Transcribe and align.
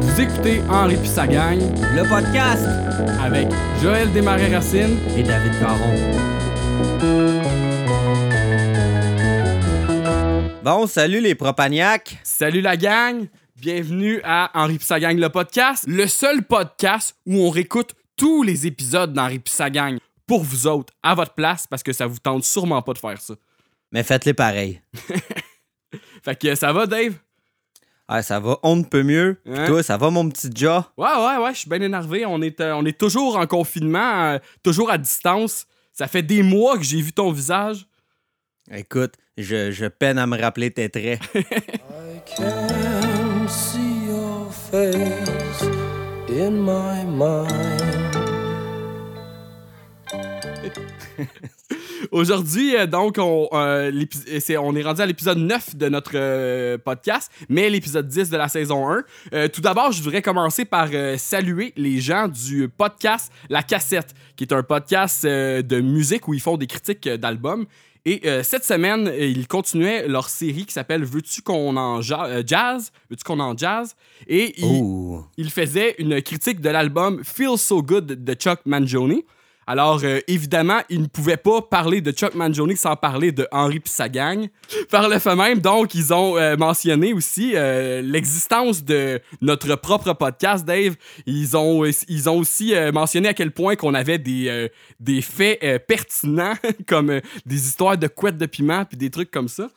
Vous 0.00 0.20
écoutez 0.20 0.60
Henri 0.70 0.96
puis 0.96 1.08
sa 1.08 1.26
gang 1.26 1.58
Le 1.94 2.08
podcast 2.08 2.66
avec 3.20 3.48
Joël 3.82 4.12
Desmarais-Racine. 4.12 4.98
et 5.16 5.22
David 5.22 5.52
Caron. 5.58 5.94
Bon, 10.62 10.86
salut 10.86 11.20
les 11.20 11.34
propagnacs. 11.34 12.16
Salut 12.22 12.60
la 12.62 12.76
gang, 12.76 13.26
bienvenue 13.56 14.20
à 14.24 14.50
Henri 14.54 14.78
puis 14.78 14.86
sa 14.86 14.98
gang 14.98 15.18
le 15.18 15.28
podcast, 15.28 15.84
le 15.86 16.06
seul 16.06 16.42
podcast 16.42 17.16
où 17.26 17.36
on 17.40 17.50
réécoute 17.50 17.94
tous 18.16 18.42
les 18.42 18.66
épisodes 18.66 19.12
d'Henri 19.12 19.40
puis 19.40 19.52
sa 19.52 19.68
gang 19.68 19.98
pour 20.26 20.42
vous 20.42 20.66
autres, 20.66 20.92
à 21.02 21.14
votre 21.14 21.34
place, 21.34 21.66
parce 21.66 21.82
que 21.82 21.92
ça 21.92 22.06
vous 22.06 22.18
tente 22.18 22.44
sûrement 22.44 22.80
pas 22.80 22.94
de 22.94 22.98
faire 22.98 23.20
ça. 23.20 23.34
Mais 23.92 24.02
faites-les 24.02 24.32
pareil. 24.32 24.80
Fait 26.24 26.34
que 26.38 26.54
ça 26.54 26.72
va, 26.72 26.86
Dave? 26.86 27.14
Ah, 28.06 28.22
ça 28.22 28.38
va, 28.38 28.58
on 28.62 28.76
ne 28.76 28.82
peut 28.84 29.02
mieux. 29.02 29.38
Puis 29.44 29.54
Hein? 29.54 29.66
toi, 29.66 29.82
ça 29.82 29.96
va 29.96 30.10
mon 30.10 30.28
petit 30.28 30.50
Ja? 30.54 30.90
Ouais, 30.98 31.06
ouais, 31.08 31.42
ouais, 31.44 31.54
je 31.54 31.60
suis 31.60 31.70
bien 31.70 31.80
énervé. 31.80 32.26
On 32.26 32.42
est, 32.42 32.60
euh, 32.60 32.74
on 32.74 32.84
est 32.84 32.98
toujours 32.98 33.36
en 33.38 33.46
confinement, 33.46 34.24
euh, 34.34 34.38
toujours 34.62 34.90
à 34.90 34.98
distance. 34.98 35.66
Ça 35.92 36.06
fait 36.06 36.22
des 36.22 36.42
mois 36.42 36.76
que 36.76 36.84
j'ai 36.84 37.00
vu 37.00 37.12
ton 37.12 37.32
visage. 37.32 37.86
Écoute, 38.70 39.14
je, 39.38 39.70
je 39.70 39.86
peine 39.86 40.18
à 40.18 40.26
me 40.26 40.38
rappeler 40.40 40.70
tes 40.70 40.88
traits. 40.90 41.20
I 41.34 42.20
can 42.36 43.48
see 43.48 44.06
your 44.08 44.50
face 44.52 45.62
in 46.30 46.50
my 46.50 47.04
mind. 47.06 48.16
Aujourd'hui, 52.10 52.76
euh, 52.76 52.86
donc, 52.86 53.16
on, 53.18 53.48
euh, 53.52 53.90
euh, 53.92 54.56
on 54.60 54.74
est 54.76 54.82
rendu 54.82 55.00
à 55.00 55.06
l'épisode 55.06 55.38
9 55.38 55.76
de 55.76 55.88
notre 55.88 56.12
euh, 56.14 56.78
podcast, 56.78 57.30
mais 57.48 57.70
l'épisode 57.70 58.08
10 58.08 58.30
de 58.30 58.36
la 58.36 58.48
saison 58.48 58.88
1. 58.90 59.04
Euh, 59.32 59.48
tout 59.48 59.60
d'abord, 59.60 59.92
je 59.92 60.02
voudrais 60.02 60.22
commencer 60.22 60.64
par 60.64 60.88
saluer 61.16 61.72
les 61.76 62.00
gens 62.00 62.28
du 62.28 62.68
podcast 62.68 63.32
La 63.48 63.62
Cassette, 63.62 64.14
qui 64.36 64.44
est 64.44 64.52
un 64.52 64.62
podcast 64.62 65.24
de 65.24 65.80
musique 65.80 66.28
où 66.28 66.34
ils 66.34 66.40
font 66.40 66.56
des 66.56 66.66
critiques 66.66 67.08
d'albums. 67.08 67.66
Et 68.06 68.20
euh, 68.26 68.42
cette 68.42 68.64
semaine, 68.64 69.10
ils 69.18 69.48
continuaient 69.48 70.06
leur 70.06 70.28
série 70.28 70.66
qui 70.66 70.74
s'appelle 70.74 71.04
Veux-tu 71.04 71.40
qu'on 71.40 71.74
en 71.78 72.02
ja- 72.02 72.44
jazz? 72.44 72.92
Veux-tu 73.08 73.24
qu'on 73.24 73.40
en 73.40 73.56
jazz? 73.56 73.96
Et 74.26 74.52
ils, 74.60 74.64
Ouh. 74.82 75.24
il 75.38 75.50
faisait 75.50 75.94
une 75.98 76.20
critique 76.20 76.60
de 76.60 76.68
l'album 76.68 77.22
Feel 77.24 77.56
So 77.56 77.82
Good 77.82 78.22
de 78.24 78.34
Chuck 78.34 78.60
Mangione. 78.66 79.22
Alors, 79.66 80.00
euh, 80.04 80.20
évidemment, 80.28 80.80
il 80.90 81.02
ne 81.02 81.06
pouvait 81.06 81.36
pas 81.36 81.62
parler 81.62 82.00
de 82.00 82.12
Chuck 82.12 82.34
Mangione 82.34 82.76
sans 82.76 82.96
parler 82.96 83.32
de 83.32 83.48
Henri 83.50 83.80
pis 83.80 83.90
sa 83.90 84.08
gang. 84.08 84.48
Par 84.90 85.08
le 85.08 85.18
fait 85.18 85.34
même, 85.34 85.60
donc, 85.60 85.94
ils 85.94 86.12
ont 86.12 86.36
euh, 86.36 86.56
mentionné 86.56 87.12
aussi 87.12 87.52
euh, 87.54 88.02
l'existence 88.02 88.84
de 88.84 89.20
notre 89.40 89.74
propre 89.76 90.12
podcast, 90.12 90.64
Dave. 90.64 90.96
Ils 91.26 91.56
ont, 91.56 91.84
ils 92.08 92.28
ont 92.28 92.38
aussi 92.38 92.74
mentionné 92.92 93.28
à 93.28 93.34
quel 93.34 93.50
point 93.52 93.76
qu'on 93.76 93.94
avait 93.94 94.18
des, 94.18 94.68
des 95.00 95.22
faits 95.22 95.86
pertinents, 95.86 96.54
comme 96.86 97.20
des 97.46 97.66
histoires 97.66 97.96
de 97.96 98.06
couettes 98.06 98.38
de 98.38 98.46
piment 98.46 98.84
puis 98.84 98.96
des 98.98 99.10
trucs 99.10 99.30
comme 99.30 99.48
ça. 99.48 99.68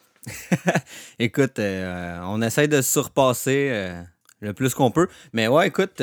Écoute, 1.20 1.60
on 1.60 2.42
essaie 2.42 2.68
de 2.68 2.82
se 2.82 2.92
surpasser 2.92 3.94
le 4.42 4.54
plus 4.54 4.74
qu'on 4.74 4.92
peut. 4.92 5.08
Mais 5.34 5.48
ouais, 5.48 5.68
écoute, 5.68 6.02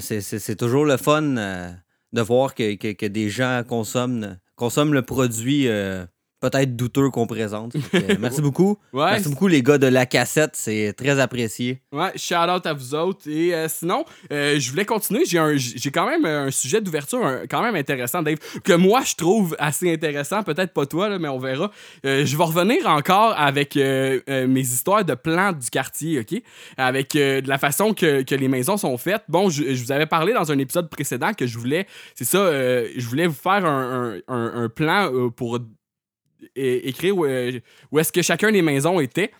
c'est- 0.00 0.56
toujours 0.56 0.84
le 0.84 0.96
fun 0.96 1.74
de 2.12 2.20
voir 2.20 2.54
que, 2.54 2.74
que- 2.76 2.92
que 2.92 3.06
des 3.06 3.28
gens 3.30 3.62
consomment, 3.66 4.38
consomment 4.56 4.94
le 4.94 5.02
produit 5.02 5.68
euh, 5.68 6.04
peut-être 6.42 6.76
douteux 6.76 7.08
qu'on 7.08 7.26
présente. 7.26 7.72
Que, 7.72 8.16
merci 8.20 8.42
beaucoup. 8.42 8.76
Ouais, 8.92 9.12
Merci 9.12 9.30
beaucoup 9.30 9.46
les 9.48 9.62
gars 9.62 9.78
de 9.78 9.86
la 9.86 10.04
cassette, 10.04 10.50
c'est 10.54 10.92
très 10.92 11.18
apprécié. 11.18 11.80
Ouais, 11.92 12.10
shout 12.16 12.34
out 12.34 12.66
à 12.66 12.74
vous 12.74 12.94
autres. 12.94 13.26
Et 13.30 13.54
euh, 13.54 13.68
sinon, 13.68 14.04
euh, 14.32 14.58
je 14.58 14.70
voulais 14.70 14.84
continuer. 14.84 15.24
J'ai 15.24 15.90
quand 15.90 16.06
même 16.06 16.24
un 16.26 16.50
sujet 16.50 16.80
d'ouverture 16.82 17.20
quand 17.48 17.62
même 17.62 17.76
intéressant, 17.76 18.22
Dave, 18.22 18.36
que 18.64 18.72
moi 18.74 19.00
je 19.06 19.14
trouve 19.14 19.56
assez 19.58 19.90
intéressant. 19.90 20.42
Peut-être 20.42 20.72
pas 20.74 20.84
toi, 20.84 21.08
là, 21.08 21.18
mais 21.18 21.28
on 21.28 21.38
verra. 21.38 21.70
Euh, 22.04 22.26
je 22.26 22.36
vais 22.36 22.44
revenir 22.44 22.86
encore 22.88 23.34
avec 23.38 23.76
mes 23.76 24.60
histoires 24.60 25.04
de 25.04 25.14
plans 25.14 25.52
du 25.52 25.70
quartier, 25.70 26.18
OK? 26.20 26.42
Avec 26.76 27.12
de 27.14 27.48
la 27.48 27.58
façon 27.58 27.94
que, 27.94 28.22
que 28.22 28.34
les 28.34 28.48
maisons 28.48 28.76
sont 28.76 28.96
faites. 28.98 29.22
Bon, 29.28 29.48
je, 29.48 29.74
je 29.74 29.82
vous 29.84 29.92
avais 29.92 30.06
parlé 30.06 30.32
dans 30.32 30.50
un 30.50 30.58
épisode 30.58 30.90
précédent 30.90 31.32
que 31.32 31.46
je 31.46 31.56
voulais, 31.58 31.86
c'est 32.14 32.24
ça, 32.24 32.38
euh, 32.38 32.88
je 32.96 33.06
voulais 33.06 33.26
vous 33.26 33.34
faire 33.34 33.64
un, 33.64 34.16
un- 34.28 34.34
un- 34.34 34.62
un 34.64 34.68
plan 34.68 35.10
pour 35.36 35.58
écrire 36.56 37.16
où, 37.16 37.24
euh, 37.24 37.58
où 37.90 37.98
est-ce 37.98 38.12
que 38.12 38.22
chacun 38.22 38.52
des 38.52 38.62
maisons 38.62 39.00
était. 39.00 39.30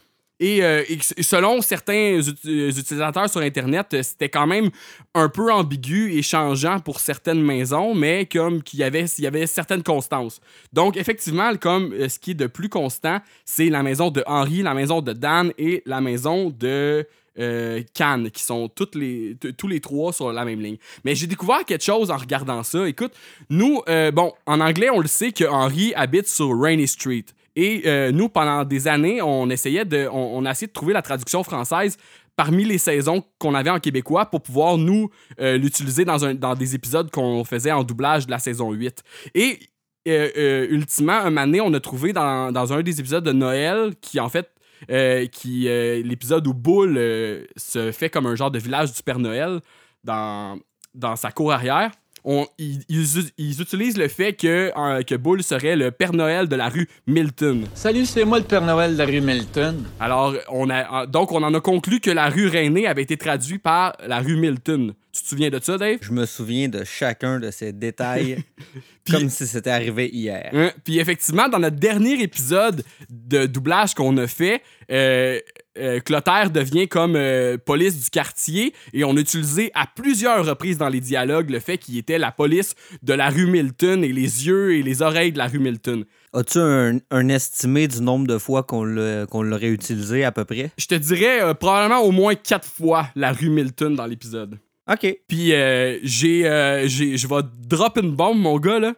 Et, 0.41 0.65
euh, 0.65 0.83
selon 1.21 1.61
certains 1.61 2.19
euh, 2.21 2.71
utilisateurs 2.71 3.31
sur 3.31 3.41
Internet, 3.41 3.97
c'était 4.03 4.29
quand 4.29 4.47
même 4.47 4.71
un 5.15 5.29
peu 5.29 5.53
ambigu 5.53 6.13
et 6.15 6.23
changeant 6.23 6.81
pour 6.81 6.99
certaines 6.99 7.41
maisons, 7.41 7.95
mais 7.95 8.27
comme 8.27 8.61
qu'il 8.63 8.81
y 8.81 8.83
avait, 8.83 9.05
il 9.05 9.25
y 9.25 9.27
avait 9.27 9.47
certaines 9.47 9.85
constances. 9.85 10.41
Donc, 10.73 10.97
effectivement, 10.97 11.55
comme 11.57 11.95
ce 12.09 12.19
qui 12.19 12.33
est 12.33 12.35
de 12.35 12.49
plus 12.49 12.69
constant, 12.69 13.19
c'est 13.45 13.69
la 13.69 13.85
maison 13.85 14.11
de 14.11 14.25
Henri, 14.27 14.63
la 14.63 14.75
maison 14.75 15.01
de 15.01 15.13
Dan 15.13 15.53
et 15.59 15.83
la 15.87 16.01
maison 16.01 16.51
de 16.51 17.07
euh, 17.39 17.83
Cannes, 17.95 18.31
qui 18.31 18.43
sont 18.43 18.71
les, 18.95 19.37
tous 19.57 19.69
les 19.69 19.81
trois 19.81 20.13
sur 20.13 20.33
la 20.33 20.45
même 20.45 20.61
ligne. 20.61 20.77
Mais 21.05 21.15
j'ai 21.15 21.27
découvert 21.27 21.65
quelque 21.65 21.85
chose 21.85 22.11
en 22.11 22.17
regardant 22.17 22.63
ça. 22.63 22.87
Écoute, 22.89 23.13
nous, 23.49 23.81
euh, 23.89 24.11
bon, 24.11 24.33
en 24.47 24.61
anglais, 24.61 24.91
on 24.91 25.01
le 25.01 25.09
sait 25.09 25.33
que 25.33 25.45
Henri 25.45 25.93
habite 25.95 26.29
sur 26.29 26.59
Rainy 26.59 26.87
Street. 26.87 27.25
Et 27.55 27.83
euh, 27.87 28.13
nous, 28.13 28.29
pendant 28.29 28.65
des 28.65 28.89
années, 28.89 29.21
on 29.21 29.51
essayait 29.51 29.85
de, 29.85 30.09
on, 30.11 30.45
a 30.47 30.51
essayé 30.51 30.67
de 30.67 30.73
trouver 30.73 30.95
la 30.95 31.03
traduction 31.03 31.43
française 31.43 31.99
parmi 32.35 32.65
les 32.65 32.79
saisons 32.79 33.23
qu'on 33.39 33.55
avait 33.55 33.71
en 33.71 33.79
québécois 33.79 34.27
pour 34.27 34.41
pouvoir 34.41 34.79
nous 34.79 35.11
euh, 35.39 35.59
l'utiliser 35.59 36.07
dans, 36.07 36.35
dans 36.35 36.55
des 36.55 36.75
épisodes 36.75 37.11
qu'on 37.11 37.45
faisait 37.45 37.73
en 37.73 37.85
doublage 37.85 38.27
de 38.27 38.31
la 38.31 38.39
saison 38.39 38.73
8. 38.73 39.03
Et 39.35 39.59
ultimement, 40.07 41.13
un 41.13 41.31
donné, 41.31 41.61
on 41.61 41.73
a 41.75 41.81
trouvé 41.81 42.13
dans, 42.13 42.51
dans 42.51 42.73
un 42.73 42.83
des 42.83 42.99
épisodes 42.99 43.23
de 43.23 43.33
Noël 43.33 43.93
qui, 44.01 44.19
en 44.19 44.29
fait, 44.29 44.49
euh, 44.91 45.27
qui 45.27 45.69
euh, 45.69 46.03
l'épisode 46.03 46.47
où 46.47 46.55
Bull 46.55 46.97
euh, 46.99 47.45
se 47.57 47.93
fait 47.93 48.11
comme 48.11 48.27
un 48.27 48.35
genre 48.35 48.51
de 48.51 48.59
village 48.59 48.93
du 48.93 49.03
Père 49.03 49.19
Noël 49.19 49.61
dans, 50.05 50.59
dans 50.95 51.17
sa 51.17 51.31
cour 51.31 51.53
arrière. 51.53 51.91
On, 52.25 52.47
ils, 52.57 52.79
ils- 52.89 53.33
ils 53.37 53.61
utilisent 53.61 53.97
le 53.99 54.07
fait 54.07 54.33
que, 54.35 54.71
que 55.03 55.17
Bull 55.17 55.43
serait 55.43 55.75
le 55.75 55.91
Père 55.91 56.13
Noël 56.13 56.47
de 56.49 56.55
la 56.55 56.69
rue 56.69 56.89
Milton. 57.09 57.65
Salut, 57.75 58.07
c'est 58.07 58.25
moi 58.25 58.39
le 58.39 58.45
Père 58.45 58.63
Noël 58.63 58.93
de 58.93 58.99
la 58.99 59.07
rue 59.07 59.21
Milton. 59.21 59.83
Alors, 59.99 60.33
on 60.49 60.71
a, 60.71 61.07
donc, 61.07 61.33
on 61.33 61.43
en 61.43 61.53
a 61.53 61.61
conclu 61.61 61.99
que 61.99 62.11
la 62.13 62.29
rue 62.29 62.47
Rainée 62.47 62.87
avait 62.87 63.03
été 63.03 63.17
traduite 63.17 63.61
par 63.61 63.97
la 64.07 64.21
rue 64.21 64.37
Milton. 64.37 64.95
Tu 65.15 65.23
te 65.23 65.29
souviens 65.29 65.51
de 65.51 65.61
ça, 65.63 65.77
Dave? 65.77 65.99
Je 66.01 66.11
me 66.11 66.25
souviens 66.25 66.69
de 66.69 66.85
chacun 66.85 67.39
de 67.39 67.51
ces 67.51 67.73
détails 67.73 68.43
Puis- 69.05 69.13
comme 69.15 69.29
si 69.29 69.47
c'était 69.47 69.69
arrivé 69.71 70.09
hier. 70.11 70.49
Hein? 70.55 70.71
Puis 70.85 70.99
effectivement, 71.01 71.49
dans 71.51 71.59
notre 71.59 71.77
dernier 71.77 72.23
épisode 72.23 72.83
de 73.11 73.45
doublage 73.45 73.93
qu'on 73.95 74.17
a 74.17 74.27
fait, 74.27 74.63
euh, 74.91 75.39
euh, 75.79 76.01
Clotaire 76.01 76.51
devient 76.51 76.89
comme 76.89 77.17
euh, 77.17 77.59
police 77.59 78.03
du 78.05 78.09
quartier 78.11 78.73
et 78.95 79.05
on 79.05 79.15
a 79.17 79.21
utilisé 79.21 79.71
à 79.75 79.87
plusieurs 79.87 80.47
reprises 80.47 80.79
dans 80.79 80.89
les 80.89 81.01
dialogues 81.01 81.51
le 81.51 81.61
fait 81.61 81.77
qu'il 81.77 81.99
était 81.99 82.17
la 82.19 82.33
police 82.33 82.75
de 83.03 83.13
la 83.13 83.29
rue 83.29 83.47
Milton 83.47 84.03
et 84.05 84.13
les 84.15 84.47
yeux 84.47 84.77
et 84.77 84.83
les 84.83 85.03
oreilles 85.03 85.33
de 85.33 85.39
la 85.39 85.47
rue 85.47 85.59
Milton. 85.59 86.05
As-tu 86.33 86.59
un, 86.59 86.99
un 87.11 87.29
estimé 87.29 87.87
du 87.87 88.01
nombre 88.01 88.27
de 88.27 88.39
fois 88.39 88.63
qu'on 88.63 88.85
l'a- 88.85 89.27
qu'on 89.27 89.43
l'aurait 89.43 89.69
utilisé 89.69 90.25
à 90.25 90.33
peu 90.33 90.47
près? 90.47 90.71
Je 90.79 90.87
te 90.87 90.95
dirais 90.95 91.43
euh, 91.43 91.53
probablement 91.53 92.01
au 92.01 92.13
moins 92.13 92.35
quatre 92.35 92.67
fois 92.67 93.09
la 93.15 93.33
rue 93.33 93.51
Milton 93.51 93.95
dans 93.95 94.07
l'épisode. 94.07 94.59
OK. 94.91 95.17
Puis 95.29 95.53
euh, 95.53 95.99
j'ai, 96.03 96.47
euh, 96.47 96.87
j'ai- 96.89 97.17
je 97.17 97.27
vais 97.29 97.43
drop 97.69 97.99
une 97.99 98.13
bombe, 98.13 98.39
mon 98.39 98.59
gars, 98.59 98.79
là. 98.79 98.95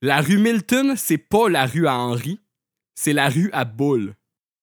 La 0.00 0.20
rue 0.20 0.38
Milton, 0.38 0.94
c'est 0.96 1.18
pas 1.18 1.48
la 1.48 1.66
rue 1.66 1.86
à 1.88 1.94
Henri, 1.96 2.38
c'est 2.94 3.12
la 3.12 3.28
rue 3.28 3.50
à 3.52 3.64
Bull. 3.64 4.14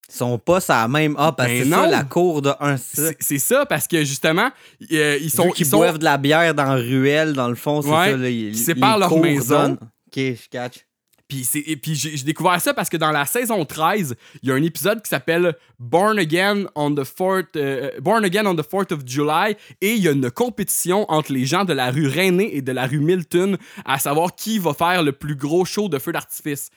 Ils 0.07 0.16
sont 0.16 0.38
pas 0.38 0.60
ça 0.62 0.88
même. 0.88 1.16
Ah, 1.18 1.34
parce 1.36 1.50
que 1.50 1.57
Ben 1.57 1.63
c'est 1.63 1.69
ça 1.72 1.88
la 1.88 2.04
cour 2.04 2.42
de 2.42 2.52
un 2.60 2.78
C'est 2.78 3.18
c'est 3.19 3.40
ça, 3.40 3.66
parce 3.66 3.88
que 3.88 4.04
justement, 4.06 4.50
euh, 4.92 5.18
ils 5.19 5.31
sont. 5.31 5.46
Vu 5.48 5.52
qu'ils 5.54 5.66
ils 5.66 5.69
sont- 5.69 5.78
boivent 5.78 5.98
de 5.98 6.04
la 6.06 6.18
bière 6.18 6.54
dans 6.54 6.63
la 6.63 6.75
ruelle, 6.75 7.34
dans 7.34 7.50
le 7.50 7.56
fond, 7.56 7.81
c'est 7.81 7.90
Ouais, 7.90 8.12
ça. 8.12 8.18
Là, 8.18 8.30
ils, 8.30 8.56
séparent 8.57 9.00
maison. 9.19 9.74
OK, 9.74 10.16
je 10.16 10.48
catch. 10.50 10.85
Puis, 11.27 11.48
et 11.56 11.75
puis 11.75 11.95
j'ai 11.95 12.24
découvert 12.24 12.62
ça 12.62 12.75
parce 12.75 12.88
que 12.88 12.98
dans 12.98 13.12
la 13.12 13.25
saison 13.25 13.66
13, 13.66 14.16
il 14.44 14.50
y 14.50 14.51
a 14.51 14.56
un 14.56 14.62
épisode 14.62 15.01
qui 15.01 15.10
s'appelle 15.10 15.56
Born 15.80 16.19
Again 16.19 16.66
on 16.75 16.94
the 16.94 17.00
4th, 17.00 17.48
euh, 17.56 17.89
Born 18.00 18.24
Again 18.24 18.45
on 18.45 18.56
the 18.56 18.62
4th 18.62 18.94
of 18.94 19.00
July 19.07 19.56
et 19.81 19.94
il 19.94 20.04
y 20.04 20.07
a 20.07 20.12
une 20.12 20.30
compétition 20.30 21.10
entre 21.12 21.33
les 21.33 21.45
gens 21.45 21.66
de 21.66 21.74
la 21.74 21.89
rue 21.89 22.07
Rainée 22.07 22.56
et 22.56 22.62
de 22.62 22.72
la 22.72 22.86
rue 22.86 23.00
Milton 23.00 23.57
à 23.86 23.98
savoir 23.98 24.36
qui 24.36 24.60
va 24.60 24.75
faire 24.75 25.01
le 25.01 25.13
plus 25.13 25.36
gros 25.36 25.66
show 25.66 25.89
de 25.89 25.98
feu 25.98 26.12
d'artifice. 26.12 26.69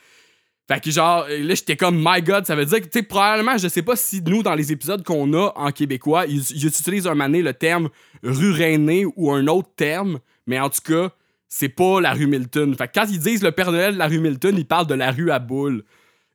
Fait 0.66 0.82
que 0.82 0.90
genre, 0.90 1.26
là, 1.28 1.54
j'étais 1.54 1.76
comme, 1.76 2.02
my 2.02 2.22
god, 2.22 2.46
ça 2.46 2.54
veut 2.54 2.66
dire 2.66 2.80
que, 2.80 2.86
tu 2.86 2.98
sais, 2.98 3.02
probablement, 3.02 3.56
je 3.58 3.68
sais 3.68 3.82
pas 3.82 3.96
si 3.96 4.22
nous, 4.22 4.42
dans 4.42 4.54
les 4.54 4.72
épisodes 4.72 5.02
qu'on 5.02 5.32
a 5.34 5.52
en 5.56 5.72
québécois, 5.72 6.26
ils, 6.26 6.42
ils 6.52 6.66
utilisent 6.66 7.06
un 7.06 7.14
mané 7.14 7.42
le 7.42 7.54
terme 7.54 7.88
rue 8.22 8.52
Rainée 8.52 9.04
ou 9.16 9.30
un 9.30 9.46
autre 9.46 9.70
terme, 9.76 10.20
mais 10.46 10.58
en 10.60 10.68
tout 10.68 10.82
cas, 10.84 11.10
c'est 11.48 11.68
pas 11.70 12.00
la 12.00 12.12
rue 12.12 12.26
Milton. 12.26 12.74
Fait 12.76 12.88
que 12.88 12.92
quand 13.00 13.06
ils 13.10 13.18
disent 13.20 13.42
le 13.42 13.52
Père 13.52 13.72
Noël 13.72 13.94
de 13.94 13.98
la 13.98 14.06
rue 14.08 14.20
Milton, 14.20 14.54
ils 14.56 14.66
parlent 14.66 14.86
de 14.86 14.94
la 14.94 15.10
rue 15.10 15.30
à 15.30 15.38
boule. 15.38 15.84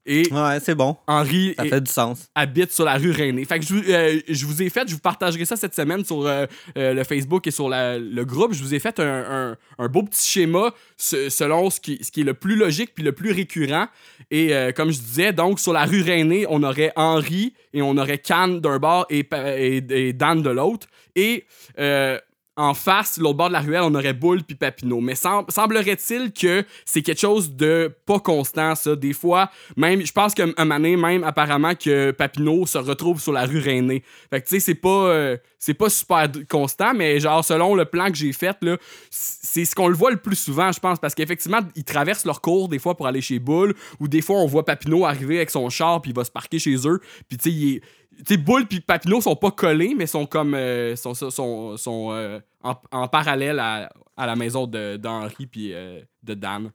Et 0.05 0.27
Ouais, 0.33 0.59
c'est 0.61 0.75
bon. 0.75 0.97
Henri 1.07 1.53
Ça 1.57 1.65
est- 1.65 1.69
fait 1.69 1.79
du 1.79 1.89
sens. 1.89 2.27
habite 2.35 2.73
sur 2.73 2.83
la 2.83 2.95
rue 2.95 3.11
Rainée. 3.11 3.45
Fait 3.45 3.57
que 3.59 3.65
je, 3.65 3.73
vous- 3.73 3.83
euh, 3.89 4.19
je 4.27 4.45
vous 4.45 4.61
ai 4.61 4.69
fait, 4.69 4.85
je 4.85 4.93
vous 4.95 4.99
partagerai 4.99 5.45
ça 5.45 5.55
cette 5.55 5.73
semaine 5.73 6.03
sur 6.03 6.25
euh, 6.27 6.45
euh, 6.77 6.93
le 6.93 7.05
Facebook 7.05 7.47
et 7.47 7.51
sur 7.51 7.69
la- 7.69 7.97
le 7.97 8.25
groupe. 8.25 8.53
Je 8.53 8.61
vous 8.61 8.73
ai 8.75 8.79
fait 8.79 8.99
un, 8.99 9.05
un- 9.51 9.57
un 9.79 9.87
beau 9.87 10.03
petit 10.03 10.27
schéma 10.27 10.73
se- 10.97 11.29
selon 11.29 11.69
ce 11.69 11.79
qui, 11.79 11.99
ce 12.03 12.11
qui 12.11 12.19
est 12.19 12.25
le 12.25 12.33
plus 12.33 12.57
logique 12.57 12.91
puis 12.93 13.03
le 13.05 13.13
plus 13.13 13.31
récurrent. 13.31 13.87
Et 14.29 14.51
comme 14.75 14.91
je 14.91 14.99
disais, 14.99 15.31
donc 15.31 15.61
sur 15.61 15.71
la 15.71 15.85
rue 15.85 16.01
Rainée, 16.01 16.45
on 16.49 16.63
aurait 16.63 16.91
Henri 16.97 17.53
et 17.71 17.81
on 17.81 17.95
aurait 17.97 18.17
Cannes 18.17 18.59
d'un 18.59 18.79
bord 18.79 19.05
et, 19.09 19.25
et- 19.57 20.07
et 20.09 20.11
Dan 20.11 20.41
de 20.41 20.49
l'autre. 20.49 20.87
Et 21.15 21.45
en 22.55 22.73
face, 22.75 23.17
l'autre 23.17 23.37
bord 23.37 23.47
de 23.47 23.53
la 23.53 23.61
ruelle, 23.61 23.81
on 23.83 23.95
aurait 23.95 24.13
Boule 24.13 24.43
puis 24.43 24.55
Papineau. 24.55 24.99
Mais 24.99 25.15
sem- 25.15 25.45
semblerait-il 25.49 26.31
que 26.31 26.63
c'est 26.85 27.01
quelque 27.01 27.19
chose 27.19 27.55
de 27.55 27.91
pas 28.05 28.19
constant, 28.19 28.75
ça. 28.75 28.95
Des 28.95 29.13
fois, 29.13 29.49
même, 29.75 30.05
je 30.05 30.11
pense 30.11 30.35
qu'un 30.35 30.51
donné, 30.83 30.95
même 30.95 31.23
apparemment 31.23 31.73
que 31.73 32.11
Papineau 32.11 32.65
se 32.65 32.77
retrouve 32.77 33.19
sur 33.19 33.33
la 33.33 33.45
rue 33.45 33.59
Rainée. 33.59 34.03
Fait 34.29 34.41
que 34.41 34.47
tu 34.47 34.55
sais, 34.55 34.59
c'est 34.59 34.75
pas, 34.75 35.07
euh, 35.07 35.37
pas 35.77 35.89
super 35.89 36.29
constant, 36.49 36.93
mais 36.93 37.19
genre, 37.19 37.43
selon 37.43 37.73
le 37.73 37.85
plan 37.85 38.09
que 38.09 38.15
j'ai 38.15 38.33
fait, 38.33 38.57
là, 38.61 38.77
c'est 39.09 39.65
ce 39.65 39.73
qu'on 39.73 39.87
le 39.87 39.95
voit 39.95 40.11
le 40.11 40.17
plus 40.17 40.35
souvent, 40.35 40.71
je 40.71 40.79
pense, 40.79 40.99
parce 40.99 41.15
qu'effectivement, 41.15 41.59
ils 41.75 41.83
traversent 41.83 42.25
leur 42.25 42.41
cours 42.41 42.69
des 42.69 42.79
fois 42.79 42.95
pour 42.95 43.07
aller 43.07 43.21
chez 43.21 43.39
Boule, 43.39 43.73
ou 43.99 44.07
des 44.07 44.21
fois, 44.21 44.37
on 44.37 44.47
voit 44.47 44.65
Papineau 44.65 45.05
arriver 45.05 45.37
avec 45.37 45.49
son 45.49 45.69
char, 45.69 46.01
puis 46.01 46.11
il 46.11 46.15
va 46.15 46.23
se 46.23 46.31
parquer 46.31 46.59
chez 46.59 46.75
eux, 46.87 46.99
puis 47.27 47.37
tu 47.37 47.49
sais, 47.49 47.51
il 47.55 47.75
est 47.75 47.81
sais, 48.27 48.37
Bull 48.37 48.65
puis 48.65 48.79
Papineau 48.79 49.21
sont 49.21 49.35
pas 49.35 49.51
collés, 49.51 49.93
mais 49.95 50.07
sont 50.07 50.25
comme. 50.25 50.53
euh, 50.53 50.95
sont, 50.95 51.13
sont, 51.13 51.77
sont, 51.77 52.11
euh, 52.11 52.39
en, 52.63 52.75
en 52.91 53.07
parallèle 53.07 53.59
à, 53.59 53.91
à 54.17 54.25
la 54.25 54.35
maison 54.35 54.67
d'Henri 54.67 55.47
puis 55.47 55.73
euh, 55.73 56.01
de 56.23 56.33
Dan. 56.33 56.71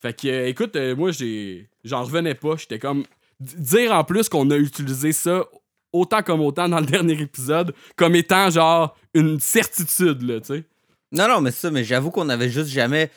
Fait 0.00 0.18
que, 0.18 0.28
euh, 0.28 0.48
écoute, 0.48 0.76
moi, 0.96 1.12
j'ai 1.12 1.68
j'en 1.84 2.04
revenais 2.04 2.34
pas. 2.34 2.56
J'étais 2.56 2.78
comme. 2.78 3.04
Dire 3.40 3.92
en 3.92 4.04
plus 4.04 4.28
qu'on 4.28 4.50
a 4.50 4.56
utilisé 4.56 5.12
ça 5.12 5.44
autant 5.92 6.22
comme 6.22 6.40
autant 6.42 6.68
dans 6.68 6.80
le 6.80 6.86
dernier 6.96 7.20
épisode, 7.20 7.74
comme 7.96 8.14
étant 8.14 8.50
genre 8.50 8.96
une 9.14 9.40
certitude, 9.40 10.22
là, 10.22 10.40
tu 10.40 10.46
sais. 10.46 10.64
Non, 11.10 11.26
non, 11.26 11.40
mais 11.40 11.50
ça, 11.50 11.70
mais 11.70 11.82
j'avoue 11.82 12.10
qu'on 12.10 12.28
avait 12.28 12.50
juste 12.50 12.68
jamais 12.68 13.10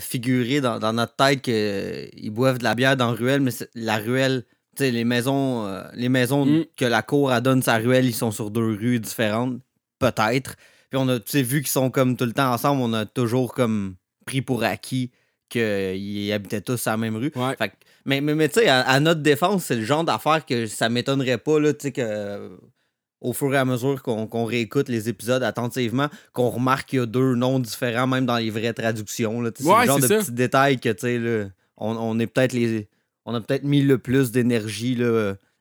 figuré 0.00 0.62
dans, 0.62 0.78
dans 0.78 0.94
notre 0.94 1.14
tête 1.14 1.42
qu'ils 1.42 2.30
boivent 2.30 2.56
de 2.56 2.64
la 2.64 2.74
bière 2.74 2.96
dans 2.96 3.08
la 3.10 3.12
ruelle, 3.12 3.42
mais 3.42 3.50
la 3.74 3.98
ruelle, 3.98 4.44
les 4.80 5.04
maisons, 5.04 5.66
euh, 5.66 5.82
les 5.94 6.08
maisons 6.08 6.44
Mm. 6.46 6.64
que 6.76 6.84
la 6.84 7.02
cour 7.02 7.30
a 7.32 7.40
donne 7.40 7.62
sa 7.62 7.76
ruelle, 7.76 8.06
ils 8.06 8.14
sont 8.14 8.30
sur 8.30 8.50
deux 8.50 8.74
rues 8.74 9.00
différentes, 9.00 9.60
peut-être. 9.98 10.56
Puis 10.90 10.98
on 11.00 11.08
a, 11.08 11.18
tu 11.18 11.30
sais, 11.30 11.42
vu 11.42 11.60
qu'ils 11.60 11.70
sont 11.70 11.90
comme 11.90 12.16
tout 12.16 12.24
le 12.24 12.32
temps 12.32 12.52
ensemble, 12.52 12.82
on 12.82 12.92
a 12.92 13.04
toujours 13.06 13.52
comme 13.54 13.96
pris 14.26 14.42
pour 14.42 14.62
acquis 14.64 15.10
qu'ils 15.48 16.32
habitaient 16.32 16.60
tous 16.60 16.86
à 16.86 16.92
la 16.92 16.96
même 16.96 17.16
rue. 17.16 17.32
Ouais. 17.36 17.56
Fait 17.56 17.68
que- 17.68 17.74
mais 18.04 18.20
mais, 18.20 18.34
mais 18.34 18.48
tu 18.48 18.60
sais, 18.60 18.68
à, 18.68 18.80
à 18.80 19.00
notre 19.00 19.20
défense, 19.22 19.64
c'est 19.64 19.76
le 19.76 19.84
genre 19.84 20.04
d'affaire 20.04 20.44
que 20.44 20.66
ça 20.66 20.88
m'étonnerait 20.88 21.38
pas, 21.38 21.58
là, 21.60 21.72
tu 21.72 21.82
sais, 21.86 21.92
que 21.92 22.50
au 23.20 23.32
fur 23.32 23.54
et 23.54 23.56
à 23.56 23.64
mesure 23.64 24.02
qu'on 24.02 24.44
réécoute 24.44 24.88
les 24.90 25.08
épisodes 25.08 25.42
attentivement, 25.42 26.08
qu'on 26.34 26.50
remarque 26.50 26.90
qu'il 26.90 26.98
y 26.98 27.02
a 27.02 27.06
deux 27.06 27.34
noms 27.34 27.58
différents, 27.58 28.06
même 28.06 28.26
dans 28.26 28.36
les 28.36 28.50
vraies 28.50 28.74
traductions. 28.74 29.38
Ouais, 29.38 29.50
c'est 29.56 29.64
le 29.64 29.86
genre 29.86 29.98
de 30.00 30.06
ça. 30.06 30.18
petits 30.18 30.32
détails 30.32 30.78
que, 30.78 30.90
tu 30.90 31.00
sais, 31.00 31.50
on, 31.78 31.96
on 31.96 32.18
est 32.18 32.26
peut-être 32.26 32.52
les. 32.52 32.86
On 33.26 33.34
a 33.34 33.40
peut-être 33.40 33.64
mis 33.64 33.82
le 33.82 33.98
plus 33.98 34.30
d'énergie 34.30 34.96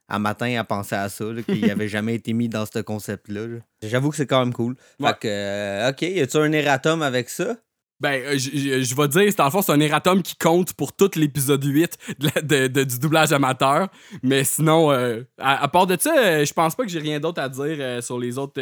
à 0.09 0.19
matin 0.19 0.59
à 0.59 0.63
penser 0.63 0.95
à 0.95 1.09
ça, 1.09 1.25
qu'il 1.47 1.69
avait 1.71 1.87
jamais 1.87 2.15
été 2.15 2.33
mis 2.33 2.49
dans 2.49 2.65
ce 2.65 2.79
concept-là. 2.79 3.47
là. 3.47 3.57
J'avoue 3.81 4.09
que 4.09 4.17
c'est 4.17 4.27
quand 4.27 4.39
même 4.43 4.53
cool. 4.53 4.75
Ouais. 4.99 5.09
Fait 5.09 5.19
que, 5.19 5.27
euh, 5.29 5.89
OK, 5.89 6.01
y 6.01 6.19
a-tu 6.19 6.37
un 6.37 6.51
erratum 6.51 7.01
avec 7.01 7.29
ça? 7.29 7.55
Ben, 7.99 8.21
euh, 8.25 8.37
je 8.37 8.95
vais 8.95 9.07
dire, 9.07 9.31
c'est 9.33 9.49
fond, 9.49 9.61
c'est 9.61 9.71
un 9.71 9.79
erratum 9.79 10.21
qui 10.21 10.35
compte 10.35 10.73
pour 10.73 10.91
tout 10.91 11.09
l'épisode 11.15 11.63
8 11.63 11.97
de 12.19 12.29
la- 12.35 12.41
de- 12.41 12.67
de- 12.67 12.83
du 12.83 12.99
doublage 12.99 13.31
amateur. 13.31 13.87
Mais 14.23 14.43
sinon, 14.43 14.91
euh, 14.91 15.21
à, 15.37 15.63
à 15.63 15.67
part 15.69 15.87
de 15.87 15.95
ça, 15.97 16.43
je 16.43 16.51
pense 16.53 16.75
pas 16.75 16.83
que 16.83 16.89
j'ai 16.89 16.99
rien 16.99 17.21
d'autre 17.21 17.41
à 17.41 17.47
dire 17.47 18.03
sur 18.03 18.19
les 18.19 18.37
autres. 18.37 18.61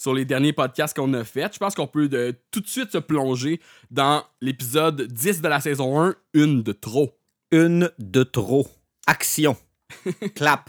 sur 0.00 0.14
les 0.14 0.24
derniers 0.24 0.52
podcasts 0.52 0.94
qu'on 0.96 1.12
a 1.14 1.24
fait. 1.24 1.52
Je 1.52 1.58
pense 1.58 1.74
qu'on 1.74 1.88
peut 1.88 2.08
de- 2.08 2.32
tout 2.52 2.60
de 2.60 2.68
suite 2.68 2.92
se 2.92 2.98
plonger 2.98 3.60
dans 3.90 4.22
l'épisode 4.40 5.02
10 5.02 5.40
de 5.42 5.48
la 5.48 5.58
saison 5.58 6.00
1, 6.00 6.14
une 6.34 6.62
de 6.62 6.70
trop. 6.70 7.17
Une 7.50 7.90
de 7.98 8.22
trop. 8.22 8.68
Action. 9.06 9.56
Clap. 10.34 10.68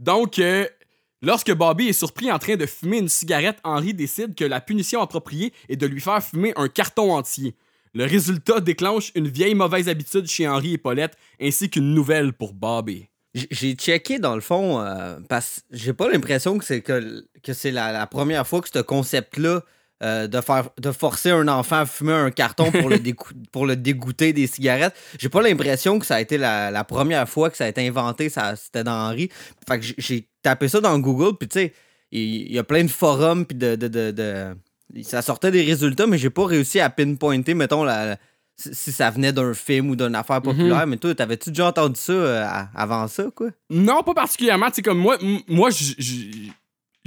Donc, 0.00 0.38
euh, 0.38 0.66
lorsque 1.22 1.52
Bobby 1.52 1.88
est 1.88 1.92
surpris 1.92 2.32
en 2.32 2.38
train 2.38 2.56
de 2.56 2.66
fumer 2.66 2.98
une 2.98 3.08
cigarette, 3.08 3.58
Henry 3.62 3.94
décide 3.94 4.34
que 4.34 4.44
la 4.44 4.60
punition 4.60 5.00
appropriée 5.00 5.52
est 5.68 5.76
de 5.76 5.86
lui 5.86 6.00
faire 6.00 6.22
fumer 6.22 6.52
un 6.56 6.68
carton 6.68 7.12
entier. 7.12 7.54
Le 7.94 8.04
résultat 8.04 8.60
déclenche 8.60 9.12
une 9.14 9.28
vieille 9.28 9.54
mauvaise 9.54 9.88
habitude 9.88 10.26
chez 10.26 10.48
Henry 10.48 10.74
et 10.74 10.78
Paulette, 10.78 11.16
ainsi 11.40 11.70
qu'une 11.70 11.94
nouvelle 11.94 12.32
pour 12.32 12.52
Bobby. 12.52 13.08
J'ai 13.34 13.74
checké 13.74 14.18
dans 14.18 14.34
le 14.34 14.40
fond 14.40 14.80
euh, 14.80 15.18
parce 15.28 15.60
que 15.60 15.76
j'ai 15.76 15.92
pas 15.92 16.08
l'impression 16.10 16.58
que 16.58 16.64
c'est 16.64 16.80
que, 16.80 17.24
que 17.42 17.52
c'est 17.52 17.70
la, 17.70 17.92
la 17.92 18.06
première 18.06 18.46
fois 18.46 18.60
que 18.60 18.68
ce 18.72 18.80
concept-là 18.80 19.62
euh, 20.02 20.26
de 20.28 20.40
faire 20.40 20.68
de 20.80 20.92
forcer 20.92 21.30
un 21.30 21.48
enfant 21.48 21.76
à 21.80 21.86
fumer 21.86 22.12
un 22.12 22.30
carton 22.30 22.70
pour 22.70 22.88
le, 22.88 22.98
décou- 22.98 23.32
pour 23.52 23.66
le 23.66 23.76
dégoûter 23.76 24.32
des 24.32 24.46
cigarettes. 24.46 24.94
J'ai 25.18 25.28
pas 25.28 25.42
l'impression 25.42 25.98
que 25.98 26.06
ça 26.06 26.16
a 26.16 26.20
été 26.20 26.38
la, 26.38 26.70
la 26.70 26.84
première 26.84 27.28
fois 27.28 27.50
que 27.50 27.56
ça 27.56 27.64
a 27.64 27.68
été 27.68 27.86
inventé, 27.86 28.28
ça 28.28 28.54
c'était 28.56 28.84
dans 28.84 28.92
Henri. 29.10 29.28
Fait 29.68 29.78
que 29.80 29.86
j'ai- 29.98 30.28
tapé 30.42 30.68
ça 30.68 30.80
dans 30.80 30.96
Google, 31.00 31.36
puis 31.36 31.48
tu 31.48 31.58
sais, 31.58 31.72
il 32.12 32.52
y, 32.52 32.58
a 32.58 32.64
plein 32.64 32.84
de 32.84 32.88
forums 32.90 33.44
puis 33.44 33.58
de, 33.58 33.74
de, 33.76 33.88
de- 33.88 34.10
de- 34.12 34.54
ça 35.02 35.20
sortait 35.20 35.50
des 35.50 35.62
résultats, 35.62 36.06
mais 36.06 36.16
j'ai 36.16 36.30
pas 36.30 36.46
réussi 36.46 36.78
à 36.80 36.88
pinpointer, 36.88 37.52
mettons, 37.54 37.82
la, 37.84 38.16
si 38.56 38.90
ça 38.92 39.10
venait 39.10 39.32
d'un 39.32 39.52
film 39.52 39.90
ou 39.90 39.96
d'une 39.96 40.14
affaire 40.14 40.40
populaire. 40.40 40.86
Mais 40.86 40.96
toi, 40.96 41.14
t'avais-tu 41.14 41.50
déjà 41.50 41.66
entendu 41.66 42.00
ça 42.00 42.12
euh, 42.12 42.46
avant 42.74 43.06
ça, 43.08 43.24
quoi? 43.34 43.48
Non, 43.68 44.02
pas 44.02 44.14
particulièrement. 44.14 44.68
Tu 44.68 44.76
sais, 44.76 44.82
comme 44.82 44.98
moi, 44.98 45.18
moi, 45.48 45.68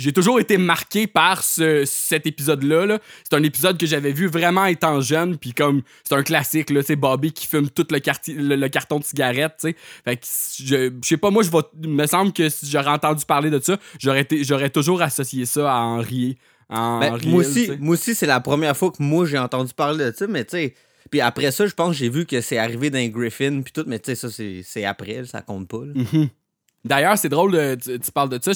j'ai 0.02 0.12
toujours 0.14 0.40
été 0.40 0.58
marqué 0.58 1.08
par 1.08 1.44
ce, 1.44 1.84
cet 1.86 2.26
épisode-là. 2.28 2.86
là. 2.86 3.00
C'est 3.24 3.36
un 3.38 3.44
épisode 3.44 3.78
que 3.78 3.86
j'avais 3.86 4.12
vu 4.12 4.28
vraiment 4.28 4.66
étant 4.66 5.00
jeune, 5.02 5.38
puis 5.38 5.54
comme 5.54 5.82
c'est 6.04 6.16
un 6.16 6.24
classique, 6.24 6.70
là, 6.72 6.82
c'est 6.84 6.96
Bobby 6.96 7.32
qui 7.32 7.48
fume 7.48 7.70
tout 7.70 7.86
le, 7.92 8.00
quartier- 8.00 8.34
le, 8.36 8.56
le 8.56 8.70
carton 8.70 9.00
de 9.00 9.04
cigarette, 9.04 9.54
tu 9.62 9.70
sais. 9.70 9.76
Fait 10.04 10.18
que 10.18 10.26
je, 10.26 10.92
je 11.02 11.08
sais 11.08 11.18
pas, 11.18 11.30
moi, 11.30 11.44
je 11.44 11.88
me 11.88 12.06
semble 12.08 12.34
que 12.34 12.50
si 12.50 12.70
j'aurais 12.70 12.90
entendu 12.90 13.26
parler 13.26 13.50
de 13.50 13.60
ça, 13.60 13.78
j'aurais, 14.00 14.70
toujours 14.70 15.02
associé 15.02 15.46
ça 15.46 15.72
à 15.74 15.78
Henri. 15.80 16.38
Ben, 16.70 16.78
Henri 17.14 17.28
moi 17.30 17.42
aussi, 17.42 17.70
moi 17.80 17.98
c'est 17.98 18.26
la 18.26 18.40
première 18.40 18.76
fois 18.78 18.92
que 18.92 19.04
moi 19.04 19.26
j'ai 19.26 19.38
entendu 19.38 19.74
parler 19.74 20.06
de 20.06 20.16
ça, 20.16 20.26
mais 20.28 20.46
tu 20.46 20.52
sais. 20.52 20.74
Puis 21.10 21.20
après 21.20 21.52
ça, 21.52 21.68
je 21.68 21.74
pense 21.74 21.90
que 21.90 21.96
j'ai 21.98 22.08
vu 22.10 22.26
que 22.26 22.40
c'est 22.40 22.58
arrivé 22.58 22.90
dans 22.90 23.06
Griffin 23.10 23.62
puis 23.62 23.74
tout, 23.74 23.84
mais 23.86 24.00
tu 24.00 24.16
sais, 24.16 24.16
ça 24.16 24.30
c'est 24.64 24.86
après, 24.86 25.26
ça 25.26 25.42
compte 25.42 25.68
pas. 25.68 25.84
là. 25.86 25.94
Mhm. 25.96 26.30
D'ailleurs, 26.84 27.18
c'est 27.18 27.30
drôle, 27.30 27.52
de- 27.52 27.76
tu, 27.76 28.00
tu 28.00 28.12
parles 28.12 28.30
de 28.30 28.40
ça. 28.42 28.52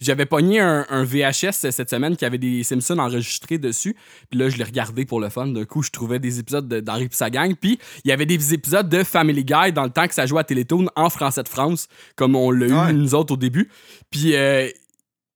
J'avais 0.00 0.26
pogné 0.26 0.60
un, 0.60 0.84
un 0.90 1.04
VHS 1.04 1.70
cette 1.70 1.88
semaine 1.90 2.16
qui 2.16 2.24
avait 2.24 2.38
des 2.38 2.62
Simpsons 2.62 2.98
enregistrés 2.98 3.58
dessus. 3.58 3.96
Puis 4.30 4.38
là, 4.38 4.48
je 4.50 4.56
l'ai 4.58 4.64
regardé 4.64 5.04
pour 5.06 5.20
le 5.20 5.28
fun. 5.30 5.46
D'un 5.46 5.64
coup, 5.64 5.82
je 5.82 5.90
trouvais 5.90 6.18
des 6.18 6.38
épisodes 6.40 6.68
de- 6.68 6.80
d'Henri 6.80 7.04
et 7.04 7.08
sa 7.12 7.30
gang. 7.30 7.54
Puis 7.58 7.78
il 8.04 8.08
y 8.08 8.12
avait 8.12 8.26
des 8.26 8.52
épisodes 8.54 8.88
de 8.88 9.02
Family 9.02 9.44
Guy 9.44 9.72
dans 9.72 9.84
le 9.84 9.90
temps 9.90 10.06
que 10.06 10.14
ça 10.14 10.26
jouait 10.26 10.40
à 10.40 10.44
Télétoon 10.44 10.86
en 10.94 11.08
français 11.10 11.42
de 11.42 11.48
France, 11.48 11.88
comme 12.16 12.36
on 12.36 12.50
l'a 12.50 12.66
Ouais. 12.86 12.90
eu 12.90 12.94
nous 12.94 13.14
autres 13.14 13.34
au 13.34 13.36
début. 13.38 13.70
Puis, 14.10 14.34
euh, 14.36 14.68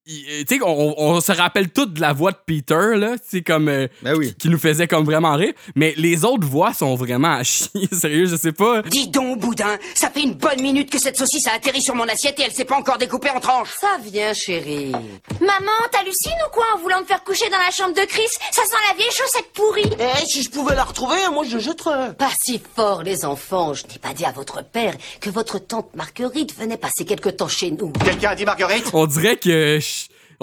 sais, 0.06 0.58
on, 0.62 0.94
on 0.99 1.20
se 1.20 1.32
rappelle 1.32 1.70
tout 1.70 1.87
de 1.87 2.00
la 2.00 2.12
voix 2.12 2.32
de 2.32 2.37
Peter, 2.44 2.96
là. 2.96 3.12
Tu 3.18 3.38
sais, 3.38 3.42
comme. 3.42 3.68
euh, 3.68 3.88
Ben 4.02 4.14
oui. 4.16 4.34
qui 4.38 4.49
nous 4.49 4.58
faisait 4.58 4.87
comme 4.87 5.04
vraiment 5.04 5.34
rire. 5.34 5.52
Mais 5.75 5.94
les 5.96 6.25
autres 6.25 6.46
voix 6.46 6.73
sont 6.73 6.94
vraiment 6.94 7.32
à 7.34 7.42
chier. 7.42 7.88
Sérieux, 7.92 8.26
je 8.26 8.37
sais 8.37 8.52
pas. 8.52 8.82
Dis 8.82 9.08
donc, 9.08 9.38
boudin, 9.40 9.78
ça 9.94 10.11
fait 10.11 10.23
une 10.23 10.34
bonne 10.34 10.61
minute 10.61 10.90
que 10.90 10.99
cette 10.99 11.16
saucisse 11.16 11.46
a 11.46 11.52
atterri 11.54 11.80
sur 11.82 11.94
mon 11.94 12.04
assiette 12.04 12.38
et 12.40 12.42
elle 12.44 12.52
s'est 12.52 12.64
pas 12.64 12.76
encore 12.76 12.99
découpée 12.99 13.30
en 13.30 13.40
tranches. 13.40 13.70
Ça 13.80 13.96
vient, 14.02 14.32
chérie. 14.34 14.92
Maman, 15.40 15.73
t'hallucines 15.90 16.32
ou 16.46 16.50
quoi 16.52 16.64
en 16.75 16.78
voulant 16.78 17.00
me 17.00 17.06
faire 17.06 17.23
coucher 17.25 17.49
dans 17.50 17.58
la 17.58 17.70
chambre 17.70 17.94
de 17.94 18.04
Chris? 18.06 18.28
Ça 18.52 18.62
sent 18.62 18.76
la 18.90 18.96
vieille 18.96 19.11
chaussette 19.12 19.52
pourrie. 19.54 19.90
Eh, 19.99 20.26
si 20.26 20.42
je 20.42 20.50
pouvais 20.50 20.75
la 20.75 20.84
retrouver, 20.84 21.16
moi 21.32 21.44
je 21.49 21.58
jetterais. 21.58 22.12
Pas 22.14 22.30
si 22.44 22.61
fort, 22.76 23.02
les 23.02 23.25
enfants. 23.25 23.75
Je 23.75 23.84
n'ai 23.84 23.99
pas 24.00 24.12
dit 24.14 24.25
à 24.25 24.32
votre 24.32 24.62
père 24.64 24.94
que 25.20 25.30
votre 25.30 25.58
tante 25.58 25.94
Marguerite 25.94 26.54
venait 26.58 26.76
passer 26.76 27.04
quelque 27.04 27.28
temps 27.30 27.49
chez 27.49 27.70
nous. 27.70 27.90
Quelqu'un 28.04 28.30
a 28.30 28.34
dit 28.34 28.44
Marguerite? 28.44 28.90
On 28.92 29.06
dirait 29.06 29.37
que 29.37 29.78
je- 29.80 29.94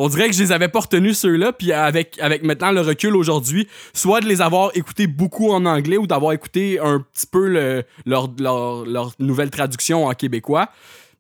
on 0.04 0.10
dirait 0.10 0.28
que 0.30 0.36
je 0.36 0.42
les 0.44 0.52
avais 0.52 0.68
pas 0.68 0.80
retenus 0.82 1.18
ceux-là 1.18 1.54
puis 1.54 1.72
avec 1.74 2.18
avec 2.20 2.44
maintenant 2.44 2.72
le 2.72 2.82
recul 2.82 3.16
aujourd'hui 3.16 3.68
soit 3.94 4.20
de 4.22 4.28
les 4.28 4.42
avoir 4.42 4.72
écoutés 4.76 5.08
beaucoup 5.08 5.52
en 5.52 5.66
anglais 5.66 5.98
ou 5.98 6.08
d'avoir 6.08 6.32
écouté 6.34 6.80
un 6.80 7.00
petit 7.14 7.28
peu 7.28 7.48
le- 7.48 7.84
leur, 8.06 8.30
leur, 8.40 8.86
leur 8.86 9.12
nouvelle 9.20 9.50
traduction 9.50 10.06
en 10.08 10.14
québécois. 10.14 10.70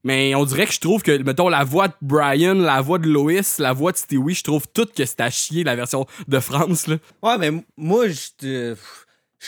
Mais 0.04 0.34
on 0.34 0.46
dirait 0.46 0.66
que 0.66 0.74
je 0.74 0.80
trouve 0.80 1.04
que 1.04 1.22
mettons 1.22 1.48
la 1.48 1.64
voix 1.64 1.88
de 1.90 1.94
Brian 2.02 2.56
la 2.56 2.82
voix 2.82 2.98
de 2.98 3.08
Lois 3.08 3.42
la 3.60 3.72
voix 3.74 3.92
de 3.92 3.98
Stewie 3.98 4.34
je 4.34 4.44
trouve 4.44 4.64
tout 4.74 4.88
que 4.98 5.06
c'est 5.06 5.22
à 5.22 5.30
chier 5.30 5.64
la 5.64 5.76
version 5.76 6.08
de 6.28 6.40
France 6.40 6.88
là. 6.88 6.96
Ouais, 7.22 7.38
mais 7.38 7.52
moi, 7.78 8.06
je 8.08 8.74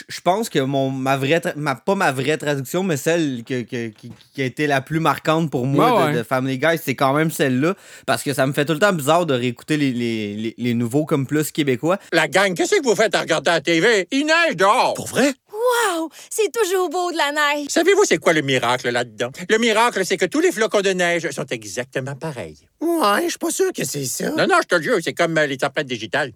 je 0.08 0.20
pense 0.20 0.48
que 0.48 0.58
mon, 0.58 0.90
ma 0.90 1.16
vraie, 1.16 1.38
tra- 1.38 1.54
ma, 1.56 1.74
pas 1.76 1.94
ma 1.94 2.10
vraie 2.10 2.36
traduction, 2.36 2.82
mais 2.82 2.96
celle 2.96 3.44
que, 3.44 3.62
que- 3.62 3.88
qui, 3.88 4.10
qui 4.34 4.42
a 4.42 4.44
été 4.44 4.66
la 4.66 4.80
plus 4.80 4.98
marquante 5.00 5.50
pour 5.50 5.66
moi 5.66 5.94
Ouais, 5.94 6.00
de, 6.00 6.06
ouais. 6.12 6.18
de 6.18 6.22
Family 6.24 6.58
Guy, 6.58 6.78
c'est 6.82 6.94
quand 6.96 7.12
même 7.14 7.30
celle-là. 7.30 7.74
Parce 8.06 8.22
que 8.22 8.34
ça 8.34 8.46
me 8.46 8.52
fait 8.52 8.64
tout 8.64 8.72
le 8.72 8.78
temps 8.80 8.92
bizarre 8.92 9.24
de 9.26 9.34
réécouter 9.34 9.76
les, 9.76 9.92
les, 9.92 10.34
les, 10.36 10.54
les 10.58 10.74
nouveaux 10.74 11.04
comme 11.04 11.26
plus 11.26 11.52
québécois. 11.52 11.98
La 12.12 12.26
gang, 12.28 12.54
qu'est-ce 12.54 12.74
que 12.76 12.82
vous 12.82 12.96
faites 12.96 13.14
à 13.14 13.20
regarder 13.20 13.50
la 13.50 13.60
TV? 13.60 14.08
Il 14.10 14.26
neige 14.26 14.56
dehors. 14.56 14.94
Pour 14.94 15.06
vrai? 15.06 15.32
Wow! 15.52 16.10
C'est 16.28 16.50
toujours 16.52 16.90
beau 16.90 17.12
de 17.12 17.16
la 17.16 17.30
neige. 17.32 17.68
Savez-vous 17.70 18.02
c'est 18.04 18.18
quoi 18.18 18.32
le 18.32 18.42
miracle 18.42 18.90
là-dedans? 18.90 19.30
Le 19.48 19.58
miracle, 19.58 20.04
c'est 20.04 20.16
que 20.16 20.26
tous 20.26 20.40
les 20.40 20.50
flocons 20.52 20.80
de 20.82 20.90
neige 20.90 21.30
sont 21.30 21.46
exactement 21.46 22.16
pareils. 22.16 22.58
Ouais, 22.80 23.22
je 23.24 23.28
suis 23.30 23.38
pas 23.38 23.50
sûr 23.50 23.72
que 23.72 23.84
c'est 23.84 24.04
ça. 24.04 24.30
Non, 24.30 24.46
non, 24.48 24.56
je 24.62 24.66
te 24.68 24.74
le 24.74 24.82
jure, 24.82 24.96
c'est 25.02 25.14
comme 25.14 25.38
euh, 25.38 25.46
les 25.46 25.56
tempêtes 25.56 25.86
digitales. 25.86 26.32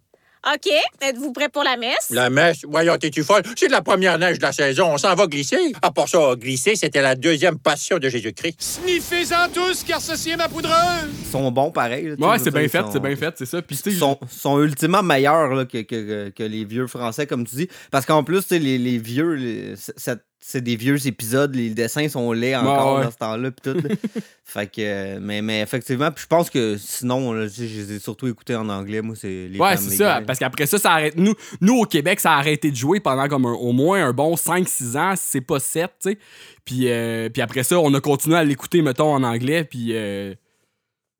OK. 0.46 0.70
Êtes-vous 1.00 1.32
prêt 1.32 1.48
pour 1.48 1.64
la 1.64 1.76
messe? 1.76 2.10
La 2.10 2.30
messe, 2.30 2.58
voyons, 2.66 2.96
t'es-tu 2.96 3.22
folle? 3.24 3.42
C'est 3.56 3.66
de 3.66 3.72
la 3.72 3.82
première 3.82 4.18
neige 4.18 4.38
de 4.38 4.42
la 4.42 4.52
saison, 4.52 4.92
on 4.92 4.98
s'en 4.98 5.14
va 5.14 5.26
glisser. 5.26 5.72
À 5.82 5.90
part 5.90 6.08
ça, 6.08 6.34
glisser, 6.36 6.76
c'était 6.76 7.02
la 7.02 7.14
deuxième 7.16 7.58
passion 7.58 7.98
de 7.98 8.08
Jésus-Christ. 8.08 8.56
Sniffez-en 8.60 9.48
tous, 9.52 9.82
car 9.84 10.00
ceci 10.00 10.30
est 10.30 10.36
ma 10.36 10.48
poudreuse! 10.48 10.74
Ils 11.20 11.30
sont 11.30 11.50
bons 11.50 11.70
pareil. 11.70 12.14
là, 12.18 12.28
Ouais, 12.30 12.38
c'est 12.38 12.50
bien 12.52 12.68
fait, 12.68 12.80
sont- 12.82 12.92
c'est 12.92 13.00
bien 13.00 13.16
fait, 13.16 13.34
c'est 13.36 13.46
ça. 13.46 13.60
Puis, 13.62 13.76
tu 13.76 13.82
sais, 13.82 13.90
Ils 13.90 13.98
sont, 13.98 14.18
sont 14.30 14.62
ultimement 14.62 15.02
meilleurs 15.02 15.48
là, 15.54 15.64
que, 15.64 15.82
que, 15.82 16.30
que 16.30 16.42
les 16.42 16.64
vieux 16.64 16.86
français, 16.86 17.26
comme 17.26 17.46
tu 17.46 17.56
dis. 17.56 17.68
Parce 17.90 18.06
qu'en 18.06 18.22
plus, 18.22 18.42
tu 18.42 18.48
sais, 18.48 18.58
les, 18.58 18.78
les 18.78 18.98
vieux, 18.98 19.32
les- 19.34 19.74
c'est- 19.76 20.18
c'est 20.40 20.60
des 20.62 20.76
vieux 20.76 21.06
épisodes, 21.06 21.54
les 21.54 21.70
dessins 21.70 22.08
sont 22.08 22.32
laids 22.32 22.54
encore 22.56 22.92
Ouais, 22.94 22.98
ouais. 23.00 23.04
dans 23.06 23.10
ce 23.10 23.16
temps-là. 23.18 23.50
Puis 23.50 23.72
tout, 23.72 23.78
là. 23.88 23.94
fait 24.44 24.66
que, 24.66 24.80
euh, 24.80 25.18
mais, 25.20 25.42
mais 25.42 25.60
effectivement, 25.60 26.10
puis 26.12 26.22
je 26.22 26.26
pense 26.28 26.48
que 26.48 26.76
sinon, 26.78 27.32
là, 27.32 27.48
je 27.48 27.62
les 27.64 27.92
ai 27.94 27.98
surtout 27.98 28.28
écoutés 28.28 28.54
en 28.54 28.68
anglais. 28.68 29.02
Moi, 29.02 29.16
c'est 29.16 29.48
les 29.48 29.58
Ouais, 29.58 29.76
c'est 29.76 29.96
ça. 29.96 30.22
Parce 30.26 30.38
qu'après 30.38 30.66
ça, 30.66 30.78
ça 30.78 30.92
arrête. 30.92 31.16
Nous, 31.16 31.34
nous, 31.60 31.74
au 31.80 31.84
Québec, 31.84 32.20
ça 32.20 32.32
a 32.32 32.38
arrêté 32.38 32.70
de 32.70 32.76
jouer 32.76 33.00
pendant 33.00 33.26
comme 33.28 33.46
un- 33.46 33.52
au 33.52 33.72
moins 33.72 34.06
un 34.06 34.12
bon 34.12 34.36
5-6 34.36 34.96
ans, 34.96 35.14
si 35.16 35.24
c'est 35.26 35.40
pas 35.40 35.58
7, 35.60 35.90
tu 36.02 36.10
sais. 36.10 36.18
Puis, 36.64 36.88
euh, 36.90 37.28
puis 37.30 37.42
après 37.42 37.62
ça, 37.64 37.78
on 37.80 37.92
a 37.94 38.00
continué 38.00 38.36
à 38.36 38.44
l'écouter, 38.44 38.80
mettons, 38.80 39.12
en 39.12 39.22
anglais. 39.24 39.64
Puis, 39.64 39.88
euh, 39.94 40.34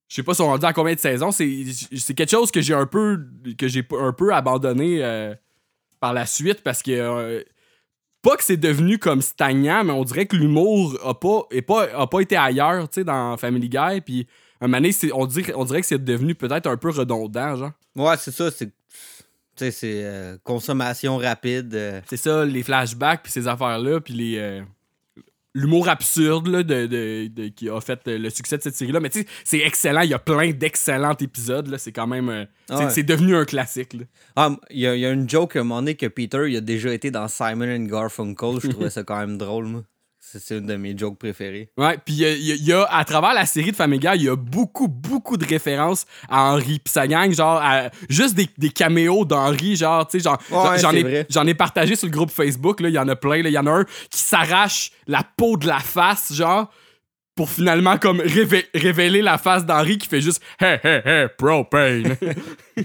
je 0.08 0.14
sais 0.14 0.22
pas 0.22 0.32
si 0.34 0.40
on 0.42 0.56
dit 0.56 0.64
à 0.64 0.72
combien 0.72 0.94
de 0.94 1.00
saisons. 1.00 1.32
C'est 1.32 1.64
c'est 1.96 2.14
quelque 2.14 2.30
chose 2.30 2.50
que 2.50 2.60
j'ai 2.60 2.72
un 2.74 2.86
peu 2.86 3.18
que 3.58 3.68
j'ai 3.68 3.86
un 4.00 4.12
peu 4.12 4.32
abandonné 4.32 5.04
euh, 5.04 5.34
par 6.00 6.12
la 6.14 6.24
suite 6.24 6.62
parce 6.62 6.82
que. 6.82 7.44
Pas 8.22 8.36
que 8.36 8.44
c'est 8.44 8.56
devenu 8.56 8.98
comme 8.98 9.22
stagnant, 9.22 9.84
mais 9.84 9.92
on 9.92 10.04
dirait 10.04 10.26
que 10.26 10.36
l'humour 10.36 10.98
a 11.04 11.14
pas, 11.18 11.42
est 11.50 11.62
pas, 11.62 11.86
a 11.94 12.06
pas 12.06 12.20
été 12.20 12.36
ailleurs, 12.36 12.88
tu 12.88 12.96
sais, 13.00 13.04
dans 13.04 13.36
Family 13.36 13.68
Guy. 13.68 14.00
Puis, 14.04 14.26
un 14.60 14.66
moment 14.66 14.78
donné, 14.82 14.94
on 15.12 15.26
dirait, 15.26 15.52
on 15.54 15.64
dirait 15.64 15.80
que 15.80 15.86
c'est 15.86 16.02
devenu 16.04 16.34
peut-être 16.34 16.66
un 16.66 16.76
peu 16.76 16.90
redondant, 16.90 17.56
genre. 17.56 17.72
Ouais, 17.96 18.16
c'est 18.18 18.32
ça. 18.32 18.50
C'est, 18.50 18.66
tu 18.66 18.72
sais, 19.56 19.70
c'est 19.70 20.04
euh, 20.04 20.36
consommation 20.44 21.16
rapide. 21.18 21.74
euh. 21.74 22.00
C'est 22.08 22.16
ça, 22.16 22.44
les 22.44 22.62
flashbacks, 22.62 23.22
puis 23.22 23.32
ces 23.32 23.46
affaires-là, 23.48 24.00
puis 24.00 24.14
les. 24.14 24.38
euh, 24.38 24.62
L'humour 25.54 25.88
absurde 25.88 26.46
là, 26.48 26.62
de, 26.62 26.86
de- 26.86 27.26
de- 27.28 27.48
qui 27.48 27.68
a 27.70 27.80
fait 27.80 28.00
le 28.06 28.28
succès 28.30 28.58
de 28.58 28.62
cette 28.62 28.74
série-là. 28.76 29.00
Mais 29.00 29.08
tu 29.10 29.20
sais, 29.20 29.26
c'est 29.44 29.58
excellent. 29.58 30.02
Il 30.02 30.10
y 30.10 30.14
a 30.14 30.18
plein 30.18 30.50
d'excellents 30.52 31.16
épisodes. 31.18 31.74
C'est 31.78 31.90
quand 31.92 32.06
même. 32.06 32.28
euh, 32.28 32.44
c'est- 32.68 32.74
Ouais. 32.84 32.90
C'est 32.90 33.02
devenu 33.02 33.34
un 33.34 33.44
classique. 33.44 33.94
là. 33.94 34.04
Ah, 34.36 34.56
il 34.70 34.80
y, 34.80 34.86
a- 34.86 34.94
y 34.94 35.06
a 35.06 35.10
une 35.10 35.28
joke 35.28 35.56
à 35.56 35.60
un 35.60 35.62
moment 35.64 35.80
donné 35.80 35.94
que 35.94 36.06
Peter, 36.06 36.44
il 36.48 36.56
a 36.56 36.60
déjà 36.60 36.92
été 36.92 37.10
dans 37.10 37.26
Simon 37.28 37.74
and 37.74 37.84
Garfunkel. 37.86 38.60
Je 38.62 38.68
trouvais 38.68 38.90
ça 38.90 39.02
quand 39.04 39.18
même 39.18 39.38
drôle, 39.38 39.64
moi. 39.66 39.82
C'est, 40.30 40.58
une 40.58 40.66
de 40.66 40.76
mes 40.76 40.96
jokes 40.96 41.18
préférées. 41.18 41.70
Ouais, 41.78 41.96
puis 42.04 42.14
il 42.14 42.18
y 42.20 42.24
a, 42.26 42.32
y 42.34 42.58
y 42.68 42.72
à 42.72 43.04
travers 43.06 43.32
la 43.32 43.46
série 43.46 43.70
de 43.70 43.76
Family 43.76 43.98
Guy, 43.98 44.08
il 44.16 44.22
y 44.24 44.28
a 44.28 44.36
beaucoup, 44.36 44.86
beaucoup 44.88 45.38
de 45.38 45.46
références 45.46 46.04
à 46.28 46.52
Henry. 46.52 46.78
Puis 46.84 46.92
sa 46.92 47.06
gang, 47.06 47.32
genre, 47.32 47.60
à- 47.62 47.88
juste 48.10 48.34
des, 48.34 48.46
des 48.58 48.68
caméos 48.68 49.24
d'Henry, 49.24 49.76
genre, 49.76 50.06
tu 50.06 50.18
sais, 50.18 50.24
genre, 50.24 50.38
Ouais, 50.50 50.78
j'en 50.78 50.92
ai, 50.92 51.02
vrai. 51.02 51.26
j'en 51.30 51.46
ai 51.46 51.54
partagé 51.54 51.96
sur 51.96 52.06
le 52.06 52.12
groupe 52.12 52.30
Facebook, 52.30 52.80
là, 52.80 52.88
il 52.90 52.94
y 52.94 52.98
en 52.98 53.08
a 53.08 53.16
plein, 53.16 53.42
là. 53.42 53.48
Il 53.48 53.52
y 53.52 53.58
en 53.58 53.66
a 53.66 53.70
un 53.70 53.84
qui 54.10 54.18
s'arrache 54.20 54.90
la 55.06 55.22
peau 55.36 55.56
de 55.56 55.66
la 55.66 55.78
face, 55.78 56.32
genre, 56.34 56.70
pour 57.34 57.48
finalement, 57.48 57.96
comme, 57.96 58.20
révé- 58.20 58.66
révéler 58.74 59.22
la 59.22 59.38
face 59.38 59.64
d'Henry 59.64 59.96
qui 59.96 60.08
fait 60.08 60.20
juste 60.20 60.42
«Hey, 60.60 60.78
hey, 60.82 61.00
hey, 61.06 61.26
propane!» 61.38 62.16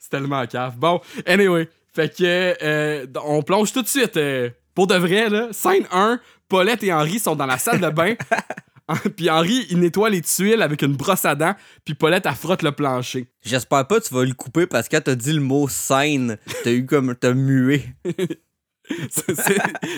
C'est 0.00 0.10
tellement 0.10 0.44
caf. 0.46 0.76
Bon, 0.76 1.00
anyway, 1.26 1.68
fait 1.94 2.14
que, 2.16 2.56
euh, 2.62 3.06
on 3.24 3.42
plonge 3.42 3.72
tout 3.72 3.82
de 3.82 3.88
suite, 3.88 4.16
euh, 4.16 4.50
pour 4.74 4.86
de 4.86 4.94
vrai, 4.94 5.28
là, 5.28 5.48
scène 5.52 5.86
1, 5.92 6.20
Paulette 6.48 6.82
et 6.82 6.92
Henri 6.92 7.18
sont 7.18 7.36
dans 7.36 7.46
la 7.46 7.58
salle 7.58 7.80
de 7.80 7.88
bain. 7.90 8.14
puis 9.16 9.30
Henri, 9.30 9.66
il 9.70 9.78
nettoie 9.80 10.10
les 10.10 10.20
tuiles 10.22 10.60
avec 10.62 10.82
une 10.82 10.94
brosse 10.96 11.24
à 11.24 11.34
dents, 11.34 11.54
puis 11.84 11.94
Paulette, 11.94 12.26
elle 12.26 12.34
frotte 12.34 12.62
le 12.62 12.72
plancher. 12.72 13.28
J'espère 13.42 13.86
pas 13.86 14.00
que 14.00 14.06
tu 14.06 14.14
vas 14.14 14.24
le 14.24 14.34
couper 14.34 14.66
parce 14.66 14.88
que 14.88 14.96
quand 14.96 15.02
t'as 15.04 15.14
dit 15.14 15.32
le 15.32 15.40
mot 15.40 15.68
scène, 15.68 16.36
t'as 16.64 16.72
eu 16.72 16.84
comme. 16.86 17.14
T'as 17.14 17.32
mué. 17.34 17.84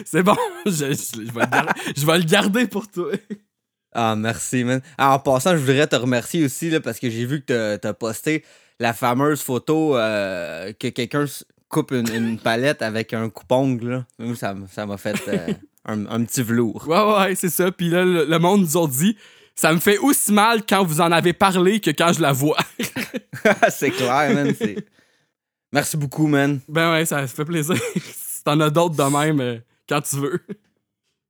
C'est- 0.04 0.22
bon, 0.22 0.36
je, 0.66 0.70
je- 0.72 1.24
je 1.26 1.32
vais 1.32 1.40
le 1.40 1.50
gar- 1.50 1.74
je 1.96 2.06
vais 2.06 2.18
le 2.18 2.24
garder 2.24 2.66
pour 2.66 2.86
toi. 2.88 3.12
Ah, 3.92 4.14
merci, 4.16 4.64
man. 4.64 4.80
Ah, 4.98 5.14
en 5.14 5.18
passant, 5.18 5.52
je 5.52 5.56
voudrais 5.56 5.86
te 5.86 5.96
remercier 5.96 6.44
aussi 6.44 6.68
là, 6.70 6.80
parce 6.80 6.98
que 6.98 7.08
j'ai 7.08 7.24
vu 7.24 7.40
que 7.40 7.46
t'as- 7.46 7.78
t'as 7.78 7.92
posté 7.94 8.44
la 8.80 8.92
fameuse 8.92 9.40
photo 9.40 9.96
euh, 9.96 10.72
que 10.78 10.88
quelqu'un 10.88 11.24
coupe 11.74 11.90
une, 11.90 12.08
une 12.14 12.38
palette 12.38 12.82
avec 12.82 13.12
un 13.12 13.28
coupe-ongle. 13.28 14.06
là. 14.20 14.34
Ça 14.36 14.54
ça 14.70 14.86
m'a 14.86 14.96
fait 14.96 15.20
euh, 15.26 15.52
un, 15.84 16.06
un 16.06 16.24
petit 16.24 16.42
velours. 16.42 16.86
Ouais, 16.86 17.18
ouais, 17.18 17.34
c'est 17.34 17.48
ça. 17.48 17.72
Puis 17.72 17.88
là, 17.88 18.04
le, 18.04 18.24
le 18.24 18.38
monde 18.38 18.60
nous 18.60 18.76
a 18.82 18.86
dit, 18.86 19.16
ça 19.56 19.72
me 19.72 19.80
fait 19.80 19.98
aussi 19.98 20.32
mal 20.32 20.62
quand 20.68 20.84
vous 20.84 21.00
en 21.00 21.10
avez 21.10 21.32
parlé 21.32 21.80
que 21.80 21.90
quand 21.90 22.12
je 22.12 22.20
la 22.20 22.32
vois. 22.32 22.58
c'est 23.70 23.90
clair, 23.90 24.32
man. 24.34 24.54
Merci 25.72 25.96
beaucoup, 25.96 26.28
man. 26.28 26.60
Ben 26.68 26.92
ouais, 26.92 27.04
ça 27.04 27.26
fait 27.26 27.44
plaisir. 27.44 27.76
si 27.96 28.42
t'en 28.44 28.60
as 28.60 28.70
d'autres 28.70 28.94
de 28.94 29.18
même, 29.18 29.40
euh, 29.40 29.58
quand 29.88 30.00
tu 30.00 30.16
veux. 30.16 30.40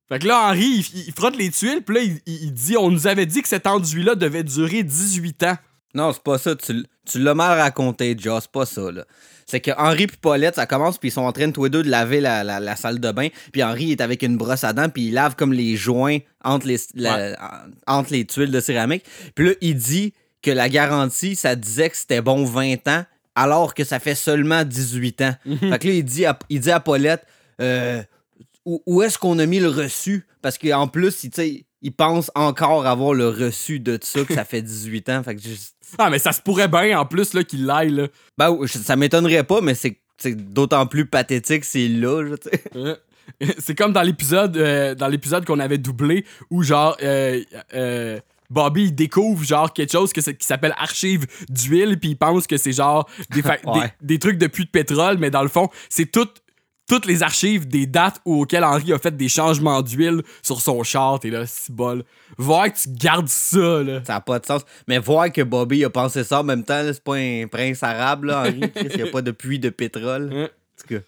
Fait 0.07 0.19
que 0.19 0.27
là, 0.27 0.49
Henri, 0.49 0.85
il, 0.93 1.07
il 1.07 1.13
frotte 1.13 1.35
les 1.35 1.49
tuiles, 1.49 1.81
puis 1.81 1.95
là, 1.95 2.01
il 2.27 2.53
dit 2.53 2.77
on 2.77 2.91
nous 2.91 3.07
avait 3.07 3.25
dit 3.25 3.41
que 3.41 3.47
cet 3.47 3.65
enduit-là 3.65 4.13
devait 4.13 4.43
durer 4.43 4.83
18 4.83 5.43
ans. 5.43 5.57
Non, 5.95 6.13
c'est 6.13 6.21
pas 6.21 6.37
ça. 6.37 6.55
Tu, 6.55 6.85
tu 7.05 7.19
l'as 7.19 7.33
mal 7.33 7.57
raconté, 7.59 8.15
Joe. 8.19 8.39
C'est 8.41 8.51
pas 8.51 8.65
ça, 8.65 8.91
là. 8.91 9.05
C'est 9.47 9.59
que 9.61 9.71
Henri 9.77 10.03
et 10.03 10.07
Paulette, 10.07 10.55
ça 10.55 10.65
commence, 10.65 10.97
puis 10.97 11.09
ils 11.09 11.11
sont 11.11 11.21
en 11.21 11.31
train 11.31 11.49
tous 11.51 11.63
les 11.65 11.69
deux 11.69 11.83
de 11.83 11.89
laver 11.89 12.19
la, 12.19 12.43
la- 12.43 12.59
la 12.59 12.75
salle 12.75 12.99
de 12.99 13.11
bain. 13.11 13.27
Puis 13.53 13.63
Henri 13.63 13.91
est 13.91 14.01
avec 14.01 14.23
une 14.23 14.37
brosse 14.37 14.63
à 14.63 14.73
dents, 14.73 14.89
puis 14.89 15.07
il 15.07 15.13
lave 15.13 15.35
comme 15.35 15.53
les 15.53 15.75
joints 15.77 16.17
entre 16.43 16.67
les, 16.67 16.79
la- 16.95 17.35
en- 17.87 17.97
entre 17.99 18.11
les 18.11 18.25
tuiles 18.25 18.51
de 18.51 18.59
céramique. 18.59 19.05
Puis 19.35 19.45
là, 19.49 19.51
il 19.61 19.75
dit 19.75 20.13
que 20.41 20.51
la 20.51 20.67
garantie, 20.69 21.35
ça 21.35 21.55
disait 21.55 21.89
que 21.91 21.97
c'était 21.97 22.21
bon 22.21 22.43
20 22.43 22.87
ans, 22.87 23.05
alors 23.35 23.73
que 23.75 23.83
ça 23.83 23.99
fait 23.99 24.15
seulement 24.15 24.63
18 24.63 25.21
ans. 25.21 25.35
Fait 25.59 25.79
que 25.79 25.87
là, 25.87 25.93
il 25.93 26.03
dit 26.05 26.25
à, 26.25 26.37
il 26.49 26.59
dit 26.59 26.71
à 26.71 26.79
Paulette, 26.79 27.23
euh, 27.61 28.01
où, 28.65 28.81
où 28.87 29.01
est-ce 29.03 29.17
qu'on 29.19 29.37
a 29.39 29.45
mis 29.45 29.59
le 29.59 29.69
reçu? 29.69 30.25
Parce 30.41 30.57
qu'en 30.57 30.87
plus, 30.87 31.23
il, 31.23 31.29
tu 31.29 31.41
sais, 31.41 31.64
il 31.85 31.91
pense 31.93 32.29
encore 32.35 32.85
avoir 32.87 33.13
le 33.13 33.29
reçu 33.29 33.79
de 33.79 33.97
ça, 34.01 34.23
que 34.25 34.33
ça 34.33 34.43
fait 34.45 34.61
18 34.61 35.09
ans. 35.09 35.23
Fait 35.23 35.35
que 35.35 35.41
je- 35.41 35.55
Ah, 35.97 36.09
mais 36.09 36.19
ça 36.19 36.31
se 36.33 36.41
pourrait 36.41 36.67
bien, 36.67 36.99
en 36.99 37.05
plus, 37.05 37.33
là, 37.33 37.43
qu'il 37.43 37.65
l'aille, 37.65 37.91
là. 37.91 38.07
ben, 38.37 38.57
ça 38.67 38.95
m'étonnerait 38.95 39.43
pas, 39.43 39.61
mais 39.61 39.75
c'est 39.75 39.99
c'est 40.17 40.33
d'autant 40.35 40.87
plus 40.87 41.05
pathétique 41.05 41.65
s'il 41.65 41.99
l'a, 42.01 42.21
là, 42.21 42.37
tu 42.37 42.49
sais. 42.49 42.63
Euh, 42.75 42.95
C'est 43.59 43.75
comme 43.75 43.91
dans 43.91 44.01
l'épisode 44.03 44.55
euh, 44.55 44.93
dans 44.95 45.07
l'épisode 45.07 45.45
qu'on 45.45 45.59
avait 45.59 45.77
doublé 45.79 46.25
où 46.51 46.61
genre 46.63 46.95
euh, 47.01 47.41
euh, 47.73 48.19
Bobby 48.51 48.83
il 48.85 48.95
découvre 48.95 49.43
genre 49.43 49.73
quelque 49.73 49.91
chose 49.91 50.13
que 50.13 50.21
qui 50.21 50.45
s'appelle 50.45 50.75
archive 50.77 51.25
d'huile 51.49 51.99
puis 51.99 52.11
il 52.11 52.15
pense 52.17 52.45
que 52.45 52.55
c'est 52.57 52.71
genre 52.71 53.09
des, 53.31 53.41
fa- 53.41 53.57
Ouais. 53.65 53.91
des, 53.99 54.13
des 54.15 54.19
trucs 54.19 54.37
de 54.37 54.45
puits 54.47 54.65
de 54.65 54.69
pétrole 54.69 55.17
mais 55.17 55.31
dans 55.31 55.41
le 55.41 55.47
fond 55.49 55.69
c'est 55.89 56.05
toutes 56.11 56.43
toutes 56.87 57.05
les 57.05 57.23
archives 57.23 57.67
des 57.67 57.85
dates 57.87 58.21
auxquelles 58.25 58.63
Henri 58.63 58.93
a 58.93 58.99
fait 58.99 59.15
des 59.15 59.29
changements 59.29 59.81
d'huile 59.81 60.21
sur 60.41 60.61
son 60.61 60.83
char 60.83 61.19
et 61.23 61.31
là 61.31 61.45
c'est 61.47 61.73
bol 61.73 62.03
voir 62.37 62.71
que 62.71 62.77
tu 62.77 62.89
gardes 62.89 63.27
ça 63.27 63.83
là 63.83 64.01
Ça 64.05 64.13
n'a 64.13 64.21
pas 64.21 64.39
de 64.39 64.45
sens. 64.45 64.61
Mais 64.87 64.99
voir 64.99 65.31
que 65.31 65.41
Bobby 65.41 65.83
a 65.83 65.89
pensé 65.89 66.23
ça 66.23 66.41
en 66.41 66.43
même 66.43 66.63
temps, 66.63 66.81
c'est 66.85 67.03
pas 67.03 67.15
un 67.15 67.47
prince 67.47 67.83
arabe, 67.83 68.25
là, 68.25 68.41
Henri. 68.41 68.59
Chris, 68.75 68.87
Il 68.91 69.03
n'y 69.03 69.09
a 69.09 69.11
pas 69.11 69.21
de 69.21 69.31
puits 69.31 69.59
de 69.59 69.69
pétrole. 69.69 70.31
Ouais. 70.31 70.43
En 70.43 70.81
tout 70.81 70.95
cas. 70.95 71.01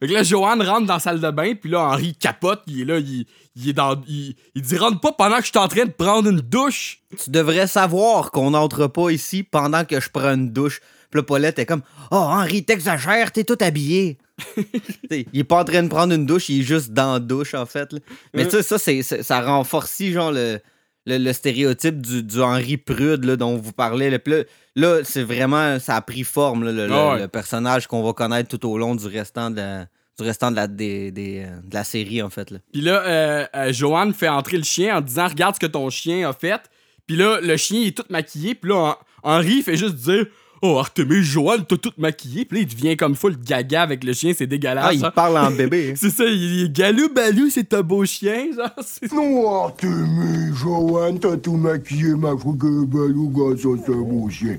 Fait 0.00 0.06
que 0.06 0.12
là, 0.14 0.22
Joanne 0.22 0.62
rentre 0.62 0.86
dans 0.86 0.94
la 0.94 1.00
salle 1.00 1.20
de 1.20 1.30
bain, 1.30 1.54
puis 1.54 1.70
là, 1.70 1.80
Henri 1.80 2.14
capote, 2.14 2.62
il 2.66 2.82
est 2.82 2.84
là, 2.84 2.98
il, 2.98 3.26
il 3.56 3.68
est 3.68 3.72
dans. 3.72 4.00
Il, 4.08 4.34
il 4.54 4.62
dit 4.62 4.76
rentre 4.78 5.00
pas 5.00 5.12
pendant 5.12 5.36
que 5.36 5.44
je 5.44 5.50
suis 5.50 5.58
en 5.58 5.68
train 5.68 5.84
de 5.84 5.90
prendre 5.90 6.28
une 6.30 6.40
douche. 6.40 7.00
Tu 7.22 7.30
devrais 7.30 7.66
savoir 7.66 8.30
qu'on 8.30 8.52
n'entre 8.52 8.86
pas 8.86 9.10
ici 9.10 9.42
pendant 9.42 9.84
que 9.84 10.00
je 10.00 10.08
prends 10.08 10.34
une 10.34 10.50
douche. 10.50 10.80
Puis 11.10 11.18
là, 11.18 11.22
Paulette 11.24 11.58
est 11.58 11.66
comme 11.66 11.82
Oh, 12.10 12.16
Henri, 12.16 12.64
t'exagères, 12.64 13.32
t'es 13.32 13.44
tout 13.44 13.58
habillé. 13.60 14.16
Il 15.10 15.40
est 15.40 15.44
pas 15.44 15.60
en 15.60 15.64
train 15.64 15.82
de 15.82 15.88
prendre 15.88 16.14
une 16.14 16.26
douche, 16.26 16.48
il 16.48 16.60
est 16.60 16.64
juste 16.64 16.90
dans 16.92 17.14
la 17.14 17.18
douche, 17.20 17.54
en 17.54 17.66
fait. 17.66 17.92
là. 17.92 17.98
Mais 18.34 18.44
tu 18.44 18.50
sais, 18.52 18.62
ça, 18.62 18.78
c'est, 18.78 19.02
ça 19.02 19.40
renforce 19.42 20.02
genre 20.02 20.32
le, 20.32 20.58
le, 21.06 21.18
le 21.18 21.32
stéréotype 21.32 22.00
du, 22.00 22.22
du 22.22 22.40
Henri 22.40 22.76
Prude 22.76 23.24
là, 23.24 23.36
dont 23.36 23.56
vous 23.56 23.72
parlez. 23.72 24.10
là. 24.10 24.18
Puis 24.18 24.32
là, 24.34 24.42
là, 24.76 25.00
c'est 25.04 25.22
vraiment. 25.22 25.78
Ça 25.78 25.96
a 25.96 26.00
pris 26.02 26.24
forme, 26.24 26.64
le, 26.64 26.72
le- 26.72 26.88
ouais. 26.92 27.20
le 27.20 27.28
personnage 27.28 27.86
qu'on 27.86 28.02
va 28.02 28.12
connaître 28.12 28.48
tout 28.56 28.68
au 28.68 28.78
long 28.78 28.94
du 28.94 29.06
restant 29.06 29.50
de 29.50 29.56
la, 29.56 29.86
du 30.18 30.24
restant 30.24 30.50
de 30.50 30.56
la, 30.56 30.66
des- 30.66 31.10
des, 31.10 31.46
de 31.64 31.74
la 31.74 31.84
série, 31.84 32.22
en 32.22 32.30
fait. 32.30 32.52
Puis 32.72 32.82
là, 32.82 33.02
euh, 33.06 33.46
euh, 33.56 33.72
Joanne 33.72 34.12
fait 34.14 34.28
entrer 34.28 34.56
le 34.58 34.64
chien 34.64 34.96
en 34.98 35.00
disant 35.00 35.26
Regarde 35.28 35.54
ce 35.56 35.60
que 35.60 35.66
ton 35.66 35.88
chien 35.90 36.28
a 36.28 36.32
fait. 36.32 36.60
Puis 37.06 37.16
là, 37.16 37.40
le 37.42 37.56
chien 37.56 37.82
est 37.82 37.96
tout 37.96 38.04
maquillé. 38.10 38.54
Puis 38.54 38.70
là, 38.70 38.90
Hen- 38.90 38.94
Henri 39.22 39.62
fait 39.62 39.76
juste 39.76 39.96
dire 39.96 40.26
Oh, 40.62 40.78
Artemis, 40.78 41.22
Joanne, 41.22 41.64
t'as 41.66 41.76
tout 41.78 41.92
maquillé. 41.96 42.44
Puis 42.44 42.58
là, 42.58 42.66
il 42.68 42.74
devient 42.74 42.96
comme 42.96 43.14
full 43.14 43.36
gaga 43.38 43.82
avec 43.82 44.04
le 44.04 44.12
chien, 44.12 44.32
c'est 44.36 44.46
dégueulasse. 44.46 44.84
Ah, 44.88 44.92
il 44.92 45.04
hein. 45.04 45.10
parle 45.14 45.38
en 45.38 45.50
bébé. 45.50 45.94
C'est 45.96 46.10
ça, 46.10 46.24
il 46.26 46.64
est 46.64 46.72
galou 46.72 47.08
balou, 47.14 47.48
c'est 47.50 47.72
un 47.72 47.80
beau 47.82 48.04
chien, 48.04 48.46
genre. 48.54 48.70
Non, 49.12 49.64
Artemis, 49.64 50.54
Joanne, 50.54 51.18
t'as 51.18 51.36
tout 51.38 51.56
maquillé, 51.56 52.14
ma 52.14 52.36
fougue 52.36 52.86
balou, 52.86 53.32
ça, 53.56 53.68
c'est 53.84 53.92
un 53.92 54.00
beau 54.02 54.28
chien. 54.28 54.58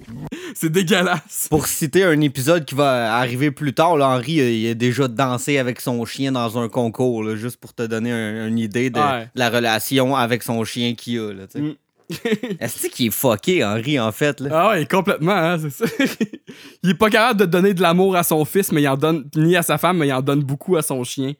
C'est 0.55 0.71
dégueulasse. 0.71 1.47
Pour 1.49 1.67
citer 1.67 2.03
un 2.03 2.19
épisode 2.21 2.65
qui 2.65 2.75
va 2.75 3.15
arriver 3.17 3.51
plus 3.51 3.73
tard, 3.73 3.95
là, 3.97 4.09
Henri 4.09 4.39
euh, 4.41 4.49
il 4.51 4.67
a 4.69 4.73
déjà 4.73 5.07
dansé 5.07 5.57
avec 5.57 5.79
son 5.79 6.03
chien 6.05 6.31
dans 6.31 6.57
un 6.57 6.67
concours, 6.67 7.23
là, 7.23 7.35
juste 7.35 7.57
pour 7.57 7.73
te 7.73 7.83
donner 7.83 8.11
un- 8.11 8.47
une 8.47 8.57
idée 8.59 8.89
de, 8.89 8.99
Ouais. 8.99 9.29
de 9.33 9.39
la 9.39 9.49
relation 9.49 10.15
avec 10.15 10.43
son 10.43 10.63
chien 10.63 10.93
qu'il 10.95 11.19
a. 11.19 11.31
Là, 11.33 11.47
tu 11.47 11.59
sais. 11.59 11.61
Mm. 11.61 11.73
Est-ce 12.59 12.87
qu'il 12.89 13.07
est 13.07 13.11
fucké, 13.11 13.63
Henri, 13.63 13.99
en 13.99 14.11
fait? 14.11 14.39
Là? 14.39 14.49
Ah 14.53 14.69
ouais, 14.71 14.85
complètement, 14.85 15.31
hein, 15.33 15.57
c'est 15.59 15.69
ça. 15.69 15.85
il 16.83 16.89
est 16.91 16.95
pas 16.95 17.09
capable 17.09 17.39
de 17.41 17.45
donner 17.45 17.73
de 17.73 17.81
l'amour 17.81 18.15
à 18.15 18.23
son 18.23 18.43
fils, 18.45 18.71
mais 18.71 18.81
il 18.81 18.87
en 18.87 18.97
donne 18.97 19.29
ni 19.35 19.55
à 19.55 19.63
sa 19.63 19.77
femme, 19.77 19.97
mais 19.97 20.07
il 20.07 20.13
en 20.13 20.21
donne 20.21 20.43
beaucoup 20.43 20.75
à 20.77 20.81
son 20.81 21.03
chien. 21.03 21.33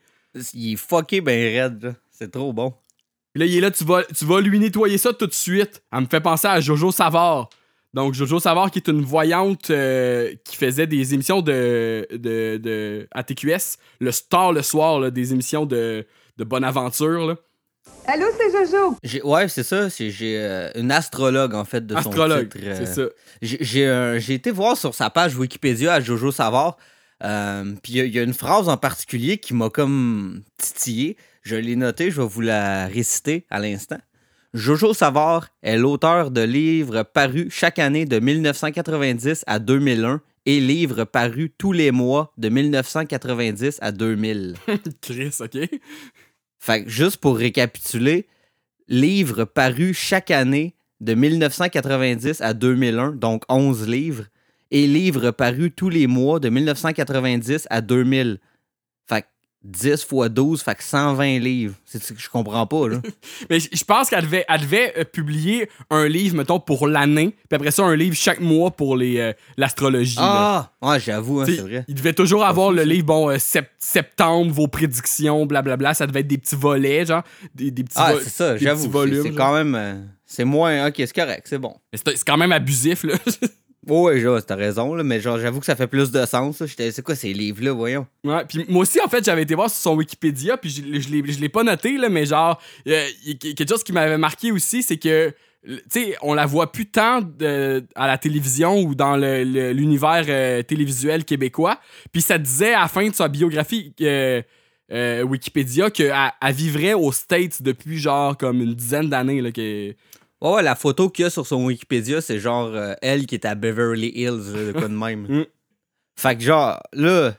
Il 0.54 0.74
est 0.74 0.76
fucké 0.78 1.22
ben 1.22 1.38
raide. 1.62 1.96
C'est 2.10 2.32
trop 2.32 2.54
bon. 2.54 2.74
Puis 3.34 3.40
là, 3.42 3.46
il 3.46 3.56
est 3.58 3.62
là, 3.62 3.72
tu 3.72 3.84
vas, 3.84 4.04
tu 4.04 4.26
vas 4.26 4.42
lui 4.42 4.60
nettoyer 4.60 4.98
ça 4.98 5.14
tout 5.14 5.28
de 5.28 5.34
suite. 5.34 5.82
Elle 5.92 6.02
me 6.02 6.06
fait 6.06 6.22
penser 6.22 6.48
à 6.48 6.60
Jojo 6.60 6.92
Savard. 6.92 7.50
Donc, 7.94 8.14
Jojo 8.14 8.40
Savard, 8.40 8.72
qui 8.72 8.80
est 8.80 8.88
une 8.88 9.02
voyante 9.02 9.70
euh, 9.70 10.34
qui 10.46 10.56
faisait 10.56 10.88
des 10.88 11.14
émissions 11.14 11.42
de, 11.42 12.08
de, 12.12 12.58
de- 12.58 13.08
à 13.12 13.24
TQS, 13.24 13.78
le 14.00 14.12
star 14.12 14.54
le 14.54 14.62
soir, 14.62 15.00
là, 15.00 15.12
des 15.12 15.34
émissions 15.34 15.66
de, 15.66 16.06
de 16.38 16.44
bonne 16.46 16.64
aventure. 16.64 17.28
là. 17.28 17.36
Allô, 18.08 18.26
c'est 18.38 18.52
Jojo. 18.52 18.96
J'ai- 19.04 19.22
Ouais, 19.24 19.48
c'est 19.48 19.64
ça. 19.64 19.90
c'est- 19.90 20.10
J'ai 20.10 20.38
euh, 20.38 20.70
une 20.76 20.92
astrologue, 20.92 21.54
en 21.54 21.66
fait, 21.66 21.86
de 21.86 21.96
Astrologue, 21.96 22.52
son 22.54 22.58
titre. 22.60 22.68
euh, 22.68 22.76
c'est 22.78 22.94
ça. 22.94 23.10
J'ai 23.42 23.58
j'ai, 23.62 23.88
euh, 23.88 24.20
j'ai 24.20 24.34
été 24.34 24.52
voir 24.52 24.76
sur 24.78 24.94
sa 24.94 25.10
page 25.10 25.36
Wikipédia 25.38 25.94
à 25.94 26.00
Jojo 26.02 26.32
Savard. 26.32 26.78
euh, 27.24 27.64
Puis 27.84 27.94
il 27.94 28.06
y 28.06 28.10
y, 28.10 28.20
a 28.20 28.24
une 28.24 28.34
phrase 28.34 28.68
en 28.68 28.78
particulier 28.78 29.38
qui 29.38 29.54
m'a 29.54 29.70
comme 29.70 30.42
titillé. 30.58 31.18
Je 31.44 31.56
l'ai 31.56 31.76
notée, 31.76 32.12
je 32.12 32.22
vais 32.22 32.28
vous 32.28 32.42
la 32.42 32.88
réciter 32.88 33.46
à 33.50 33.60
l'instant. 33.60 34.00
Jojo 34.54 34.94
Savard 34.94 35.48
est 35.64 35.78
l'auteur 35.78 36.32
de 36.32 36.42
livres 36.42 37.04
parus 37.04 37.48
chaque 37.54 37.80
année 37.80 38.06
de 38.06 38.20
1990 38.20 39.44
à 39.48 39.60
2001 39.60 40.22
et 40.48 40.60
livres 40.60 41.04
parus 41.06 41.52
tous 41.58 41.72
les 41.72 41.92
mois 41.92 42.34
de 42.38 42.50
1990 42.50 43.78
à 43.82 43.92
2000. 43.92 44.56
Chris, 45.02 45.36
OK? 45.40 45.58
Fait 46.64 46.84
que 46.84 46.90
juste 46.92 47.18
pour 47.18 47.38
récapituler, 47.38 48.28
livres 48.88 49.46
parus 49.46 49.98
chaque 49.98 50.30
année 50.30 50.76
de 51.00 51.16
1990 51.16 52.40
à 52.40 52.54
2001, 52.54 53.14
donc 53.14 53.44
11 53.50 53.88
livres, 53.88 54.26
et 54.70 54.86
livres 54.86 55.32
parus 55.32 55.72
tous 55.76 55.90
les 55.90 56.06
mois 56.06 56.40
de 56.40 56.50
1990 56.50 57.66
à 57.72 57.82
2000. 57.82 58.40
Fait 59.64 59.68
que 59.68 59.78
10 59.96 60.04
fois 60.06 60.30
12, 60.30 60.62
fait 60.64 60.76
que 60.76 60.84
120 60.84 61.40
livres. 61.40 61.76
C'est 61.86 62.02
ce 62.02 62.14
que 62.14 62.20
je 62.20 62.30
comprends 62.30 62.66
pas, 62.66 62.88
là. 62.90 63.02
Mais 63.50 63.60
je 63.60 63.84
pense 63.84 64.10
qu'elle 64.10 64.24
devait, 64.24 64.46
elle 64.50 64.62
devait 64.62 64.94
euh, 64.98 65.04
publier 65.04 65.70
un 65.90 66.08
livre, 66.08 66.36
mettons, 66.36 66.60
pour 66.60 66.88
l'année, 66.88 67.36
puis 67.50 67.56
après 67.56 67.72
ça, 67.72 67.84
un 67.84 67.96
livre 67.96 68.16
chaque 68.16 68.40
mois 68.40 68.72
pour 68.72 68.98
les, 68.98 69.18
euh, 69.20 69.34
l'astrologie. 69.58 70.16
ah! 70.20 70.72
Ouais, 70.82 71.00
j'avoue, 71.00 71.42
hein, 71.42 71.46
c'est 71.46 71.58
vrai. 71.58 71.86
Il 71.88 71.96
devait 71.96 72.14
toujours 72.14 72.44
avoir 72.44 72.72
le 72.72 72.84
livre, 72.84 73.06
bon, 73.06 73.30
euh, 73.30 73.38
sept- 73.38 73.70
septembre, 73.78 74.52
vos 74.52 74.68
prédictions, 74.68 75.46
blablabla. 75.46 75.94
Ça 75.94 76.08
devait 76.08 76.22
être 76.22 76.28
des 76.28 76.38
petits 76.40 76.56
volets, 76.56 77.06
genre. 77.06 77.24
Des, 77.54 77.70
des 77.72 77.84
petits 77.84 77.96
Ah, 77.98 78.14
vo- 78.14 78.20
c'est 78.24 78.30
ça, 78.30 78.58
j'avoue. 78.58 78.84
c'est- 78.84 78.88
volumes, 78.90 79.24
C'est 79.24 79.34
quand 79.36 79.54
même... 79.54 80.08
c'est 80.26 80.46
moins... 80.46 80.88
Ok, 80.88 80.96
c'est 80.98 81.14
correct, 81.14 81.46
c'est 81.48 81.58
bon. 81.60 81.76
Mais 81.94 82.00
C'est 82.04 82.18
c'est 82.18 82.26
quand 82.26 82.38
même 82.38 82.52
abusif, 82.52 83.04
là. 83.04 83.14
Ouais, 83.88 84.20
genre, 84.20 84.40
t'as 84.46 84.56
raison, 84.56 84.94
là, 84.94 85.04
mais 85.04 85.20
genre, 85.20 85.40
j'avoue 85.40 85.60
que 85.60 85.66
ça 85.66 85.76
fait 85.76 85.88
plus 85.88 86.12
de 86.12 86.24
sens. 86.26 86.64
C'est 86.68 87.02
quoi 87.02 87.16
ces 87.16 87.34
livres-là, 87.34 87.72
voyons? 87.74 88.06
ouais, 88.24 88.46
puis 88.48 88.64
moi 88.70 88.84
aussi, 88.84 89.00
en 89.02 89.08
fait, 89.08 89.26
j'avais 89.26 89.42
été 89.42 89.56
voir 89.56 89.70
sur 89.72 89.80
son 89.82 89.96
Wikipédia, 89.96 90.58
puis 90.58 90.70
je, 90.70 91.00
je 91.00 91.40
l'ai- 91.40 91.50
pas 91.50 91.64
noté, 91.64 91.98
là, 91.98 92.08
mais 92.10 92.26
genre, 92.28 92.62
euh, 92.88 93.08
quelque 93.40 93.68
chose 93.68 93.84
qui 93.84 93.92
m'avait 93.92 94.20
marqué 94.20 94.52
aussi, 94.52 94.84
c'est 94.84 94.98
que, 94.98 95.34
tu 95.66 95.80
sais, 95.90 96.16
on 96.22 96.34
la 96.36 96.46
voit 96.46 96.72
plus 96.72 96.86
tant 96.88 97.22
à 97.96 98.08
la 98.08 98.18
télévision 98.20 98.80
ou 98.82 98.94
dans 98.94 99.16
l'univers 99.16 100.26
euh, 100.28 100.62
télévisuel 100.64 101.26
québécois. 101.26 101.80
Puis 102.12 102.22
ça 102.22 102.38
disait 102.38 102.74
à 102.74 102.82
la 102.82 102.88
fin 102.88 103.08
de 103.08 103.16
sa 103.16 103.28
biographie 103.28 103.94
euh, 104.02 104.42
euh, 104.92 105.24
Wikipédia 105.24 105.90
qu'elle 105.90 106.14
elle 106.42 106.54
vivrait 106.54 106.94
aux 106.94 107.12
States 107.12 107.62
depuis 107.62 107.98
genre 107.98 108.38
comme 108.38 108.62
une 108.62 108.74
dizaine 108.74 109.10
d'années. 109.10 109.42
Là, 109.42 109.52
que... 109.52 109.94
Ouais, 110.42 110.54
ouais, 110.54 110.64
la 110.64 110.76
photo 110.76 111.10
qu'il 111.10 111.24
y 111.24 111.26
a 111.28 111.30
sur 111.30 111.46
son 111.46 111.66
Wikipédia, 111.66 112.20
c'est 112.22 112.40
genre 112.40 112.68
euh, 112.74 112.94
elle 113.02 113.28
qui 113.28 113.36
est 113.36 113.46
à 113.46 113.54
Beverly 113.56 114.12
Hills, 114.16 114.54
là, 114.54 114.66
de 114.66 114.72
quoi 114.72 114.88
de 114.88 114.94
même. 114.94 115.28
Mm. 115.30 115.46
Fait 116.20 116.36
que 116.36 116.44
genre, 116.44 116.82
là, 116.94 117.34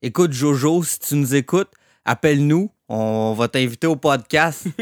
écoute 0.00 0.32
Jojo, 0.32 0.82
si 0.84 0.98
tu 1.00 1.16
nous 1.16 1.34
écoutes, 1.34 1.70
appelle-nous, 2.04 2.70
on 2.88 3.34
va 3.34 3.48
t'inviter 3.48 3.86
au 3.86 3.96
podcast. 3.96 4.66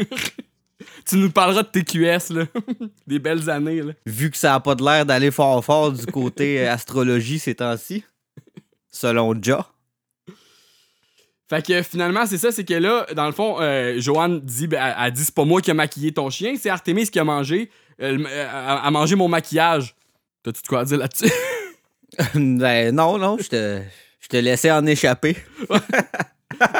Tu 1.05 1.17
nous 1.17 1.31
parleras 1.31 1.63
de 1.63 1.67
TQS, 1.67 2.33
là. 2.33 2.45
Des 3.07 3.19
belles 3.19 3.49
années, 3.49 3.81
là. 3.81 3.93
vu 4.05 4.31
que 4.31 4.37
ça 4.37 4.55
a 4.55 4.59
pas 4.59 4.75
de 4.75 4.83
l'air 4.83 5.05
d'aller 5.05 5.31
fort 5.31 5.63
fort 5.63 5.91
du 5.91 6.05
côté 6.05 6.59
euh, 6.65 6.71
astrologie 6.71 7.39
ces 7.39 7.55
temps-ci, 7.55 8.03
selon 8.89 9.39
Ja. 9.41 9.67
Fait 11.53 11.65
que 11.65 11.83
finalement, 11.83 12.25
c'est 12.25 12.37
ça, 12.37 12.51
c'est 12.51 12.63
que 12.63 12.73
là, 12.73 13.05
dans 13.13 13.25
le 13.25 13.33
fond, 13.33 13.57
euh, 13.59 13.99
Joanne 13.99 14.39
dit, 14.39 14.67
ben, 14.67 14.95
elle, 14.97 15.11
dit, 15.11 15.25
c'est 15.25 15.35
pas 15.35 15.43
moi 15.43 15.59
qui 15.61 15.69
a 15.69 15.73
maquillé 15.73 16.13
ton 16.13 16.29
chien, 16.29 16.55
c'est 16.57 16.69
Artemis 16.69 17.09
qui 17.09 17.19
a 17.19 17.25
mangé, 17.25 17.69
elle, 17.99 18.25
euh, 18.25 18.47
a, 18.49 18.77
a 18.87 18.89
mangé 18.91 19.15
mon 19.15 19.27
maquillage. 19.27 19.93
T'as-tu 20.43 20.61
de 20.61 20.67
quoi 20.67 20.79
à 20.79 20.85
dire 20.85 20.97
là-dessus? 20.97 21.29
ben 22.35 22.95
non, 22.95 23.17
non, 23.17 23.37
je 23.37 23.49
te, 23.49 23.81
je 24.21 24.27
te 24.29 24.37
laissais 24.37 24.71
en 24.71 24.85
échapper. 24.85 25.35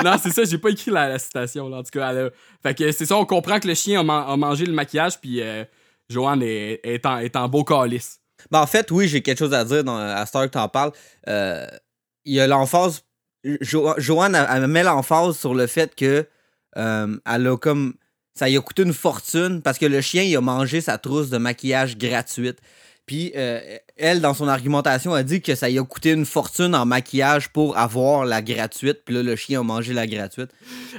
non, 0.03 0.15
c'est 0.21 0.31
ça, 0.31 0.43
j'ai 0.45 0.57
pas 0.57 0.69
écrit 0.69 0.91
la, 0.91 1.09
la 1.09 1.19
citation, 1.19 1.67
là, 1.69 1.77
en 1.77 1.83
tout 1.83 1.91
cas. 1.91 2.11
elle 2.11 2.17
a- 2.17 2.29
Fait 2.63 2.73
que 2.77 2.91
c'est 2.91 3.05
ça, 3.05 3.17
on 3.17 3.25
comprend 3.25 3.59
que 3.59 3.67
le 3.67 3.73
chien 3.73 3.99
a, 3.99 4.03
man- 4.03 4.25
a 4.27 4.37
mangé 4.37 4.65
le 4.65 4.73
maquillage, 4.73 5.19
puis 5.19 5.41
euh, 5.41 5.63
Joanne 6.09 6.43
est, 6.43 6.79
est 6.83 7.05
en, 7.05 7.17
est 7.17 7.35
en 7.35 7.47
beau 7.49 7.63
calice. 7.63 8.19
Ben, 8.49 8.61
en 8.61 8.67
fait, 8.67 8.89
oui, 8.91 9.07
j'ai 9.07 9.21
quelque 9.21 9.39
chose 9.39 9.53
à 9.53 9.63
dire 9.65 9.83
dans, 9.83 9.97
à 9.97 10.25
Star 10.25 10.43
que 10.45 10.51
t'en 10.51 10.67
parles. 10.67 10.91
Euh, 11.27 11.65
Il 12.25 12.33
y 12.35 12.39
a 12.39 12.47
l'emphase. 12.47 13.03
Jo- 13.61 13.93
Joanne, 13.97 14.67
met 14.67 14.83
l'emphase 14.83 15.37
sur 15.37 15.53
le 15.53 15.67
fait 15.67 15.95
que 15.95 16.25
euh, 16.77 17.17
elle 17.25 17.47
a 17.47 17.57
comme. 17.57 17.93
Ça 18.33 18.47
lui 18.47 18.55
a 18.57 18.61
coûté 18.61 18.83
une 18.83 18.93
fortune 18.93 19.61
parce 19.61 19.77
que 19.77 19.85
le 19.85 19.99
chien, 19.99 20.23
il 20.23 20.35
a 20.37 20.41
mangé 20.41 20.79
sa 20.79 20.97
trousse 20.97 21.29
de 21.29 21.37
maquillage 21.37 21.97
gratuite. 21.97 22.59
Puis, 23.05 23.33
euh, 23.35 23.59
elle, 23.97 24.21
dans 24.21 24.33
son 24.33 24.47
argumentation, 24.47 25.13
a 25.13 25.21
dit 25.23 25.41
que 25.41 25.53
ça 25.53 25.67
lui 25.69 25.77
a 25.79 25.83
coûté 25.83 26.11
une 26.11 26.25
fortune 26.25 26.73
en 26.75 26.85
maquillage 26.85 27.49
pour 27.49 27.77
avoir 27.77 28.23
la 28.23 28.41
gratuite. 28.41 28.99
Puis 29.03 29.13
là, 29.15 29.21
le 29.23 29.35
chien 29.35 29.59
a 29.59 29.63
mangé 29.63 29.93
la 29.93 30.07
gratuite. 30.07 30.49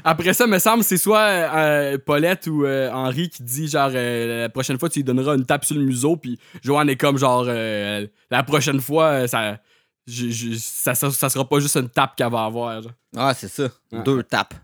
Après 0.05 0.35
ça, 0.35 0.47
me 0.47 0.59
semble, 0.59 0.85
c'est 0.85 0.99
soit 0.99 1.21
euh, 1.21 1.97
Paulette 2.05 2.49
ou 2.49 2.67
Henri 2.67 3.31
qui 3.31 3.45
dit 3.45 3.67
genre 3.69 3.89
la 3.91 4.49
prochaine 4.51 4.79
fois 4.79 4.91
tu 4.91 4.99
lui 4.99 5.05
donneras 5.05 5.35
une 5.37 5.47
tape 5.47 5.65
sur 5.65 5.77
le 5.77 5.85
museau, 5.85 6.17
puis 6.17 6.39
Joanne 6.63 6.91
est 6.91 6.97
comme 6.97 7.17
genre 7.17 7.45
la 7.45 8.43
prochaine 8.43 8.81
fois 8.81 9.27
ça, 9.27 9.59
je- 10.07 10.31
je- 10.31 10.55
ça, 10.59 10.95
ça, 10.95 11.11
ça 11.11 11.29
sera 11.29 11.49
pas 11.49 11.61
juste 11.61 11.77
une 11.77 11.89
tape 11.89 12.17
qu'elle 12.17 12.31
va 12.31 12.45
avoir. 12.45 12.83
genre. 12.83 12.93
Ah, 13.17 13.35
c'est 13.35 13.49
ça. 13.49 13.69
Ah. 13.93 13.99
Deux 14.03 14.23
tapes. 14.23 14.55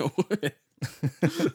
Ouais. 0.00 0.56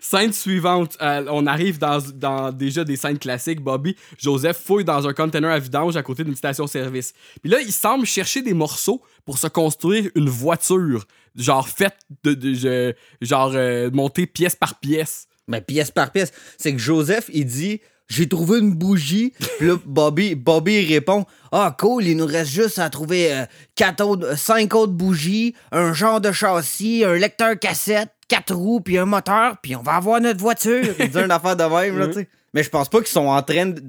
Scène 0.00 0.32
suivante, 0.32 0.96
euh, 1.02 1.26
on 1.28 1.46
arrive 1.46 1.78
dans, 1.78 1.98
dans 2.14 2.50
déjà 2.50 2.82
des 2.84 2.96
scènes 2.96 3.18
classiques. 3.18 3.60
Bobby, 3.60 3.94
Joseph 4.16 4.56
fouille 4.58 4.84
dans 4.84 5.06
un 5.06 5.12
container 5.12 5.50
à 5.50 5.58
vidange 5.58 5.96
à 5.96 6.02
côté 6.02 6.24
d'une 6.24 6.36
station-service. 6.36 7.12
Puis 7.42 7.50
là, 7.50 7.60
il 7.60 7.72
semble 7.72 8.06
chercher 8.06 8.40
des 8.42 8.54
morceaux 8.54 9.02
pour 9.26 9.36
se 9.38 9.48
construire 9.48 10.08
une 10.14 10.30
voiture, 10.30 11.04
genre 11.34 11.68
faite 11.68 11.96
de, 12.22 12.32
de- 12.32 12.94
genre 13.20 13.52
euh, 13.54 13.90
montée 13.90 14.26
pièce 14.26 14.56
par 14.56 14.78
pièce. 14.78 15.26
Mais 15.46 15.60
pièce 15.60 15.90
par 15.90 16.10
pièce. 16.10 16.32
C'est 16.58 16.72
que 16.72 16.78
Joseph, 16.78 17.28
il 17.32 17.44
dit 17.44 17.80
J'ai 18.08 18.28
trouvé 18.28 18.60
une 18.60 18.74
bougie. 18.74 19.32
Puis 19.58 19.68
là, 19.68 19.76
Bobby, 19.84 20.34
Bobby 20.34 20.82
il 20.82 20.92
répond 20.94 21.24
Ah, 21.52 21.74
cool, 21.78 22.04
il 22.04 22.16
nous 22.16 22.26
reste 22.26 22.50
juste 22.50 22.78
à 22.78 22.88
trouver 22.90 23.32
euh, 23.32 23.44
quatre 23.74 24.04
autres, 24.04 24.38
cinq 24.38 24.74
autres 24.74 24.92
bougies, 24.92 25.54
un 25.72 25.92
genre 25.92 26.20
de 26.20 26.32
châssis, 26.32 27.04
un 27.04 27.14
lecteur 27.14 27.58
cassette, 27.58 28.10
quatre 28.28 28.54
roues, 28.54 28.80
puis 28.80 28.98
un 28.98 29.06
moteur, 29.06 29.56
puis 29.62 29.74
on 29.76 29.82
va 29.82 29.94
avoir 29.94 30.20
notre 30.20 30.40
voiture. 30.40 30.84
Il 30.98 31.10
dit 31.10 31.18
une 31.18 31.30
affaire 31.30 31.56
de 31.56 31.64
même, 31.64 31.98
là, 31.98 32.08
tu 32.08 32.14
sais. 32.14 32.28
Mais 32.54 32.62
je 32.62 32.70
pense 32.70 32.88
pas 32.88 32.98
qu'ils 32.98 33.08
sont 33.08 33.26
en 33.26 33.42
train 33.42 33.66
de. 33.66 33.82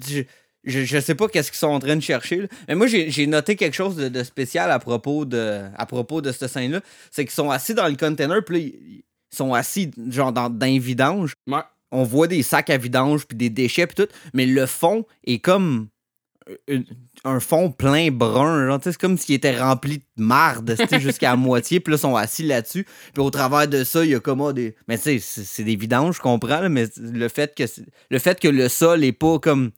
Je, 0.63 0.83
je, 0.83 0.99
sais 0.99 1.15
pas 1.15 1.29
qu'est-ce 1.29 1.49
qu'ils 1.49 1.59
sont 1.59 1.67
en 1.67 1.79
train 1.79 1.95
de 1.95 2.01
chercher. 2.01 2.37
là. 2.41 2.47
Mais 2.67 2.75
moi, 2.75 2.87
j'ai 2.87 3.27
noté 3.27 3.55
quelque 3.55 3.75
chose 3.75 3.95
de, 3.95 4.09
de 4.09 4.23
spécial 4.23 4.69
à 4.69 4.79
propos 4.79 5.23
de, 5.23 5.61
à 5.77 5.85
propos 5.85 6.19
de 6.21 6.33
cette 6.33 6.49
scène-là. 6.49 6.81
C'est 7.09 7.23
qu'ils 7.23 7.33
sont 7.33 7.49
assis 7.51 7.73
dans 7.73 7.87
le 7.87 7.95
container, 7.95 8.43
puis 8.43 8.55
là, 8.57 8.65
ils 8.65 9.03
ils 9.31 9.35
sont 9.35 9.53
assis, 9.53 9.91
genre, 10.09 10.31
dans, 10.31 10.49
dans 10.49 10.65
un 10.65 10.79
vidange 10.79 11.33
Ouais. 11.47 11.59
On 11.91 12.03
voit 12.03 12.27
des 12.27 12.43
sacs 12.43 12.69
à 12.69 12.77
vidange 12.77 13.25
puis 13.25 13.37
des 13.37 13.49
déchets 13.49 13.87
puis 13.87 13.95
tout, 13.95 14.11
mais 14.33 14.45
le 14.45 14.65
fond 14.65 15.05
est 15.25 15.39
comme 15.39 15.87
un, 16.69 16.81
un 17.25 17.39
fond 17.39 17.71
plein 17.71 18.09
brun, 18.11 18.79
c'est 18.81 18.97
comme 18.97 19.17
s'il 19.17 19.35
était 19.35 19.57
rempli 19.59 19.97
de 19.97 20.23
marde, 20.23 20.75
jusqu'à 20.99 21.31
la 21.31 21.35
moitié, 21.35 21.79
puis 21.79 21.91
là, 21.91 21.97
ils 21.97 22.01
sont 22.01 22.15
assis 22.15 22.43
là-dessus, 22.43 22.85
puis 23.13 23.21
au 23.21 23.29
travers 23.29 23.67
de 23.67 23.83
ça, 23.83 24.05
il 24.05 24.11
y 24.11 24.15
a 24.15 24.19
comme 24.19 24.41
ah, 24.41 24.53
des... 24.53 24.75
Mais 24.87 24.97
tu 24.97 25.03
sais, 25.03 25.19
c'est 25.19 25.43
c'est 25.43 25.63
des 25.63 25.75
vidanges, 25.75 26.17
je 26.17 26.21
comprends, 26.21 26.61
là, 26.61 26.69
mais 26.69 26.85
le 26.97 27.27
fait 27.27 27.53
que 27.55 27.67
c'est- 27.67 27.85
le 28.09 28.19
fait 28.19 28.39
que 28.39 28.47
le 28.47 28.69
sol 28.69 29.03
est 29.03 29.11
pas 29.11 29.39
comme 29.39 29.71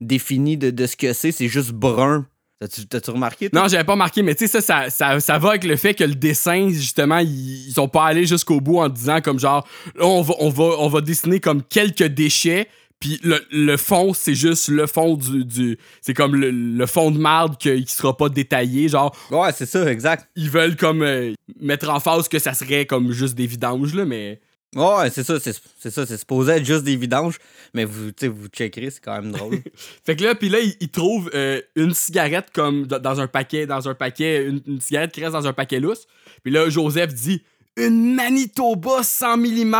défini 0.00 0.56
de, 0.56 0.70
de 0.70 0.86
ce 0.86 0.96
que 0.96 1.12
c'est, 1.12 1.32
c'est 1.32 1.48
juste 1.48 1.72
brun. 1.72 2.26
T'as-tu 2.60 3.10
remarqué? 3.10 3.50
toi? 3.50 3.62
Non, 3.62 3.68
j'avais 3.68 3.84
pas 3.84 3.94
marqué, 3.94 4.22
mais 4.22 4.34
tu 4.34 4.48
sais, 4.48 4.60
ça, 4.60 4.88
ça, 4.88 4.90
ça, 4.90 5.20
ça 5.20 5.38
va 5.38 5.50
avec 5.50 5.64
le 5.64 5.76
fait 5.76 5.94
que 5.94 6.02
le 6.02 6.14
dessin, 6.16 6.68
justement, 6.70 7.18
ils, 7.18 7.68
ils 7.68 7.72
sont 7.72 7.88
pas 7.88 8.06
allés 8.06 8.26
jusqu'au 8.26 8.60
bout 8.60 8.78
en 8.78 8.88
disant 8.88 9.20
comme 9.20 9.38
genre, 9.38 9.66
là, 9.94 10.04
on 10.04 10.22
va, 10.22 10.34
on 10.40 10.48
va, 10.48 10.64
on 10.78 10.88
va 10.88 11.00
dessiner 11.00 11.38
comme 11.38 11.62
quelques 11.62 12.02
déchets, 12.06 12.66
Puis 12.98 13.20
le, 13.22 13.38
le 13.52 13.76
fond, 13.76 14.12
c'est 14.12 14.34
juste 14.34 14.68
le 14.70 14.88
fond 14.88 15.14
du. 15.14 15.44
du 15.44 15.78
c'est 16.00 16.14
comme 16.14 16.34
le, 16.34 16.50
le 16.50 16.86
fond 16.86 17.12
de 17.12 17.18
marde 17.18 17.56
qui, 17.58 17.84
sera 17.86 18.16
pas 18.16 18.28
détaillé. 18.28 18.88
Genre, 18.88 19.14
Ouais, 19.30 19.52
c'est 19.52 19.66
ça, 19.66 19.88
exact. 19.88 20.28
ils 20.34 20.50
veulent 20.50 20.74
comme 20.74 21.02
euh, 21.02 21.32
mettre 21.60 21.88
en 21.90 22.00
face 22.00 22.28
que 22.28 22.40
ça 22.40 22.54
serait 22.54 22.86
comme 22.86 23.12
juste 23.12 23.36
des 23.36 23.46
vidanges, 23.46 23.94
là, 23.94 24.04
mais. 24.04 24.40
Ouais, 24.76 25.08
c'est 25.10 25.24
ça, 25.24 25.40
c'est 25.40 25.58
c'est 25.78 25.90
ça, 25.90 26.04
c'est 26.04 26.18
supposé 26.18 26.52
être 26.52 26.64
juste 26.64 26.84
des 26.84 26.96
vidanges, 26.96 27.38
mais 27.72 27.84
vous, 27.86 28.08
tu 28.12 28.26
sais, 28.26 28.28
vous 28.28 28.48
checkerez, 28.48 28.90
c'est 28.90 29.02
quand 29.02 29.14
même 29.20 29.32
drôle. 29.32 29.62
Fait 30.04 30.14
que 30.14 30.24
là, 30.24 30.34
puis 30.34 30.50
là, 30.50 30.60
il, 30.60 30.74
il 30.80 30.90
trouve 30.90 31.30
euh, 31.34 31.62
une 31.74 31.94
cigarette 31.94 32.48
comme 32.52 32.86
dans- 32.86 32.98
dans 32.98 33.18
un 33.20 33.26
paquet, 33.28 33.64
dans 33.66 33.88
un 33.88 33.94
paquet, 33.94 34.44
une, 34.44 34.60
une 34.66 34.80
cigarette 34.80 35.10
qui 35.12 35.20
reste 35.22 35.32
dans 35.32 35.46
un 35.46 35.54
paquet 35.54 35.80
lousse. 35.80 36.06
Puis 36.42 36.52
là, 36.52 36.68
Joseph 36.68 37.14
dit 37.14 37.42
Une 37.76 38.14
Manitoba 38.14 39.02
100 39.02 39.38
mm, 39.38 39.74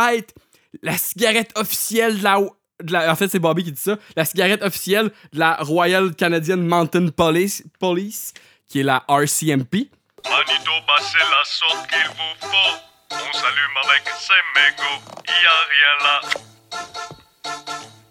la 0.81 0.97
cigarette 0.97 1.51
officielle 1.55 2.17
de 2.17 2.23
la. 2.23 2.39
de 2.83 2.91
la- 2.91 3.11
en 3.11 3.15
fait, 3.15 3.27
c'est 3.27 3.39
Bobby 3.39 3.63
qui 3.65 3.71
dit 3.71 3.79
ça. 3.81 3.97
La 4.15 4.25
cigarette 4.25 4.63
officielle 4.63 5.11
de 5.33 5.39
la 5.39 5.55
Royal 5.57 6.15
Canadian 6.15 6.57
Mountain 6.57 7.09
Police, 7.09 7.63
Police 7.79 8.33
qui 8.67 8.79
est 8.79 8.83
la 8.83 9.03
RCMP. 9.07 9.89
Manitoba, 10.25 10.93
c'est 10.99 11.17
la 11.19 11.43
sorte 11.45 11.87
qu'il 11.89 12.07
vous 12.07 12.47
faut. 12.47 12.88
On 13.11 13.33
s'allume 13.33 13.77
avec 13.85 14.03
ses 14.19 14.33
mégots, 14.55 15.01
y 15.27 15.45
a 15.45 15.59
rien 15.69 15.95
là. 16.03 16.21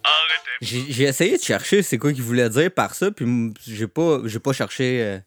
Arrêtez. 0.03 0.57
J'ai 0.61 0.85
j'ai 0.91 1.03
essayé 1.05 1.37
de 1.37 1.41
chercher 1.43 1.81
c'est 1.83 1.97
quoi 1.97 2.11
qu'il 2.13 2.23
voulait 2.23 2.49
dire 2.49 2.71
par 2.71 2.93
ça, 2.95 3.11
puis 3.11 3.25
j'ai 3.65 3.87
pas, 3.87 4.19
j'ai 4.25 4.39
pas 4.39 4.53
cherché. 4.53 5.01
euh, 5.01 5.19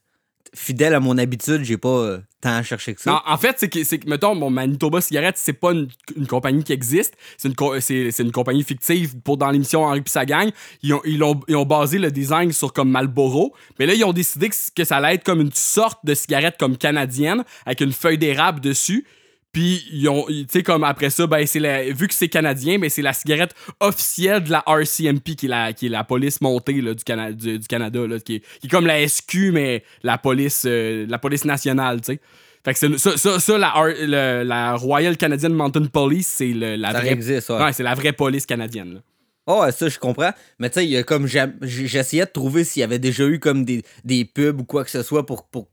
fidèle 0.54 0.92
à 0.92 1.00
mon 1.00 1.16
habitude, 1.16 1.64
j'ai 1.64 1.78
pas 1.78 1.88
euh, 1.88 2.18
tant 2.42 2.62
cherché 2.62 2.94
que 2.94 3.00
ça. 3.00 3.11
Non, 3.12 3.20
en 3.24 3.38
fait, 3.38 3.56
c'est 3.58 3.70
que, 3.70 3.82
c'est 3.85 3.98
que, 3.98 4.06
mettons, 4.06 4.37
bon, 4.37 4.50
Manitoba 4.50 5.00
Cigarette, 5.00 5.37
c'est 5.38 5.54
pas 5.54 5.72
une, 5.72 5.88
une 6.14 6.26
compagnie 6.26 6.62
qui 6.62 6.74
existe. 6.74 7.14
C'est 7.38 7.48
une, 7.48 7.54
co- 7.54 7.80
c'est, 7.80 8.11
c'est 8.11 8.22
une 8.22 8.32
compagnie 8.32 8.62
fictive 8.62 9.18
pour 9.20 9.38
dans 9.38 9.50
l'émission 9.50 9.85
Henri 9.87 10.02
pis 10.02 10.11
sa 10.12 10.26
gang. 10.26 10.50
Ils 10.82 10.92
ont, 10.92 11.00
ils, 11.06 11.22
ont, 11.22 11.40
ils 11.48 11.56
ont 11.56 11.64
basé 11.64 11.96
le 11.98 12.11
design 12.11 12.52
sur 12.52 12.74
comme 12.74 12.90
Marlboro. 12.90 13.54
Mais 13.78 13.87
là, 13.87 13.94
ils 13.94 14.04
ont 14.04 14.12
décidé 14.12 14.50
que, 14.50 14.56
que 14.76 14.85
ça 14.85 14.98
allait 14.98 15.14
être 15.14 15.24
comme 15.24 15.40
une 15.40 15.52
sorte 15.54 16.00
de 16.04 16.12
cigarette 16.12 16.56
comme 16.61 16.76
canadienne 16.76 17.44
avec 17.64 17.80
une 17.80 17.92
feuille 17.94 18.18
d'érable 18.18 18.61
dessus. 18.61 19.06
Puis, 19.52 19.84
ils 19.92 20.08
ont, 20.08 20.24
tu 20.26 20.46
sais, 20.50 20.62
comme 20.62 20.82
après 20.82 21.10
ça, 21.10 21.26
ben, 21.26 21.46
c'est 21.46 21.58
la, 21.60 21.82
vu 21.92 22.08
que 22.08 22.14
c'est 22.14 22.28
canadien, 22.28 22.78
ben, 22.78 22.88
c'est 22.88 23.02
la 23.02 23.12
cigarette 23.12 23.54
officielle 23.80 24.42
de 24.44 24.50
la 24.50 24.64
RCMP, 24.66 25.34
qui 25.36 25.44
est 25.46 25.48
la, 25.50 25.72
qui 25.74 25.86
est 25.86 25.90
la 25.90 26.04
police 26.04 26.40
montée 26.40 26.80
là, 26.80 26.94
du, 26.94 27.04
Cana- 27.04 27.32
du, 27.32 27.58
du 27.58 27.66
Canada, 27.66 28.06
là, 28.06 28.18
qui, 28.18 28.36
est, 28.36 28.40
qui 28.60 28.66
est 28.66 28.70
comme 28.70 28.86
la 28.86 29.06
SQ, 29.06 29.50
mais 29.52 29.84
la 30.02 30.16
police, 30.16 30.64
euh, 30.66 31.04
la 31.06 31.18
police 31.18 31.44
nationale, 31.44 32.00
tu 32.00 32.14
sais. 32.14 32.20
Fait 32.64 32.72
que 32.72 32.78
c'est- 32.78 32.96
ça, 32.96 33.16
ça, 33.18 33.40
ça, 33.40 33.58
la, 33.58 33.74
le- 34.00 34.42
la 34.44 34.74
Royal 34.76 35.16
Canadian 35.18 35.50
Mountain 35.50 35.84
Police, 35.86 36.28
c'est 36.28 36.52
la 36.54 36.92
Ça 36.92 37.00
vraie. 37.00 37.12
existe, 37.12 37.50
ouais. 37.50 37.58
Ouais, 37.62 37.72
c'est 37.74 37.82
la 37.82 37.94
vraie 37.94 38.12
police 38.12 38.46
canadienne. 38.46 38.94
là. 38.94 39.00
Oh, 39.48 39.64
ça, 39.72 39.88
je 39.88 39.98
comprends. 39.98 40.30
Mais 40.60 40.70
tu 40.70 40.80
sais, 40.80 41.02
comme. 41.04 41.26
J'essayais 41.26 42.24
de 42.24 42.30
trouver 42.30 42.62
s'il 42.62 42.78
y 42.80 42.84
avait 42.84 43.00
déjà 43.00 43.24
eu 43.26 43.40
comme 43.40 43.64
des, 43.64 43.82
des 44.04 44.24
pubs 44.24 44.60
ou 44.60 44.64
quoi 44.64 44.84
que 44.84 44.90
ce 44.90 45.02
soit 45.02 45.26
pour. 45.26 45.44
pour 45.48 45.64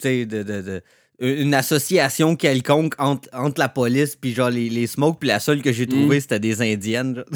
tu 0.00 0.08
sais, 0.08 0.26
de, 0.26 0.42
de- 0.44 0.62
de- 0.62 0.82
une 1.18 1.54
association 1.54 2.36
quelconque 2.36 2.94
entre, 2.98 3.28
entre 3.32 3.58
la 3.58 3.68
police 3.68 4.16
puis 4.16 4.34
genre 4.34 4.50
les, 4.50 4.68
les 4.68 4.86
smokes 4.86 5.18
puis 5.18 5.28
la 5.28 5.40
seule 5.40 5.62
que 5.62 5.72
j'ai 5.72 5.86
trouvée 5.86 6.20
c'était 6.20 6.40
des 6.40 6.60
indiennes. 6.62 7.24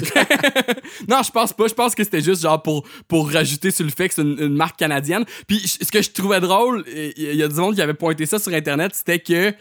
Non, 1.07 1.21
je 1.25 1.31
pense 1.31 1.53
pas. 1.53 1.67
Je 1.67 1.73
pense 1.73 1.95
que 1.95 2.03
c'était 2.03 2.21
juste 2.21 2.41
genre 2.41 2.61
pour, 2.61 2.85
pour 3.07 3.31
rajouter 3.31 3.71
sur 3.71 3.85
le 3.85 3.91
fait 3.91 4.09
que 4.09 4.13
c'est 4.15 4.21
une, 4.21 4.37
une 4.39 4.55
marque 4.55 4.77
canadienne. 4.77 5.23
Puis 5.47 5.59
ce 5.59 5.89
que 5.91 6.01
je 6.01 6.11
trouvais 6.11 6.39
drôle, 6.39 6.83
il 6.87 7.35
y 7.35 7.41
a 7.41 7.47
du 7.47 7.55
monde 7.55 7.75
qui 7.75 7.81
avait 7.81 7.93
pointé 7.93 8.25
ça 8.25 8.39
sur 8.39 8.53
Internet, 8.53 8.91
c'était 8.93 9.19
que 9.19 9.53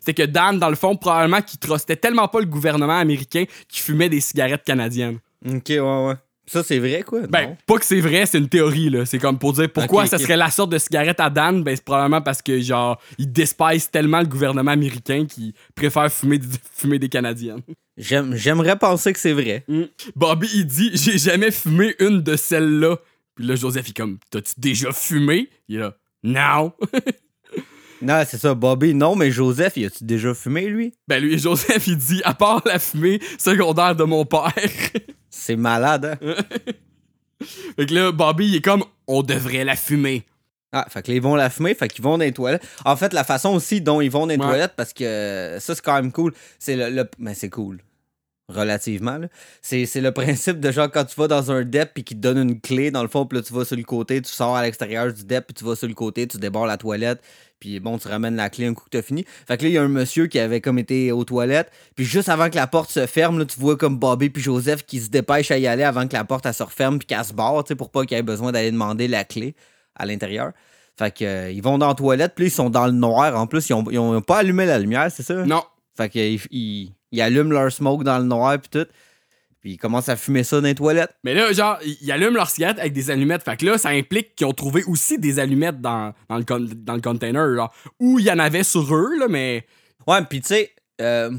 c'était 0.00 0.14
que 0.14 0.28
Dan, 0.30 0.58
dans 0.58 0.68
le 0.68 0.74
fond, 0.76 0.96
probablement 0.96 1.40
qu'il 1.40 1.58
trustait 1.58 1.96
tellement 1.96 2.28
pas 2.28 2.40
le 2.40 2.46
gouvernement 2.46 2.98
américain 2.98 3.44
qu'il 3.68 3.82
fumait 3.82 4.08
des 4.08 4.20
cigarettes 4.20 4.64
canadiennes. 4.64 5.18
ok 5.46 5.68
ouais 5.68 5.80
ouais 5.80 6.14
ça 6.46 6.62
c'est 6.62 6.78
vrai 6.78 7.02
quoi 7.02 7.26
Ben, 7.28 7.56
pas 7.66 7.78
que 7.78 7.84
c'est 7.84 8.00
vrai, 8.00 8.26
c'est 8.26 8.38
une 8.38 8.48
théorie, 8.48 8.90
là. 8.90 9.06
C'est 9.06 9.18
comme 9.18 9.38
pour 9.38 9.52
dire 9.52 9.70
pourquoi 9.72 10.02
Ok, 10.04 10.08
ça 10.08 10.18
serait 10.18 10.36
la 10.36 10.50
sorte 10.50 10.70
de 10.72 10.78
cigarette 10.78 11.20
à 11.20 11.30
Dan, 11.30 11.62
ben 11.62 11.74
c'est 11.76 11.84
probablement 11.84 12.20
parce 12.20 12.42
que, 12.42 12.60
genre, 12.60 13.00
il 13.18 13.30
despise 13.32 13.90
tellement 13.90 14.20
le 14.20 14.26
gouvernement 14.26 14.72
américain 14.72 15.24
qu'il 15.26 15.52
préfère 15.74 16.12
fumer, 16.12 16.38
des- 16.38 16.46
fumer 16.74 16.98
des 16.98 17.08
Canadiennes. 17.08 17.62
J'aime- 17.96 18.34
j'aimerais 18.34 18.78
penser 18.78 19.12
que 19.12 19.18
c'est 19.18 19.32
vrai 19.34 19.64
Mm. 19.68 19.82
Bobby, 20.16 20.48
il 20.54 20.66
dit 20.66 20.90
J'ai 20.94 21.18
jamais 21.18 21.50
fumé 21.50 21.94
une 22.00 22.22
de 22.22 22.36
celles-là. 22.36 22.96
Puis 23.34 23.46
là, 23.46 23.54
Joseph, 23.54 23.86
il 23.88 23.90
est 23.90 23.96
comme 23.96 24.18
T'as-tu 24.30 24.52
déjà 24.58 24.92
fumé 24.92 25.48
Il 25.68 25.76
est 25.76 25.80
là 25.80 25.96
Non. 26.22 26.72
non 28.02 28.22
c'est 28.28 28.38
ça 28.38 28.54
Bobby 28.54 28.94
non 28.94 29.14
mais 29.16 29.30
Joseph 29.30 29.74
il 29.76 29.86
a-tu 29.86 30.04
déjà 30.04 30.34
fumé 30.34 30.66
lui? 30.66 30.92
Ben, 31.08 31.22
lui, 31.22 31.38
Joseph, 31.40 31.86
il 31.86 31.96
dit 31.96 32.20
À 32.24 32.34
part 32.34 32.62
la 32.66 32.78
fumée 32.78 33.20
secondaire 33.38 33.94
de 33.96 34.04
mon 34.04 34.24
père. 34.24 34.52
c'est 35.30 35.56
malade 35.56 36.18
hein? 36.22 36.34
Fait 37.76 37.86
que 37.86 37.94
là, 37.94 38.12
Bobby, 38.12 38.46
il 38.46 38.56
est 38.56 38.60
comme 38.60 38.84
On 39.08 39.22
devrait 39.22 39.64
la 39.64 39.74
fumer. 39.76 40.24
Ah, 40.74 40.86
fait 40.88 41.02
que 41.02 41.10
là, 41.10 41.16
ils 41.16 41.22
vont 41.22 41.34
la 41.34 41.50
fumer, 41.50 41.74
fait 41.74 41.88
qu'ils 41.88 42.02
vont 42.04 42.16
dans 42.16 42.24
les 42.24 42.32
toilettes. 42.32 42.66
En 42.86 42.96
fait, 42.96 43.12
la 43.12 43.24
façon 43.24 43.50
aussi 43.50 43.80
dont 43.82 44.00
ils 44.00 44.10
vont 44.10 44.20
dans 44.20 44.26
les 44.28 44.36
Ouais. 44.36 44.46
toilettes, 44.46 44.72
parce 44.76 44.92
que 44.94 45.58
ça, 45.60 45.74
c'est 45.74 45.82
quand 45.84 45.94
même 45.94 46.12
cool. 46.12 46.32
C'est 46.58 46.76
le, 46.76 46.88
le- 46.88 47.10
Ben, 47.18 47.34
c'est 47.34 47.50
cool. 47.50 47.80
Relativement. 48.54 49.18
C'est, 49.60 49.86
le 49.96 50.12
principe 50.12 50.60
de 50.60 50.70
genre 50.70 50.90
quand 50.90 51.04
tu 51.04 51.18
vas 51.18 51.28
dans 51.28 51.50
un 51.50 51.64
DEP 51.64 51.94
puis 51.94 52.04
qu'ils 52.04 52.18
te 52.18 52.22
donnent 52.22 52.50
une 52.50 52.60
clé, 52.60 52.90
dans 52.90 53.02
le 53.02 53.08
fond, 53.08 53.24
puis 53.24 53.38
là, 53.38 53.42
tu 53.42 53.52
vas 53.52 53.64
sur 53.64 53.76
le 53.76 53.82
côté, 53.82 54.20
tu 54.20 54.30
sors 54.30 54.54
à 54.54 54.62
l'extérieur 54.62 55.12
du 55.12 55.24
DEP, 55.24 55.46
puis 55.46 55.54
tu 55.54 55.64
vas 55.64 55.74
sur 55.74 55.88
le 55.88 55.94
côté, 55.94 56.26
tu 56.26 56.38
débordes 56.38 56.68
la 56.68 56.76
toilette, 56.76 57.22
puis 57.60 57.80
bon, 57.80 57.96
tu 57.96 58.08
ramènes 58.08 58.36
la 58.36 58.50
clé 58.50 58.66
un 58.66 58.74
coup 58.74 58.84
que 58.84 58.90
t'as 58.90 59.02
fini. 59.02 59.24
Fait 59.46 59.56
que 59.56 59.62
là, 59.62 59.68
il 59.68 59.72
y 59.72 59.78
a 59.78 59.82
un 59.82 59.88
monsieur 59.88 60.26
qui 60.26 60.38
avait 60.38 60.60
comme 60.60 60.78
été 60.78 61.12
aux 61.12 61.24
toilettes, 61.24 61.70
puis 61.94 62.04
juste 62.04 62.28
avant 62.28 62.50
que 62.50 62.56
la 62.56 62.66
porte 62.66 62.90
se 62.90 63.06
ferme, 63.06 63.38
là, 63.38 63.44
tu 63.44 63.58
vois 63.58 63.76
comme 63.76 63.96
Bobby 63.98 64.30
puis 64.30 64.42
Joseph 64.42 64.84
qui 64.84 65.00
se 65.00 65.08
dépêchent 65.08 65.50
à 65.50 65.58
y 65.58 65.66
aller 65.66 65.84
avant 65.84 66.06
que 66.06 66.14
la 66.14 66.24
porte 66.24 66.50
se 66.50 66.62
referme 66.62 66.98
puis 66.98 67.06
qu'elle 67.06 67.24
se 67.24 67.32
barre, 67.32 67.64
tu 67.64 67.68
sais, 67.68 67.76
pour 67.76 67.90
pas 67.90 68.04
qu'il 68.04 68.16
ait 68.18 68.22
besoin 68.22 68.52
d'aller 68.52 68.70
demander 68.70 69.08
la 69.08 69.24
clé 69.24 69.54
à 69.94 70.04
l'intérieur. 70.04 70.52
Fait 70.98 71.10
que, 71.10 71.24
euh, 71.24 71.50
ils 71.50 71.62
vont 71.62 71.78
dans 71.78 71.88
la 71.88 71.94
toilette, 71.94 72.34
puis 72.34 72.46
ils 72.46 72.50
sont 72.50 72.68
dans 72.68 72.86
le 72.86 72.92
noir. 72.92 73.38
En 73.38 73.46
plus, 73.46 73.68
ils 73.70 73.74
ont, 73.74 73.84
ils 73.90 73.98
ont 73.98 74.20
pas 74.20 74.38
allumé 74.38 74.66
la 74.66 74.78
lumière, 74.78 75.10
c'est 75.10 75.22
ça? 75.22 75.46
Non. 75.46 75.62
Fait 75.96 76.08
qu'ils 76.08 76.40
ils, 76.50 76.92
ils 77.10 77.20
allument 77.20 77.50
leur 77.52 77.70
smoke 77.70 78.04
dans 78.04 78.18
le 78.18 78.24
noir, 78.24 78.58
puis 78.58 78.70
tout. 78.70 78.86
Puis 79.60 79.72
ils 79.74 79.76
commencent 79.76 80.08
à 80.08 80.16
fumer 80.16 80.42
ça 80.42 80.60
dans 80.60 80.66
les 80.66 80.74
toilettes. 80.74 81.14
Mais 81.22 81.34
là, 81.34 81.52
genre, 81.52 81.78
ils 82.00 82.10
allument 82.10 82.34
leur 82.34 82.50
cigarette 82.50 82.80
avec 82.80 82.92
des 82.92 83.10
allumettes. 83.10 83.44
Fait 83.44 83.56
que 83.56 83.64
là, 83.66 83.78
ça 83.78 83.90
implique 83.90 84.34
qu'ils 84.34 84.46
ont 84.46 84.52
trouvé 84.52 84.82
aussi 84.84 85.18
des 85.18 85.38
allumettes 85.38 85.80
dans, 85.80 86.12
dans, 86.28 86.38
le, 86.38 86.44
con- 86.44 86.68
dans 86.74 86.94
le 86.94 87.00
container. 87.00 87.54
Genre, 87.54 87.72
où 88.00 88.18
il 88.18 88.24
y 88.24 88.30
en 88.32 88.40
avait 88.40 88.64
sur 88.64 88.92
eux, 88.94 89.16
là, 89.18 89.28
mais. 89.28 89.64
Ouais, 90.08 90.18
puis 90.28 90.40
tu 90.40 90.48
sais, 90.48 90.72
euh, 91.00 91.30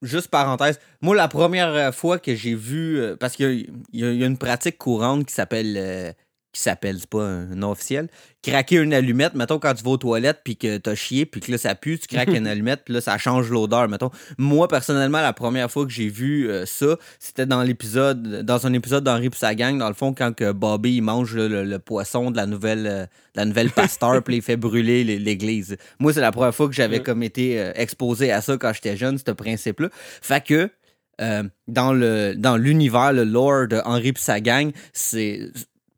juste 0.00 0.28
parenthèse, 0.28 0.80
moi, 1.02 1.14
la 1.14 1.28
première 1.28 1.94
fois 1.94 2.18
que 2.18 2.34
j'ai 2.34 2.54
vu, 2.54 2.98
euh, 2.98 3.14
parce 3.14 3.36
qu'il 3.36 3.68
y, 3.92 4.00
y 4.00 4.22
a 4.22 4.26
une 4.26 4.38
pratique 4.38 4.78
courante 4.78 5.26
qui 5.26 5.34
s'appelle, 5.34 5.74
euh, 5.76 6.12
qui 6.56 6.62
s'appelle, 6.62 6.96
c'est 6.98 7.08
pas 7.08 7.22
un 7.24 7.46
nom 7.54 7.70
officiel, 7.70 8.08
craquer 8.42 8.76
une 8.76 8.94
allumette, 8.94 9.34
mettons, 9.34 9.58
quand 9.58 9.74
tu 9.74 9.82
vas 9.84 9.90
aux 9.90 9.96
toilettes, 9.96 10.40
puis 10.44 10.56
que 10.56 10.76
t'as 10.78 10.94
chié, 10.94 11.26
puis 11.26 11.40
que 11.40 11.50
là, 11.52 11.58
ça 11.58 11.74
pue, 11.74 11.98
tu 11.98 12.06
craques 12.06 12.28
une 12.28 12.46
allumette, 12.46 12.82
puis 12.84 12.94
là, 12.94 13.00
ça 13.00 13.18
change 13.18 13.50
l'odeur, 13.50 13.88
mettons. 13.88 14.10
Moi, 14.38 14.68
personnellement, 14.68 15.20
la 15.20 15.32
première 15.32 15.70
fois 15.70 15.84
que 15.84 15.90
j'ai 15.92 16.08
vu 16.08 16.48
euh, 16.48 16.64
ça, 16.66 16.96
c'était 17.18 17.46
dans 17.46 17.62
l'épisode, 17.62 18.42
dans 18.42 18.66
un 18.66 18.72
épisode 18.72 19.04
d'Henri 19.04 19.30
pis 19.30 19.38
sa 19.38 19.54
gang, 19.54 19.78
dans 19.78 19.88
le 19.88 19.94
fond, 19.94 20.14
quand 20.14 20.34
que 20.34 20.52
Bobby, 20.52 20.96
il 20.96 21.02
mange 21.02 21.34
le, 21.34 21.48
le- 21.48 21.64
le 21.64 21.78
poisson 21.78 22.30
de 22.30 22.36
la 22.36 22.46
nouvelle, 22.46 22.86
euh, 22.86 23.02
de 23.04 23.08
la 23.40 23.44
nouvelle 23.44 23.70
pasteur, 23.70 24.22
puis 24.24 24.36
il 24.36 24.42
fait 24.42 24.56
brûler 24.56 25.04
l'é- 25.04 25.18
l'église. 25.18 25.76
Moi, 25.98 26.12
c'est 26.12 26.20
la 26.20 26.32
première 26.32 26.54
fois 26.54 26.68
que 26.68 26.74
j'avais 26.74 27.00
comme 27.00 27.22
été 27.22 27.60
euh, 27.60 27.72
exposé 27.74 28.30
à 28.32 28.40
ça 28.40 28.56
quand 28.56 28.72
j'étais 28.72 28.96
jeune, 28.96 29.18
ce 29.18 29.30
principe-là. 29.32 29.88
Fait 29.92 30.44
que, 30.44 30.70
dans 31.66 31.92
le 31.94 32.34
dans 32.36 32.58
l'univers, 32.58 33.12
le 33.14 33.24
lore 33.24 33.68
de 33.68 33.80
Henri 33.86 34.12
pis 34.12 34.20
sa 34.22 34.38
gang, 34.40 34.70
c'est 34.92 35.40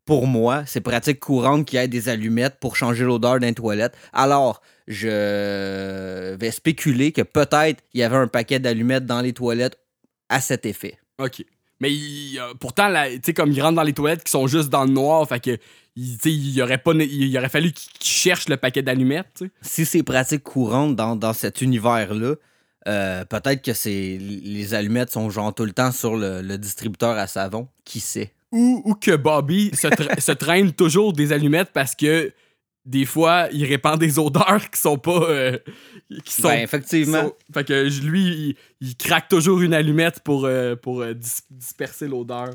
pour 0.09 0.25
moi, 0.25 0.63
c'est 0.65 0.81
pratique 0.81 1.19
courante 1.19 1.65
qu'il 1.67 1.77
y 1.79 1.83
ait 1.83 1.87
des 1.87 2.09
allumettes 2.09 2.57
pour 2.59 2.75
changer 2.75 3.03
l'odeur 3.05 3.39
d'un 3.39 3.53
toilette. 3.53 3.95
Alors, 4.11 4.59
je 4.87 6.35
vais 6.35 6.49
spéculer 6.49 7.11
que 7.11 7.21
peut-être 7.21 7.83
il 7.93 7.99
y 7.99 8.03
avait 8.03 8.15
un 8.15 8.27
paquet 8.27 8.59
d'allumettes 8.59 9.05
dans 9.05 9.21
les 9.21 9.33
toilettes 9.33 9.77
à 10.29 10.41
cet 10.41 10.65
effet. 10.65 10.97
OK. 11.19 11.45
Mais 11.79 11.91
il- 11.93 12.39
euh, 12.39 12.55
pourtant, 12.59 12.87
là, 12.89 13.07
tu 13.09 13.19
sais, 13.23 13.33
comme 13.35 13.51
ils 13.51 13.61
rentrent 13.61 13.75
dans 13.75 13.83
les 13.83 13.93
toilettes 13.93 14.23
qui 14.23 14.31
sont 14.31 14.47
juste 14.47 14.69
dans 14.69 14.83
le 14.83 14.89
noir, 14.91 15.27
fait 15.29 15.39
que. 15.39 15.57
il- 15.95 16.59
aurait, 16.63 16.79
pas, 16.79 16.93
il 16.95 17.37
aurait 17.37 17.49
fallu 17.49 17.71
qu'ils 17.71 17.91
cherchent 18.07 18.49
le 18.49 18.57
paquet 18.57 18.81
d'allumettes. 18.81 19.43
Si 19.61 19.85
c'est 19.85 20.01
pratique 20.01 20.43
courante 20.43 20.95
dans, 20.95 21.15
dans 21.15 21.33
cet 21.33 21.61
univers-là, 21.61 22.33
euh, 22.87 23.25
peut-être 23.25 23.61
que 23.63 23.73
c'est 23.73 24.17
les 24.19 24.73
allumettes 24.73 25.11
sont 25.11 25.29
genre 25.29 25.53
tout 25.53 25.65
le 25.65 25.71
temps 25.73 25.91
sur 25.91 26.15
le, 26.17 26.41
le 26.41 26.57
distributeur 26.57 27.15
à 27.17 27.27
savon. 27.27 27.67
Qui 27.85 27.99
sait? 27.99 28.33
Ou, 28.51 28.81
ou 28.85 28.95
que 28.95 29.15
Bobby 29.15 29.69
se, 29.75 29.87
tra- 29.87 30.19
se 30.19 30.31
traîne 30.31 30.71
toujours 30.73 31.13
des 31.13 31.31
allumettes 31.33 31.69
parce 31.73 31.95
que 31.95 32.31
des 32.85 33.05
fois, 33.05 33.47
il 33.51 33.65
répand 33.65 33.99
des 33.99 34.17
odeurs 34.17 34.69
qui 34.71 34.79
sont 34.79 34.97
pas. 34.97 35.29
euh, 35.29 35.57
qui 36.25 36.33
sont, 36.33 36.47
Ben, 36.47 36.63
effectivement. 36.63 37.19
qui 37.21 37.27
sont- 37.27 37.35
fait 37.53 37.63
que 37.67 38.01
lui, 38.03 38.25
il, 38.27 38.55
il 38.87 38.95
craque 38.97 39.27
toujours 39.27 39.61
une 39.61 39.73
allumette 39.75 40.21
pour, 40.23 40.45
euh, 40.45 40.75
pour 40.75 41.01
euh, 41.01 41.13
dis- 41.13 41.41
disperser 41.51 42.07
l'odeur. 42.07 42.49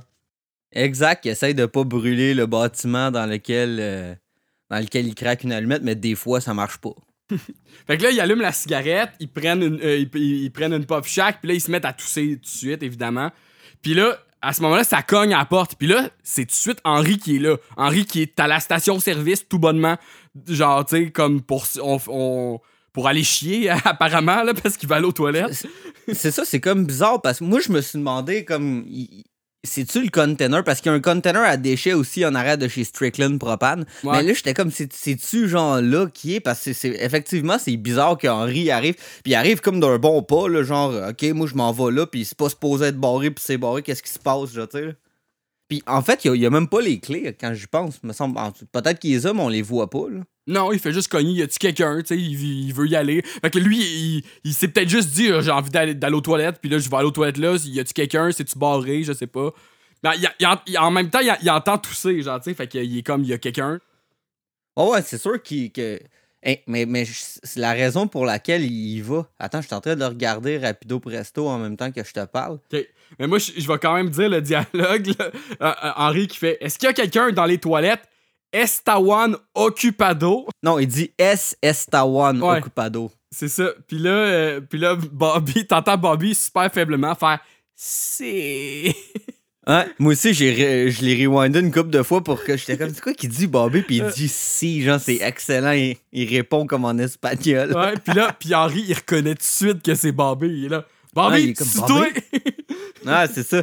Exact, 0.73 1.25
il 1.25 1.29
essaye 1.31 1.55
de 1.55 1.67
pas 1.67 1.85
brûler 1.85 2.35
le 2.35 2.47
bâtiment 2.47 3.13
dans 3.13 3.27
lequel, 3.27 4.19
dans 4.71 4.79
lequel 4.81 5.07
il 5.07 5.15
craque 5.15 5.45
une 5.45 5.53
allumette, 5.53 5.83
mais 5.85 5.95
des 5.95 6.17
fois, 6.17 6.41
ça 6.41 6.53
marche 6.53 6.79
pas. 6.79 6.95
Fait 7.87 7.97
que 7.97 8.03
là, 8.03 8.11
ils 8.11 8.19
allument 8.21 8.43
la 8.43 8.51
cigarette, 8.53 9.11
ils 9.21 9.29
prennent 9.29 9.63
une, 9.63 9.79
ils, 9.83 10.11
ils- 10.15 10.45
ils 10.45 10.51
prennent 10.51 10.73
une 10.75 10.85
pop 10.87 11.05
shack, 11.07 11.41
puis 11.41 11.49
là, 11.49 11.55
ils 11.55 11.61
se 11.61 11.71
mettent 11.71 11.85
à 11.85 11.93
tousser 11.93 12.35
tout 12.37 12.41
de 12.43 12.47
suite, 12.47 12.83
évidemment. 12.83 13.31
Puis 13.83 13.95
là, 13.95 14.19
à 14.45 14.53
ce 14.53 14.63
moment-là, 14.63 14.85
ça 14.85 15.03
cogne 15.03 15.33
à 15.35 15.39
la 15.39 15.45
porte. 15.45 15.77
Puis 15.77 15.89
là, 15.89 16.11
c'est 16.23 16.43
tout 16.43 16.49
de 16.49 16.53
suite 16.53 16.79
Henri 16.85 17.19
qui 17.19 17.37
est 17.37 17.39
là. 17.39 17.57
Henri 17.77 18.05
qui 18.05 18.23
est 18.23 18.39
à 18.39 18.47
la 18.47 18.61
station-service, 18.61 19.49
tout 19.49 19.59
bonnement. 19.59 19.97
Genre, 20.47 20.85
tu 20.85 20.97
sais, 20.97 21.11
comme 21.11 21.41
pour, 21.41 21.67
pour 22.93 23.09
aller 23.09 23.25
chier, 23.25 23.71
apparemment, 23.85 24.43
là, 24.43 24.53
parce 24.55 24.77
qu'il 24.77 24.89
va 24.89 24.97
aller 24.97 25.07
aux 25.07 25.13
toilettes. 25.13 25.67
C'est 26.13 26.31
ça, 26.31 26.45
c'est 26.45 26.61
comme 26.61 26.85
bizarre 26.85 27.23
parce 27.23 27.39
que 27.39 27.45
moi, 27.45 27.61
je 27.61 27.73
me 27.73 27.81
suis 27.81 27.99
demandé 27.99 28.45
comme. 28.45 28.85
C'est-tu 29.67 30.03
le 30.03 30.11
container? 30.11 30.63
Parce 30.63 30.81
qu'il 30.81 30.91
y 30.91 30.95
a 30.95 30.97
un 30.97 31.01
container 31.01 31.43
à 31.43 31.57
déchets 31.57 31.95
aussi 31.95 32.25
en 32.27 32.35
arrière 32.35 32.59
de 32.59 32.69
chez 32.69 32.85
Strickland 32.85 33.39
Propane. 33.39 33.87
Ouais. 34.03 34.19
Mais 34.19 34.23
là, 34.23 34.33
j'étais 34.35 34.53
comme, 34.55 34.71
c'est- 34.71 34.93
c'est-tu 34.93 35.49
genre 35.49 35.81
là 35.81 36.07
qui 36.13 36.35
est? 36.35 36.41
Parce 36.41 36.63
que 36.65 36.73
c'est 36.75 36.91
effectivement, 37.03 37.59
c'est 37.59 37.77
bizarre 37.79 38.19
qu'Henri 38.19 38.71
arrive. 38.71 38.95
Puis 39.23 39.33
il 39.33 39.35
arrive 39.35 39.61
comme 39.63 39.81
d'un 39.81 39.99
bon 39.99 40.23
pas, 40.23 40.49
là, 40.49 40.63
genre, 40.63 40.93
OK, 41.11 41.23
moi, 41.35 41.47
je 41.47 41.55
m'en 41.55 41.73
vais 41.73 41.91
là, 41.93 42.07
puis 42.07 42.25
c'est 42.27 42.37
pas 42.37 42.49
supposé 42.51 42.87
être 42.87 42.99
barré, 43.01 43.31
puis 43.31 43.43
c'est 43.47 43.57
barré, 43.59 43.83
qu'est-ce 43.83 44.03
qui 44.03 44.11
se 44.13 44.19
passe, 44.19 44.51
tu 44.53 44.61
sais? 44.71 44.95
Puis 45.67 45.83
en 45.87 46.03
fait, 46.03 46.25
il 46.25 46.29
y 46.29 46.31
a, 46.31 46.35
il 46.37 46.43
y 46.43 46.47
a 46.47 46.51
même 46.51 46.69
pas 46.69 46.83
les 46.83 47.01
clés 47.01 47.35
quand 47.41 47.55
j'y 47.55 47.67
pense. 47.67 48.03
me 48.03 48.13
semble. 48.13 48.39
Peut-être 48.71 48.99
qu'il 48.99 49.13
les 49.13 49.27
a, 49.27 49.33
mais 49.33 49.41
on 49.41 49.49
les 49.49 49.63
voit 49.63 49.89
pas, 49.89 50.07
là. 50.11 50.21
Non, 50.47 50.73
il 50.73 50.79
fait 50.79 50.93
juste 50.93 51.09
cogner. 51.09 51.33
Y 51.33 51.43
a-tu 51.43 51.59
quelqu'un, 51.59 52.01
tu 52.01 52.09
sais, 52.09 52.19
il, 52.19 52.67
il 52.67 52.75
veut 52.75 52.87
y 52.87 52.97
aller. 52.97 53.23
Fait 53.23 53.51
que 53.51 53.59
lui, 53.59 53.79
il, 53.79 54.25
il 54.45 54.53
s'est 54.53 54.69
peut-être 54.69 54.89
juste 54.91 55.11
dit, 55.11 55.31
euh, 55.31 55.41
j'ai 55.41 55.51
envie 55.51 55.71
d'aller, 55.71 55.95
d'aller 55.95 56.17
aux 56.17 56.21
toilettes, 56.21 56.59
puis 56.61 56.69
là, 56.71 56.79
je 56.79 56.89
vais 56.91 56.97
aller 56.97 57.07
aux 57.07 57.11
toilettes 57.13 57.39
là. 57.39 57.57
Y 57.65 57.81
a-tu 57.81 57.95
quelqu'un, 57.95 58.31
c'est-tu 58.31 58.59
barré, 58.59 59.03
je 59.03 59.13
sais 59.15 59.27
pas. 59.27 59.53
Mais 60.03 60.11
il, 60.19 60.29
il 60.69 60.79
en- 60.79 60.91
même 60.91 61.09
temps, 61.09 61.21
il, 61.21 61.51
entend 61.51 61.79
tousser, 61.79 62.21
genre, 62.21 62.39
tu 62.41 62.51
sais, 62.51 62.55
fait 62.55 62.67
qu'il 62.69 62.99
est 62.99 63.03
comme, 63.03 63.23
il 63.23 63.31
y 63.31 63.33
a 63.33 63.39
quelqu'un. 63.39 63.79
Oh 64.77 64.93
ouais, 64.93 65.03
c'est 65.03 65.19
sûr 65.19 65.43
qu'il. 65.43 65.73
Que... 65.73 65.99
Hein, 66.47 66.57
mais 66.67 66.85
mais 66.85 67.07
c'est 67.07 67.59
la 67.61 67.73
raison 67.73 68.07
pour 68.07 68.27
laquelle 68.27 68.65
il 68.65 68.99
y 68.99 69.01
va. 69.01 69.27
Attends, 69.39 69.63
je 69.63 69.67
suis 69.67 69.75
en 69.75 69.81
train 69.81 69.95
de 69.95 70.01
le 70.01 70.07
regarder 70.07 70.59
rapido 70.59 71.01
presto 71.01 71.49
en 71.49 71.57
même 71.59 71.79
temps 71.79 71.91
que 71.91 72.05
je 72.05 72.13
te 72.13 72.25
parle. 72.27 72.59
Mais 73.19 73.27
moi, 73.27 73.39
je, 73.39 73.53
je 73.57 73.67
vais 73.67 73.79
quand 73.79 73.95
même 73.95 74.11
dire 74.11 74.29
le 74.29 74.43
dialogue, 74.43 75.07
là. 75.19 75.31
Euh, 75.63 75.73
euh, 75.85 75.91
Henri 75.97 76.27
qui 76.27 76.37
fait 76.37 76.59
Est-ce 76.61 76.79
qu'il 76.79 76.87
y 76.87 76.91
a 76.91 76.93
quelqu'un 76.93 77.33
dans 77.33 77.47
les 77.47 77.57
toilettes? 77.57 78.03
Estawan 78.55 79.37
Occupado 79.55 80.47
Non, 80.63 80.79
il 80.79 80.87
dit 80.87 81.11
S 81.19 81.57
Estawan 81.61 82.41
Ouais. 82.41 82.59
Occupado. 82.59 83.11
C'est 83.31 83.49
ça. 83.49 83.71
Puis 83.89 83.99
là, 83.99 84.11
euh, 84.11 84.61
puis 84.61 84.79
là, 84.79 84.97
Bobby, 85.13 85.67
t'entends 85.69 85.99
Bobby 85.99 86.35
super 86.35 86.73
faiblement 86.73 87.15
faire 87.15 87.41
C'est. 87.75 88.95
Hein? 89.67 89.87
Moi 89.99 90.13
aussi, 90.13 90.35
j'ai 90.35 90.91
je 90.91 91.03
l'ai 91.03 91.25
rewindé 91.27 91.59
une 91.61 91.73
couple 91.73 91.89
de 91.89 92.03
fois 92.03 92.23
pour 92.23 92.45
que 92.45 92.55
j'étais 92.55 92.77
comme, 92.77 92.91
c'est 92.93 93.01
quoi 93.01 93.15
qu'il 93.15 93.31
dit 93.31 93.47
Bobby? 93.47 93.81
Puis 93.81 93.97
il 93.97 94.07
dit 94.09 94.29
si, 94.29 94.83
genre, 94.83 95.01
c'est 95.01 95.23
excellent. 95.23 95.73
Il, 95.73 95.97
il 96.13 96.29
répond 96.29 96.67
comme 96.67 96.85
en 96.85 96.99
espagnol. 96.99 97.73
Ouais, 97.75 97.95
puis 98.05 98.13
là, 98.13 98.37
puis 98.39 98.55
Henri, 98.55 98.85
il 98.87 98.93
reconnaît 98.93 99.35
tout 99.35 99.39
de 99.39 99.43
suite 99.43 99.83
que 99.83 99.95
c'est 99.95 100.13
Bobby. 100.13 100.49
Il 100.49 100.65
est 100.67 100.69
là. 100.69 100.85
Bobby, 101.15 101.33
Ouais, 101.33 101.43
il 101.45 101.49
est 101.49 101.55
comme, 101.55 101.67
c'est 101.67 101.79
Bobby? 101.81 102.11
toi 102.13 102.53
Ah, 103.07 103.27
c'est 103.27 103.43
ça. 103.43 103.63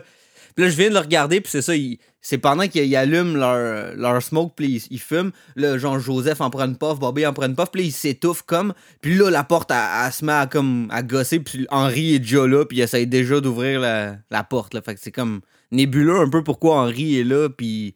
Puis 0.56 0.66
là, 0.66 0.72
je 0.72 0.76
viens 0.76 0.90
de 0.90 0.96
le 0.96 1.00
regarder, 1.02 1.40
puis 1.40 1.52
c'est 1.52 1.62
ça. 1.62 1.76
il- 1.76 2.00
C'est 2.24 2.38
pendant 2.38 2.68
qu'ils 2.68 2.96
allument 2.96 3.36
leur, 3.36 3.96
leur 3.96 4.22
smoke, 4.22 4.54
puis 4.56 4.68
ils, 4.68 4.88
ils 4.96 5.00
fument. 5.00 5.32
Là, 5.56 5.78
Jean-Joseph 5.80 6.40
en 6.40 6.52
prend 6.52 6.66
une 6.66 6.78
puff, 6.78 7.00
Bobby 7.00 7.26
en 7.26 7.34
prend 7.34 7.48
une 7.48 7.56
puff, 7.56 7.72
puis 7.72 7.82
là, 7.82 7.88
il 7.88 7.92
s'étouffe 7.92 8.44
comme. 8.44 8.74
Puis 9.02 9.16
là, 9.16 9.32
la 9.32 9.44
porte, 9.44 9.72
elle, 9.72 9.78
elle 10.06 10.12
se 10.14 10.24
met 10.24 10.32
à, 10.34 10.46
comme, 10.46 10.88
à 10.92 11.02
gosser, 11.02 11.40
puis 11.40 11.66
Henri 11.72 12.14
est 12.16 12.20
déjà 12.20 12.46
là, 12.46 12.64
puis 12.66 12.78
il 12.78 12.82
essaye 12.82 13.08
déjà 13.08 13.40
d'ouvrir 13.42 13.80
la, 13.80 14.18
la 14.30 14.44
porte. 14.44 14.74
Là. 14.76 14.82
Fait 14.84 14.94
que 14.94 15.00
c'est 15.02 15.12
comme 15.12 15.42
nébuleux 15.72 16.20
un 16.20 16.30
peu 16.30 16.44
pourquoi 16.44 16.76
Henri 16.82 17.18
est 17.20 17.24
là, 17.24 17.50
puis, 17.50 17.96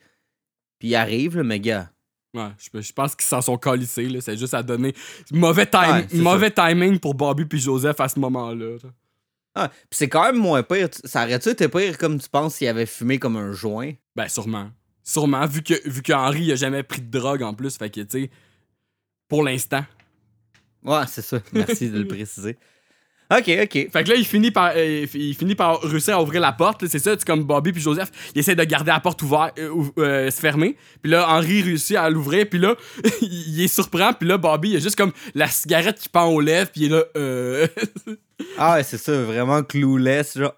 puis 0.80 0.88
il 0.90 0.96
arrive, 0.96 1.38
là, 1.38 1.44
mais 1.44 1.60
gars. 1.60 1.90
Ouais, 2.34 2.50
je, 2.58 2.82
je 2.82 2.92
pense 2.94 3.16
qu'ils 3.16 3.26
s'en 3.28 3.42
sont 3.42 3.58
calissés, 3.58 4.10
là. 4.10 4.20
C'est 4.22 4.36
juste 4.38 4.54
à 4.56 4.64
donner. 4.64 4.94
Mauvais, 5.32 5.66
time- 5.68 5.82
Ouais, 6.12 6.22
mauvais 6.24 6.52
timing 6.52 7.00
pour 7.00 7.14
Bobby 7.14 7.46
puis 7.46 7.60
Joseph 7.60 8.00
à 8.02 8.10
ce 8.10 8.20
moment-là. 8.20 8.72
là. 8.84 8.90
Ah, 9.56 9.70
puis 9.70 9.98
c'est 9.98 10.10
quand 10.10 10.24
même 10.24 10.38
moins 10.38 10.64
pire. 10.64 10.90
Ça 11.06 11.24
aurait-tu 11.24 11.50
été 11.50 11.70
pire 11.70 11.98
comme 11.98 12.20
tu 12.20 12.30
penses 12.30 12.56
s'il 12.56 12.68
avait 12.68 12.86
fumé 12.86 13.20
comme 13.20 13.38
un 13.38 13.54
joint? 13.54 13.94
Ben, 14.16 14.28
sûrement. 14.28 14.70
Sûrement, 15.04 15.46
vu 15.46 15.64
que, 15.64 15.76
vu 15.90 16.02
que 16.02 16.12
Henri 16.14 16.44
il 16.44 16.52
a 16.52 16.56
jamais 16.56 16.84
pris 16.84 17.02
de 17.02 17.10
drogue 17.10 17.42
en 17.42 17.54
plus. 17.54 17.78
Fait 17.78 17.90
que, 17.90 18.02
tu 18.02 18.24
sais, 18.24 18.30
pour 19.30 19.44
l'instant. 19.44 19.86
Ouais, 20.84 21.08
c'est 21.08 21.22
ça. 21.22 21.40
Merci 21.54 21.90
de 21.90 22.00
le 22.00 22.08
préciser. 22.08 22.58
Ok, 23.32 23.50
ok. 23.64 23.72
Fait 23.92 24.04
que 24.04 24.10
là, 24.10 24.16
il 24.16 24.26
finit 24.26 24.52
par, 24.52 24.72
euh, 24.76 25.06
il 25.14 25.34
finit 25.34 25.56
par 25.56 25.82
réussir 25.82 26.16
à 26.16 26.22
ouvrir 26.22 26.42
la 26.42 26.52
porte. 26.52 26.86
C'est 26.88 27.00
ça, 27.00 27.12
c'est 27.18 27.26
comme 27.26 27.44
Bobby 27.44 27.72
puis 27.72 27.82
Joseph, 27.82 28.12
ils 28.36 28.40
essaient 28.40 28.56
de 28.56 28.64
garder 28.64 28.92
la 28.92 29.00
porte 29.00 29.22
ouverte, 29.24 29.58
euh, 29.58 29.70
ou- 29.70 29.92
euh, 29.98 30.30
se 30.30 30.40
fermer. 30.40 30.76
Puis 31.02 31.12
là, 31.12 31.28
Henri 31.30 31.64
réussit 31.64 31.96
à 31.98 32.10
l'ouvrir. 32.10 32.46
Puis 32.48 32.60
là, 32.60 32.76
il 33.22 33.62
est 33.64 33.68
surprend. 33.68 34.14
Puis 34.14 34.28
là, 34.28 34.38
Bobby, 34.38 34.70
il 34.72 34.76
a 34.76 34.80
juste 34.80 34.96
comme 34.96 35.12
la 35.34 35.48
cigarette 35.48 36.00
qui 36.00 36.10
pend 36.10 36.26
aux 36.28 36.40
lèvres. 36.40 36.70
Puis 36.72 36.82
il 36.82 36.86
est 36.94 36.96
là, 36.96 37.04
euh... 37.18 37.68
Ah 38.58 38.76
ouais, 38.76 38.84
c'est 38.84 38.98
ça, 38.98 39.14
vraiment 39.24 39.64
clueless, 39.64 40.38
genre. 40.38 40.54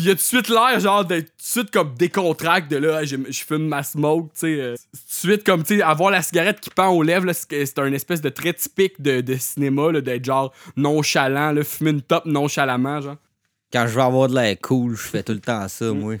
Puis 0.00 0.08
il 0.08 0.12
a 0.12 0.14
tout 0.14 0.20
de 0.20 0.22
suite 0.22 0.48
l'air, 0.48 0.80
genre, 0.80 1.04
d'être 1.04 1.26
tout 1.26 1.36
de 1.36 1.42
suite 1.42 1.70
comme 1.70 1.92
décontracté 1.92 2.74
de 2.74 2.86
là, 2.86 3.04
je, 3.04 3.16
je 3.28 3.44
fume 3.44 3.68
ma 3.68 3.82
smoke, 3.82 4.30
tu 4.32 4.40
sais. 4.40 4.46
euh, 4.46 4.74
tout 4.74 5.28
de 5.28 5.32
suite, 5.32 5.44
comme, 5.44 5.62
tu 5.62 5.76
sais, 5.76 5.82
avoir 5.82 6.10
la 6.10 6.22
cigarette 6.22 6.58
qui 6.58 6.70
pend 6.70 6.88
aux 6.88 7.02
lèvres, 7.02 7.30
c'est 7.34 7.78
un 7.78 7.92
espèce 7.92 8.22
de 8.22 8.30
trait 8.30 8.54
typique 8.54 8.98
de, 9.02 9.20
de 9.20 9.36
cinéma, 9.36 9.92
là, 9.92 10.00
d'être 10.00 10.24
genre 10.24 10.54
nonchalant, 10.74 11.52
là, 11.52 11.62
fumer 11.64 11.90
une 11.90 12.00
top 12.00 12.24
nonchalamment, 12.24 13.02
genre. 13.02 13.16
Quand 13.70 13.86
je 13.86 13.92
veux 13.94 14.00
avoir 14.00 14.28
de 14.28 14.36
l'air 14.36 14.56
cool, 14.62 14.96
je 14.96 15.02
fais 15.02 15.22
tout 15.22 15.34
le 15.34 15.40
temps 15.40 15.68
ça, 15.68 15.92
moi. 15.92 16.14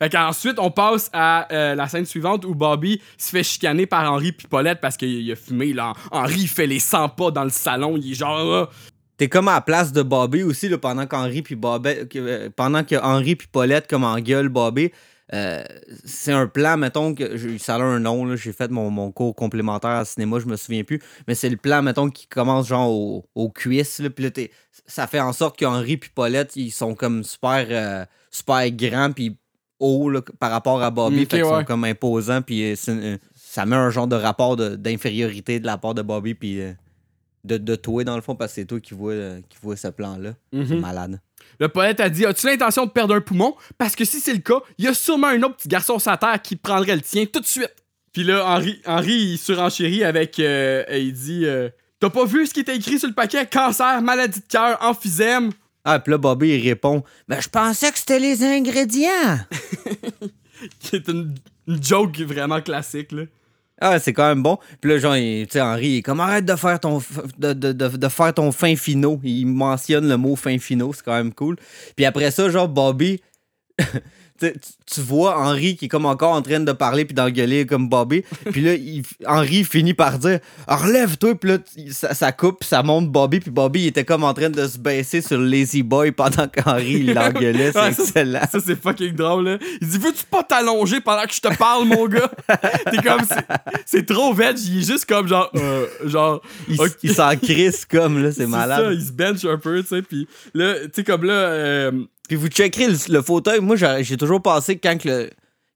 Fait 0.00 0.08
qu'ensuite, 0.08 0.58
on 0.58 0.70
passe 0.70 1.10
à 1.12 1.52
euh, 1.52 1.74
la 1.74 1.88
scène 1.88 2.06
suivante 2.06 2.46
où 2.46 2.54
Bobby 2.54 2.98
se 3.18 3.28
fait 3.28 3.42
chicaner 3.42 3.84
par 3.84 4.10
Henri 4.10 4.32
puis 4.32 4.48
Paulette 4.48 4.80
parce 4.80 4.96
qu'il 4.96 5.10
il 5.10 5.30
a 5.30 5.36
fumé, 5.36 5.74
là. 5.74 5.92
Henri, 6.10 6.40
il 6.40 6.48
fait 6.48 6.66
les 6.66 6.80
100 6.80 7.10
pas 7.10 7.30
dans 7.30 7.44
le 7.44 7.50
salon, 7.50 7.98
il 7.98 8.12
est 8.12 8.14
genre, 8.14 8.54
ah. 8.54 8.70
T'es 9.18 9.28
comme 9.28 9.48
à 9.48 9.54
la 9.54 9.60
place 9.60 9.92
de 9.92 10.02
Bobby 10.02 10.42
aussi, 10.42 10.68
là, 10.68 10.78
pendant 10.78 11.06
qu'Henri 11.06 11.42
puis 11.42 11.54
que- 11.56 12.08
euh, 12.18 12.48
pendant 12.54 12.82
que 12.82 12.96
Henri 12.96 13.36
puis 13.36 13.46
Paulette 13.50 13.86
comme 13.88 14.04
en 14.04 14.18
gueule 14.18 14.48
Bobby. 14.48 14.90
euh, 15.34 15.62
c'est 16.04 16.32
un 16.32 16.46
plan, 16.46 16.76
mettons, 16.76 17.14
que 17.14 17.38
je- 17.38 17.56
ça 17.56 17.76
a 17.76 17.78
un 17.80 18.00
nom, 18.00 18.36
j'ai 18.36 18.52
fait 18.52 18.70
mon, 18.70 18.90
mon 18.90 19.10
cours 19.12 19.34
complémentaire 19.34 19.92
à 19.92 20.04
cinéma, 20.04 20.38
je 20.40 20.44
me 20.46 20.56
souviens 20.56 20.84
plus, 20.84 21.00
mais 21.26 21.34
c'est 21.34 21.48
le 21.48 21.56
plan, 21.56 21.80
mettons, 21.80 22.10
qui 22.10 22.26
commence 22.26 22.66
genre 22.68 22.90
au- 22.90 23.24
aux 23.34 23.48
cuisses, 23.48 23.98
là, 24.00 24.10
puis 24.10 24.24
là, 24.24 24.30
t'es- 24.30 24.50
ça 24.86 25.06
fait 25.06 25.20
en 25.20 25.32
sorte 25.32 25.58
qu'Henri 25.58 25.96
puis 25.96 26.10
Paulette, 26.14 26.54
ils 26.56 26.70
sont 26.70 26.94
comme 26.94 27.24
super, 27.24 27.64
euh, 27.70 28.04
super 28.30 28.70
grands, 28.72 29.12
puis 29.12 29.38
hauts, 29.80 30.10
là, 30.10 30.20
par 30.38 30.50
rapport 30.50 30.82
à 30.82 30.90
Bobby, 30.90 31.22
Ok, 31.22 31.30
fait 31.30 31.36
qu'ils 31.38 31.44
ouais. 31.44 31.58
sont 31.60 31.64
comme 31.64 31.84
imposants, 31.84 32.42
puis 32.42 32.72
euh, 32.72 33.16
ça 33.34 33.64
met 33.64 33.76
un 33.76 33.88
genre 33.88 34.08
de 34.08 34.16
rapport 34.16 34.56
de- 34.56 34.76
d'infériorité 34.76 35.60
de, 35.60 35.66
la 35.66 35.78
part 35.78 35.94
de 35.94 36.02
Bobby, 36.02 36.34
puis 36.34 36.60
de, 37.44 37.56
de 37.58 37.74
toi, 37.76 38.04
dans 38.04 38.16
le 38.16 38.22
fond, 38.22 38.34
parce 38.36 38.52
que 38.52 38.60
c'est 38.60 38.64
toi 38.66 38.80
qui 38.80 38.94
vois, 38.94 39.14
qui 39.48 39.58
vois 39.62 39.76
ce 39.76 39.88
plan-là. 39.88 40.34
C'est 40.52 40.58
Mhm. 40.58 40.80
malade. 40.80 41.20
Le 41.58 41.68
poète 41.68 42.00
a 42.00 42.08
dit 42.08 42.24
As-tu 42.24 42.46
l'intention 42.46 42.86
de 42.86 42.90
perdre 42.90 43.14
un 43.14 43.20
poumon? 43.20 43.54
Parce 43.78 43.96
que 43.96 44.04
si 44.04 44.20
c'est 44.20 44.32
le 44.32 44.38
cas, 44.40 44.60
il 44.78 44.84
y 44.84 44.88
a 44.88 44.94
sûrement 44.94 45.26
un 45.28 45.42
autre 45.42 45.56
petit 45.56 45.68
garçon 45.68 45.98
sur 45.98 46.10
la 46.10 46.16
terre 46.16 46.40
qui 46.40 46.56
prendrait 46.56 46.94
le 46.96 47.02
tien 47.02 47.24
tout 47.26 47.40
de 47.40 47.46
suite. 47.46 47.74
Puis 48.12 48.24
là, 48.24 48.46
Henri, 48.46 48.80
Henri 48.86 49.14
il 49.32 49.38
surenchérit 49.38 50.04
avec. 50.04 50.38
euh, 50.38 50.84
et 50.88 51.00
il 51.02 51.12
dit 51.12 51.44
euh, 51.46 51.68
T'as 51.98 52.10
pas 52.10 52.24
vu 52.24 52.46
ce 52.46 52.54
qui 52.54 52.60
était 52.60 52.76
écrit 52.76 52.98
sur 52.98 53.08
le 53.08 53.14
paquet? 53.14 53.46
Cancer, 53.46 54.00
maladie 54.02 54.40
de 54.40 54.46
cœur, 54.46 54.78
emphysème 54.82 55.50
Ah, 55.84 55.98
puis 55.98 56.10
là, 56.12 56.18
Bobby, 56.18 56.50
il 56.56 56.62
répond 56.68 57.02
Ben, 57.28 57.40
je 57.40 57.48
pensais 57.48 57.90
que 57.90 57.98
c'était 57.98 58.18
les 58.20 58.42
ingrédients. 58.44 59.38
Qui 60.80 60.96
est 60.96 61.08
une, 61.08 61.34
une 61.66 61.82
joke 61.82 62.18
vraiment 62.20 62.60
classique, 62.60 63.12
là. 63.12 63.22
Ah, 63.82 63.98
c'est 63.98 64.12
quand 64.12 64.28
même 64.28 64.42
bon. 64.44 64.58
Puis 64.80 64.90
là, 64.92 64.98
genre, 64.98 65.14
tu 65.16 65.46
sais, 65.50 65.60
Henri, 65.60 65.88
il 65.88 65.96
est 65.98 66.02
comme 66.02 66.20
arrête 66.20 66.44
de 66.44 66.54
faire 66.54 66.78
ton, 66.78 67.02
de, 67.38 67.52
de, 67.52 67.72
de, 67.72 67.88
de 67.88 68.08
faire 68.08 68.32
ton 68.32 68.52
fin 68.52 68.76
finot. 68.76 69.20
Il 69.24 69.46
mentionne 69.46 70.08
le 70.08 70.16
mot 70.16 70.36
fin 70.36 70.56
finot, 70.58 70.92
c'est 70.92 71.04
quand 71.04 71.14
même 71.14 71.32
cool. 71.32 71.56
Puis 71.96 72.04
après 72.04 72.30
ça, 72.30 72.48
genre, 72.48 72.68
Bobby, 72.68 73.20
tu, 74.86 75.00
vois 75.00 75.38
Henri 75.38 75.76
qui 75.76 75.86
est 75.86 75.88
comme 75.88 76.06
encore 76.06 76.32
en 76.32 76.42
train 76.42 76.60
de 76.60 76.72
parler 76.72 77.04
puis 77.04 77.14
d'engueuler 77.14 77.66
comme 77.66 77.88
Bobby. 77.88 78.22
Puis 78.50 78.60
là, 78.60 78.74
il- 78.74 79.02
Henri 79.26 79.64
finit 79.64 79.94
par 79.94 80.18
dire 80.18 80.40
relève-toi. 80.68 81.34
Puis 81.36 81.50
là, 81.50 81.58
ça, 81.90 82.14
ça 82.14 82.32
coupe, 82.32 82.64
ça 82.64 82.82
monte 82.82 83.08
Bobby. 83.10 83.40
Puis 83.40 83.50
Bobby, 83.50 83.82
il 83.82 83.86
était 83.88 84.04
comme 84.04 84.24
en 84.24 84.34
train 84.34 84.50
de 84.50 84.66
se 84.66 84.78
baisser 84.78 85.20
sur 85.20 85.38
le 85.38 85.46
Lazy 85.46 85.82
Boy 85.82 86.12
pendant 86.12 86.48
qu'Henri 86.48 86.92
il 87.00 87.14
l'engueulait. 87.14 87.72
C'est 87.72 87.78
Ouais, 87.80 87.88
excellent. 87.90 88.40
Ça, 88.50 88.58
c'est 88.64 88.80
fucking 88.80 89.14
drôle, 89.14 89.44
là. 89.44 89.58
Il 89.80 89.88
dit 89.88 89.98
Veux-tu 89.98 90.24
pas 90.30 90.42
t'allonger 90.42 91.00
pendant 91.00 91.24
que 91.24 91.34
je 91.34 91.40
te 91.40 91.56
parle, 91.56 91.86
mon 91.86 92.06
gars 92.06 92.30
T'es 92.90 92.98
comme. 92.98 93.22
c'est- 93.86 94.06
trop 94.06 94.32
veg, 94.34 94.58
il 94.58 94.78
est 94.80 94.86
juste 94.86 95.06
comme 95.06 95.26
genre. 95.28 95.50
euh, 95.56 95.86
genre. 96.04 96.42
Il 97.02 97.14
s'en 97.14 97.36
crisse 97.36 97.84
comme, 97.84 98.22
là, 98.22 98.32
c'est 98.32 98.46
malade. 98.46 98.84
ça, 98.84 98.92
il 98.92 99.02
se 99.04 99.12
bench 99.12 99.44
un 99.44 99.58
peu, 99.58 99.80
tu 99.82 99.88
sais. 99.88 100.02
Puis 100.02 100.26
là, 100.54 100.74
tu 100.84 100.90
sais, 100.96 101.04
comme 101.04 101.24
là. 101.24 101.32
euh, 101.32 101.92
Puis 102.32 102.38
vous 102.40 102.48
checkerez 102.48 102.86
le, 102.86 102.96
le 103.12 103.20
fauteuil. 103.20 103.60
Moi, 103.60 103.76
j'ai 103.76 104.16
toujours 104.16 104.40
pensé 104.40 104.78
que 104.78 104.88
quand, 104.88 105.04
le, 105.04 105.28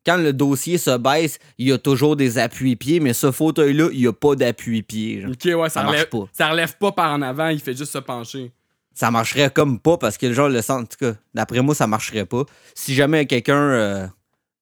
quand 0.07 0.16
le 0.16 0.33
dossier 0.33 0.79
se 0.79 0.97
baisse, 0.97 1.38
il 1.59 1.69
y 1.69 1.73
a 1.73 1.77
toujours 1.77 2.16
des 2.16 2.38
appuis-pieds, 2.38 2.99
mais 2.99 3.12
ce 3.12 3.31
fauteuil-là, 3.31 3.90
il 3.92 3.99
n'y 4.01 4.07
a 4.07 4.14
pas 4.14 4.37
d'appui-pieds. 4.37 5.27
Ok, 5.27 5.45
ouais, 5.45 5.69
ça, 5.69 5.69
Ça 5.69 5.83
marche 5.83 5.92
relève, 5.97 6.09
pas. 6.09 6.29
ça 6.33 6.49
relève 6.49 6.79
pas 6.79 6.92
par 6.92 7.12
en 7.12 7.21
avant, 7.21 7.49
il 7.49 7.61
fait 7.61 7.77
juste 7.77 7.92
se 7.92 7.99
pencher. 7.99 8.53
Ça 8.95 9.11
marcherait 9.11 9.51
comme 9.51 9.79
pas 9.79 9.99
parce 9.99 10.16
que, 10.16 10.33
genre, 10.33 10.49
le 10.49 10.62
sens, 10.62 10.81
en 10.81 10.87
tout 10.87 10.97
cas, 10.99 11.12
d'après 11.35 11.61
moi, 11.61 11.75
ça 11.75 11.87
marcherait 11.87 12.25
pas. 12.25 12.45
Si 12.75 12.95
jamais 12.95 13.27
quelqu'un 13.27 13.55
euh, 13.61 14.07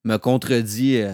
me 0.03 0.17
contredit, 0.17 0.97
euh, 0.97 1.13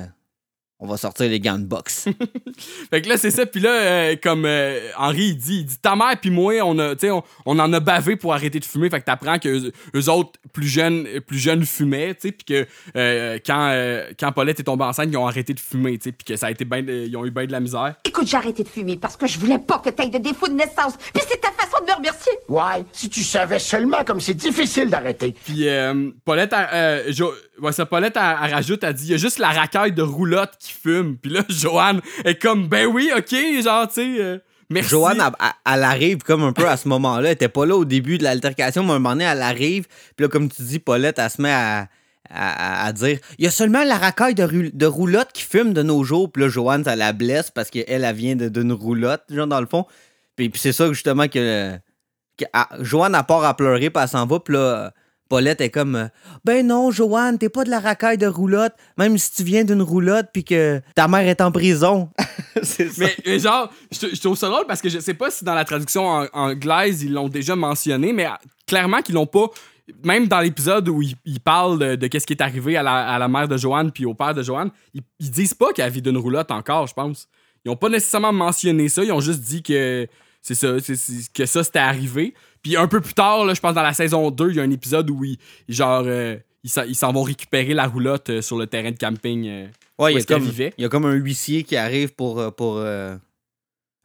on 0.80 0.86
va 0.86 0.96
sortir 0.96 1.28
les 1.28 1.40
gants 1.40 1.58
de 1.58 1.64
boxe. 1.64 2.06
Fait 2.90 3.02
que 3.02 3.08
là, 3.08 3.16
c'est 3.16 3.30
ça. 3.30 3.46
Puis 3.46 3.60
là, 3.60 3.70
euh, 3.70 4.16
comme 4.22 4.44
euh, 4.46 4.78
Henri, 4.96 5.26
il 5.28 5.36
dit, 5.36 5.58
il 5.60 5.64
dit 5.66 5.78
Ta 5.78 5.94
mère 5.96 6.14
puis 6.20 6.30
moi, 6.30 6.54
on, 6.64 6.78
a, 6.78 6.94
tu 6.94 7.00
sais, 7.06 7.10
on, 7.10 7.22
on 7.46 7.58
en 7.58 7.72
a 7.72 7.80
bavé 7.80 8.16
pour 8.16 8.32
arrêter 8.32 8.58
de 8.60 8.64
fumer. 8.64 8.88
Fait 8.90 9.00
que 9.00 9.04
t'apprends 9.04 9.38
que 9.38 9.48
eux, 9.48 9.72
eux 9.94 10.08
autres, 10.10 10.32
plus 10.52 10.66
jeunes, 10.68 11.06
plus 11.26 11.38
jeunes 11.38 11.64
fumaient, 11.64 12.14
tu 12.14 12.28
sais. 12.28 12.32
Puis 12.32 12.44
que 12.44 12.66
euh, 12.96 13.38
quand, 13.44 13.68
euh, 13.72 14.10
quand 14.18 14.32
Paulette 14.32 14.60
est 14.60 14.64
tombée 14.64 14.84
enceinte, 14.84 15.08
ils 15.10 15.16
ont 15.16 15.26
arrêté 15.26 15.54
de 15.54 15.60
fumer, 15.60 15.98
tu 15.98 16.04
sais. 16.04 16.12
Puis 16.12 16.24
que 16.24 16.36
ça 16.36 16.46
a 16.46 16.50
été 16.50 16.64
ben, 16.64 16.84
de- 16.84 17.06
ils 17.06 17.16
ont 17.16 17.24
eu 17.26 17.30
bien 17.30 17.46
de 17.46 17.52
la 17.52 17.60
misère. 17.60 17.94
Écoute, 18.04 18.26
j'ai 18.26 18.36
arrêté 18.36 18.62
de 18.64 18.68
fumer 18.68 18.96
parce 18.96 19.16
que 19.16 19.26
je 19.26 19.38
voulais 19.38 19.58
pas 19.58 19.78
que 19.78 19.90
t'ailles 19.90 20.10
de 20.10 20.18
défaut 20.18 20.48
de 20.48 20.54
naissance. 20.54 20.94
Puis 21.12 21.22
c'est 21.28 21.40
ta 21.40 21.50
façon 21.52 21.84
de 21.84 21.90
me 21.90 21.96
remercier. 21.96 22.32
Ouais, 22.48 22.84
si 22.92 23.08
tu 23.10 23.22
savais 23.22 23.58
seulement 23.58 24.02
comme 24.04 24.20
c'est 24.20 24.34
difficile 24.34 24.88
d'arrêter. 24.88 25.34
Puis 25.44 25.68
euh, 25.68 26.10
Paulette, 26.24 26.52
euh, 26.54 27.04
Jo- 27.12 27.34
ouais, 27.60 27.72
ça, 27.72 27.86
Paulette, 27.86 28.16
elle, 28.16 28.36
elle 28.44 28.54
rajoute, 28.54 28.82
elle 28.82 28.94
dit 28.94 29.04
il 29.06 29.10
y 29.10 29.14
a 29.14 29.18
juste 29.18 29.38
la 29.38 29.50
racaille 29.50 29.92
de 29.92 30.02
roulotte 30.02 30.52
qui 30.58 30.69
fume. 30.72 31.16
Puis 31.18 31.30
là, 31.32 31.42
Joanne 31.48 32.00
est 32.24 32.40
comme 32.40 32.68
ben 32.68 32.86
oui, 32.86 33.10
ok, 33.16 33.34
genre, 33.62 33.88
tu 33.88 33.94
sais. 33.94 34.22
euh, 34.22 34.38
merci. 34.70 34.90
Joanne, 34.90 35.20
elle, 35.66 35.82
arrive 35.82 36.18
comme 36.18 36.42
un 36.42 36.52
peu 36.52 36.68
à 36.68 36.76
ce 36.76 36.88
moment-là. 36.88 37.28
Elle 37.28 37.34
était 37.34 37.48
pas 37.48 37.66
là 37.66 37.76
au 37.76 37.84
début 37.84 38.18
de 38.18 38.24
l'altercation, 38.24 38.82
mais 38.84 38.92
à 38.92 38.94
un 38.94 38.98
moment 38.98 39.14
donné, 39.14 39.24
elle 39.24 39.42
arrive. 39.42 39.86
Puis 40.16 40.24
là, 40.24 40.28
comme 40.28 40.48
tu 40.50 40.62
dis, 40.62 40.78
Paulette, 40.78 41.18
elle 41.18 41.30
se 41.30 41.40
met 41.42 41.52
à, 41.52 41.88
à- 42.28 42.86
à 42.86 42.92
dire 42.92 43.18
Il 43.38 43.44
y 43.44 43.48
a 43.48 43.50
seulement 43.50 43.82
la 43.84 43.98
racaille 43.98 44.34
de, 44.34 44.70
de 44.72 44.86
roulotte 44.86 45.32
qui 45.32 45.42
fume 45.42 45.72
de 45.72 45.82
nos 45.82 46.04
jours. 46.04 46.30
Puis 46.30 46.42
là, 46.42 46.48
Joanne, 46.48 46.84
ça 46.84 46.94
la 46.96 47.12
blesse 47.12 47.50
parce 47.50 47.70
qu'elle, 47.70 47.84
elle 48.04 48.14
vient 48.14 48.36
d'une 48.36 48.72
roulotte, 48.72 49.24
genre 49.30 49.46
dans 49.46 49.60
le 49.60 49.66
fond. 49.66 49.84
Puis, 50.36 50.48
puis 50.48 50.60
c'est 50.60 50.72
ça, 50.72 50.88
justement, 50.92 51.26
que, 51.28 51.76
ah, 52.52 52.68
Joanne, 52.80 53.14
elle 53.14 53.24
part 53.26 53.44
à 53.44 53.54
pleurer, 53.56 53.90
puis 53.90 54.02
elle 54.02 54.08
s'en 54.08 54.26
va. 54.26 54.40
Puis 54.40 54.54
là, 54.54 54.92
Paulette 55.30 55.62
est 55.62 55.70
comme 55.70 55.94
euh, 55.96 56.06
Ben 56.44 56.66
non, 56.66 56.90
Joanne, 56.90 57.38
t'es 57.38 57.48
pas 57.48 57.64
de 57.64 57.70
la 57.70 57.80
racaille 57.80 58.18
de 58.18 58.26
roulotte, 58.26 58.74
même 58.98 59.16
si 59.16 59.30
tu 59.30 59.44
viens 59.44 59.64
d'une 59.64 59.80
roulotte, 59.80 60.26
puis 60.32 60.44
que 60.44 60.82
ta 60.94 61.08
mère 61.08 61.26
est 61.26 61.40
en 61.40 61.50
prison. 61.52 62.10
c'est 62.62 62.88
ça. 62.90 63.04
Mais, 63.04 63.16
mais 63.24 63.38
genre, 63.38 63.72
je 63.92 64.08
je 64.12 64.20
trouve 64.20 64.36
ça 64.36 64.48
drôle 64.48 64.66
parce 64.66 64.82
que 64.82 64.90
je 64.90 64.98
sais 64.98 65.14
pas 65.14 65.30
si 65.30 65.44
dans 65.44 65.54
la 65.54 65.64
traduction 65.64 66.06
en- 66.06 66.26
anglaise 66.34 67.02
ils 67.02 67.12
l'ont 67.12 67.28
déjà 67.28 67.56
mentionné, 67.56 68.12
mais 68.12 68.24
ah, 68.26 68.38
clairement 68.66 69.00
qu'ils 69.00 69.14
l'ont 69.14 69.26
pas. 69.26 69.46
Même 70.04 70.28
dans 70.28 70.38
l'épisode 70.40 70.88
où 70.88 71.00
ils, 71.02 71.14
ils 71.24 71.40
parlent 71.40 71.78
de, 71.78 71.94
de 71.96 72.06
qu'est-ce 72.06 72.26
qui 72.26 72.32
est 72.34 72.42
arrivé 72.42 72.76
à 72.76 72.82
la, 72.82 73.08
à 73.08 73.18
la 73.18 73.26
mère 73.26 73.48
de 73.48 73.56
Joanne 73.56 73.90
puis 73.90 74.04
au 74.06 74.14
père 74.14 74.34
de 74.34 74.42
Joanne, 74.42 74.70
ils, 74.94 75.02
ils 75.18 75.30
disent 75.30 75.54
pas 75.54 75.72
qu'elle 75.72 75.90
vit 75.90 76.02
d'une 76.02 76.16
roulotte 76.18 76.50
encore, 76.52 76.86
je 76.86 76.94
pense. 76.94 77.28
Ils 77.64 77.70
ont 77.70 77.76
pas 77.76 77.88
nécessairement 77.88 78.32
mentionné 78.32 78.88
ça, 78.88 79.02
ils 79.04 79.10
ont 79.12 79.20
juste 79.20 79.40
dit 79.40 79.62
que 79.62 80.06
c'est 80.42 80.54
ça, 80.54 80.78
c'est- 80.80 81.32
que 81.32 81.44
ça 81.46 81.64
c'était 81.64 81.78
arrivé. 81.80 82.34
Puis 82.62 82.76
un 82.76 82.86
peu 82.88 83.00
plus 83.00 83.14
tard, 83.14 83.44
là, 83.44 83.54
je 83.54 83.60
pense 83.60 83.74
dans 83.74 83.82
la 83.82 83.94
saison 83.94 84.30
2, 84.30 84.50
il 84.50 84.56
y 84.56 84.60
a 84.60 84.62
un 84.62 84.70
épisode 84.70 85.08
où 85.10 85.24
ils, 85.24 85.38
genre, 85.68 86.02
euh, 86.06 86.36
ils 86.62 86.70
s'en- 86.94 87.12
vont 87.12 87.22
récupérer 87.22 87.72
la 87.74 87.86
roulotte 87.86 88.30
euh, 88.30 88.42
sur 88.42 88.58
le 88.58 88.66
terrain 88.66 88.90
de 88.90 88.98
camping. 88.98 89.46
euh, 89.48 89.66
Ouais, 89.98 90.06
où 90.06 90.08
il 90.08 90.12
y, 90.12 90.16
a 90.16 90.18
est-ce 90.18 90.26
qu'elle 90.26 90.38
comme, 90.38 90.46
vivait. 90.48 90.74
il 90.78 90.82
y 90.82 90.84
a 90.84 90.88
comme 90.88 91.04
un 91.06 91.12
huissier 91.14 91.62
qui 91.62 91.76
arrive 91.76 92.14
pour, 92.14 92.38
euh, 92.40 92.50
pour 92.50 92.76
euh, 92.78 93.16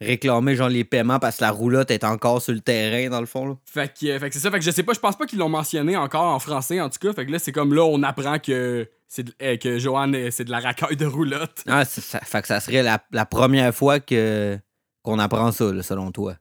réclamer 0.01 0.55
genre 0.55 0.69
les 0.69 0.83
paiements 0.83 1.19
parce 1.19 1.37
que 1.37 1.43
la 1.43 1.51
roulotte 1.51 1.89
est 1.91 2.03
encore 2.03 2.41
sur 2.41 2.53
le 2.53 2.59
terrain, 2.59 3.09
dans 3.09 3.19
le 3.21 3.25
fond. 3.25 3.47
Là. 3.47 3.57
Fait 3.65 3.87
que, 3.93 4.19
fait 4.19 4.27
que 4.29 4.33
c'est 4.33 4.39
ça. 4.41 4.51
Fait 4.51 4.59
que 4.59 4.65
je 4.65 4.71
sais 4.71 4.83
pas, 4.83 4.93
je 4.93 4.99
pense 4.99 5.17
pas 5.17 5.25
qu'ils 5.25 5.39
l'ont 5.39 5.49
mentionné 5.49 5.95
encore 5.97 6.33
en 6.33 6.39
français, 6.39 6.81
en 6.81 6.89
tout 6.89 6.99
cas. 6.99 7.13
Fait 7.13 7.25
que 7.25 7.31
là, 7.31 7.39
c'est 7.39 7.51
comme 7.53 7.73
là, 7.73 7.83
on 7.85 8.03
apprend 8.03 8.39
que, 8.39 8.87
c'est 9.07 9.23
que 9.25 9.67
euh, 9.69 10.31
c'est 10.31 10.43
de 10.43 10.51
la 10.51 10.59
racaille 10.59 10.97
de 10.97 11.05
roulotte. 11.05 11.63
Ah, 11.67 11.85
ça, 11.85 12.19
fait 12.19 12.41
que 12.41 12.47
ça 12.47 12.59
serait 12.59 12.83
la, 12.83 13.01
la 13.11 13.25
première 13.25 13.73
fois 13.73 13.99
que 13.99 14.57
qu'on 15.01 15.19
apprend 15.19 15.51
ça, 15.51 15.71
là, 15.71 15.83
selon 15.83 16.11
toi. 16.11 16.35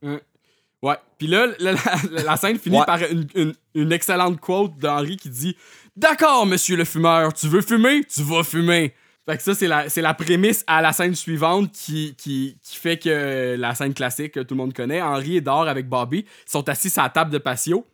Ouais. 0.85 0.97
Puis 1.19 1.27
là, 1.27 1.47
la, 1.59 1.73
la- 1.73 2.23
la 2.25 2.37
scène 2.37 2.59
finit 2.59 2.79
Ouais. 2.79 2.85
par 2.87 2.99
une, 3.03 3.27
une- 3.35 3.55
une 3.75 3.93
excellente 3.93 4.39
quote 4.41 4.79
d'Henri 4.79 5.17
qui 5.17 5.31
dit 5.31 5.57
D'accord, 5.97 6.45
monsieur 6.47 6.77
le 6.77 6.85
fumeur, 6.85 7.33
tu 7.33 7.49
veux 7.49 7.63
fumer? 7.63 8.05
Tu 8.05 8.23
vas 8.23 8.43
fumer. 8.43 8.95
Fait 9.27 9.37
que 9.39 9.43
ça, 9.43 9.55
c'est 9.55 9.69
la, 9.69 9.89
c'est 9.89 10.03
la 10.03 10.13
prémisse 10.13 10.63
à 10.67 10.83
la 10.83 10.93
scène 10.93 11.15
suivante 11.15 11.73
qui, 11.73 12.15
qui, 12.19 12.59
qui 12.63 12.77
fait 12.77 12.99
que 12.99 13.57
la 13.59 13.75
scène 13.75 13.95
classique 13.95 14.33
que 14.33 14.41
tout 14.41 14.55
le 14.55 14.59
monde 14.59 14.75
connaît. 14.75 15.01
Henri 15.01 15.37
et 15.37 15.41
Dor 15.41 15.67
avec 15.67 15.89
Bobby 15.89 16.27
sont 16.47 16.69
assis 16.69 16.93
à 16.99 17.05
la 17.05 17.09
table 17.09 17.31
de 17.31 17.39
patio. 17.39 17.87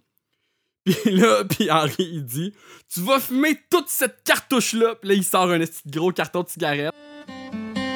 Puis 0.85 0.97
là, 1.13 1.45
puis 1.45 1.71
Henri, 1.71 1.95
il 2.15 2.25
dit 2.25 2.53
Tu 2.93 3.01
vas 3.01 3.21
fumer 3.21 3.57
toute 3.71 3.89
cette 3.89 4.25
cartouche-là. 4.25 4.95
Puis 5.01 5.11
là, 5.11 5.15
il 5.15 5.23
sort 5.25 5.51
un 5.51 5.59
petit 5.61 5.83
gros 5.87 6.11
carton 6.11 6.43
de 6.43 6.49
cigarette. 6.49 6.93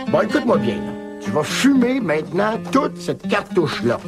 Bon, 0.08 0.20
écoute-moi 0.20 0.58
bien. 0.58 0.78
Tu 1.24 1.30
vas 1.30 1.42
fumer 1.42 1.98
maintenant 2.00 2.60
toute 2.70 2.98
cette 2.98 3.26
cartouche-là. 3.26 3.98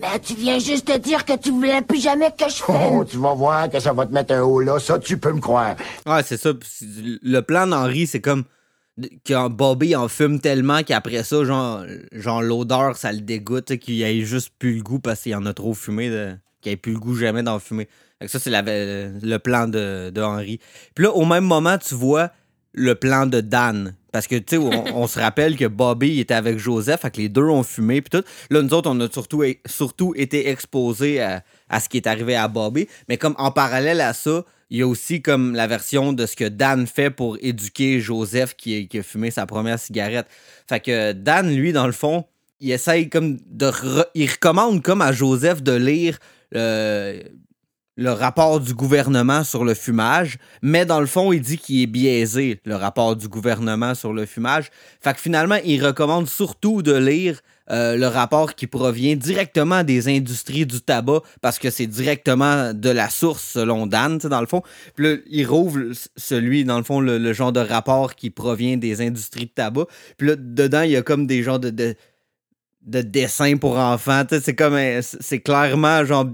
Ben, 0.00 0.18
tu 0.22 0.34
viens 0.34 0.58
juste 0.58 0.88
de 0.90 0.96
dire 0.98 1.24
que 1.24 1.36
tu 1.36 1.50
voulais 1.50 1.82
plus 1.82 2.00
jamais 2.02 2.30
que 2.30 2.48
je 2.48 2.54
fume. 2.62 2.74
Oh, 2.92 3.04
tu 3.04 3.16
vas 3.18 3.34
voir 3.34 3.68
que 3.70 3.78
ça 3.80 3.92
va 3.92 4.06
te 4.06 4.12
mettre 4.12 4.32
un 4.34 4.42
haut 4.42 4.60
là. 4.60 4.78
Ça, 4.78 4.98
tu 4.98 5.18
peux 5.18 5.32
me 5.32 5.40
croire. 5.40 5.76
Ouais, 6.06 6.22
c'est 6.24 6.36
ça. 6.38 6.50
Le 6.80 7.40
plan 7.40 7.66
d'Henri, 7.66 8.06
c'est 8.06 8.20
comme 8.20 8.44
que 9.24 9.48
Bobby 9.48 9.94
en 9.96 10.08
fume 10.08 10.40
tellement 10.40 10.82
qu'après 10.82 11.22
ça, 11.22 11.44
genre, 11.44 11.84
genre 12.12 12.42
l'odeur, 12.42 12.96
ça 12.96 13.12
le 13.12 13.20
dégoûte, 13.20 13.76
qu'il 13.78 14.02
ait 14.02 14.22
juste 14.22 14.52
plus 14.58 14.76
le 14.76 14.82
goût 14.82 14.98
parce 14.98 15.22
qu'il 15.22 15.34
en 15.34 15.46
a 15.46 15.54
trop 15.54 15.74
fumé, 15.74 16.10
de- 16.10 16.34
qu'il 16.60 16.72
ait 16.72 16.76
plus 16.76 16.92
le 16.92 16.98
goût 16.98 17.14
jamais 17.14 17.42
d'en 17.42 17.58
fumer. 17.58 17.88
Fait 18.18 18.26
que 18.26 18.30
ça, 18.30 18.38
c'est 18.38 18.50
la- 18.50 18.62
le 18.62 19.36
plan 19.38 19.68
de, 19.68 20.10
de 20.10 20.20
Henri. 20.22 20.60
Puis 20.94 21.04
là, 21.04 21.12
au 21.12 21.24
même 21.24 21.44
moment, 21.44 21.78
tu 21.78 21.94
vois 21.94 22.30
le 22.72 22.94
plan 22.94 23.26
de 23.26 23.40
Dan. 23.40 23.94
Parce 24.12 24.26
que, 24.26 24.36
tu 24.36 24.56
sais, 24.56 24.58
on, 24.58 25.06
se 25.06 25.20
rappelle 25.20 25.56
que 25.56 25.66
Bobby 25.66 26.18
était 26.18 26.34
avec 26.34 26.58
Joseph, 26.58 27.02
fait 27.02 27.12
que 27.12 27.18
les 27.18 27.28
deux 27.28 27.44
ont 27.44 27.62
fumé, 27.62 28.00
puis 28.02 28.18
tout. 28.18 28.26
Là, 28.50 28.60
nous 28.60 28.74
autres, 28.74 28.90
on 28.90 29.00
a 29.00 29.08
surtout, 29.08 30.14
été 30.16 30.48
exposés 30.48 31.20
à, 31.20 31.42
ce 31.80 31.88
qui 31.88 31.98
est 31.98 32.08
arrivé 32.08 32.34
à 32.34 32.48
Bobby. 32.48 32.88
Mais 33.08 33.18
comme 33.18 33.36
en 33.38 33.52
parallèle 33.52 34.00
à 34.00 34.12
ça, 34.12 34.44
il 34.68 34.78
y 34.78 34.82
a 34.82 34.86
aussi 34.88 35.22
comme 35.22 35.54
la 35.54 35.68
version 35.68 36.12
de 36.12 36.26
ce 36.26 36.34
que 36.34 36.44
Dan 36.44 36.86
fait 36.88 37.10
pour 37.10 37.36
éduquer 37.40 38.00
Joseph 38.00 38.54
qui, 38.56 38.88
a 38.92 39.02
fumé 39.02 39.30
sa 39.30 39.46
première 39.46 39.78
cigarette. 39.78 40.26
Fait 40.68 40.80
que 40.80 41.12
Dan, 41.12 41.54
lui, 41.54 41.72
dans 41.72 41.86
le 41.86 41.92
fond, 41.92 42.24
il 42.58 42.72
essaye 42.72 43.08
comme 43.08 43.38
de... 43.46 43.70
il 44.14 44.28
recommande 44.28 44.82
comme 44.82 45.02
à 45.02 45.12
Joseph 45.12 45.62
de 45.62 45.72
lire 45.72 46.18
euh, 46.56 47.22
le 47.96 48.12
rapport 48.12 48.60
du 48.60 48.72
gouvernement 48.72 49.44
sur 49.44 49.64
le 49.64 49.74
fumage, 49.74 50.38
mais 50.62 50.86
dans 50.86 51.00
le 51.00 51.06
fond, 51.06 51.32
il 51.32 51.40
dit 51.40 51.58
qu'il 51.58 51.82
est 51.82 51.86
biaisé, 51.86 52.60
le 52.64 52.74
rapport 52.76 53.16
du 53.16 53.28
gouvernement 53.28 53.94
sur 53.94 54.12
le 54.12 54.26
fumage. 54.26 54.70
Fait 55.00 55.12
que 55.12 55.20
finalement, 55.20 55.58
il 55.64 55.84
recommande 55.84 56.26
surtout 56.26 56.82
de 56.82 56.94
lire 56.94 57.40
euh, 57.70 57.96
le 57.96 58.06
rapport 58.06 58.54
qui 58.54 58.66
provient 58.66 59.16
directement 59.16 59.84
des 59.84 60.08
industries 60.08 60.66
du 60.66 60.80
tabac, 60.80 61.20
parce 61.40 61.58
que 61.58 61.70
c'est 61.70 61.86
directement 61.86 62.72
de 62.74 62.90
la 62.90 63.08
source, 63.10 63.44
selon 63.44 63.86
Dan, 63.86 64.18
dans 64.18 64.40
le 64.40 64.46
fond. 64.46 64.62
Puis 64.94 65.04
là, 65.04 65.16
il 65.28 65.46
rouvre 65.46 65.78
celui, 66.16 66.64
dans 66.64 66.78
le 66.78 66.84
fond, 66.84 67.00
le, 67.00 67.32
genre 67.32 67.52
de 67.52 67.60
rapport 67.60 68.14
qui 68.14 68.30
provient 68.30 68.76
des 68.76 69.00
industries 69.02 69.46
de 69.46 69.50
tabac. 69.50 69.86
Puis 70.16 70.28
là, 70.28 70.36
dedans, 70.36 70.82
il 70.82 70.92
y 70.92 70.96
a 70.96 71.02
comme 71.02 71.26
des 71.26 71.42
genres 71.42 71.60
de... 71.60 71.70
de 71.70 71.94
de 72.82 73.02
dessins 73.02 73.58
pour 73.58 73.76
enfants, 73.76 74.22
c'est 74.30 74.54
comme 74.54 74.78
c'est 75.02 75.40
clairement 75.40 76.02
genre 76.06 76.24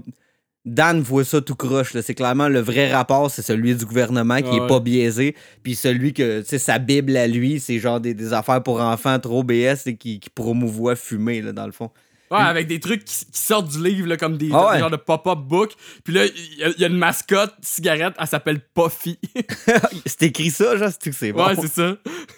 Dan 0.67 1.01
voit 1.01 1.23
ça 1.23 1.41
tout 1.41 1.55
croche. 1.55 1.95
C'est 2.01 2.13
clairement 2.13 2.49
le 2.49 2.59
vrai 2.59 2.91
rapport, 2.93 3.31
c'est 3.31 3.41
celui 3.41 3.73
du 3.75 3.85
gouvernement 3.85 4.37
qui 4.41 4.49
Ouais. 4.49 4.65
est 4.65 4.67
pas 4.67 4.79
biaisé. 4.79 5.35
Puis 5.63 5.75
celui 5.75 6.13
que, 6.13 6.41
tu 6.41 6.47
sais, 6.47 6.59
sa 6.59 6.77
Bible 6.77 7.15
à 7.17 7.25
lui, 7.27 7.59
c'est 7.59 7.79
genre 7.79 7.99
des, 7.99 8.13
des 8.13 8.33
affaires 8.33 8.61
pour 8.61 8.81
enfants 8.81 9.17
trop 9.19 9.43
BS 9.43 9.87
et 9.87 9.95
qui, 9.95 10.19
qui 10.19 10.29
promouvoit 10.29 10.95
fumer, 10.95 11.41
là, 11.41 11.53
dans 11.53 11.65
le 11.65 11.71
fond. 11.71 11.89
Ouais, 12.29 12.39
avec 12.39 12.67
des 12.67 12.81
trucs 12.81 13.05
qui, 13.05 13.25
qui 13.25 13.39
sortent 13.41 13.69
du 13.71 13.81
livre, 13.81 14.05
là, 14.09 14.17
comme 14.17 14.37
des, 14.37 14.49
Ah 14.51 14.67
ouais. 14.67 14.73
des 14.73 14.79
genres 14.79 14.89
de 14.89 14.97
pop-up 14.97 15.39
book. 15.39 15.71
Puis 16.03 16.13
là, 16.13 16.25
il 16.25 16.59
y, 16.59 16.63
a- 16.65 16.69
il 16.75 16.81
y 16.81 16.83
a 16.83 16.87
une 16.87 16.97
mascotte 16.97 17.53
cigarette, 17.61 18.15
elle 18.19 18.27
s'appelle 18.27 18.59
Puffy. 18.75 19.17
c'est 20.05 20.23
écrit 20.23 20.51
ça, 20.51 20.75
genre, 20.75 20.89
c'est 20.91 21.09
que 21.09 21.15
c'est 21.15 21.31
bon? 21.31 21.47
Ouais, 21.47 21.55
c'est 21.55 21.71
ça. 21.71 21.95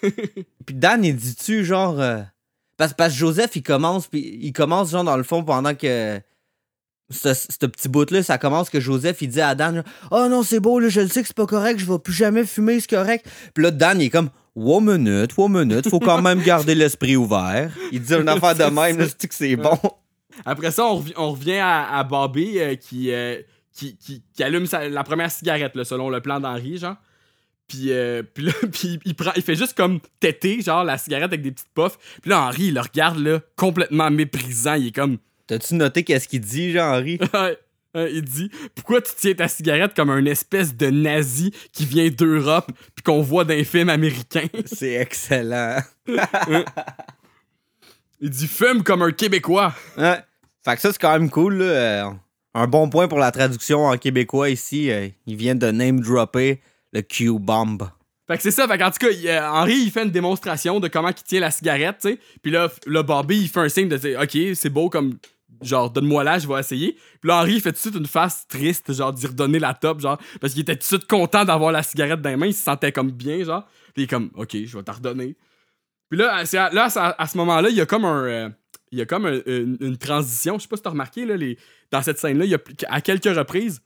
Puis 0.66 0.74
Dan, 0.76 1.04
il 1.04 1.16
dit-tu, 1.16 1.64
genre. 1.64 1.98
euh, 2.00 2.20
Parce, 2.76 2.94
parce 2.94 3.12
que 3.12 3.18
Joseph, 3.18 3.56
il 3.56 3.62
commence, 3.64 4.06
puis 4.06 4.38
il 4.40 4.52
commence, 4.52 4.90
genre, 4.92 5.02
dans 5.04 5.16
le 5.16 5.24
fond, 5.24 5.42
pendant 5.42 5.74
que. 5.74 6.20
Ce, 7.10 7.34
ce 7.34 7.66
petit 7.66 7.88
bout-là, 7.88 8.22
ça 8.22 8.38
commence 8.38 8.70
que 8.70 8.78
Joseph, 8.80 9.20
il 9.22 9.28
dit 9.28 9.40
à 9.40 9.54
Dan, 9.54 9.82
oh 10.12 10.26
non, 10.30 10.42
c'est 10.44 10.60
beau, 10.60 10.78
là, 10.78 10.88
je 10.88 11.00
le 11.00 11.08
sais 11.08 11.22
que 11.22 11.26
c'est 11.26 11.36
pas 11.36 11.46
correct, 11.46 11.78
je 11.80 11.86
vais 11.86 11.98
plus 11.98 12.12
jamais 12.12 12.44
fumer, 12.44 12.78
c'est 12.80 12.90
correct. 12.90 13.26
Puis 13.54 13.64
là, 13.64 13.70
Dan, 13.72 14.00
il 14.00 14.04
est 14.06 14.10
comme, 14.10 14.30
one 14.54 14.84
minute, 14.98 15.32
one 15.36 15.52
minute, 15.66 15.88
faut 15.88 15.98
quand 16.00 16.22
même 16.22 16.40
garder 16.42 16.74
l'esprit 16.74 17.16
ouvert. 17.16 17.70
Il 17.92 18.00
dit 18.00 18.14
une 18.14 18.28
affaire 18.28 18.54
de 18.54 18.64
même, 18.72 18.98
là, 18.98 19.06
c'est 19.18 19.26
que 19.28 19.34
c'est 19.34 19.56
bon? 19.56 19.78
Après 20.44 20.70
ça, 20.70 20.86
on, 20.86 21.00
revi- 21.00 21.14
on 21.16 21.32
revient 21.32 21.58
à, 21.58 21.98
à 21.98 22.04
Bobby 22.04 22.58
euh, 22.60 22.74
qui, 22.76 23.10
euh, 23.12 23.36
qui, 23.72 23.96
qui, 23.96 24.22
qui 24.32 24.42
allume 24.42 24.66
sa- 24.66 24.88
la 24.88 25.02
première 25.04 25.30
cigarette, 25.30 25.74
là, 25.74 25.84
selon 25.84 26.08
le 26.10 26.20
plan 26.20 26.38
d'Henri, 26.40 26.78
genre. 26.78 26.96
Puis, 27.66 27.92
euh, 27.92 28.22
puis 28.22 28.44
là, 28.44 28.52
puis 28.72 28.98
il, 29.04 29.14
prend, 29.14 29.32
il 29.36 29.42
fait 29.42 29.56
juste 29.56 29.76
comme 29.76 29.98
têter, 30.20 30.62
genre, 30.62 30.84
la 30.84 30.96
cigarette 30.96 31.26
avec 31.26 31.42
des 31.42 31.50
petites 31.52 31.72
puffs. 31.74 31.98
Puis 32.22 32.30
là, 32.30 32.40
Henri, 32.42 32.66
il 32.66 32.74
le 32.74 32.80
regarde, 32.80 33.18
là, 33.18 33.40
complètement 33.56 34.10
méprisant. 34.10 34.74
Il 34.74 34.86
est 34.88 34.92
comme. 34.94 35.18
T'as-tu 35.50 35.74
noté 35.74 36.04
qu'est-ce 36.04 36.28
qu'il 36.28 36.40
dit, 36.40 36.70
genre, 36.72 36.94
Henri? 36.94 37.18
Ouais, 37.34 37.58
ouais, 38.02 38.12
il 38.14 38.22
dit 38.22 38.50
Pourquoi 38.76 39.00
tu 39.02 39.10
tiens 39.16 39.34
ta 39.34 39.48
cigarette 39.48 39.94
comme 39.96 40.10
un 40.10 40.24
espèce 40.26 40.76
de 40.76 40.86
nazi 40.90 41.52
qui 41.72 41.84
vient 41.86 42.08
d'Europe 42.08 42.70
puis 42.94 43.02
qu'on 43.02 43.20
voit 43.20 43.42
dans 43.44 43.54
les 43.54 43.64
films 43.64 43.88
américains? 43.88 44.46
C'est 44.66 44.92
excellent. 44.92 45.80
Il 48.20 48.30
dit 48.30 48.46
Fume 48.46 48.82
comme 48.82 49.02
un 49.02 49.10
Québécois. 49.12 49.74
Ouais. 49.96 50.18
Fait 50.64 50.74
que 50.76 50.80
ça, 50.82 50.92
c'est 50.92 51.00
quand 51.00 51.12
même 51.18 51.30
cool. 51.30 51.54
là. 51.54 51.64
Euh, 51.64 52.10
Un 52.54 52.66
bon 52.66 52.88
point 52.90 53.08
pour 53.08 53.18
la 53.18 53.30
traduction 53.32 53.86
en 53.86 53.96
québécois 53.96 54.50
ici. 54.50 54.90
euh, 54.90 55.08
ils 55.26 55.36
viennent 55.36 55.58
de 55.58 55.70
name-dropper 55.70 56.60
le 56.92 57.00
Q-Bomb. 57.02 57.88
Fait 58.28 58.36
que 58.36 58.42
c'est 58.44 58.50
ça, 58.52 58.68
fait 58.68 58.78
qu'en 58.78 58.90
tout 58.90 58.98
cas, 58.98 59.10
il, 59.10 59.26
euh, 59.26 59.50
Henry, 59.50 59.74
il 59.86 59.90
fait 59.90 60.04
une 60.04 60.10
démonstration 60.10 60.78
de 60.78 60.86
comment 60.86 61.08
il 61.08 61.14
tient 61.14 61.40
la 61.40 61.50
cigarette, 61.50 61.96
tu 62.02 62.10
sais. 62.10 62.18
Puis 62.42 62.52
là, 62.52 62.70
là, 62.86 63.02
Bobby, 63.02 63.40
il 63.40 63.48
fait 63.48 63.58
un 63.60 63.68
signe 63.68 63.88
de 63.88 63.96
dire, 63.96 64.20
OK, 64.20 64.38
c'est 64.54 64.70
beau 64.70 64.88
comme, 64.90 65.16
genre, 65.62 65.90
donne-moi 65.90 66.24
là, 66.24 66.38
je 66.38 66.48
vais 66.48 66.58
essayer. 66.60 66.92
Puis 67.20 67.28
là, 67.28 67.40
Henry, 67.40 67.54
il 67.54 67.60
fait 67.60 67.70
tout 67.72 67.76
de 67.76 67.80
suite 67.80 67.94
une 67.96 68.06
face 68.06 68.46
triste, 68.48 68.92
genre, 68.92 69.12
d'y 69.12 69.26
redonner 69.26 69.58
la 69.58 69.74
top, 69.74 70.00
genre, 70.00 70.18
parce 70.40 70.52
qu'il 70.52 70.62
était 70.62 70.74
tout 70.74 70.80
de 70.80 70.84
suite 70.84 71.06
content 71.06 71.44
d'avoir 71.44 71.72
la 71.72 71.82
cigarette 71.82 72.20
dans 72.20 72.30
les 72.30 72.36
mains, 72.36 72.46
il 72.46 72.54
se 72.54 72.62
sentait 72.62 72.92
comme 72.92 73.10
bien, 73.10 73.42
genre. 73.44 73.64
Puis 73.94 74.02
il 74.02 74.04
est 74.04 74.06
comme, 74.08 74.30
OK, 74.34 74.56
je 74.64 74.76
vais 74.76 74.82
t'en 74.82 74.92
redonner. 74.92 75.36
Puis 76.08 76.18
là, 76.18 76.36
à, 76.36 76.70
là, 76.70 76.88
à, 77.18 77.26
ce 77.26 77.36
moment-là, 77.38 77.68
il 77.68 77.76
y 77.76 77.80
a 77.80 77.86
comme 77.86 78.04
un. 78.04 78.24
euh, 78.24 78.48
il 78.92 78.98
y 78.98 79.02
a 79.02 79.06
comme 79.06 79.26
un- 79.26 79.40
une, 79.46 79.76
une 79.80 79.96
transition. 79.96 80.58
Je 80.58 80.62
sais 80.62 80.68
pas 80.68 80.76
si 80.76 80.82
t'as 80.82 80.90
remarqué, 80.90 81.24
là, 81.24 81.36
les, 81.36 81.56
dans 81.92 82.02
cette 82.02 82.18
scène-là, 82.18 82.44
il 82.44 82.50
y 82.50 82.54
a 82.54 82.58
à 82.88 83.00
quelques 83.00 83.24
reprises, 83.36 83.80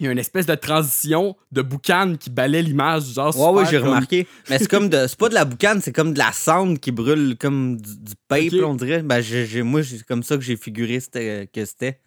il 0.00 0.06
y 0.06 0.08
a 0.08 0.12
une 0.12 0.18
espèce 0.18 0.46
de 0.46 0.54
transition 0.54 1.36
de 1.52 1.60
boucan 1.62 2.14
qui 2.18 2.30
balaie 2.30 2.62
l'image, 2.62 3.12
genre. 3.14 3.36
Ouais, 3.38 3.60
ouais, 3.62 3.68
j'ai 3.70 3.78
comme- 3.78 3.88
remarqué. 3.88 4.26
Mais 4.48 4.58
c'est 4.58 4.68
comme 4.68 4.88
de. 4.88 5.06
C'est 5.06 5.18
pas 5.18 5.28
de 5.28 5.34
la 5.34 5.44
boucane, 5.44 5.80
c'est 5.82 5.92
comme 5.92 6.14
de 6.14 6.18
la 6.18 6.32
cendre 6.32 6.78
qui 6.80 6.92
brûle 6.92 7.36
comme 7.38 7.76
du, 7.80 7.96
du 7.98 8.12
pape, 8.28 8.40
Ok. 8.46 8.52
là, 8.52 8.66
on 8.66 8.74
dirait. 8.74 9.02
Ben, 9.02 9.20
j'ai, 9.20 9.62
moi, 9.62 9.82
c'est 9.82 10.02
comme 10.04 10.22
ça 10.22 10.36
que 10.36 10.42
j'ai 10.42 10.56
figuré 10.56 10.98
c'était- 11.00 11.48
que 11.52 11.64
c'était. 11.64 12.00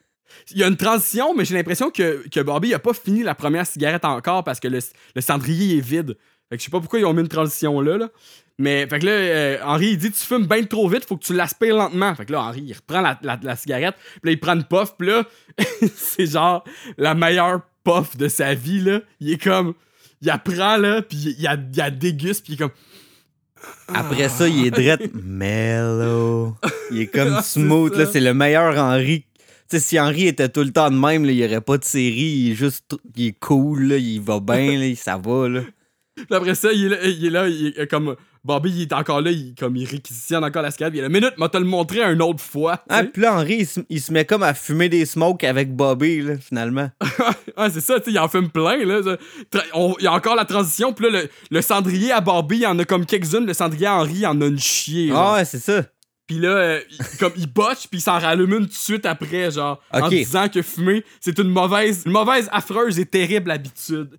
Il 0.51 0.57
y 0.57 0.63
a 0.63 0.67
une 0.67 0.77
transition, 0.77 1.35
mais 1.35 1.45
j'ai 1.45 1.53
l'impression 1.55 1.91
que, 1.91 2.27
que 2.29 2.39
Bobby 2.39 2.73
a 2.73 2.79
pas 2.79 2.93
fini 2.93 3.21
la 3.21 3.35
première 3.35 3.67
cigarette 3.67 4.03
encore 4.05 4.43
parce 4.43 4.59
que 4.59 4.67
le, 4.67 4.79
le 5.15 5.21
cendrier 5.21 5.77
est 5.77 5.81
vide. 5.81 6.17
Fait 6.49 6.57
que 6.57 6.61
je 6.61 6.65
sais 6.65 6.71
pas 6.71 6.79
pourquoi 6.79 6.99
ils 6.99 7.05
ont 7.05 7.13
mis 7.13 7.21
une 7.21 7.27
transition 7.27 7.79
là. 7.81 7.97
là. 7.97 8.09
Mais 8.57 8.87
fait 8.87 8.99
que 8.99 9.05
là, 9.05 9.11
euh, 9.11 9.57
Henri 9.63 9.89
il 9.91 9.97
dit 9.97 10.11
Tu 10.11 10.19
fumes 10.25 10.47
bien 10.47 10.63
trop 10.63 10.87
vite, 10.89 11.05
faut 11.05 11.17
que 11.17 11.23
tu 11.25 11.33
l'aspires 11.35 11.75
lentement. 11.75 12.15
Fait 12.15 12.25
que 12.25 12.31
là, 12.31 12.41
Henri 12.41 12.61
il 12.65 12.73
reprend 12.73 13.01
la, 13.01 13.19
la- 13.21 13.39
la 13.41 13.55
cigarette, 13.55 13.95
puis 13.97 14.19
là, 14.23 14.31
il 14.31 14.39
prend 14.39 14.53
une 14.55 14.63
puff, 14.63 14.95
puis 14.97 15.07
là, 15.09 15.23
c'est 15.95 16.25
genre 16.25 16.63
la 16.97 17.13
meilleure 17.13 17.61
puff 17.85 18.17
de 18.17 18.27
sa 18.27 18.53
vie. 18.53 18.81
là. 18.81 18.99
Il 19.21 19.31
est 19.31 19.41
comme. 19.41 19.73
Il 20.21 20.29
apprend, 20.29 20.75
là, 20.77 21.01
puis 21.01 21.35
il, 21.37 21.47
a- 21.47 21.55
il 21.73 21.81
a 21.81 21.89
déguste, 21.91 22.43
puis 22.43 22.53
il 22.53 22.55
est 22.55 22.59
comme. 22.59 22.71
Après 23.93 24.29
ça, 24.29 24.47
il 24.47 24.67
est 24.67 24.71
drette 24.71 25.11
mellow. 25.13 26.55
Il 26.91 27.01
est 27.01 27.07
comme 27.07 27.33
Ah, 27.37 27.41
smooth, 27.41 27.95
là. 27.95 28.05
C'est 28.05 28.19
le 28.19 28.33
meilleur 28.33 28.77
Henri. 28.77 29.25
Tu 29.69 29.77
sais, 29.77 29.79
si 29.79 29.99
Henri 29.99 30.27
était 30.27 30.49
tout 30.49 30.61
le 30.63 30.71
temps 30.71 30.91
de 30.91 30.95
même, 30.97 31.25
là, 31.25 31.31
il 31.31 31.37
n'y 31.37 31.45
aurait 31.45 31.61
pas 31.61 31.77
de 31.77 31.83
série. 31.83 32.13
Il 32.45 32.51
est 32.51 32.55
juste. 32.55 32.95
Il 33.15 33.27
est 33.27 33.39
cool, 33.39 33.83
là. 33.87 33.97
Il 33.97 34.21
va 34.21 34.39
bien, 34.39 34.77
là. 34.77 34.93
Ça 34.95 35.17
va, 35.17 35.47
là. 35.49 35.61
Puis 36.15 36.25
après 36.29 36.55
ça, 36.55 36.71
il 36.71 36.85
est 36.85 36.89
là, 36.89 37.05
il 37.05 37.25
est, 37.25 37.29
là, 37.29 37.47
il 37.47 37.73
est 37.77 37.87
comme. 37.87 38.15
Bobby, 38.45 38.71
il 38.71 38.81
est 38.83 38.93
encore 38.93 39.21
là, 39.21 39.31
il, 39.31 39.55
comme, 39.55 39.75
il 39.75 39.85
réquisitionne 39.85 40.43
encore 40.43 40.61
la 40.61 40.69
cigarette. 40.69 40.93
Il 40.93 40.99
est 40.99 41.01
là, 41.01 41.09
minute, 41.09 41.33
m'a 41.37 41.49
te 41.49 41.57
le 41.57 41.63
montrer 41.65 42.03
une 42.03 42.21
autre 42.21 42.43
fois. 42.43 42.83
Ah, 42.89 43.03
puis 43.03 43.23
là, 43.23 43.33
Henri, 43.35 43.55
il 43.61 43.65
se, 43.67 43.79
il 43.89 43.99
se 43.99 44.13
met 44.13 44.23
comme 44.23 44.43
à 44.43 44.53
fumer 44.53 44.87
des 44.87 45.05
smokes 45.05 45.43
avec 45.43 45.75
Bobby, 45.75 46.21
là, 46.21 46.37
finalement. 46.37 46.89
Ouais, 47.57 47.69
c'est 47.69 47.79
ça, 47.79 47.99
tu 47.99 48.05
sais, 48.07 48.11
il 48.11 48.19
en 48.19 48.27
fume 48.27 48.49
plein, 48.49 48.83
là. 48.85 49.01
ça. 49.01 49.15
Tra- 49.49 49.63
on- 49.73 49.95
Il 49.99 50.03
y 50.03 50.07
a 50.07 50.13
encore 50.13 50.35
la 50.35 50.43
transition, 50.43 50.91
puis 50.91 51.09
là, 51.09 51.21
le, 51.21 51.29
le 51.49 51.61
cendrier 51.61 52.11
à 52.11 52.19
Barbie, 52.19 52.57
il 52.57 52.65
en 52.67 52.77
a 52.79 52.83
comme 52.83 53.05
quelques-unes, 53.05 53.45
le 53.45 53.53
cendrier 53.53 53.85
à 53.87 53.95
Henri, 53.95 54.15
il 54.17 54.25
en 54.27 54.41
a 54.41 54.45
une 54.45 54.59
chier. 54.59 55.09
Ah, 55.15 55.35
ouais, 55.35 55.45
c'est 55.45 55.59
ça. 55.59 55.83
Puis 56.27 56.37
là, 56.39 56.49
euh, 56.49 56.79
il- 56.91 57.17
comme 57.17 57.31
il 57.37 57.47
botche, 57.47 57.87
puis 57.89 57.99
il 57.99 58.01
s'en 58.01 58.19
rallume 58.19 58.51
une 58.55 58.59
tout 58.63 58.65
de 58.65 58.73
suite 58.73 59.05
après, 59.05 59.51
genre, 59.51 59.79
en 59.93 60.09
disant 60.09 60.49
que 60.49 60.61
fumer, 60.61 61.05
c'est 61.21 61.39
une 61.39 61.47
mauvaise, 61.49 62.03
une 62.05 62.11
mauvaise, 62.11 62.49
affreuse 62.51 62.99
et 62.99 63.05
terrible 63.05 63.49
habitude. 63.51 64.17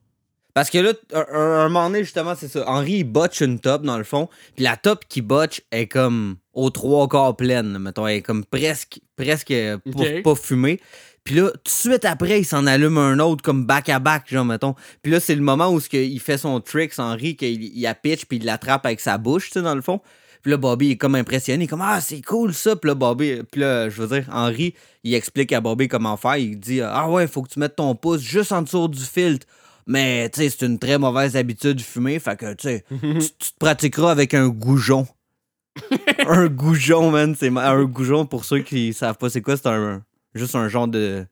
Parce 0.57 0.71
que 0.71 0.79
là, 0.79 0.95
un, 1.13 1.27
un- 1.35 1.69
moment 1.69 1.91
donné, 1.91 2.03
justement, 2.03 2.35
c'est 2.35 2.49
ça. 2.49 2.65
Henri, 2.67 2.93
il 3.01 3.05
botche 3.05 3.43
une 3.43 3.61
top, 3.61 3.83
dans 3.83 3.99
le 3.99 4.05
fond. 4.05 4.31
Puis 4.55 4.65
la 4.65 4.79
top 4.79 5.05
qui 5.07 5.21
botche 5.21 5.61
est 5.71 5.87
comme 5.87 6.37
aux 6.55 6.71
trois 6.71 7.07
quarts 7.09 7.37
pleine, 7.37 7.79
mettons. 7.79 8.07
Elle 8.07 8.17
est 8.17 8.23
comme 8.23 8.43
presque, 8.43 9.01
presque 9.17 9.51
euh, 9.51 9.77
pas, 9.77 10.01
Ok. 10.01 10.23
pas 10.23 10.35
fumée. 10.35 10.81
Puis 11.25 11.35
là, 11.35 11.51
tout 11.51 11.61
de 11.65 11.69
suite 11.69 12.07
après, 12.07 12.41
il 12.41 12.45
s'en 12.47 12.67
allume 12.67 12.97
un 12.97 13.19
autre 13.19 13.43
comme 13.43 13.67
back-à-back, 13.67 14.31
genre, 14.31 14.47
mettons. 14.47 14.75
Puis 15.03 15.13
là, 15.13 15.21
c'est 15.21 15.35
le 15.35 15.43
moment 15.43 15.69
où 15.69 15.79
il 15.93 16.21
fait 16.21 16.39
son 16.39 16.59
trick, 16.63 16.99
Henri, 16.99 17.37
qu'il 17.37 17.63
il 17.63 17.83
la 17.83 17.95
pitch, 17.95 18.25
puis 18.25 18.39
il 18.39 18.47
l'attrape 18.47 18.87
avec 18.87 19.01
sa 19.01 19.19
bouche, 19.19 19.49
tu 19.49 19.53
sais, 19.59 19.63
dans 19.63 19.75
le 19.75 19.83
fond. 19.83 20.01
Puis 20.41 20.53
là, 20.53 20.57
Bobby 20.57 20.93
est 20.93 20.97
comme 20.97 21.17
impressionné, 21.17 21.65
il 21.65 21.67
est 21.67 21.69
comme 21.69 21.83
Ah, 21.85 22.01
c'est 22.01 22.23
cool 22.23 22.55
ça. 22.55 22.77
Puis 22.77 22.89
là, 22.89 22.95
Bobby, 22.95 23.43
puis 23.53 23.61
là, 23.61 23.91
je 23.91 24.01
veux 24.01 24.09
dire, 24.17 24.27
Henri, 24.33 24.73
il 25.05 25.13
explique 25.13 25.53
à 25.53 25.61
Bobby 25.61 25.87
comment 25.87 26.17
faire. 26.17 26.39
Il 26.39 26.59
dit 26.59 26.81
Ah 26.81 27.11
ouais, 27.11 27.27
faut 27.27 27.43
que 27.43 27.51
tu 27.51 27.59
mettes 27.59 27.77
ton 27.77 27.95
pouce 27.95 28.23
juste 28.23 28.53
en 28.53 28.63
dessous 28.63 28.89
du 28.89 29.03
filtre. 29.05 29.47
Mais, 29.87 30.29
tu 30.31 30.41
sais, 30.41 30.51
c'est 30.51 30.67
une 30.67 30.79
très 30.79 30.99
mauvaise 30.99 31.37
habitude 31.37 31.77
de 31.77 31.83
fumer. 31.83 32.19
Fait 32.19 32.37
que, 32.37 32.55
tu 32.55 32.69
sais, 32.69 32.85
tu, 32.91 33.53
te 33.53 33.59
pratiqueras 33.59 34.11
avec 34.11 34.35
un 34.35 34.49
goujon. 34.49 35.07
un 36.27 36.49
goujon, 36.49 37.11
man. 37.11 37.35
C'est 37.39 37.57
un 37.57 37.85
goujon, 37.85 38.27
pour 38.27 38.45
ceux 38.45 38.61
qui 38.61 38.93
savent 38.93 39.19
pas 39.19 39.31
c'est 39.31 39.43
quoi, 39.43 39.57
c'est 39.57 39.69
un, 39.69 40.03
juste 40.35 40.55
un 40.55 40.69
genre 40.69 40.89
de, 40.89 41.25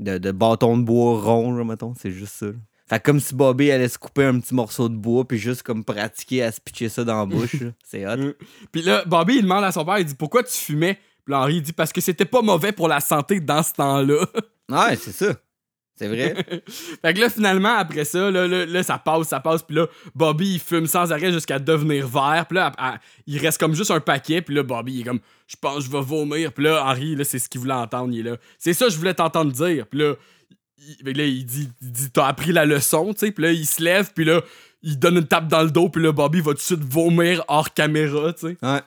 de, 0.00 0.18
de 0.18 0.32
bâton 0.32 0.78
de 0.78 0.82
bois 0.82 1.20
rond, 1.20 1.52
là, 1.54 1.64
mettons. 1.64 1.94
C'est 1.94 2.10
juste 2.10 2.34
ça. 2.34 2.46
là. 2.46 2.52
Fait 2.88 3.00
que 3.00 3.04
comme 3.04 3.18
si 3.18 3.34
Bobby 3.34 3.70
allait 3.72 3.88
se 3.88 3.98
couper 3.98 4.24
un 4.24 4.38
petit 4.38 4.54
morceau 4.54 4.88
de 4.88 4.94
bois, 4.94 5.26
puis 5.26 5.38
juste 5.38 5.64
comme 5.64 5.84
pratiquer 5.84 6.44
à 6.44 6.52
se 6.52 6.60
pitcher 6.60 6.88
ça 6.88 7.02
dans 7.02 7.18
la 7.18 7.26
bouche. 7.26 7.56
C'est 7.84 8.06
hot. 8.06 8.34
Puis 8.70 8.82
là, 8.82 9.04
Bobby, 9.04 9.36
il 9.36 9.42
demande 9.42 9.64
à 9.64 9.72
son 9.72 9.84
père, 9.84 9.98
il 9.98 10.04
dit 10.04 10.14
pourquoi 10.14 10.44
tu 10.44 10.56
fumais? 10.56 10.98
Puis 11.24 11.34
Henri, 11.34 11.56
il 11.56 11.62
dit 11.62 11.72
parce 11.72 11.92
que 11.92 12.00
c'était 12.00 12.24
pas 12.24 12.42
mauvais 12.42 12.70
pour 12.70 12.86
la 12.86 13.00
santé 13.00 13.40
dans 13.40 13.62
ce 13.62 13.72
temps-là. 13.72 14.26
Ouais, 14.68 14.96
c'est 14.96 15.12
ça. 15.12 15.34
C'est 15.98 16.08
vrai? 16.08 16.34
fait 17.02 17.14
que 17.14 17.20
là, 17.20 17.30
finalement, 17.30 17.74
après 17.76 18.04
ça, 18.04 18.30
là, 18.30 18.46
là, 18.46 18.66
là, 18.66 18.82
ça 18.82 18.98
passe, 18.98 19.28
ça 19.28 19.40
passe. 19.40 19.62
Puis 19.62 19.76
là, 19.76 19.86
Bobby, 20.14 20.54
il 20.54 20.60
fume 20.60 20.86
sans 20.86 21.10
arrêt 21.10 21.32
jusqu'à 21.32 21.58
devenir 21.58 22.06
vert. 22.06 22.44
Puis 22.48 22.56
là, 22.56 22.72
à- 22.76 22.94
à- 22.94 22.98
il 23.26 23.38
reste 23.38 23.58
comme 23.58 23.74
juste 23.74 23.90
un 23.90 24.00
paquet. 24.00 24.42
Puis 24.42 24.54
là, 24.54 24.62
Bobby, 24.62 24.92
il 24.94 25.00
est 25.00 25.04
comme, 25.04 25.20
je 25.46 25.56
pense 25.58 25.84
je 25.84 25.90
vais 25.90 26.02
vomir. 26.02 26.52
Puis 26.52 26.64
là, 26.64 26.84
Henri, 26.84 27.16
là, 27.16 27.24
c'est 27.24 27.38
ce 27.38 27.48
qu'il 27.48 27.60
voulait 27.62 27.72
entendre. 27.72 28.12
Il 28.12 28.20
est 28.20 28.30
là. 28.30 28.36
C'est 28.58 28.74
ça 28.74 28.86
que 28.86 28.92
je 28.92 28.98
voulais 28.98 29.14
t'entendre 29.14 29.50
dire. 29.52 29.86
Puis 29.86 30.00
là, 30.00 30.14
il, 31.02 31.16
là, 31.16 31.24
il 31.24 31.46
dit, 31.46 31.70
il 31.80 31.92
dit 31.92 32.10
t'as 32.10 32.26
appris 32.26 32.52
la 32.52 32.66
leçon, 32.66 33.14
tu 33.14 33.26
sais. 33.26 33.32
Puis 33.32 33.44
là, 33.44 33.52
il 33.52 33.66
se 33.66 33.82
lève. 33.82 34.10
Puis 34.14 34.24
là, 34.26 34.42
il 34.82 34.98
donne 34.98 35.16
une 35.16 35.26
tape 35.26 35.48
dans 35.48 35.62
le 35.62 35.70
dos. 35.70 35.88
Puis 35.88 36.02
là, 36.02 36.12
Bobby 36.12 36.40
va 36.42 36.50
tout 36.52 36.58
de 36.58 36.60
suite 36.60 36.84
vomir 36.84 37.42
hors 37.48 37.72
caméra, 37.72 38.34
tu 38.34 38.48
sais. 38.48 38.56
Ouais. 38.62 38.80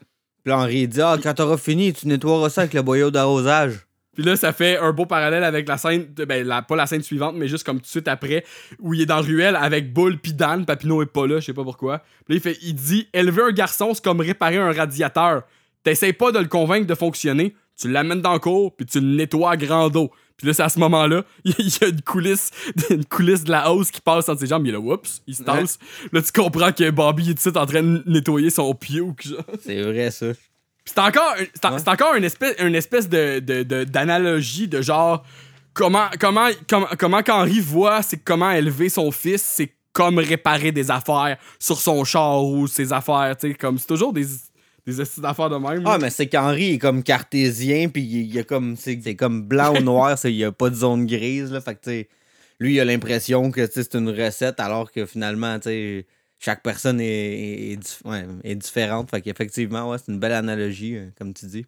Puis 0.44 0.52
là, 0.52 0.60
Henri 0.60 0.88
dit 0.88 1.02
Ah, 1.02 1.18
quand 1.22 1.34
t'auras 1.34 1.58
fini, 1.58 1.92
tu 1.92 2.08
nettoieras 2.08 2.50
ça 2.50 2.62
avec 2.62 2.76
le 2.76 2.84
boyau 2.84 3.10
d'arrosage. 3.10 3.80
Puis 4.20 4.28
là, 4.28 4.36
ça 4.36 4.52
fait 4.52 4.78
un 4.78 4.92
beau 4.92 5.06
parallèle 5.06 5.46
avec 5.46 5.66
la 5.66 5.78
scène, 5.78 6.08
de- 6.14 6.26
ben, 6.26 6.46
la- 6.46 6.62
pas 6.62 6.76
la 6.76 6.86
scène 6.88 7.02
suivante, 7.04 7.36
mais 7.38 7.48
juste 7.48 7.64
comme 7.66 7.78
tout 7.78 7.84
de 7.84 7.88
suite 7.88 8.10
après, 8.10 8.44
où 8.80 8.94
il 8.94 9.00
est 9.00 9.06
dans 9.06 9.22
Ruelle 9.22 9.56
avec 9.56 9.94
Bull 9.94 10.18
puis 10.18 10.34
Dan. 10.34 10.66
Papineau 10.66 11.02
est 11.02 11.06
pas 11.06 11.26
là, 11.26 11.40
je 11.40 11.46
sais 11.46 11.54
pas 11.54 11.64
pourquoi. 11.64 12.00
Puis 12.26 12.34
là, 12.34 12.36
il, 12.36 12.42
fait, 12.42 12.58
il 12.62 12.74
dit 12.76 13.08
Élever 13.14 13.44
un 13.44 13.52
garçon, 13.54 13.94
c'est 13.94 14.04
comme 14.04 14.20
réparer 14.20 14.58
un 14.58 14.74
radiateur. 14.74 15.44
T'essayes 15.84 16.12
pas 16.12 16.34
de 16.34 16.40
le 16.40 16.48
convaincre 16.48 16.86
de 16.86 16.96
fonctionner, 16.96 17.56
tu 17.80 17.90
l'amènes 17.90 18.22
dans 18.22 18.34
le 18.34 18.40
cours, 18.40 18.76
puis 18.76 18.86
tu 18.86 19.00
le 19.00 19.08
nettoies 19.16 19.52
à 19.52 19.56
grand 19.56 19.96
eau. 19.96 20.12
Puis 20.36 20.48
là, 20.48 20.54
c'est 20.54 20.64
à 20.64 20.70
ce 20.70 20.80
moment-là, 20.80 21.24
il 21.46 21.54
y 21.58 21.84
a 21.86 21.88
une 21.88 22.02
coulisse, 22.02 22.52
une 22.90 23.06
coulisse 23.06 23.46
de 23.46 23.52
la 23.52 23.72
hausse 23.72 23.90
qui 23.90 24.02
passe 24.02 24.28
entre 24.28 24.42
ses 24.42 24.48
jambes. 24.48 24.66
Il 24.66 24.70
est 24.70 24.74
là, 24.74 24.80
oups, 24.82 25.22
il 25.28 25.36
se 25.36 25.44
tasse. 25.44 25.80
Là, 26.12 26.22
tu 26.22 26.32
comprends 26.34 26.74
que 26.74 26.90
Bobby 26.90 27.24
est 27.24 27.28
tout 27.28 27.34
de 27.36 27.40
suite 27.40 27.58
en 27.58 27.66
train 27.66 27.84
de 27.84 28.04
nettoyer 28.06 28.50
son 28.50 28.74
pied 28.74 29.00
ou 29.00 29.16
genre. 29.18 29.44
C'est 29.64 29.82
vrai, 29.82 30.12
ça. 30.12 30.28
C'est 30.96 31.00
encore, 31.00 31.36
c'est 31.54 32.18
une 32.18 32.24
espèce, 32.24 32.56
une 32.60 32.76
espèce 32.76 33.08
de, 33.10 33.40
de- 33.40 33.64
de- 33.64 33.84
d'analogie 33.84 34.68
de 34.68 34.82
genre 34.82 35.24
comment, 35.74 36.08
comment, 36.20 36.48
comment, 36.68 36.88
comment 36.98 37.22
qu'Henri 37.24 37.60
voit 37.60 38.02
c'est 38.02 38.18
comment 38.18 38.52
élever 38.52 38.90
son 38.90 39.12
fils, 39.12 39.42
c'est 39.42 39.72
comme 39.94 40.20
réparer 40.20 40.72
des 40.72 40.92
affaires 40.92 41.38
sur 41.60 41.80
son 41.80 42.04
char 42.04 42.44
ou 42.44 42.68
ses 42.68 42.92
affaires, 42.94 43.36
tu 43.40 43.50
sais, 43.50 43.54
comme 43.56 43.78
c'est 43.80 43.88
toujours 43.88 44.14
des, 44.14 44.26
des 44.86 45.02
esti 45.02 45.20
d'affaires 45.22 45.50
de 45.50 45.56
même. 45.58 45.84
là. 45.84 45.92
Ah, 45.94 45.98
mais 46.00 46.10
c'est 46.10 46.28
qu'Henri 46.28 46.74
est 46.74 46.78
comme 46.78 47.04
cartésien, 47.04 47.90
puis 47.90 48.02
il 48.04 48.34
y 48.34 48.40
a 48.40 48.44
comme. 48.44 48.76
C'est 48.76 49.00
c'est 49.04 49.16
comme 49.16 49.44
blanc 49.44 49.76
ou 49.76 49.82
noir, 49.82 50.18
c'est- 50.18 50.32
il 50.32 50.38
y 50.38 50.44
a 50.44 50.52
pas 50.52 50.70
de 50.70 50.76
zone 50.76 51.06
grise, 51.06 51.52
là. 51.52 51.60
Fait 51.62 51.76
que, 51.76 51.82
tu 51.84 51.90
sais, 51.90 52.10
lui, 52.60 52.76
il 52.76 52.80
a 52.80 52.86
l'impression 52.86 53.52
que 53.52 53.68
c'est 53.72 53.94
une 53.96 54.10
recette, 54.10 54.60
alors 54.60 54.92
que 54.92 55.06
finalement, 55.06 55.58
tu 55.60 55.70
sais, 55.70 56.06
chaque 56.40 56.64
personne 56.64 57.00
est, 57.02 57.06
est, 57.08 57.72
est 57.74 57.76
dif- 57.78 58.02
ouais, 58.06 58.26
est 58.44 58.56
différente. 58.56 59.10
Fait 59.12 59.22
qu'effectivement, 59.22 59.90
ouais, 59.90 59.98
c'est 59.98 60.12
une 60.12 60.20
belle 60.20 60.32
analogie, 60.34 60.96
euh, 60.96 61.10
comme 61.18 61.34
tu 61.34 61.46
dis. 61.46 61.66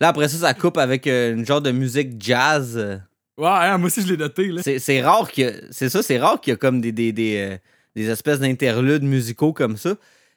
Là, 0.00 0.08
après 0.08 0.28
ça, 0.28 0.38
ça 0.38 0.54
coupe 0.54 0.78
avec 0.78 1.06
euh, 1.06 1.34
une 1.34 1.44
genre 1.44 1.60
de 1.60 1.72
musique 1.72 2.14
jazz. 2.22 2.74
euh. 2.76 2.96
Ouais, 3.36 3.48
hein, 3.48 3.78
moi 3.78 3.86
aussi 3.88 4.02
je 4.02 4.08
l'ai 4.08 4.16
noté. 4.16 4.46
Là. 4.48 4.62
C'est 4.62 4.78
c'est 4.78 5.00
rare 5.02 5.30
que. 5.30 5.62
C'est 5.70 5.88
ça, 5.88 6.02
c'est 6.02 6.18
rare 6.18 6.40
qu'il 6.40 6.52
y 6.52 6.54
a 6.54 6.56
comme 6.56 6.80
des, 6.80 6.92
des, 6.92 7.12
des, 7.12 7.36
euh, 7.38 7.56
des 7.96 8.08
espèces 8.08 8.38
d'interludes 8.40 9.02
musicaux 9.02 9.52
comme 9.52 9.76
ça. 9.76 9.94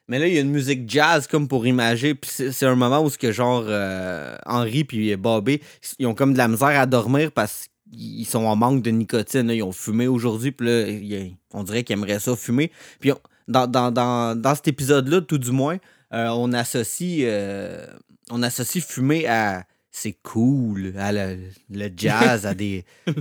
Mais 0.08 0.18
là, 0.18 0.26
il 0.26 0.34
y 0.34 0.38
a 0.38 0.42
une 0.42 0.50
musique 0.50 0.88
jazz 0.90 1.26
comme 1.26 1.48
pour 1.48 1.66
imager. 1.66 2.14
Puis 2.14 2.30
c'est 2.32 2.52
c'est 2.52 2.66
un 2.66 2.74
moment 2.74 3.02
où 3.02 3.08
ce 3.08 3.16
que 3.16 3.32
genre 3.32 3.64
euh, 3.66 4.36
Henri 4.44 4.84
puis 4.84 5.16
Bobby, 5.16 5.60
ils 5.98 6.06
ont 6.06 6.14
comme 6.14 6.32
de 6.34 6.38
la 6.38 6.48
misère 6.48 6.78
à 6.78 6.84
dormir 6.86 7.32
parce 7.32 7.68
qu'ils 7.92 8.26
sont 8.26 8.44
en 8.44 8.56
manque 8.56 8.82
de 8.82 8.90
nicotine. 8.90 9.46
là. 9.46 9.54
Ils 9.54 9.62
ont 9.62 9.72
fumé 9.72 10.06
aujourd'hui. 10.08 10.52
Puis 10.52 10.66
là, 10.66 10.86
il 10.88 11.04
y 11.06 11.16
a- 11.16 11.24
on 11.54 11.62
dirait 11.62 11.84
qu'ils 11.84 11.94
aimeraient 11.94 12.20
ça 12.20 12.36
fumer. 12.36 12.70
Puis 13.00 13.12
on- 13.12 13.20
dans, 13.48 13.66
dans, 13.66 13.90
dans, 13.90 14.40
dans 14.40 14.54
cet 14.54 14.68
épisode-là, 14.68 15.20
tout 15.20 15.38
du 15.38 15.50
moins, 15.50 15.76
euh, 16.12 16.28
on 16.28 16.52
associe 16.52 17.22
euh, 17.24 17.84
on 18.30 18.42
associe 18.42 18.84
fumer 18.84 19.26
à 19.26 19.64
c'est 19.96 20.16
cool, 20.24 20.92
à 20.98 21.12
le, 21.12 21.38
le 21.70 21.88
jazz, 21.96 22.46
à 22.46 22.54
des, 22.54 22.84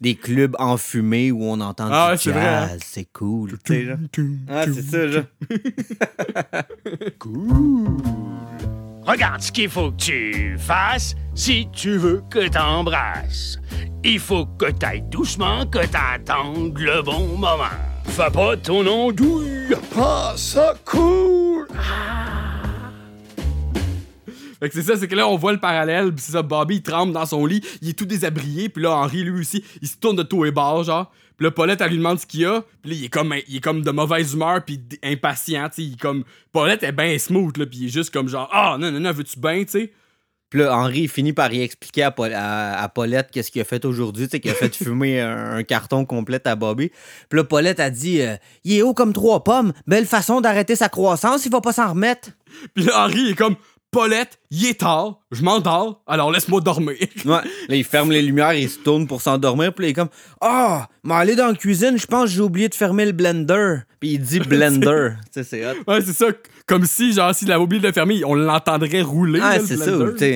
des 0.00 0.14
clubs 0.14 0.54
enfumés 0.60 1.32
où 1.32 1.42
on 1.42 1.60
entend 1.60 1.88
Ah 1.90 2.14
du 2.14 2.30
hein. 2.30 2.68
jazz. 2.68 2.80
C'est 2.84 3.08
cool. 3.12 3.58
Ah, 4.48 4.64
c'est 4.64 4.82
ça, 4.82 5.06
là. 5.06 5.22
Regarde 9.04 9.42
ce 9.42 9.50
qu'il 9.50 9.68
faut 9.68 9.90
que 9.90 9.96
tu 9.96 10.56
fasses 10.56 11.16
si 11.34 11.66
tu 11.72 11.96
veux 11.96 12.22
que 12.30 12.46
t'embrasses. 12.48 13.58
Il 14.04 14.20
faut 14.20 14.46
que 14.46 14.70
t'ailles 14.70 15.02
doucement, 15.10 15.66
que 15.66 15.84
t'attendes 15.84 16.78
le 16.78 17.02
bon 17.02 17.36
moment. 17.36 17.64
Fais 18.04 18.30
pas 18.32 18.56
ton 18.56 18.86
andouille. 18.86 19.74
Ah, 19.96 20.34
ça 20.36 20.74
cool! 20.84 21.66
Fait 24.60 24.68
que 24.68 24.74
c'est 24.74 24.82
ça, 24.82 24.96
c'est 24.96 25.08
que 25.08 25.14
là, 25.14 25.28
on 25.28 25.36
voit 25.36 25.52
le 25.52 25.58
parallèle, 25.58 26.14
pis 26.14 26.22
c'est 26.22 26.32
ça, 26.32 26.42
Bobby, 26.42 26.76
il 26.76 26.82
tremble 26.82 27.12
dans 27.12 27.26
son 27.26 27.44
lit, 27.44 27.60
il 27.82 27.90
est 27.90 27.92
tout 27.92 28.06
déshabillé, 28.06 28.68
puis 28.68 28.82
là, 28.82 28.92
Henri, 28.96 29.22
lui 29.22 29.40
aussi, 29.40 29.62
il 29.82 29.88
se 29.88 29.96
tourne 29.96 30.16
de 30.16 30.22
tout 30.22 30.44
et 30.46 30.52
bord, 30.52 30.84
genre. 30.84 31.12
Puis 31.36 31.44
là, 31.44 31.50
Paulette, 31.50 31.80
elle 31.80 31.90
lui 31.90 31.98
demande 31.98 32.18
ce 32.18 32.26
qu'il 32.26 32.40
y 32.40 32.44
a, 32.46 32.62
puis 32.80 32.92
là, 32.92 32.96
il 32.96 33.04
est 33.04 33.08
comme, 33.08 33.34
il 33.48 33.56
est 33.56 33.60
comme 33.60 33.82
de 33.82 33.90
mauvaise 33.90 34.32
humeur, 34.32 34.64
puis 34.64 34.80
impatient, 35.02 35.68
tu 35.68 35.74
sais, 35.74 35.82
il 35.82 35.92
est 35.94 36.00
comme... 36.00 36.24
Paulette 36.52 36.82
est 36.82 36.92
bien 36.92 37.18
smooth, 37.18 37.56
là, 37.58 37.66
puis 37.66 37.80
il 37.80 37.86
est 37.86 37.90
juste 37.90 38.10
comme 38.10 38.28
genre, 38.28 38.48
ah, 38.52 38.76
non, 38.78 38.90
non, 38.90 39.00
non, 39.00 39.12
veux-tu 39.12 39.38
bien, 39.38 39.64
tu 39.64 39.70
sais? 39.70 39.92
Puis 40.50 40.60
là, 40.60 40.76
Henri 40.76 41.08
finit 41.08 41.32
par 41.32 41.52
y 41.52 41.62
expliquer 41.62 42.04
à, 42.04 42.10
Paul- 42.12 42.32
à- 42.32 42.80
à 42.80 42.88
Paulette 42.88 43.30
qu'est-ce 43.32 43.50
qu'il 43.50 43.60
a 43.60 43.64
fait 43.64 43.84
aujourd'hui, 43.84 44.26
tu 44.26 44.32
sais, 44.32 44.40
qu'il 44.40 44.50
a 44.50 44.54
fait 44.54 44.74
fumer 44.84 45.20
un, 45.20 45.56
un 45.56 45.62
carton 45.64 46.04
complet 46.04 46.46
à 46.46 46.54
Bobby. 46.54 46.90
Puis 47.28 47.36
là, 47.38 47.44
Paulette 47.44 47.80
a 47.80 47.90
dit 47.90 48.20
euh, 48.20 48.36
Il 48.64 48.74
est 48.74 48.82
haut 48.82 48.94
comme 48.94 49.12
trois 49.12 49.42
pommes, 49.42 49.72
belle 49.86 50.06
façon 50.06 50.40
d'arrêter 50.40 50.76
sa 50.76 50.88
croissance, 50.88 51.44
il 51.46 51.50
va 51.52 51.60
pas 51.60 51.72
s'en 51.72 51.90
remettre. 51.90 52.28
Puis 52.74 52.84
là, 52.84 53.04
Henri, 53.06 53.30
est 53.30 53.34
comme, 53.34 53.56
Paulette, 53.90 54.40
il 54.50 54.66
est 54.66 54.80
tard, 54.80 55.20
je 55.30 55.42
m'endors, 55.42 56.02
alors 56.08 56.32
laisse-moi 56.32 56.60
dormir. 56.60 56.96
Ouais. 57.24 57.30
Là, 57.68 57.76
il 57.76 57.84
ferme 57.84 58.10
les 58.10 58.22
lumières, 58.22 58.52
il 58.54 58.68
se 58.68 58.78
tourne 58.80 59.06
pour 59.06 59.22
s'endormir, 59.22 59.72
puis 59.72 59.84
là, 59.84 59.88
il 59.88 59.90
est 59.92 59.94
comme 59.94 60.08
Ah, 60.40 60.88
mais 61.04 61.14
aller 61.14 61.36
dans 61.36 61.46
la 61.48 61.54
cuisine, 61.54 61.96
je 61.96 62.06
pense 62.06 62.24
que 62.24 62.30
j'ai 62.36 62.40
oublié 62.40 62.68
de 62.68 62.74
fermer 62.74 63.06
le 63.06 63.12
blender. 63.12 63.76
Puis 64.00 64.10
il 64.14 64.18
dit 64.20 64.40
blender. 64.40 65.10
tu 65.32 65.42
sais, 65.42 65.44
c'est 65.44 65.64
hot. 65.64 65.74
Ouais, 65.86 66.00
c'est 66.00 66.12
ça, 66.12 66.26
comme 66.66 66.84
si, 66.86 67.12
genre, 67.12 67.34
s'il 67.34 67.50
avait 67.52 67.62
oublié 67.62 67.80
de 67.82 67.86
le 67.86 67.92
fermer, 67.92 68.24
on 68.24 68.34
l'entendrait 68.34 69.02
rouler, 69.02 69.40
Ah, 69.42 69.58
c'est 69.60 69.76
ça. 69.76 69.92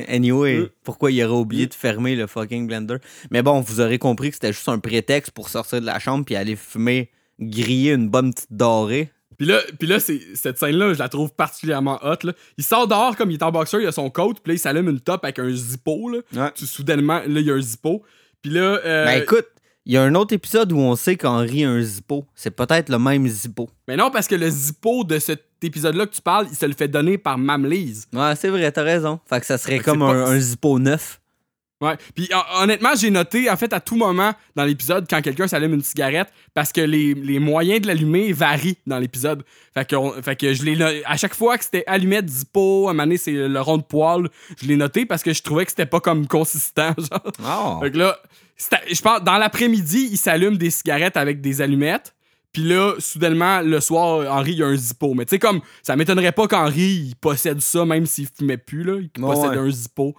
Anyway, 0.08 0.56
Euh. 0.58 0.72
pourquoi 0.84 1.10
il 1.10 1.22
aurait 1.24 1.38
oublié 1.38 1.66
de 1.66 1.74
fermer 1.74 2.16
le 2.16 2.26
fucking 2.26 2.66
blender? 2.66 2.96
Mais 3.30 3.42
bon, 3.42 3.60
vous 3.60 3.80
aurez 3.80 3.98
compris 3.98 4.28
que 4.28 4.34
c'était 4.34 4.52
juste 4.52 4.68
un 4.68 4.78
prétexte 4.78 5.30
pour 5.32 5.48
sortir 5.48 5.80
de 5.80 5.86
la 5.86 5.98
chambre 5.98 6.24
puis 6.24 6.36
aller 6.36 6.56
fumer, 6.56 7.10
griller 7.40 7.92
une 7.92 8.08
bonne 8.08 8.32
petite 8.34 8.52
dorée. 8.52 9.10
Puis 9.38 9.46
là, 9.46 9.60
puis 9.78 9.86
là 9.86 10.00
c'est, 10.00 10.20
cette 10.34 10.58
scène-là, 10.58 10.94
je 10.94 10.98
la 10.98 11.08
trouve 11.08 11.32
particulièrement 11.32 12.00
hot. 12.02 12.16
Là. 12.24 12.32
Il 12.58 12.64
sort 12.64 12.88
dehors 12.88 13.16
comme 13.16 13.30
il 13.30 13.34
est 13.34 13.42
en 13.44 13.52
boxeur, 13.52 13.80
il 13.80 13.86
a 13.86 13.92
son 13.92 14.10
coat, 14.10 14.34
puis 14.42 14.50
là, 14.50 14.54
il 14.54 14.58
s'allume 14.58 14.88
une 14.88 15.00
top 15.00 15.24
avec 15.24 15.38
un 15.38 15.48
zippo. 15.50 16.10
Là. 16.10 16.18
Ouais. 16.34 16.50
Tout 16.56 16.66
soudainement, 16.66 17.20
là, 17.20 17.40
il 17.40 17.46
y 17.46 17.50
a 17.50 17.54
un 17.54 17.60
zippo. 17.60 18.02
Puis 18.42 18.50
là. 18.52 18.80
euh, 18.84 19.04
Ben 19.04 19.22
écoute, 19.22 19.46
il 19.88 19.94
y 19.94 19.96
a 19.96 20.02
un 20.02 20.14
autre 20.14 20.34
épisode 20.34 20.70
où 20.70 20.78
on 20.78 20.94
sait 20.94 21.16
qu'Henri 21.16 21.64
a 21.64 21.70
un 21.70 21.80
zippo. 21.82 22.24
C'est 22.34 22.50
peut-être 22.52 22.88
le 22.90 22.98
même 22.98 23.26
zippo. 23.26 23.68
Mais 23.88 23.96
non, 23.96 24.10
parce 24.10 24.28
que 24.28 24.34
le 24.36 24.48
zippo 24.48 25.02
de 25.02 25.18
cet 25.18 25.44
épisode-là 25.62 26.06
que 26.06 26.14
tu 26.14 26.22
parles, 26.22 26.46
il 26.50 26.56
se 26.56 26.66
le 26.66 26.74
fait 26.74 26.88
donner 26.88 27.18
par 27.18 27.36
Mamlise. 27.38 28.06
Ouais, 28.12 28.36
c'est 28.36 28.48
vrai, 28.50 28.70
t'as 28.70 28.82
raison. 28.84 29.18
Fait 29.28 29.40
que 29.40 29.46
ça 29.46 29.58
serait 29.58 29.78
Fait 29.78 29.82
comme 29.84 30.02
un, 30.02 30.12
pas- 30.12 30.30
un 30.30 30.38
zippo 30.38 30.78
neuf. 30.78 31.20
Ouais. 31.80 31.96
Puis 32.14 32.28
hon- 32.34 32.62
honnêtement, 32.64 32.90
j'ai 32.96 33.08
noté, 33.10 33.48
en 33.48 33.56
fait, 33.56 33.72
à 33.72 33.78
tout 33.80 33.94
moment 33.96 34.32
dans 34.56 34.64
l'épisode, 34.64 35.06
quand 35.08 35.22
quelqu'un 35.22 35.46
s'allume 35.46 35.74
une 35.74 35.82
cigarette, 35.82 36.28
parce 36.52 36.72
que 36.72 36.80
les, 36.80 37.14
les 37.14 37.38
moyens 37.38 37.80
de 37.80 37.86
l'allumer 37.86 38.32
varient 38.32 38.76
dans 38.86 38.98
l'épisode. 38.98 39.44
Fait 39.74 39.88
que, 39.88 39.94
on- 39.94 40.20
fait 40.20 40.34
que 40.36 40.52
je 40.52 40.64
l'ai 40.64 41.02
à 41.06 41.16
chaque 41.16 41.34
fois 41.34 41.56
que 41.56 41.62
c'était 41.64 41.84
allumette, 41.86 42.28
zippo, 42.28 42.88
à 42.88 42.90
un 42.90 42.94
moment 42.94 43.04
donné, 43.04 43.16
c'est 43.16 43.30
le 43.32 43.60
rond 43.60 43.78
de 43.78 43.84
poil, 43.84 44.28
je 44.60 44.66
l'ai 44.66 44.76
noté 44.76 45.06
parce 45.06 45.22
que 45.22 45.32
je 45.32 45.40
trouvais 45.42 45.64
que 45.64 45.70
c'était 45.70 45.86
pas 45.86 46.00
comme 46.00 46.26
consistant, 46.26 46.94
genre. 46.98 47.32
Oh. 47.44 47.78
Fait 47.80 47.92
que 47.92 47.98
là, 47.98 48.18
je 48.58 49.00
pense, 49.00 49.22
dans 49.22 49.38
l'après-midi, 49.38 50.08
il 50.10 50.18
s'allume 50.18 50.56
des 50.56 50.70
cigarettes 50.70 51.16
avec 51.16 51.40
des 51.40 51.60
allumettes. 51.60 52.14
Puis 52.52 52.62
là, 52.62 52.94
soudainement, 52.98 53.60
le 53.60 53.78
soir, 53.80 54.26
Henri, 54.34 54.52
il 54.54 54.62
a 54.62 54.66
un 54.66 54.76
zippo. 54.76 55.14
Mais 55.14 55.26
tu 55.26 55.30
sais, 55.30 55.38
comme, 55.38 55.60
ça 55.82 55.96
m'étonnerait 55.96 56.32
pas 56.32 56.48
qu'Henri, 56.48 57.08
il 57.08 57.16
possède 57.16 57.60
ça, 57.60 57.84
même 57.84 58.06
s'il 58.06 58.26
fumait 58.26 58.56
plus, 58.56 58.82
là. 58.84 58.98
Il 59.00 59.10
possède 59.10 59.50
ouais. 59.50 59.58
un 59.58 59.70
zippo 59.70 60.14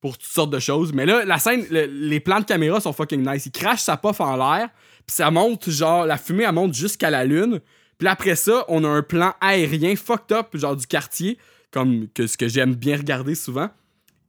pour 0.00 0.18
toutes 0.18 0.30
sortes 0.30 0.50
de 0.50 0.58
choses. 0.58 0.92
Mais 0.92 1.06
là, 1.06 1.24
la 1.24 1.38
scène, 1.38 1.64
le- 1.70 1.86
les 1.86 2.20
plans 2.20 2.40
de 2.40 2.44
caméra 2.44 2.80
sont 2.80 2.92
fucking 2.92 3.26
nice. 3.26 3.46
Il 3.46 3.52
crache 3.52 3.80
sa 3.80 3.96
puff 3.96 4.20
en 4.20 4.36
l'air, 4.36 4.68
puis 5.06 5.16
ça 5.16 5.30
monte, 5.30 5.70
genre, 5.70 6.04
la 6.04 6.18
fumée, 6.18 6.44
elle 6.44 6.52
monte 6.52 6.74
jusqu'à 6.74 7.08
la 7.10 7.24
lune. 7.24 7.60
Puis 7.98 8.08
après 8.08 8.36
ça, 8.36 8.64
on 8.68 8.84
a 8.84 8.88
un 8.88 9.02
plan 9.02 9.32
aérien 9.40 9.96
fucked 9.96 10.36
up, 10.36 10.48
genre 10.54 10.76
du 10.76 10.86
quartier, 10.86 11.38
comme 11.70 12.06
que 12.14 12.26
ce 12.26 12.36
que 12.36 12.48
j'aime 12.48 12.74
bien 12.74 12.96
regarder 12.96 13.34
souvent. 13.34 13.70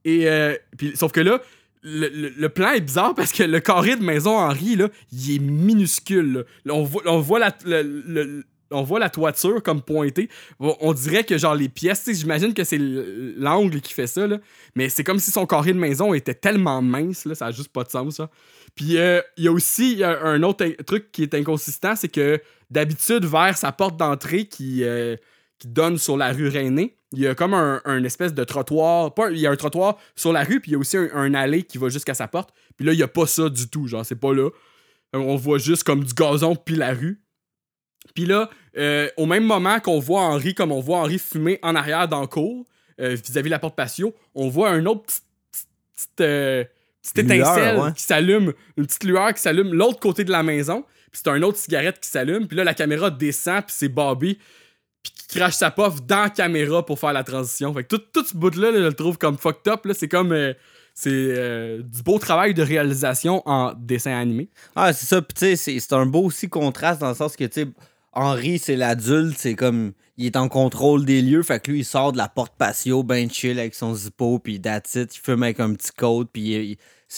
Et 0.04 0.28
euh, 0.28 0.56
puis, 0.78 0.96
sauf 0.96 1.12
que 1.12 1.20
là, 1.20 1.40
le, 1.84 2.48
plan 2.48 2.72
est 2.72 2.80
bizarre 2.80 3.14
parce 3.14 3.32
que 3.32 3.42
le 3.42 3.60
carré 3.60 3.96
de 3.96 4.02
maison 4.02 4.38
Henri, 4.38 4.76
là, 4.76 4.88
il 5.12 5.36
est 5.36 5.38
minuscule. 5.38 6.46
on, 6.68 6.82
voit, 6.82 7.02
on, 7.06 7.20
voit 7.20 7.38
la, 7.38 9.10
toiture 9.10 9.62
comme 9.62 9.82
pointée. 9.82 10.30
On, 10.58 10.92
dirait 10.94 11.24
que 11.24 11.36
genre 11.36 11.54
les 11.54 11.68
pièces, 11.68 12.08
j'imagine 12.10 12.54
que 12.54 12.64
c'est 12.64 12.78
l'angle 12.80 13.80
qui 13.82 13.92
fait 13.92 14.06
ça, 14.06 14.26
mais 14.74 14.88
c'est 14.88 15.04
comme 15.04 15.18
si 15.18 15.30
son 15.30 15.46
carré 15.46 15.72
de 15.74 15.78
maison 15.78 16.14
était 16.14 16.34
tellement 16.34 16.80
mince, 16.80 17.26
là, 17.26 17.34
ça 17.34 17.46
a 17.46 17.50
juste 17.50 17.70
pas 17.70 17.84
de 17.84 17.90
sens. 17.90 18.16
Ça. 18.16 18.30
Puis 18.74 18.96
euh, 18.96 19.20
il 19.36 19.44
y 19.44 19.48
a 19.48 19.52
aussi 19.52 20.02
un 20.02 20.42
autre 20.42 20.66
truc 20.84 21.12
qui 21.12 21.22
est 21.22 21.34
inconsistant, 21.34 21.94
c'est 21.96 22.08
que 22.08 22.40
d'habitude, 22.70 23.26
vers 23.26 23.56
sa 23.58 23.72
porte 23.72 23.98
d'entrée 23.98 24.46
qui, 24.46 24.84
euh, 24.84 25.16
qui 25.58 25.68
donne 25.68 25.98
sur 25.98 26.16
la 26.16 26.32
rue 26.32 26.48
Rainée, 26.48 26.96
il 27.14 27.22
y 27.22 27.26
a 27.26 27.34
comme 27.34 27.54
un, 27.54 27.80
un 27.84 28.02
espèce 28.04 28.34
de 28.34 28.44
trottoir. 28.44 29.14
Pas, 29.14 29.30
il 29.30 29.38
y 29.38 29.46
a 29.46 29.50
un 29.50 29.56
trottoir 29.56 29.98
sur 30.14 30.32
la 30.32 30.44
rue, 30.44 30.60
puis 30.60 30.70
il 30.70 30.74
y 30.74 30.76
a 30.76 30.78
aussi 30.78 30.96
un, 30.96 31.08
un 31.14 31.34
allée 31.34 31.62
qui 31.62 31.78
va 31.78 31.88
jusqu'à 31.88 32.14
sa 32.14 32.28
porte. 32.28 32.50
Puis 32.76 32.84
là, 32.86 32.92
il 32.92 32.98
y 32.98 33.02
a 33.02 33.08
pas 33.08 33.26
ça 33.26 33.48
du 33.48 33.68
tout, 33.68 33.86
genre, 33.86 34.04
c'est 34.04 34.14
pas 34.18 34.32
là. 34.34 34.48
Euh, 35.14 35.18
On 35.18 35.36
voit 35.36 35.58
juste 35.58 35.84
comme 35.84 36.02
du 36.04 36.12
gazon 36.14 36.56
puis 36.56 36.76
la 36.76 36.92
rue. 36.92 37.20
Puis 38.14 38.26
là, 38.26 38.50
euh, 38.76 39.08
au 39.16 39.26
même 39.26 39.44
moment 39.44 39.80
qu'on 39.80 39.98
voit 39.98 40.20
Henri, 40.22 40.54
comme 40.54 40.72
on 40.72 40.80
voit 40.80 40.98
Henri 40.98 41.18
fumer 41.18 41.58
en 41.62 41.74
arrière 41.74 42.06
dans 42.08 42.20
le 42.20 42.26
cour, 42.26 42.64
euh, 43.00 43.16
vis-à-vis 43.16 43.48
de 43.48 43.50
la 43.50 43.58
porte 43.58 43.74
patio, 43.76 44.14
on 44.34 44.48
voit 44.48 44.70
un 44.70 44.84
autre 44.86 45.02
petit, 45.02 45.20
petit- 45.52 45.66
petite, 45.96 46.20
euh, 46.20 46.64
étincelle 47.16 47.78
ouais. 47.78 47.92
qui 47.94 48.02
s'allume, 48.02 48.52
une 48.76 48.86
petite 48.86 49.04
lueur 49.04 49.32
qui 49.34 49.40
s'allume 49.42 49.72
l'autre 49.74 50.00
côté 50.00 50.24
de 50.24 50.30
la 50.30 50.42
maison. 50.42 50.84
Puis 51.10 51.22
c'est 51.24 51.30
un 51.30 51.42
autre 51.42 51.58
cigarette 51.58 52.00
qui 52.00 52.08
s'allume. 52.08 52.46
Puis 52.46 52.56
là, 52.56 52.64
la 52.64 52.74
caméra 52.74 53.10
descend, 53.10 53.62
puis 53.64 53.74
c'est 53.76 53.88
Bobby 53.88 54.38
puis 55.04 55.12
qui 55.12 55.38
crache 55.38 55.54
sa 55.54 55.70
puff 55.70 56.02
dans 56.04 56.22
la 56.24 56.30
caméra 56.30 56.84
pour 56.84 56.98
faire 56.98 57.12
la 57.12 57.22
transition. 57.22 57.72
Fait 57.72 57.84
que 57.84 57.94
tout, 57.94 58.24
ce 58.26 58.36
bout-là, 58.36 58.72
là, 58.72 58.78
je 58.78 58.84
le 58.86 58.92
trouve 58.94 59.16
comme 59.18 59.38
fucked 59.38 59.70
up. 59.72 59.86
C'est 59.96 60.08
comme... 60.08 60.32
euh, 60.32 60.52
c'est 60.96 61.10
euh, 61.12 61.82
du 61.82 62.02
beau 62.02 62.18
travail 62.18 62.54
de 62.54 62.62
réalisation 62.62 63.42
en 63.46 63.72
dessin 63.76 64.16
animé. 64.16 64.48
Ah, 64.76 64.92
c'est 64.92 65.06
ça. 65.06 65.20
Puis, 65.22 65.34
tu 65.34 65.56
sais, 65.56 65.78
c'est- 65.80 65.92
un 65.92 66.06
beau 66.06 66.22
aussi 66.24 66.48
contraste 66.48 67.00
dans 67.00 67.08
le 67.10 67.14
sens 67.14 67.36
que, 67.36 67.44
tu 67.44 67.62
sais, 67.62 67.68
Henri, 68.12 68.58
c'est 68.58 68.76
l'adulte, 68.76 69.36
c'est 69.38 69.54
comme. 69.54 69.92
Il 70.16 70.26
est 70.26 70.36
en 70.36 70.48
contrôle 70.48 71.04
des 71.04 71.20
lieux, 71.20 71.42
fait 71.42 71.58
que 71.58 71.72
lui, 71.72 71.80
il 71.80 71.84
sort 71.84 72.12
de 72.12 72.18
la 72.18 72.28
porte 72.28 72.52
patio, 72.56 73.02
ben 73.02 73.28
chill 73.28 73.58
avec 73.58 73.74
son 73.74 73.92
zippo, 73.96 74.38
puis 74.38 74.60
that's. 74.60 74.94
Il 74.94 75.08
fume 75.20 75.42
avec 75.42 75.58
un 75.58 75.74
petit 75.74 75.90
coat, 75.90 76.26
puis 76.32 76.42
il- 76.54 76.76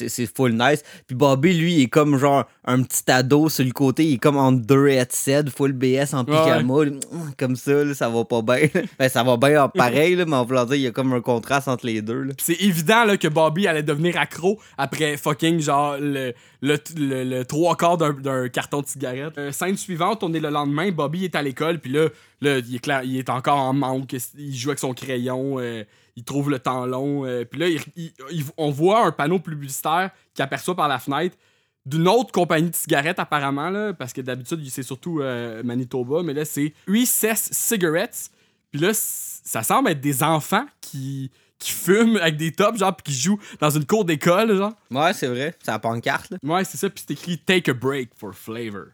c'est 0.08 0.26
full 0.34 0.52
nice. 0.52 0.82
Puis 1.06 1.16
Bobby, 1.16 1.54
lui, 1.54 1.74
il 1.74 1.82
est 1.82 1.88
comme 1.88 2.16
genre 2.18 2.44
un 2.64 2.82
petit 2.82 3.10
ado 3.10 3.48
sur 3.48 3.64
le 3.64 3.70
côté, 3.72 4.04
il 4.04 4.14
est 4.14 4.18
comme 4.18 4.36
en 4.36 4.52
deux 4.52 4.88
headsets, 4.88 5.50
full 5.54 5.72
BS 5.72 6.12
en 6.14 6.24
pyjama, 6.24 6.84
là, 6.84 6.90
comme 7.38 7.56
ça, 7.56 7.84
là, 7.84 7.94
ça 7.94 8.08
va 8.08 8.24
pas 8.24 8.42
bien. 8.42 8.68
ben, 8.98 9.08
ça 9.08 9.22
va 9.22 9.36
bien 9.36 9.64
en 9.64 9.68
pareil, 9.68 10.16
là, 10.16 10.24
mais 10.26 10.36
en 10.36 10.44
voulant 10.44 10.64
dire, 10.64 10.74
il 10.76 10.82
y 10.82 10.86
a 10.86 10.90
comme 10.90 11.12
un 11.12 11.20
contraste 11.20 11.68
entre 11.68 11.86
les 11.86 12.02
deux. 12.02 12.28
c'est 12.38 12.60
évident 12.60 13.04
là, 13.04 13.16
que 13.16 13.28
Bobby 13.28 13.66
allait 13.66 13.82
devenir 13.82 14.16
accro 14.18 14.58
après 14.78 15.16
fucking 15.16 15.60
genre 15.60 15.96
le, 16.00 16.32
le, 16.62 16.76
le- 16.96 17.24
le 17.24 17.44
trois 17.44 17.76
quarts 17.76 17.96
d'un- 17.96 18.12
d'un 18.12 18.48
carton 18.48 18.80
de 18.82 18.86
cigarette. 18.86 19.38
Euh, 19.38 19.52
scène 19.52 19.76
suivante, 19.76 20.22
on 20.22 20.32
est 20.34 20.40
le 20.40 20.50
lendemain, 20.50 20.90
Bobby 20.90 21.24
est 21.24 21.34
à 21.34 21.42
l'école, 21.42 21.78
puis 21.78 21.92
là, 21.92 22.08
là 22.40 22.58
il, 22.58 22.74
est 22.74 22.78
clair, 22.80 23.02
il 23.04 23.16
est 23.18 23.30
encore 23.30 23.58
en 23.58 23.72
manque, 23.72 24.14
il 24.38 24.54
joue 24.54 24.70
avec 24.70 24.78
son 24.78 24.92
crayon, 24.92 25.56
euh, 25.58 25.84
il 26.16 26.24
trouve 26.24 26.50
le 26.50 26.58
temps 26.58 26.86
long, 26.86 27.24
euh, 27.26 27.44
puis 27.44 27.60
là, 27.60 27.68
il- 27.68 27.80
il- 27.96 28.12
il- 28.30 28.44
on 28.56 28.70
voit 28.70 29.04
un 29.06 29.12
panneau 29.12 29.38
publicitaire 29.38 30.10
qui 30.34 30.42
aperçoit 30.42 30.74
par 30.74 30.88
la 30.88 30.98
fenêtre 30.98 31.36
d'une 31.84 32.08
autre 32.08 32.32
compagnie 32.32 32.70
de 32.70 32.74
cigarettes 32.74 33.18
apparemment, 33.20 33.70
là, 33.70 33.92
parce 33.92 34.12
que 34.12 34.20
d'habitude, 34.20 34.60
c'est 34.70 34.82
surtout 34.82 35.20
euh, 35.20 35.62
Manitoba, 35.62 36.22
mais 36.24 36.32
là, 36.34 36.44
c'est 36.44 36.72
Recess 36.88 37.50
Cigarettes. 37.52 38.30
Puis 38.72 38.80
là, 38.80 38.90
ça 38.92 39.62
semble 39.62 39.90
être 39.90 40.00
des 40.00 40.22
enfants 40.24 40.66
qui, 40.80 41.30
qui 41.58 41.70
fument 41.70 42.16
avec 42.16 42.36
des 42.36 42.50
tops, 42.50 42.78
genre, 42.78 42.94
puis 42.96 43.12
qui 43.14 43.18
jouent 43.20 43.38
dans 43.60 43.70
une 43.70 43.86
cour 43.86 44.04
d'école, 44.04 44.56
genre. 44.56 44.72
Ouais, 44.90 45.12
c'est 45.12 45.28
vrai, 45.28 45.54
c'est 45.62 45.70
la 45.70 45.78
pancarte, 45.78 46.30
là. 46.30 46.38
Ouais, 46.42 46.64
c'est 46.64 46.76
ça, 46.76 46.90
puis 46.90 47.04
c'est 47.06 47.12
écrit 47.14 47.38
Take 47.38 47.70
a 47.70 47.74
break 47.74 48.10
for 48.16 48.34
flavor. 48.34 48.86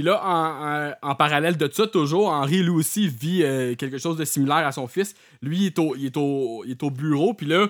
Puis 0.00 0.06
là, 0.06 0.18
en, 0.24 0.88
en- 1.08 1.10
en 1.10 1.14
parallèle 1.14 1.58
de 1.58 1.68
ça, 1.70 1.86
toujours, 1.86 2.30
Henri, 2.30 2.62
lui 2.62 2.70
aussi, 2.70 3.06
vit 3.06 3.42
euh, 3.42 3.74
quelque 3.74 3.98
chose 3.98 4.16
de 4.16 4.24
similaire 4.24 4.66
à 4.66 4.72
son 4.72 4.86
fils. 4.88 5.14
Lui, 5.42 5.58
il 5.58 5.66
est 5.66 5.78
au, 5.78 5.94
il 5.94 6.06
est 6.06 6.16
au, 6.16 6.62
il 6.64 6.70
est 6.70 6.82
au 6.82 6.90
bureau, 6.90 7.34
puis 7.34 7.44
là, 7.46 7.68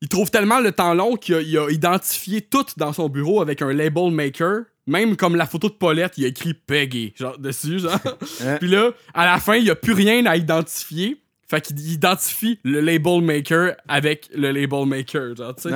il 0.00 0.08
trouve 0.08 0.28
tellement 0.28 0.58
le 0.58 0.72
temps 0.72 0.92
long 0.92 1.14
qu'il 1.14 1.56
a, 1.56 1.70
identifié 1.70 2.40
tout 2.40 2.66
dans 2.76 2.92
son 2.92 3.08
bureau 3.08 3.40
avec 3.40 3.62
un 3.62 3.72
label 3.72 4.10
maker. 4.10 4.62
Même 4.88 5.14
comme 5.16 5.36
la 5.36 5.46
photo 5.46 5.68
de 5.68 5.74
Paulette, 5.74 6.14
il 6.18 6.24
a 6.24 6.28
écrit 6.28 6.52
Peggy, 6.54 7.12
genre, 7.16 7.38
dessus, 7.38 7.78
genre. 7.78 8.00
Puis 8.58 8.68
là, 8.68 8.90
à 9.14 9.24
la 9.24 9.38
fin, 9.38 9.54
il 9.54 9.62
n'y 9.62 9.70
a 9.70 9.76
plus 9.76 9.92
rien 9.92 10.26
à 10.26 10.36
identifier. 10.36 11.20
Fait 11.48 11.60
qu'il 11.60 11.78
identifie 11.92 12.58
le 12.64 12.80
label 12.80 13.22
maker 13.22 13.76
avec 13.86 14.28
le 14.34 14.50
label 14.50 14.84
maker, 14.84 15.36
genre, 15.36 15.54
tu 15.54 15.62
sais. 15.62 15.70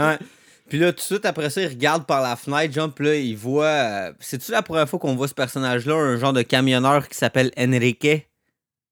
Puis 0.70 0.78
là, 0.78 0.92
tout 0.92 0.96
de 0.98 1.02
suite 1.02 1.26
après 1.26 1.50
ça, 1.50 1.60
il 1.60 1.68
regarde 1.68 2.06
par 2.06 2.22
la 2.22 2.36
fenêtre, 2.36 2.72
genre, 2.72 2.90
puis 2.94 3.04
là, 3.04 3.16
il 3.16 3.36
voit. 3.36 3.64
euh, 3.66 4.12
C'est-tu 4.20 4.52
la 4.52 4.62
première 4.62 4.88
fois 4.88 4.98
qu'on 4.98 5.16
voit 5.16 5.28
ce 5.28 5.34
personnage-là, 5.34 5.94
un 5.96 6.16
genre 6.16 6.32
de 6.32 6.42
camionneur 6.42 7.08
qui 7.08 7.18
s'appelle 7.18 7.50
Enrique? 7.58 8.28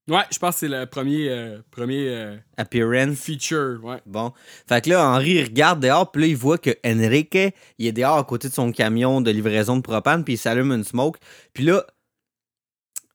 Ouais, 0.09 0.23
je 0.31 0.39
pense 0.39 0.55
que 0.55 0.59
c'est 0.61 0.67
le 0.67 0.85
premier, 0.87 1.29
euh, 1.29 1.59
premier 1.71 2.09
euh, 2.09 2.35
Appearance? 2.57 3.19
feature, 3.19 3.79
ouais. 3.83 4.01
Bon. 4.07 4.33
Fait 4.67 4.83
que 4.83 4.89
là, 4.89 5.07
Henri 5.07 5.33
il 5.35 5.43
regarde 5.43 5.81
dehors, 5.81 6.11
puis 6.11 6.21
là, 6.23 6.27
il 6.27 6.35
voit 6.35 6.57
que 6.57 6.71
Enrique, 6.85 7.37
il 7.77 7.87
est 7.87 7.91
dehors 7.91 8.17
à 8.17 8.23
côté 8.23 8.49
de 8.49 8.53
son 8.53 8.71
camion 8.71 9.21
de 9.21 9.29
livraison 9.31 9.77
de 9.77 9.81
propane, 9.81 10.23
puis 10.23 10.33
il 10.33 10.37
s'allume 10.37 10.71
une 10.71 10.83
smoke. 10.83 11.19
Puis 11.53 11.63
là, 11.63 11.85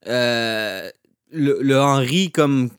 euh, 0.06 0.90
le, 1.32 1.58
le 1.62 1.80
Henry 1.80 2.30
comme 2.30 2.70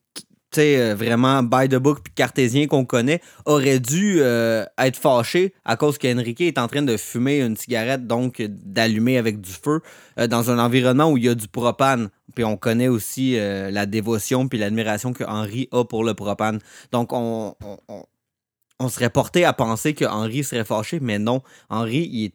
sais, 0.56 0.80
euh, 0.80 0.94
vraiment 0.94 1.42
by 1.42 1.68
the 1.68 1.76
book 1.76 2.00
puis 2.02 2.12
cartésien 2.14 2.66
qu'on 2.66 2.84
connaît 2.84 3.20
aurait 3.44 3.80
dû 3.80 4.18
euh, 4.20 4.64
être 4.78 4.96
fâché 4.96 5.54
à 5.64 5.76
cause 5.76 5.98
qu'Enrique 5.98 6.40
est 6.40 6.58
en 6.58 6.68
train 6.68 6.82
de 6.82 6.96
fumer 6.96 7.40
une 7.40 7.56
cigarette, 7.56 8.06
donc 8.06 8.42
d'allumer 8.42 9.18
avec 9.18 9.40
du 9.40 9.52
feu 9.52 9.80
euh, 10.18 10.26
dans 10.26 10.50
un 10.50 10.58
environnement 10.58 11.10
où 11.10 11.16
il 11.16 11.24
y 11.24 11.28
a 11.28 11.34
du 11.34 11.48
propane. 11.48 12.08
Puis 12.34 12.44
on 12.44 12.56
connaît 12.56 12.88
aussi 12.88 13.38
la 13.38 13.86
dévotion 13.86 14.46
puis 14.46 14.58
l'admiration 14.58 15.14
que 15.14 15.24
Henri 15.24 15.70
a 15.72 15.84
pour 15.84 16.04
le 16.04 16.12
propane. 16.12 16.58
Donc 16.92 17.14
on, 17.14 17.54
serait 18.90 19.08
porté 19.08 19.46
à 19.46 19.54
penser 19.54 19.94
que 19.94 20.04
serait 20.42 20.64
fâché, 20.64 21.00
mais 21.00 21.18
non. 21.18 21.40
Henri, 21.70 22.10
il 22.12 22.24
est 22.26 22.34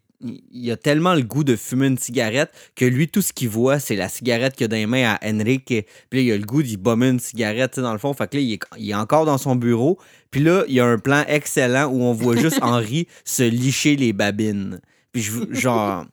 il- 0.51 0.72
a 0.72 0.78
tellement 0.78 1.13
le 1.13 1.22
goût 1.24 1.43
de 1.43 1.55
fumer 1.55 1.88
une 1.88 1.97
cigarette 1.97 2.51
que 2.76 2.86
lui, 2.86 3.07
tout 3.07 3.22
ce 3.22 3.34
qu'il 3.34 3.49
voit, 3.49 3.80
c'est 3.80 3.95
la 3.95 4.09
cigarette 4.09 4.55
qu'il 4.55 4.65
a 4.65 4.67
dans 4.67 4.76
les 4.76 4.86
mains 4.86 5.15
à 5.15 5.19
Henrik. 5.24 5.65
Puis 5.65 5.86
là, 6.13 6.19
il 6.22 6.32
a 6.32 6.38
le 6.38 6.45
goût 6.45 6.63
d'y 6.63 6.78
bomber 6.78 7.09
une 7.09 7.19
cigarette, 7.19 7.72
tu 7.72 7.76
sais, 7.76 7.82
dans 7.82 7.93
le 7.93 7.99
fond. 7.99 8.13
Fait 8.13 8.30
que 8.30 8.38
là, 8.38 8.41
il 8.43 8.53
est, 8.53 8.59
il 8.78 8.89
est 8.89 8.95
encore 8.95 9.26
dans 9.26 9.38
son 9.38 9.55
bureau. 9.55 9.97
Puis 10.30 10.41
là, 10.41 10.63
il 10.67 10.74
y 10.76 10.80
a 10.80 10.86
un 10.86 10.97
plan 10.97 11.24
excellent 11.28 11.88
où 11.88 12.01
on 12.03 12.13
voit 12.13 12.36
juste 12.36 12.59
Henri 12.61 13.07
se 13.26 13.43
licher 13.43 13.95
les 13.95 14.13
babines. 14.13 14.80
Puis 15.11 15.24
je, 15.24 15.32
genre, 15.51 16.05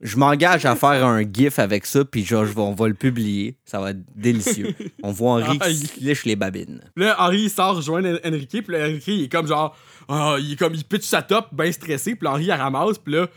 je 0.00 0.16
m'engage 0.16 0.64
à 0.66 0.76
faire 0.76 1.04
un 1.06 1.22
gif 1.22 1.58
avec 1.58 1.84
ça, 1.86 2.04
puis 2.04 2.24
genre, 2.24 2.46
je 2.46 2.52
vais- 2.52 2.60
on 2.60 2.74
va 2.74 2.88
le 2.88 2.94
publier. 2.94 3.56
Ça 3.64 3.80
va 3.80 3.90
être 3.90 4.00
délicieux. 4.16 4.74
On 5.02 5.12
voit 5.12 5.42
Henri 5.42 5.58
qui 5.58 5.74
se 5.76 6.00
liche 6.00 6.24
les 6.24 6.36
babines. 6.36 6.80
Là, 6.96 7.16
Henri, 7.18 7.42
il 7.42 7.50
sort 7.50 7.76
rejoindre 7.76 8.18
En- 8.24 8.28
Enrique, 8.28 8.62
puis 8.64 8.72
là, 8.76 8.84
Enrique, 8.86 9.06
il 9.08 9.24
est 9.24 9.28
comme 9.28 9.46
genre. 9.46 9.76
ah, 10.08 10.36
il 10.40 10.52
est 10.52 10.56
comme, 10.56 10.74
il 10.74 10.84
pitch 10.84 11.04
sa 11.04 11.22
top, 11.22 11.48
bien 11.52 11.70
stressé, 11.70 12.14
puis 12.14 12.24
là, 12.24 12.32
Henri, 12.32 12.44
il 12.44 12.48
la 12.48 12.56
ramasse, 12.56 12.98
puis 12.98 13.12
là, 13.14 13.28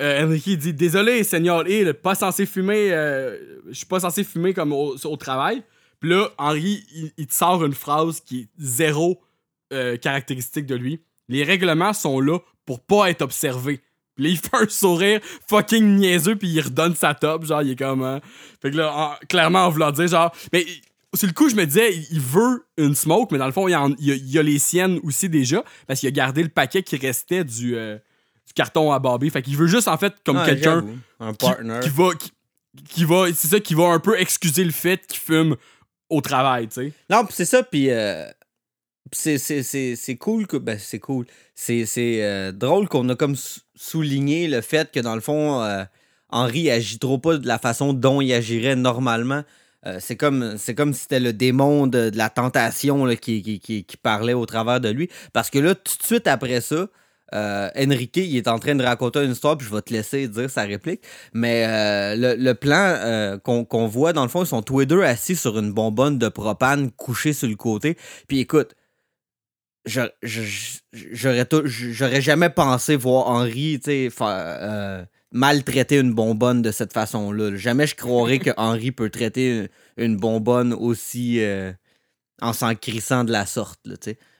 euh, 0.00 0.24
Enrique, 0.26 0.46
il 0.46 0.58
dit 0.58 0.72
Désolé, 0.74 1.22
Seigneur 1.24 1.66
Hill, 1.68 1.92
pas 1.94 2.14
censé 2.14 2.46
fumer, 2.46 2.92
euh, 2.92 3.36
je 3.68 3.74
suis 3.74 3.86
pas 3.86 4.00
censé 4.00 4.24
fumer 4.24 4.52
comme 4.54 4.72
au, 4.72 4.96
au 5.04 5.16
travail. 5.16 5.62
Puis 6.00 6.10
là, 6.10 6.28
Henri, 6.38 6.84
il, 6.94 7.12
il 7.16 7.26
te 7.26 7.34
sort 7.34 7.64
une 7.64 7.72
phrase 7.72 8.20
qui 8.20 8.40
est 8.40 8.48
zéro 8.58 9.20
euh, 9.72 9.96
caractéristique 9.96 10.66
de 10.66 10.74
lui. 10.74 11.00
Les 11.28 11.42
règlements 11.44 11.92
sont 11.94 12.20
là 12.20 12.38
pour 12.66 12.80
pas 12.80 13.08
être 13.10 13.22
observés. 13.22 13.80
Puis 14.16 14.24
là, 14.24 14.30
il 14.30 14.38
fait 14.38 14.56
un 14.56 14.68
sourire 14.68 15.20
fucking 15.48 15.96
niaiseux, 15.96 16.36
puis 16.36 16.48
il 16.48 16.60
redonne 16.60 16.94
sa 16.96 17.14
top, 17.14 17.44
genre, 17.44 17.62
il 17.62 17.70
est 17.72 17.76
comme. 17.76 18.02
hein. 18.02 18.20
Fait 18.60 18.70
que 18.70 18.76
là, 18.76 18.92
en- 18.96 19.26
clairement, 19.28 19.66
en 19.66 19.70
voulant 19.70 19.92
dire, 19.92 20.08
genre. 20.08 20.32
Mais 20.52 20.66
sur 21.14 21.26
le 21.28 21.32
coup, 21.34 21.48
je 21.48 21.54
me 21.54 21.64
disais, 21.66 21.94
il- 22.10 22.20
veut 22.20 22.64
une 22.78 22.94
smoke, 22.94 23.28
mais 23.32 23.38
dans 23.38 23.46
le 23.46 23.52
fond, 23.52 23.68
il 23.68 23.72
y 23.72 23.74
a, 23.74 23.86
il 23.98 24.10
a- 24.10 24.14
il 24.14 24.30
y 24.30 24.38
a 24.38 24.42
les 24.42 24.58
siennes 24.58 24.98
aussi 25.02 25.28
déjà, 25.28 25.62
parce 25.86 26.00
qu'il 26.00 26.08
a 26.08 26.12
gardé 26.12 26.42
le 26.42 26.48
paquet 26.48 26.82
qui 26.82 26.96
restait 26.96 27.44
du, 27.44 27.76
euh, 27.76 27.96
du 28.46 28.52
carton 28.54 28.90
à 28.92 28.98
Bobby. 28.98 29.28
Fait 29.30 29.42
qu'il 29.42 29.56
veut 29.56 29.66
juste, 29.66 29.88
en 29.88 29.96
fait, 29.98 30.14
comme 30.24 30.36
Ouais, 30.38 30.46
quelqu'un. 30.46 30.84
Un 31.20 31.32
qui, 31.32 31.46
partner. 31.46 31.80
qui 31.82 31.88
va. 31.90 32.14
Qui, 32.14 32.30
qui 32.90 33.04
va 33.06 33.24
c'est 33.34 33.48
ça, 33.48 33.58
qui 33.60 33.74
va 33.74 33.84
un 33.84 33.98
peu 33.98 34.18
excuser 34.20 34.62
le 34.64 34.70
fait 34.72 35.06
qu'il 35.06 35.18
fume 35.18 35.56
au 36.10 36.20
travail, 36.20 36.68
tu 36.68 36.74
sais. 36.74 36.92
Non, 37.08 37.24
pis 37.24 37.32
c'est 37.34 37.46
ça, 37.46 37.62
puis 37.62 37.88
euh, 37.90 38.26
c'est- 39.12 40.16
cool. 40.18 40.46
Que, 40.46 40.56
ben, 40.56 40.78
c'est 40.78 40.98
cool. 40.98 41.26
C'est 41.54 41.86
euh, 41.98 42.52
drôle 42.52 42.88
qu'on 42.88 43.08
a 43.08 43.16
comme 43.16 43.36
sou- 43.36 43.60
souligné 43.74 44.48
le 44.48 44.60
fait 44.60 44.90
que, 44.90 45.00
dans 45.00 45.14
le 45.14 45.20
fond, 45.20 45.62
euh, 45.62 45.84
Henri 46.30 46.70
agit 46.70 46.98
trop 46.98 47.18
pas 47.18 47.36
de 47.38 47.46
la 47.46 47.58
façon 47.58 47.92
dont 47.92 48.20
il 48.20 48.32
agirait 48.32 48.76
normalement. 48.76 49.42
Euh, 49.86 49.98
c'est 50.00 50.16
comme, 50.16 50.56
c'est 50.58 50.74
comme 50.74 50.92
si 50.92 51.02
c'était 51.02 51.20
le 51.20 51.32
démon 51.32 51.86
de, 51.86 52.10
la 52.14 52.28
tentation 52.30 53.04
là, 53.04 53.14
qui, 53.16 53.42
qui, 53.42 53.60
qui, 53.60 53.96
parlait 53.96 54.32
au 54.32 54.46
travers 54.46 54.80
de 54.80 54.88
lui. 54.88 55.08
Parce 55.32 55.50
que 55.50 55.58
là, 55.58 55.74
tout 55.74 55.96
de 55.98 56.02
suite 56.02 56.26
après 56.26 56.60
ça, 56.60 56.88
euh, 57.34 57.70
Enrique, 57.76 58.16
il 58.16 58.36
est 58.36 58.48
en 58.48 58.58
train 58.58 58.74
de 58.74 58.84
raconter 58.84 59.24
une 59.24 59.32
histoire, 59.32 59.56
puis 59.56 59.66
je 59.68 59.74
vais 59.74 59.82
te 59.82 59.92
laisser 59.92 60.28
dire 60.28 60.50
sa 60.50 60.62
réplique. 60.62 61.02
Mais 61.32 61.64
euh, 61.68 62.36
le, 62.36 62.54
plan 62.54 63.38
qu'on 63.44 63.86
voit, 63.86 64.12
dans 64.12 64.22
le 64.22 64.28
fond, 64.28 64.42
ils 64.42 64.48
sont 64.48 64.62
tous 64.62 64.80
les 64.80 64.86
deux 64.86 65.02
assis 65.02 65.36
sur 65.36 65.58
une 65.58 65.72
bonbonne 65.72 66.18
de 66.18 66.28
propane 66.28 66.90
couchée 66.90 67.32
sur 67.32 67.48
le 67.48 67.56
côté. 67.56 67.96
Puis 68.26 68.40
écoute, 68.40 68.74
j'aurais 71.02 72.20
jamais 72.20 72.50
pensé 72.50 72.96
voir 72.96 73.28
faire, 74.10 74.26
euh, 74.28 75.04
maltraiter 75.32 75.98
une 75.98 76.12
bonbonne 76.12 76.62
de 76.62 76.70
cette 76.70 76.92
façon-là. 76.92 77.56
Jamais 77.56 77.86
je 77.86 77.94
croirais 77.94 78.38
que 78.38 78.50
Henri 78.56 78.92
peut 78.92 79.10
traiter 79.10 79.68
une, 79.96 80.16
bonbonne 80.16 80.72
aussi 80.72 81.40
euh, 81.40 81.72
en 82.40 82.52
s'en 82.52 82.74
crissant 82.74 83.24
de 83.24 83.32
la 83.32 83.46
sorte, 83.46 83.80
là. 83.86 83.94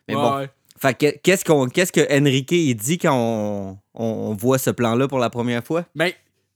Mais 0.09 0.15
Ouais, 0.15 0.23
bon. 0.23 0.37
ouais. 0.39 0.51
Fait 0.79 0.93
que 0.97 1.17
qu'est-ce 1.23 1.45
qu'on 1.45 1.69
qu'est-ce 1.69 1.91
que 1.93 2.07
Enrique 2.15 2.53
il 2.53 2.75
dit 2.75 2.99
quand 2.99 3.17
on, 3.17 3.79
on- 3.95 4.35
voit 4.35 4.59
ce 4.59 4.69
plan-là 4.71 5.09
pour 5.09 5.19
la 5.19 5.31
première 5.31 5.65
fois? 5.65 5.87
Ben, 5.95 6.13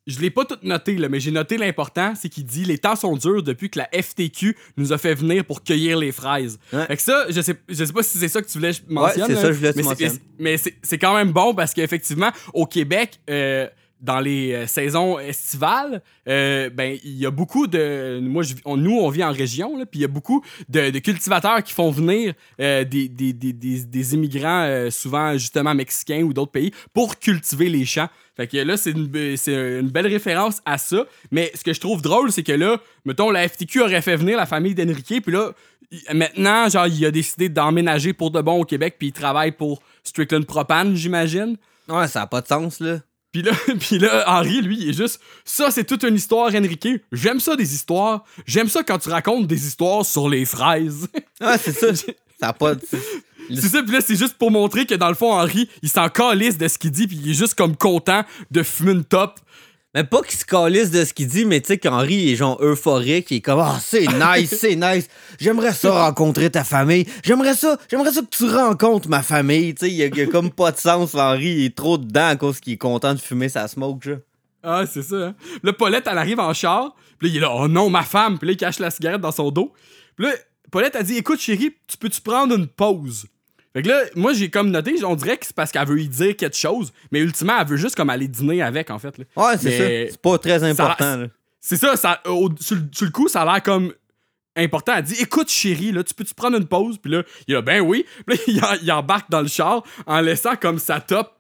je 0.06 0.18
l'ai 0.20 0.30
pas 0.30 0.44
tout 0.44 0.56
noté, 0.62 0.96
là, 0.96 1.08
mais 1.08 1.20
j'ai 1.20 1.30
noté 1.30 1.56
l'important, 1.58 2.14
c'est 2.14 2.28
qu'il 2.28 2.44
dit 2.44 2.64
les 2.64 2.78
temps 2.78 2.96
sont 2.96 3.16
durs 3.16 3.42
depuis 3.42 3.70
que 3.70 3.78
la 3.78 3.88
FTQ 4.02 4.56
nous 4.76 4.92
a 4.92 4.98
fait 4.98 5.14
venir 5.14 5.44
pour 5.44 5.62
cueillir 5.62 5.98
les 5.98 6.10
fraises. 6.12 6.58
Fait 6.86 6.96
que 6.96 7.02
ça, 7.02 7.26
je 7.28 7.40
sais, 7.40 7.54
je 7.68 7.84
sais 7.84 7.92
pas 7.92 8.02
si 8.02 8.18
c'est 8.18 8.28
ça 8.28 8.40
que 8.42 8.46
tu 8.48 8.58
voulais 8.58 8.72
mentionner. 8.88 9.26
c'est 9.34 9.40
ça, 9.42 9.52
je 9.52 9.58
voulais 9.58 9.72
mais 9.76 9.82
c'est-. 9.82 10.20
Mais 10.38 10.98
quand 10.98 11.14
même 11.14 11.32
bon 11.32 11.54
parce 11.54 11.74
qu'effectivement, 11.74 12.30
au 12.54 12.66
Québec, 12.66 13.20
euh, 13.28 13.68
dans 14.00 14.18
les 14.20 14.54
euh, 14.54 14.66
saisons 14.66 15.18
estivales, 15.18 16.00
euh, 16.26 16.70
ben 16.70 16.96
il 17.04 17.18
y 17.18 17.26
a 17.26 17.30
beaucoup 17.30 17.66
de. 17.66 18.18
Moi, 18.22 18.42
je- 18.42 18.54
on- 18.64 18.78
nous, 18.78 18.96
on 18.98 19.10
vit 19.10 19.22
en 19.22 19.30
région, 19.32 19.76
là, 19.76 19.84
puis 19.84 19.98
il 20.00 20.02
y 20.02 20.06
a 20.06 20.08
beaucoup 20.08 20.42
de, 20.70 20.88
de 20.88 20.98
cultivateurs 21.00 21.62
qui 21.62 21.74
font 21.74 21.90
venir 21.90 22.32
euh, 22.60 22.84
des, 22.84 23.08
des, 23.08 23.34
des, 23.34 23.52
des, 23.52 23.84
des 23.84 24.14
immigrants, 24.14 24.88
souvent 24.90 25.34
justement 25.34 25.74
mexicains 25.74 26.22
ou 26.22 26.32
d'autres 26.32 26.52
pays, 26.52 26.72
pour 26.94 27.18
cultiver 27.18 27.68
les 27.68 27.84
champs. 27.84 28.08
Fait 28.40 28.46
que 28.46 28.56
là, 28.56 28.78
c'est 28.78 28.92
une, 28.92 29.10
une 29.46 29.90
belle 29.90 30.06
référence 30.06 30.62
à 30.64 30.78
ça. 30.78 31.04
Mais 31.30 31.52
ce 31.54 31.62
que 31.62 31.74
je 31.74 31.80
trouve 31.80 32.00
drôle, 32.00 32.32
c'est 32.32 32.42
que 32.42 32.52
là, 32.52 32.80
mettons, 33.04 33.30
la 33.30 33.46
FTQ 33.46 33.82
aurait 33.82 34.00
fait 34.00 34.16
venir 34.16 34.38
la 34.38 34.46
famille 34.46 34.74
d'Enrique, 34.74 35.24
puis 35.24 35.30
là, 35.30 35.52
maintenant, 36.14 36.66
genre, 36.70 36.86
il 36.86 37.04
a 37.04 37.10
décidé 37.10 37.50
d'emménager 37.50 38.14
pour 38.14 38.30
de 38.30 38.40
bon 38.40 38.62
au 38.62 38.64
Québec, 38.64 38.94
puis 38.98 39.08
il 39.08 39.12
travaille 39.12 39.52
pour 39.52 39.82
Strickland 40.04 40.46
Propane, 40.46 40.96
j'imagine. 40.96 41.58
Ouais, 41.86 42.08
ça 42.08 42.22
a 42.22 42.26
pas 42.26 42.40
de 42.40 42.46
sens, 42.46 42.80
là. 42.80 43.00
Puis 43.30 43.42
là, 43.42 43.52
là, 43.98 44.24
Henri, 44.26 44.62
lui, 44.62 44.78
il 44.80 44.88
est 44.88 44.94
juste. 44.94 45.20
Ça, 45.44 45.70
c'est 45.70 45.84
toute 45.84 46.04
une 46.04 46.14
histoire, 46.14 46.46
Enrique. 46.54 46.88
J'aime 47.12 47.40
ça, 47.40 47.56
des 47.56 47.74
histoires. 47.74 48.24
J'aime 48.46 48.70
ça 48.70 48.82
quand 48.82 48.98
tu 48.98 49.10
racontes 49.10 49.48
des 49.48 49.66
histoires 49.66 50.06
sur 50.06 50.30
les 50.30 50.46
fraises. 50.46 51.08
Ouais, 51.42 51.58
c'est 51.58 51.72
ça. 51.72 51.92
ça 52.40 52.48
a 52.48 52.52
pas 52.54 52.74
de... 52.74 52.80
C'est 53.48 53.68
ça, 53.68 53.82
puis 53.82 53.92
là, 53.92 54.00
c'est 54.00 54.16
juste 54.16 54.34
pour 54.38 54.50
montrer 54.50 54.86
que 54.86 54.94
dans 54.94 55.08
le 55.08 55.14
fond, 55.14 55.32
Henri, 55.32 55.68
il 55.82 55.88
s'en 55.88 56.08
calisse 56.08 56.58
de 56.58 56.68
ce 56.68 56.78
qu'il 56.78 56.90
dit, 56.90 57.06
puis 57.06 57.18
il 57.24 57.30
est 57.30 57.34
juste 57.34 57.54
comme 57.54 57.76
content 57.76 58.22
de 58.50 58.62
fumer 58.62 58.92
une 58.92 59.04
top. 59.04 59.40
Mais 59.92 60.04
pas 60.04 60.22
qu'il 60.22 60.38
se 60.38 60.44
calisse 60.44 60.92
de 60.92 61.04
ce 61.04 61.12
qu'il 61.12 61.26
dit, 61.26 61.44
mais 61.44 61.60
tu 61.60 61.66
sais 61.66 61.78
qu'Henri 61.78 62.30
est 62.30 62.36
genre 62.36 62.56
euphorique, 62.62 63.28
il 63.32 63.38
est 63.38 63.40
comme 63.40 63.58
Ah, 63.58 63.76
c'est 63.82 64.06
nice, 64.38 64.54
c'est 64.56 64.76
nice. 64.76 65.08
J'aimerais 65.40 65.72
ça 65.72 65.90
rencontrer 66.06 66.48
ta 66.48 66.62
famille. 66.62 67.06
J'aimerais 67.24 67.54
ça, 67.54 67.76
j'aimerais 67.90 68.12
ça 68.12 68.20
que 68.20 68.26
tu 68.30 68.44
rencontres 68.44 69.08
ma 69.08 69.22
famille. 69.22 69.74
Tu 69.74 69.86
sais, 69.86 69.90
il 69.90 69.96
y, 69.96 70.02
a- 70.04 70.06
il 70.06 70.16
y 70.16 70.20
a 70.20 70.26
comme 70.26 70.50
pas 70.52 70.70
de 70.70 70.76
sens, 70.78 71.16
Henri, 71.16 71.46
il 71.48 71.64
est 71.64 71.74
trop 71.76 71.98
dedans 71.98 72.28
à 72.28 72.36
cause 72.36 72.60
qu'il 72.60 72.74
est 72.74 72.78
content 72.78 73.14
de 73.14 73.18
fumer 73.18 73.48
sa 73.48 73.66
smoke, 73.66 74.00
genre. 74.08 74.18
Ah, 74.62 74.84
c'est 74.86 75.02
ça. 75.02 75.16
Hein? 75.16 75.34
Là, 75.64 75.72
Paulette, 75.72 76.06
elle 76.08 76.18
arrive 76.18 76.38
en 76.38 76.54
char, 76.54 76.94
puis 77.18 77.26
là, 77.28 77.34
il 77.34 77.36
est 77.38 77.40
là, 77.40 77.50
oh 77.52 77.66
non, 77.66 77.90
ma 77.90 78.02
femme, 78.02 78.38
puis 78.38 78.46
là, 78.46 78.52
il 78.52 78.56
cache 78.58 78.78
la 78.78 78.90
cigarette 78.92 79.20
dans 79.20 79.32
son 79.32 79.50
dos. 79.50 79.72
Puis 80.16 80.26
là, 80.26 80.32
Paulette 80.70 80.96
a 80.96 81.02
dit, 81.02 81.16
écoute, 81.16 81.40
chérie, 81.40 81.74
tu 81.86 81.96
peux-tu 81.96 82.20
prendre 82.20 82.54
une 82.54 82.66
pause? 82.66 83.26
Fait 83.72 83.82
que 83.82 83.88
là, 83.88 84.00
moi, 84.16 84.32
j'ai 84.32 84.50
comme 84.50 84.70
noté, 84.70 85.02
on 85.04 85.14
dirait 85.14 85.36
que 85.36 85.46
c'est 85.46 85.54
parce 85.54 85.70
qu'elle 85.70 85.86
veut 85.86 86.00
y 86.00 86.08
dire 86.08 86.36
quelque 86.36 86.56
chose, 86.56 86.92
mais 87.12 87.20
ultimement, 87.20 87.54
elle 87.60 87.66
veut 87.68 87.76
juste 87.76 87.94
comme 87.94 88.10
aller 88.10 88.26
dîner 88.26 88.62
avec, 88.62 88.90
en 88.90 88.98
fait. 88.98 89.16
Là. 89.18 89.24
Ouais, 89.36 89.56
c'est 89.58 89.64
Mais 89.68 90.06
ça. 90.06 90.12
C'est 90.12 90.22
pas 90.22 90.38
très 90.38 90.64
important. 90.64 91.24
C'est 91.60 91.76
ça, 91.76 91.96
ça 91.96 92.20
au- 92.26 92.50
sur, 92.58 92.74
le- 92.76 92.88
sur 92.92 93.04
le 93.04 93.12
coup, 93.12 93.28
ça 93.28 93.42
a 93.42 93.44
l'air 93.44 93.62
comme 93.62 93.92
important. 94.56 94.94
Elle 94.96 95.04
dit 95.04 95.14
Écoute, 95.20 95.48
chérie, 95.50 95.92
là, 95.92 96.02
tu 96.02 96.14
peux-tu 96.14 96.34
prendre 96.34 96.56
une 96.56 96.66
pause? 96.66 96.98
Puis 96.98 97.12
là, 97.12 97.22
il 97.46 97.54
a 97.54 97.62
Ben 97.62 97.80
oui. 97.80 98.06
Puis 98.26 98.36
là, 98.36 98.42
il, 98.48 98.64
en- 98.64 98.78
il 98.82 98.92
embarque 98.92 99.30
dans 99.30 99.40
le 99.42 99.48
char 99.48 99.82
en 100.06 100.20
laissant 100.20 100.56
comme 100.56 100.78
sa 100.78 101.00
top 101.00 101.30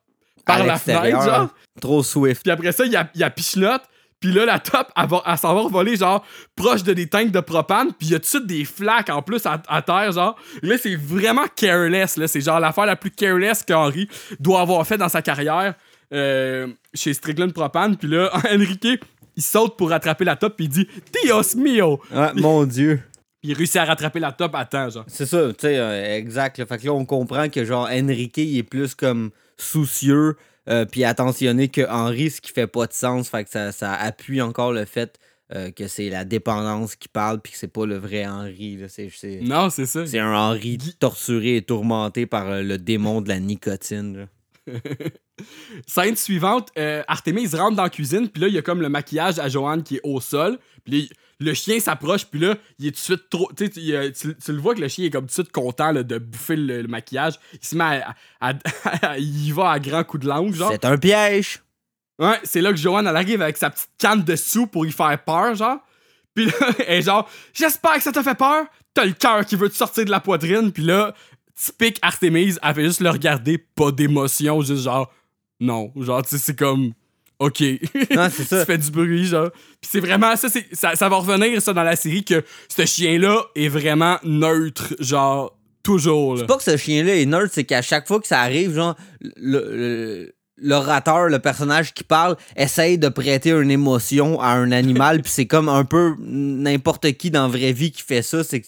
par 0.44 0.60
À 0.60 0.64
la 0.64 0.78
fenêtre, 0.78 1.22
genre. 1.24 1.48
Trop 1.80 2.02
swift. 2.02 2.42
Puis 2.42 2.50
après 2.52 2.72
ça, 2.72 2.84
il 2.84 2.92
y 2.92 2.96
a, 2.96 3.10
il 3.14 3.24
a 3.24 3.30
pichenote. 3.30 3.82
Puis 4.20 4.32
là, 4.32 4.44
la 4.44 4.58
top, 4.58 4.88
elle, 4.96 5.08
va- 5.08 5.22
elle 5.26 5.38
s'en 5.38 5.54
va 5.54 5.68
voler, 5.68 5.96
genre, 5.96 6.22
proche 6.54 6.82
de 6.82 6.92
des 6.92 7.08
tanks 7.08 7.30
de 7.30 7.40
propane. 7.40 7.88
Puis 7.94 8.08
il 8.08 8.12
y 8.12 8.14
a 8.14 8.18
tout 8.18 8.22
de 8.24 8.26
suite 8.26 8.46
des 8.46 8.64
flaques 8.66 9.08
en 9.08 9.22
plus 9.22 9.46
à, 9.46 9.62
à 9.66 9.80
terre, 9.82 10.12
genre? 10.12 10.36
Là, 10.62 10.76
c'est 10.76 10.94
vraiment 10.94 11.46
careless, 11.56 12.16
là. 12.18 12.28
C'est 12.28 12.40
genre 12.42 12.60
l'affaire 12.60 12.86
la 12.86 12.96
plus 12.96 13.10
careless 13.10 13.62
qu'Henri 13.62 14.08
doit 14.38 14.60
avoir 14.60 14.86
fait 14.86 14.98
dans 14.98 15.08
sa 15.08 15.22
carrière 15.22 15.74
euh, 16.12 16.66
chez 16.92 17.14
Strickland 17.14 17.52
Propane. 17.52 17.96
Puis 17.96 18.08
là, 18.08 18.30
Enrique, 18.52 18.86
il 19.36 19.42
saute 19.42 19.76
pour 19.78 19.88
rattraper 19.90 20.24
la 20.26 20.36
top. 20.36 20.54
Puis 20.56 20.66
il 20.66 20.68
dit 20.70 20.88
Dios 21.24 21.56
mio! 21.56 22.00
Mon 22.34 22.64
Dieu. 22.66 23.00
Puis 23.40 23.52
il 23.52 23.56
réussit 23.56 23.76
à 23.76 23.86
rattraper 23.86 24.20
la 24.20 24.32
top 24.32 24.54
à 24.54 24.66
temps, 24.66 24.90
genre. 24.90 25.04
C'est 25.06 25.24
ça, 25.24 25.48
tu 25.48 25.54
sais, 25.60 25.78
euh, 25.78 26.16
exact. 26.18 26.58
là. 26.58 26.66
Fait 26.66 26.76
que 26.76 26.84
là, 26.84 26.92
on 26.92 27.06
comprend 27.06 27.48
que, 27.48 27.64
genre, 27.64 27.88
Enrique, 27.90 28.36
il 28.36 28.58
est 28.58 28.62
plus 28.62 28.94
comme 28.94 29.30
soucieux 29.56 30.36
euh, 30.68 30.84
puis 30.84 31.04
attentionné 31.04 31.68
que 31.68 31.88
Henri, 31.88 32.30
ce 32.30 32.40
qui 32.40 32.52
fait 32.52 32.66
pas 32.66 32.86
de 32.86 32.92
sens. 32.92 33.28
Fait 33.28 33.44
que 33.44 33.50
ça, 33.50 33.72
ça 33.72 33.92
appuie 33.92 34.40
encore 34.40 34.72
le 34.72 34.84
fait 34.84 35.18
euh, 35.52 35.72
que 35.72 35.88
c'est 35.88 36.10
la 36.10 36.24
dépendance 36.24 36.94
qui 36.94 37.08
parle 37.08 37.40
puis 37.40 37.52
que 37.52 37.58
c'est 37.58 37.66
pas 37.66 37.84
le 37.84 37.96
vrai 37.96 38.24
Henri. 38.24 38.76
là. 38.76 38.86
Non, 39.42 39.68
c'est 39.68 39.86
ça. 39.86 40.06
c'est 40.06 40.20
un 40.20 40.32
Henri 40.32 40.78
torturé 41.00 41.56
et 41.56 41.62
tourmenté 41.62 42.24
par 42.24 42.48
euh, 42.48 42.62
le 42.62 42.78
démon 42.78 43.20
de 43.20 43.28
la 43.28 43.40
nicotine. 43.40 44.28
Scène 45.88 46.14
suivante, 46.14 46.68
euh, 46.78 47.02
Artemis 47.08 47.48
rentre 47.48 47.74
dans 47.74 47.82
la 47.82 47.90
cuisine, 47.90 48.28
puis 48.28 48.42
là, 48.42 48.46
il 48.46 48.54
y 48.54 48.58
a 48.58 48.62
comme 48.62 48.80
le 48.80 48.88
maquillage 48.88 49.40
à 49.40 49.48
Joanne 49.48 49.82
qui 49.82 49.96
est 49.96 50.00
au 50.04 50.20
sol. 50.20 50.56
Puis 50.84 50.92
là, 51.02 51.08
le 51.40 51.54
chien 51.54 51.80
s'approche, 51.80 52.26
puis 52.26 52.38
là, 52.40 52.54
il 52.78 52.86
est 52.86 52.90
tout 52.90 52.96
de 52.96 53.00
suite 53.00 53.28
trop. 53.30 53.50
Tu, 53.56 53.64
sais, 53.66 54.12
tu, 54.12 54.36
tu- 54.36 54.52
le 54.52 54.58
vois 54.58 54.74
que 54.74 54.80
le 54.80 54.88
chien 54.88 55.06
est 55.06 55.10
comme 55.10 55.22
tout 55.24 55.28
de 55.28 55.32
suite 55.32 55.52
content 55.52 55.90
là, 55.92 56.02
de 56.02 56.18
bouffer 56.18 56.56
le, 56.56 56.82
le 56.82 56.88
maquillage. 56.88 57.34
Il 57.54 57.66
se 57.66 57.74
met 57.74 57.84
à, 57.84 58.14
à- 58.40 58.52
à- 59.02 59.18
Il 59.18 59.46
y 59.48 59.52
va 59.52 59.70
à 59.70 59.78
grands 59.78 60.04
coups 60.04 60.24
de 60.24 60.28
langue, 60.28 60.54
genre. 60.54 60.70
C'est 60.72 60.84
un 60.84 60.98
piège. 60.98 61.60
Ouais, 62.18 62.38
c'est 62.44 62.60
là 62.60 62.70
que 62.70 62.76
Joanne, 62.76 63.06
elle 63.06 63.16
arrive 63.16 63.40
avec 63.40 63.56
sa 63.56 63.70
petite 63.70 63.88
canne 63.96 64.22
de 64.22 64.36
soupe 64.36 64.70
pour 64.72 64.84
y 64.84 64.92
faire 64.92 65.18
peur, 65.24 65.54
genre. 65.54 65.78
Puis 66.34 66.44
là, 66.46 66.52
elle 66.86 66.98
est 66.98 67.02
genre, 67.02 67.28
j'espère 67.54 67.94
que 67.94 68.02
ça 68.02 68.12
t'a 68.12 68.22
fait 68.22 68.34
peur. 68.34 68.66
T'as 68.92 69.04
le 69.06 69.12
cœur 69.12 69.44
qui 69.46 69.56
veut 69.56 69.68
te 69.70 69.74
sortir 69.76 70.04
de 70.04 70.10
la 70.10 70.20
poitrine. 70.20 70.70
Puis 70.72 70.82
là, 70.82 71.14
typique 71.54 71.98
Artemis, 72.02 72.56
elle 72.62 72.74
fait 72.74 72.84
juste 72.84 73.00
le 73.00 73.10
regarder, 73.10 73.56
pas 73.58 73.90
d'émotion, 73.92 74.60
juste 74.62 74.82
genre, 74.82 75.10
non. 75.60 75.92
Genre, 75.96 76.22
tu 76.22 76.30
sais, 76.30 76.38
c'est 76.38 76.56
comme, 76.58 76.92
ok. 77.40 77.60
Non, 78.14 78.28
c'est 78.32 78.44
ça. 78.48 78.60
tu 78.60 78.66
fais 78.66 78.78
du 78.78 78.90
bruit, 78.90 79.26
genre. 79.26 79.50
Puis 79.80 79.90
c'est 79.90 80.00
vraiment, 80.00 80.36
ça, 80.36 80.48
c'est, 80.48 80.66
ça, 80.72 80.94
ça 80.94 81.08
va 81.08 81.16
revenir, 81.16 81.60
ça, 81.60 81.72
dans 81.72 81.82
la 81.82 81.96
série, 81.96 82.24
que 82.24 82.44
ce 82.68 82.86
chien-là 82.86 83.42
est 83.56 83.68
vraiment 83.68 84.18
neutre, 84.22 84.94
genre, 85.00 85.58
toujours. 85.82 86.38
C'est 86.38 86.46
pas 86.46 86.56
que 86.58 86.62
ce 86.62 86.76
chien-là 86.76 87.16
est 87.16 87.26
neutre, 87.26 87.50
c'est 87.52 87.64
qu'à 87.64 87.82
chaque 87.82 88.06
fois 88.06 88.20
que 88.20 88.26
ça 88.28 88.40
arrive, 88.40 88.74
genre, 88.74 88.94
le- 89.20 89.74
le- 89.76 90.34
l'orateur, 90.62 91.28
le 91.30 91.38
personnage 91.38 91.94
qui 91.94 92.04
parle, 92.04 92.36
essaye 92.54 92.98
de 92.98 93.08
prêter 93.08 93.48
une 93.50 93.70
émotion 93.70 94.38
à 94.42 94.48
un 94.50 94.72
animal, 94.72 95.22
puis 95.22 95.32
c'est 95.32 95.46
comme 95.46 95.70
un 95.70 95.84
peu 95.86 96.14
n'importe 96.20 97.10
qui 97.12 97.30
dans 97.30 97.42
la 97.42 97.48
vraie 97.48 97.72
vie 97.72 97.90
qui 97.92 98.02
fait 98.02 98.20
ça. 98.22 98.44
C'est 98.44 98.60
que, 98.60 98.66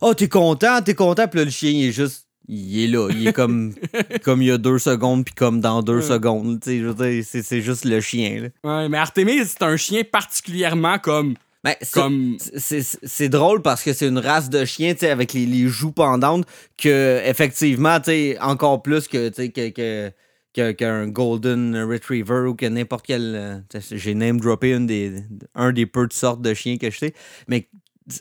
oh, 0.00 0.14
t'es 0.14 0.28
content, 0.28 0.82
t'es 0.82 0.94
content, 0.94 1.28
puis 1.28 1.38
là, 1.38 1.44
le 1.44 1.50
chien, 1.52 1.70
il 1.70 1.84
est 1.86 1.92
juste. 1.92 2.26
Il 2.48 2.84
est 2.84 2.86
là, 2.88 3.08
il 3.10 3.26
est 3.28 3.32
comme, 3.32 3.74
comme 4.24 4.42
il 4.42 4.48
y 4.48 4.50
a 4.50 4.58
deux 4.58 4.78
secondes, 4.78 5.24
puis 5.24 5.34
comme 5.34 5.60
dans 5.60 5.82
deux 5.82 6.00
secondes. 6.02 6.58
C'est, 6.62 7.42
c'est 7.42 7.60
juste 7.60 7.84
le 7.84 8.00
chien. 8.00 8.48
Là. 8.64 8.82
Ouais, 8.82 8.88
mais 8.88 8.98
Artemis, 8.98 9.44
c'est 9.46 9.62
un 9.62 9.76
chien 9.76 10.02
particulièrement 10.10 10.98
comme. 10.98 11.34
Ben, 11.64 11.74
c'est- 11.80 11.92
comme. 12.00 12.36
c'est- 12.40 12.82
c'est 12.82 12.98
c'est 13.04 13.28
drôle 13.28 13.62
parce 13.62 13.82
que 13.84 13.92
c'est 13.92 14.08
une 14.08 14.18
race 14.18 14.50
de 14.50 14.64
chien, 14.64 14.94
tu 14.94 15.00
sais, 15.00 15.10
avec 15.10 15.32
les, 15.32 15.46
les 15.46 15.68
joues 15.68 15.92
pendantes, 15.92 16.44
que 16.76 17.20
effectivement, 17.24 17.98
encore 18.40 18.82
plus 18.82 19.06
que, 19.06 19.28
que, 19.28 19.68
que- 19.70 20.72
qu'un 20.72 21.06
Golden 21.08 21.74
Retriever 21.88 22.48
ou 22.48 22.54
que 22.54 22.66
n'importe 22.66 23.06
quel. 23.06 23.32
euh, 23.36 23.78
J'ai 23.92 24.14
name 24.14 24.40
droppé 24.40 24.72
une 24.72 24.86
des, 24.86 25.22
un 25.54 25.72
des 25.72 25.86
peu 25.86 26.06
de 26.08 26.12
sortes 26.12 26.42
de 26.42 26.52
chiens 26.52 26.76
que 26.78 26.90
je 26.90 26.98
sais, 26.98 27.14
mais 27.46 27.68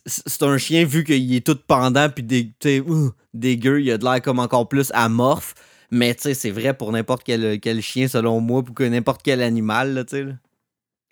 c'est 0.05 0.43
un 0.43 0.57
chien 0.57 0.85
vu 0.85 1.03
qu'il 1.03 1.33
est 1.33 1.45
tout 1.45 1.57
pendant 1.67 2.09
puis 2.09 2.23
des, 2.23 2.79
ouh, 2.81 3.11
dégueu, 3.33 3.81
il 3.81 3.91
a 3.91 3.97
de 3.97 4.03
l'air 4.03 4.21
comme 4.21 4.39
encore 4.39 4.67
plus 4.67 4.91
amorphe. 4.93 5.55
Mais 5.91 6.15
tu 6.15 6.21
sais, 6.21 6.33
c'est 6.33 6.51
vrai 6.51 6.73
pour 6.73 6.91
n'importe 6.91 7.23
quel, 7.23 7.59
quel 7.59 7.81
chien, 7.81 8.07
selon 8.07 8.39
moi, 8.39 8.63
pour 8.63 8.73
que 8.73 8.83
n'importe 8.83 9.21
quel 9.23 9.41
animal, 9.41 9.93
là, 9.93 10.05
tu 10.05 10.17
sais. 10.17 10.27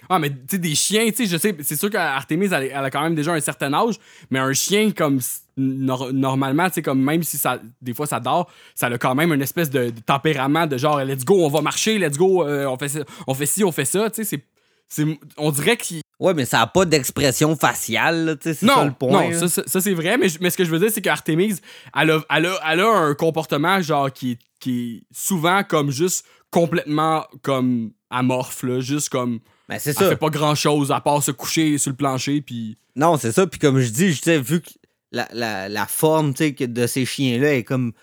Ah, 0.07 0.17
mais 0.17 0.29
tu 0.29 0.37
sais, 0.51 0.57
des 0.57 0.75
chiens, 0.75 1.05
tu 1.09 1.15
sais, 1.17 1.25
je 1.25 1.37
sais, 1.37 1.55
c'est 1.61 1.75
sûr 1.75 1.89
qu'Artemis, 1.89 2.47
elle, 2.53 2.71
a 2.73 2.89
quand 2.89 3.01
même 3.01 3.15
déjà 3.15 3.33
un 3.33 3.39
certain 3.41 3.73
âge, 3.73 3.95
mais 4.29 4.39
un 4.39 4.53
chien, 4.53 4.91
comme 4.91 5.19
normalement, 5.57 6.67
tu 6.69 6.75
sais, 6.75 6.81
comme 6.81 7.01
même 7.01 7.21
si 7.23 7.37
ça, 7.37 7.61
des 7.81 7.93
fois 7.93 8.07
ça 8.07 8.21
dort, 8.21 8.49
ça 8.75 8.87
a 8.87 8.97
quand 8.97 9.13
même 9.13 9.33
une 9.33 9.41
espèce 9.41 9.69
de, 9.69 9.91
tempérament 10.05 10.67
de 10.67 10.77
genre, 10.77 11.03
let's 11.03 11.25
go, 11.25 11.43
on 11.43 11.49
va 11.49 11.61
marcher, 11.61 11.99
let's 11.99 12.17
go, 12.17 12.47
euh, 12.47 12.65
on, 12.65 12.77
fait 12.77 13.05
on 13.27 13.33
fait 13.33 13.45
ci, 13.45 13.63
on 13.65 13.73
fait 13.73 13.85
ça, 13.85 14.09
tu 14.09 14.23
sais, 14.23 14.41
c'est. 14.87 15.05
On 15.37 15.51
dirait 15.51 15.77
qu'il. 15.77 16.01
Ouais, 16.19 16.33
mais 16.33 16.43
ça 16.45 16.57
n'a 16.57 16.67
pas 16.67 16.83
d'expression 16.85 17.55
faciale, 17.55 18.25
là, 18.25 18.35
tu 18.35 18.43
sais, 18.43 18.53
c'est 18.53 18.65
ça 18.67 18.75
Non, 18.75 18.85
le 18.85 18.91
point. 18.91 19.23
non, 19.23 19.29
là. 19.29 19.47
ça, 19.47 19.63
c'est 19.81 19.93
vrai, 19.93 20.17
mais, 20.17 20.27
mais 20.41 20.49
ce 20.49 20.57
que 20.57 20.65
je 20.65 20.69
veux 20.69 20.79
dire, 20.79 20.89
c'est 20.91 21.01
qu'Artemis, 21.01 21.55
elle 21.97 22.11
a, 22.11 22.21
elle, 22.29 22.45
a, 22.47 22.59
elle 22.71 22.79
a 22.81 22.89
un 22.89 23.13
comportement, 23.15 23.81
genre, 23.81 24.11
qui, 24.11 24.31
est- 24.31 24.39
qui 24.59 24.97
est 24.97 25.15
souvent 25.17 25.63
comme 25.63 25.91
juste 25.91 26.25
complètement 26.51 27.25
comme 27.41 27.91
amorphe, 28.09 28.63
là, 28.63 28.81
juste 28.81 29.07
comme. 29.09 29.39
Ben, 29.69 29.79
c'est 29.79 29.91
Elle 29.91 29.95
ça. 29.95 30.09
fait 30.09 30.15
pas 30.17 30.29
grand 30.29 30.55
chose 30.55 30.91
à 30.91 30.99
part 30.99 31.23
se 31.23 31.31
coucher 31.31 31.77
sur 31.77 31.91
le 31.91 31.95
plancher, 31.95 32.41
puis. 32.41 32.77
Non, 32.97 33.17
c'est 33.17 33.31
ça. 33.31 33.47
Puis 33.47 33.59
comme 33.59 33.79
je 33.79 33.89
dis, 33.89 34.11
je 34.11 34.21
sais, 34.21 34.39
vu 34.39 34.59
que 34.61 34.69
la, 35.13 35.27
la, 35.31 35.69
la 35.69 35.85
forme 35.85 36.33
tu 36.33 36.43
sais, 36.43 36.53
que 36.53 36.65
de 36.65 36.85
ces 36.87 37.05
chiens-là 37.05 37.53
est 37.55 37.63
comme 37.63 37.93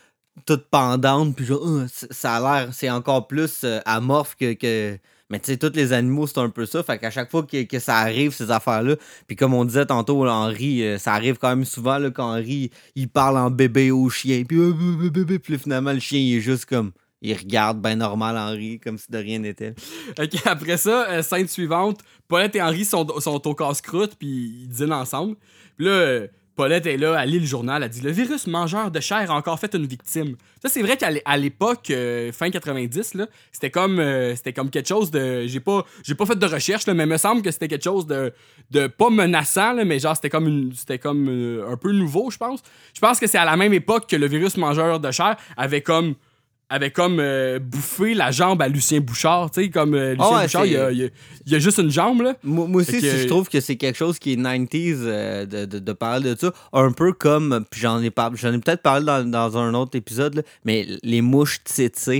toute 0.46 0.70
pendante, 0.70 1.34
puis 1.36 1.44
genre, 1.44 1.60
euh, 1.66 1.86
ça 2.10 2.36
a 2.36 2.40
l'air, 2.64 2.72
c'est 2.72 2.88
encore 2.88 3.26
plus 3.26 3.60
euh, 3.64 3.80
amorphe 3.84 4.36
que. 4.36 4.54
que- 4.54 4.96
Mais 5.30 5.40
tu 5.40 5.52
sais, 5.52 5.56
tous 5.56 5.72
les 5.74 5.92
animaux, 5.92 6.26
c'est 6.26 6.38
un 6.38 6.50
peu 6.50 6.66
ça. 6.66 6.82
Fait 6.82 6.98
qu'à 6.98 7.10
chaque 7.10 7.30
fois 7.30 7.42
que, 7.42 7.62
que 7.64 7.78
ça 7.78 7.96
arrive, 7.96 8.32
ces 8.32 8.50
affaires-là, 8.50 8.96
puis 9.26 9.36
comme 9.36 9.54
on 9.54 9.64
disait 9.64 9.86
tantôt, 9.86 10.26
Henri, 10.26 10.82
euh, 10.82 10.98
ça 10.98 11.14
arrive 11.14 11.36
quand 11.38 11.48
même 11.48 11.64
souvent 11.64 11.98
là, 11.98 12.10
quand 12.10 12.40
il 12.94 13.08
parle 13.08 13.38
en 13.38 13.50
bébé 13.50 13.90
au 13.90 14.08
chien, 14.08 14.44
puis 14.44 14.58
euh, 14.58 15.10
bébé, 15.10 15.38
puis 15.38 15.58
finalement, 15.58 15.92
le 15.92 16.00
chien, 16.00 16.20
il 16.20 16.36
est 16.36 16.40
juste 16.40 16.66
comme. 16.66 16.92
Il 17.22 17.34
regarde 17.34 17.80
bien 17.80 17.96
normal 17.96 18.36
Henri, 18.36 18.78
comme 18.78 18.98
si 18.98 19.10
de 19.10 19.18
rien 19.18 19.38
n'était. 19.38 19.74
Ok, 20.18 20.34
après 20.44 20.76
ça, 20.76 21.10
euh, 21.10 21.22
scène 21.22 21.48
suivante, 21.48 22.00
Paulette 22.28 22.54
et 22.56 22.62
Henri 22.62 22.84
sont, 22.84 23.06
sont 23.20 23.48
au 23.48 23.54
casse-croûte, 23.54 24.16
puis 24.18 24.28
ils 24.62 24.68
dînent 24.68 24.92
ensemble. 24.92 25.36
Puis 25.76 25.86
là, 25.86 25.92
euh, 25.92 26.28
Paulette 26.56 26.86
est 26.86 26.96
là, 26.96 27.22
elle 27.22 27.30
lit 27.30 27.38
le 27.38 27.46
journal, 27.46 27.82
elle 27.82 27.90
dit 27.90 28.00
Le 28.00 28.10
virus 28.10 28.46
mangeur 28.46 28.90
de 28.90 28.98
chair 28.98 29.30
a 29.30 29.34
encore 29.34 29.60
fait 29.60 29.74
une 29.74 29.86
victime. 29.86 30.36
Ça, 30.62 30.70
c'est 30.70 30.80
vrai 30.80 30.96
qu'à 30.96 31.36
l'époque, 31.36 31.90
euh, 31.90 32.32
fin 32.32 32.50
90, 32.50 33.12
là, 33.14 33.26
c'était 33.52 33.70
comme, 33.70 34.00
euh, 34.00 34.34
c'était 34.34 34.54
comme 34.54 34.70
quelque 34.70 34.88
chose 34.88 35.10
de. 35.10 35.46
J'ai 35.46 35.60
pas, 35.60 35.84
j'ai 36.02 36.14
pas 36.14 36.24
fait 36.24 36.38
de 36.38 36.46
recherche, 36.46 36.86
mais 36.86 37.04
il 37.04 37.08
me 37.10 37.18
semble 37.18 37.42
que 37.42 37.50
c'était 37.50 37.68
quelque 37.68 37.84
chose 37.84 38.06
de, 38.06 38.32
de 38.70 38.86
pas 38.86 39.10
menaçant, 39.10 39.84
mais 39.84 39.98
genre, 39.98 40.16
c'était 40.16 40.30
comme, 40.30 40.48
une, 40.48 40.72
comme 40.98 41.28
euh, 41.28 41.70
un 41.70 41.76
peu 41.76 41.92
nouveau, 41.92 42.30
je 42.30 42.38
pense. 42.38 42.62
Je 42.94 43.00
pense 43.00 43.20
que 43.20 43.26
c'est 43.26 43.38
à 43.38 43.44
la 43.44 43.58
même 43.58 43.74
époque 43.74 44.08
que 44.08 44.16
le 44.16 44.26
virus 44.26 44.56
mangeur 44.56 44.98
de 44.98 45.10
chair 45.10 45.36
avait 45.58 45.82
comme 45.82 46.14
avait 46.68 46.90
comme 46.90 47.18
euh, 47.20 47.58
bouffé 47.60 48.14
la 48.14 48.30
jambe 48.32 48.60
à 48.60 48.68
Lucien 48.68 49.00
Bouchard, 49.00 49.50
tu 49.52 49.62
sais, 49.62 49.70
comme 49.70 49.94
euh, 49.94 50.14
Lucien 50.14 50.30
ouais, 50.36 50.42
Bouchard, 50.42 50.66
il 50.66 50.72
y 50.72 50.76
a, 50.76 50.90
il 50.90 51.04
a- 51.04 51.08
il 51.46 51.52
y 51.52 51.54
a 51.54 51.58
juste 51.60 51.78
une 51.78 51.90
jambe, 51.90 52.22
là. 52.22 52.34
Moi, 52.42 52.66
moi 52.66 52.82
aussi, 52.82 52.92
Fait 52.92 53.00
que- 53.00 53.10
si 53.10 53.18
je 53.22 53.26
trouve 53.28 53.48
que 53.48 53.60
c'est 53.60 53.76
quelque 53.76 53.96
chose 53.96 54.18
qui 54.18 54.32
est 54.32 54.36
90s 54.36 54.96
euh, 55.02 55.46
de, 55.46 55.64
de, 55.64 55.78
de 55.78 55.92
parler 55.92 56.34
de 56.34 56.38
ça. 56.40 56.52
Un 56.72 56.90
peu 56.90 57.12
comme, 57.12 57.64
puis 57.70 57.80
j'en 57.80 58.02
ai, 58.02 58.10
par- 58.10 58.34
j'en 58.34 58.52
ai 58.52 58.58
peut-être 58.58 58.82
parlé 58.82 59.06
dans, 59.06 59.24
dans 59.30 59.56
un 59.58 59.74
autre 59.74 59.96
épisode, 59.96 60.34
là, 60.36 60.42
mais 60.64 60.86
les 61.04 61.20
mouches 61.22 61.60
tsetse. 61.64 62.10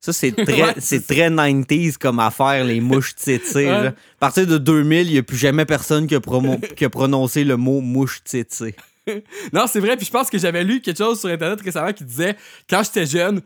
Ça, 0.00 0.14
c'est 0.14 0.32
très, 0.46 0.62
Ouais, 0.62 0.74
c'est 0.78 1.06
très 1.06 1.28
90s 1.28 1.98
comme 1.98 2.20
affaire, 2.20 2.64
les 2.64 2.80
mouches 2.80 3.12
tsetse. 3.16 3.54
Ouais. 3.56 3.68
À 3.68 3.92
partir 4.18 4.46
de 4.46 4.56
2000, 4.56 5.08
il 5.08 5.12
n'y 5.12 5.18
a 5.18 5.22
plus 5.22 5.36
jamais 5.36 5.66
personne 5.66 6.06
qui 6.06 6.14
a, 6.14 6.20
promo- 6.20 6.58
qui 6.74 6.86
a 6.86 6.88
prononcé 6.88 7.44
le 7.44 7.58
mot 7.58 7.82
mouche 7.82 8.22
tsetse. 8.24 8.62
Non, 9.52 9.64
c'est 9.66 9.80
vrai, 9.80 9.96
puis 9.96 10.06
je 10.06 10.10
pense 10.10 10.30
que 10.30 10.38
j'avais 10.38 10.62
lu 10.62 10.80
quelque 10.80 10.98
chose 10.98 11.18
sur 11.20 11.28
Internet 11.30 11.60
récemment 11.62 11.92
qui 11.92 12.04
disait 12.04 12.36
quand 12.68 12.82
j'étais 12.84 13.06
jeune, 13.06 13.40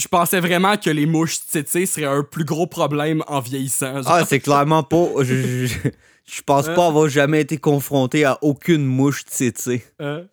je 0.00 0.08
pensais 0.08 0.40
vraiment 0.40 0.76
que 0.76 0.90
les 0.90 1.06
mouches 1.06 1.38
tsetse 1.40 1.84
seraient 1.86 2.06
un 2.06 2.22
plus 2.22 2.44
gros 2.44 2.66
problème 2.66 3.22
en 3.28 3.40
vieillissant. 3.40 4.02
genre. 4.02 4.10
Ah, 4.12 4.24
c'est 4.26 4.40
clairement 4.40 4.82
pas. 4.82 5.06
Je, 5.18 5.66
je, 5.66 5.66
je- 5.66 6.42
pense 6.46 6.68
Hein? 6.68 6.74
pas 6.74 6.86
avoir 6.86 7.08
jamais 7.08 7.40
été 7.40 7.58
confronté 7.58 8.24
à 8.24 8.38
aucune 8.42 8.84
mouche 8.86 9.24
tsetse. 9.24 9.68
Euh, 10.00 10.24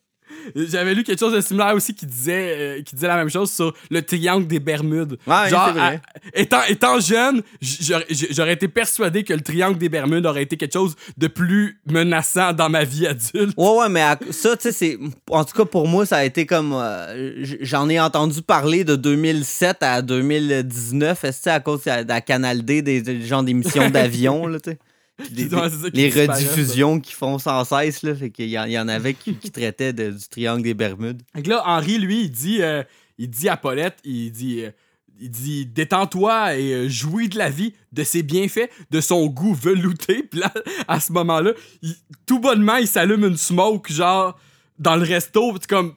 J'avais 0.55 0.93
lu 0.95 1.03
quelque 1.03 1.19
chose 1.19 1.33
de 1.33 1.41
similaire 1.41 1.73
aussi 1.75 1.93
qui 1.93 2.05
disait, 2.05 2.55
euh, 2.57 2.81
qui 2.83 2.95
disait 2.95 3.07
la 3.07 3.15
même 3.17 3.29
chose 3.29 3.51
sur 3.51 3.73
le 3.89 4.01
triangle 4.01 4.47
des 4.47 4.59
Bermudes. 4.59 5.17
Ouais, 5.27 5.49
Genre, 5.49 5.71
vrai. 5.73 6.01
à- 6.35 6.39
étant, 6.39 6.63
étant 6.67 6.99
jeune, 6.99 7.41
j'aurais 8.31 8.53
été 8.53 8.67
persuadé 8.67 9.23
que 9.23 9.33
le 9.33 9.41
triangle 9.41 9.77
des 9.77 9.89
Bermudes 9.89 10.25
aurait 10.25 10.43
été 10.43 10.57
quelque 10.57 10.73
chose 10.73 10.95
de 11.17 11.27
plus 11.27 11.79
menaçant 11.89 12.53
dans 12.53 12.69
ma 12.69 12.83
vie 12.83 13.07
adulte. 13.07 13.53
Ouais, 13.57 13.77
ouais, 13.77 13.89
mais 13.89 14.01
à- 14.01 14.19
ça, 14.31 14.55
tu 14.57 14.63
sais, 14.63 14.71
c'est. 14.71 14.97
En 15.29 15.43
tout 15.43 15.55
cas, 15.57 15.65
pour 15.65 15.87
moi, 15.87 16.05
ça 16.05 16.17
a 16.17 16.23
été 16.23 16.45
comme. 16.45 16.73
euh, 16.73 17.45
J'en 17.61 17.89
ai 17.89 17.99
entendu 17.99 18.41
parler 18.41 18.83
de 18.83 18.95
2007 18.95 19.77
à 19.81 20.01
2019, 20.01 21.23
est-ce 21.23 21.43
que, 21.45 21.49
à 21.49 21.59
cause 21.59 21.83
de 21.83 21.89
la, 21.89 22.03
de 22.03 22.09
la 22.09 22.21
Canal 22.21 22.63
D, 22.63 22.81
des, 22.81 23.01
des 23.01 23.21
gens 23.21 23.43
d'émissions 23.43 23.89
d'avion, 23.89 24.47
là, 24.47 24.59
tu 24.59 24.71
sais? 24.71 24.79
Les 25.93 26.09
rediffusions 26.28 26.99
qui 26.99 27.13
font 27.13 27.39
sans 27.39 27.63
cesse, 27.65 28.03
là. 28.03 28.15
Fait 28.15 28.30
qu'il 28.30 28.47
y, 28.47 28.51
y 28.51 28.80
en 28.80 28.88
avait 28.88 29.13
qui, 29.13 29.36
qui 29.36 29.51
traitaient 29.51 29.93
de- 29.93 30.11
du 30.11 30.28
triangle 30.30 30.63
des 30.63 30.74
Bermudes. 30.74 31.22
Que 31.34 31.49
là, 31.49 31.63
Henri, 31.65 31.97
lui, 31.97 32.22
il 32.26 32.32
dit, 32.32 32.61
euh, 32.61 32.84
il 33.18 33.30
dit 33.30 33.49
à 33.49 33.57
Paulette, 33.57 33.97
il 34.03 34.32
dit, 34.32 34.61
euh, 34.63 34.72
il 35.20 35.32
dit, 35.32 35.65
détends-toi 35.65 36.55
et 36.57 36.74
euh, 36.74 36.88
jouis 36.89 37.28
de 37.30 37.38
la 37.39 37.49
vie, 37.49 37.74
de 37.91 38.03
ses 38.03 38.22
bienfaits, 38.22 38.70
de 38.91 39.01
son 39.01 39.26
goût 39.28 39.55
velouté. 39.55 40.22
Puis 40.30 40.39
là, 40.39 40.53
à 40.88 40.99
ce 40.99 41.11
moment-là, 41.13 41.53
il- 41.82 41.95
tout 42.28 42.39
bonnement, 42.39 42.76
il 42.76 42.88
s'allume 42.88 43.26
une 43.26 43.38
smoke, 43.38 43.91
genre, 43.91 44.38
dans 44.78 44.95
le 44.95 45.03
resto. 45.03 45.53
Puis 45.53 45.68
comme, 45.68 45.93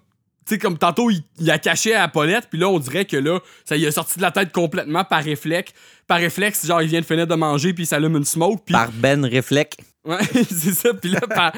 sais, 0.55 0.59
comme 0.59 0.79
tantôt, 0.79 1.11
il, 1.11 1.23
il 1.39 1.51
a 1.51 1.59
caché 1.59 1.95
à 1.95 2.09
Paulette. 2.09 2.49
Puis 2.51 2.59
là, 2.59 2.69
on 2.69 2.79
dirait 2.79 3.05
que 3.05 3.17
là, 3.17 3.41
ça 3.65 3.77
y 3.77 3.85
est 3.85 3.91
sorti 3.91 4.17
de 4.19 4.23
la 4.23 4.31
tête 4.31 4.53
complètement 4.53 5.05
par 5.05 5.23
réflexe. 5.23 5.73
par 6.07 6.19
réflexe, 6.19 6.67
genre, 6.67 6.83
il 6.83 6.89
vient 6.89 7.01
de 7.01 7.07
finir 7.07 7.27
de 7.27 7.35
manger, 7.35 7.73
puis 7.73 7.85
il 7.85 7.87
s'allume 7.87 8.17
une 8.17 8.25
smoke, 8.25 8.63
puis... 8.65 8.73
Par 8.73 8.91
Ben 8.93 9.25
Réflexe. 9.25 9.77
Ouais, 10.05 10.17
c'est 10.33 10.73
ça. 10.73 10.95
Puis 10.95 11.11
là, 11.11 11.21
par- 11.21 11.53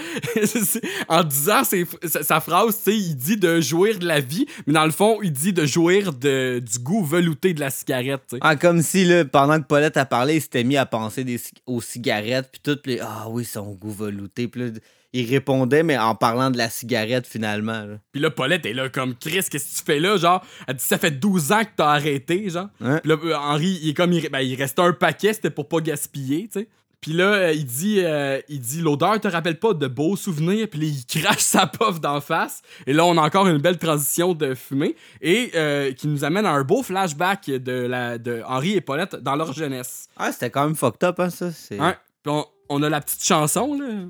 en 1.08 1.22
disant 1.22 1.62
ses- 1.64 1.86
sa, 2.22 2.40
phrase, 2.40 2.76
tu 2.78 2.90
sais, 2.90 2.96
il 2.96 3.14
dit 3.14 3.36
de 3.36 3.60
jouir 3.60 3.98
de 4.00 4.06
la 4.06 4.18
vie, 4.20 4.46
mais 4.66 4.72
dans 4.72 4.84
le 4.84 4.90
fond, 4.90 5.18
il 5.22 5.32
dit 5.32 5.52
de 5.52 5.64
jouir 5.64 6.12
de, 6.12 6.58
du 6.58 6.78
goût 6.80 7.04
velouté 7.04 7.54
de 7.54 7.60
la 7.60 7.70
cigarette. 7.70 8.34
Ah, 8.40 8.56
comme 8.56 8.82
si, 8.82 9.04
là, 9.04 9.24
pendant 9.24 9.60
que 9.60 9.66
Paulette 9.66 9.96
a 9.96 10.04
parlé, 10.06 10.36
il 10.36 10.42
s'était 10.42 10.64
mis 10.64 10.76
à 10.76 10.86
penser 10.86 11.22
des, 11.22 11.40
aux 11.66 11.80
cigarettes, 11.80 12.48
puis 12.50 12.60
tout, 12.64 12.76
puis 12.82 12.98
ah 13.00 13.26
oui, 13.28 13.44
son 13.44 13.72
goût 13.74 13.92
velouté. 13.92 14.48
Puis 14.48 14.60
là, 14.60 14.66
il 15.12 15.28
répondait, 15.28 15.82
mais 15.82 15.98
en 15.98 16.14
parlant 16.14 16.50
de 16.50 16.58
la 16.58 16.70
cigarette, 16.70 17.26
finalement. 17.26 17.84
là. 17.84 17.98
Puis 18.12 18.20
là, 18.20 18.30
Paulette 18.30 18.64
est 18.66 18.72
là 18.72 18.88
comme 18.88 19.14
Chris, 19.14 19.40
qu'est-ce 19.50 19.50
que 19.50 19.78
tu 19.78 19.84
fais 19.84 20.00
là? 20.00 20.16
Genre, 20.16 20.44
elle 20.66 20.76
dit 20.76 20.84
ça 20.84 20.98
fait 20.98 21.10
12 21.10 21.52
ans 21.52 21.64
que 21.64 21.70
t'as 21.76 21.90
arrêté, 21.90 22.48
genre. 22.48 22.68
Puis 22.78 22.88
là, 23.10 23.16
euh, 23.24 23.34
Henri, 23.36 23.78
il 23.82 23.90
est 23.90 23.94
comme, 23.94 24.12
il, 24.12 24.28
ben, 24.30 24.40
il 24.40 24.54
restait 24.54 24.82
un 24.82 24.92
paquet, 24.92 25.32
c'était 25.34 25.50
pour 25.50 25.68
pas 25.68 25.80
gaspiller, 25.80 26.48
tu 26.52 26.60
sais. 26.60 26.68
Puis 27.02 27.12
là, 27.14 27.24
euh, 27.32 27.52
il 27.52 27.66
dit, 27.66 27.96
euh, 27.98 28.40
il 28.48 28.60
dit 28.60 28.80
l'odeur 28.80 29.20
te 29.20 29.26
rappelle 29.26 29.58
pas 29.58 29.74
de 29.74 29.88
beaux 29.88 30.14
souvenirs. 30.14 30.68
Puis 30.70 30.80
là, 30.80 30.86
il 30.86 31.04
crache 31.22 31.40
sa 31.40 31.66
puff 31.66 32.00
d'en 32.00 32.20
face. 32.20 32.62
Et 32.86 32.92
là, 32.92 33.04
on 33.04 33.18
a 33.18 33.20
encore 33.20 33.48
une 33.48 33.58
belle 33.58 33.76
transition 33.76 34.34
de 34.34 34.54
fumée 34.54 34.94
et 35.20 35.50
euh, 35.56 35.92
qui 35.92 36.06
nous 36.06 36.22
amène 36.22 36.46
à 36.46 36.52
un 36.52 36.62
beau 36.62 36.84
flashback 36.84 37.46
de, 37.50 37.72
la, 37.72 38.18
de 38.18 38.42
Henri 38.46 38.74
et 38.74 38.80
Paulette 38.80 39.16
dans 39.16 39.34
leur 39.34 39.52
jeunesse. 39.52 40.08
Ah, 40.16 40.30
c'était 40.30 40.50
quand 40.50 40.64
même 40.64 40.76
fucked 40.76 41.02
up, 41.02 41.18
hein, 41.18 41.30
ça. 41.30 41.46
Ouais. 41.72 41.96
Puis 42.22 42.32
on, 42.32 42.46
on 42.68 42.82
a 42.84 42.88
la 42.88 43.00
petite 43.00 43.24
chanson 43.24 43.74
là, 43.74 44.04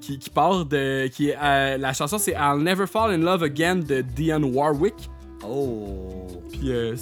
qui, 0.00 0.18
qui 0.18 0.30
part 0.30 0.64
de. 0.64 1.06
Qui 1.08 1.32
euh, 1.32 1.76
la 1.78 1.92
chanson, 1.92 2.18
c'est 2.18 2.32
I'll 2.32 2.62
Never 2.62 2.86
Fall 2.86 3.12
in 3.12 3.18
Love 3.18 3.42
Again 3.42 3.76
de 3.76 4.00
Dionne 4.00 4.44
Warwick. 4.44 4.94
Oh. 5.48 6.26
Puis 6.50 6.70
euh, 6.70 6.94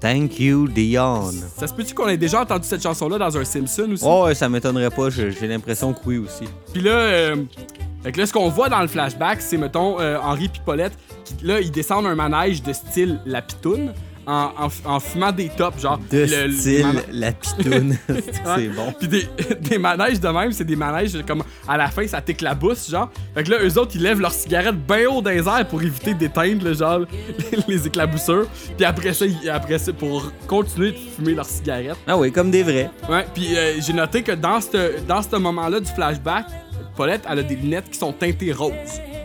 Thank 0.00 0.38
you, 0.38 0.68
Dion. 0.68 1.30
ça 1.56 1.66
se 1.66 1.74
peut-tu 1.74 1.94
qu'on 1.94 2.08
ait 2.08 2.16
déjà 2.16 2.42
entendu 2.42 2.66
cette 2.66 2.82
chanson-là 2.82 3.18
dans 3.18 3.36
un 3.36 3.44
Simpson 3.44 3.88
aussi? 3.92 4.04
Oh, 4.06 4.24
ouais, 4.24 4.34
ça 4.34 4.48
m'étonnerait 4.48 4.90
pas. 4.90 5.10
J'ai 5.10 5.46
l'impression 5.46 5.92
que 5.92 5.98
oui 6.06 6.18
aussi. 6.18 6.44
Puis 6.72 6.82
là, 6.82 6.92
euh, 6.92 7.36
fait 8.02 8.12
que 8.12 8.18
là, 8.20 8.26
ce 8.26 8.32
qu'on 8.32 8.48
voit 8.48 8.68
dans 8.68 8.80
le 8.80 8.86
flashback, 8.88 9.40
c'est, 9.40 9.56
mettons, 9.56 10.00
euh, 10.00 10.18
Henri 10.20 10.48
puis 10.48 10.60
Paulette, 10.64 10.96
qui, 11.24 11.34
là, 11.44 11.60
ils 11.60 11.72
descendent 11.72 12.06
un 12.06 12.14
manège 12.14 12.62
de 12.62 12.72
style 12.72 13.20
La 13.26 13.42
Pitoune 13.42 13.92
en, 14.28 14.50
en, 14.58 14.68
en 14.94 15.00
fumant 15.00 15.32
des 15.32 15.48
tops, 15.48 15.80
genre. 15.80 15.98
De 16.10 16.18
le- 16.18 16.46
le 16.46 16.52
style 16.52 16.86
la 17.10 17.32
pitoune. 17.32 17.96
C'est 18.08 18.68
bon. 18.68 18.92
Puis 18.98 19.08
des, 19.08 19.26
des 19.60 19.78
manèges 19.78 20.20
de 20.20 20.28
même, 20.28 20.52
c'est 20.52 20.64
des 20.64 20.76
manèges 20.76 21.16
comme 21.26 21.42
à 21.66 21.76
la 21.76 21.88
fin, 21.88 22.06
ça 22.06 22.20
t'éclabousse, 22.20 22.90
genre. 22.90 23.10
Fait 23.34 23.42
que 23.42 23.50
là, 23.50 23.56
eux 23.64 23.78
autres, 23.78 23.92
ils 23.94 24.02
lèvent 24.02 24.20
leur 24.20 24.32
cigarette 24.32 24.76
bien 24.86 25.08
haut 25.08 25.22
dans 25.22 25.30
les 25.30 25.46
airs 25.48 25.66
pour 25.68 25.82
éviter 25.82 26.12
d'éteindre, 26.14 26.64
le 26.64 26.74
genre, 26.74 27.00
les 27.68 27.86
éclaboussures. 27.86 28.46
Puis 28.76 28.84
après 28.84 29.14
ça, 29.14 29.24
ils- 29.26 29.48
après 29.50 29.78
ça, 29.78 29.92
pour 29.92 30.30
continuer 30.46 30.92
de 30.92 30.98
fumer 31.16 31.34
leur 31.34 31.46
cigarette. 31.46 31.96
Ah 32.06 32.16
oui, 32.16 32.30
comme 32.30 32.50
des 32.50 32.62
vrais. 32.62 32.90
Ouais, 33.08 33.26
puis 33.34 33.56
euh, 33.56 33.80
j'ai 33.80 33.92
noté 33.94 34.22
que 34.22 34.32
dans 34.32 34.60
ce 34.60 35.00
dans 35.06 35.22
ce 35.22 35.36
moment-là 35.36 35.80
du 35.80 35.90
flashback, 35.90 36.46
Paulette, 36.96 37.22
elle 37.30 37.38
a 37.38 37.42
des 37.42 37.56
lunettes 37.56 37.90
qui 37.90 37.98
sont 37.98 38.12
teintées 38.12 38.52
roses. 38.52 38.72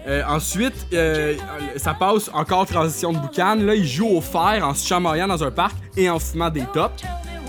Euh, 0.08 0.22
ensuite, 0.28 0.88
euh, 0.94 1.36
ça 1.78 1.94
passe 1.94 2.30
encore 2.34 2.66
transition 2.66 3.14
de 3.14 3.20
boucan. 3.20 3.56
Là, 3.56 3.74
il 3.76 3.88
joue 3.88 4.08
au 4.08 4.22
fer 4.22 4.62
en 4.64 4.74
se 4.74 4.86
chamaillant 4.86 5.28
dans 5.28 5.44
un 5.44 5.52
parc 5.52 5.76
et 5.96 6.10
en 6.10 6.20
fumant 6.20 6.50
des 6.50 6.66
tops. 6.74 7.04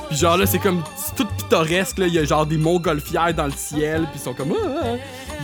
Puis 0.09 0.17
genre 0.19 0.37
là, 0.37 0.47
c'est 0.47 0.59
comme 0.59 0.83
c'est 0.97 1.17
tout 1.17 1.27
pittoresque. 1.37 1.99
Là, 1.99 2.07
il 2.07 2.15
y 2.15 2.19
a 2.19 2.25
genre 2.25 2.47
des 2.47 2.59
montgolfières 2.59 3.35
dans 3.35 3.47
le 3.47 3.53
ciel. 3.53 4.03
Puis 4.13 4.21
ils 4.21 4.21
sont 4.21 4.35
comme 4.35 4.53
Ah, 4.53 4.81
ah. 4.83 4.87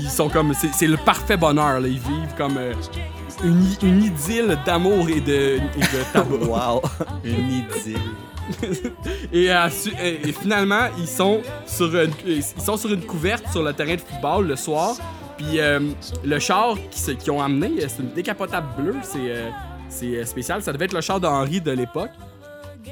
ils 0.01 0.09
sont 0.11 0.29
comme 0.29 0.55
c'est 0.55 0.73
c'est 0.73 0.87
le 0.87 0.99
parfait 0.99 1.37
bonheur. 1.37 1.81
Là. 1.81 1.89
Ils 1.89 1.99
vivent 1.99 2.35
comme 2.37 2.57
euh, 2.59 2.75
une, 3.43 3.67
une 3.83 4.05
idylle 4.05 4.59
d'amour 4.65 5.09
et 5.09 5.21
de, 5.21 5.57
et 5.57 5.81
de 5.81 6.03
tabac. 6.13 6.47
Wow. 6.47 6.83
Une 7.25 7.51
idylle. 7.51 7.99
euh, 9.35 9.69
et 10.25 10.33
finalement, 10.33 10.89
ils 10.99 11.07
sont, 11.09 11.41
sur 11.67 11.95
une, 11.97 12.11
ils 12.27 12.43
sont 12.43 12.77
sur 12.77 12.93
une 12.93 13.03
couverte 13.03 13.45
sur 13.51 13.63
le 13.63 13.73
terrain 13.73 13.95
de 13.95 14.01
football 14.01 14.47
le 14.49 14.57
soir. 14.57 14.97
Puis 15.41 15.59
euh, 15.59 15.81
le 16.23 16.39
char 16.39 16.77
qu'ils 16.91 17.17
qu'ils 17.17 17.31
ont 17.31 17.41
amené, 17.41 17.83
euh, 17.83 17.87
c'est 17.89 18.03
une 18.03 18.13
décapotable 18.13 18.67
bleue. 18.77 18.97
C'est 19.03 19.19
euh, 19.21 19.49
c'est, 19.89 20.17
euh, 20.19 20.25
spécial. 20.27 20.63
Ça 20.63 20.71
devait 20.73 20.85
être 20.85 20.93
le 20.93 21.01
char 21.01 21.19
d'Henri 21.19 21.63
de 21.63 21.71
l'époque. 21.71 22.11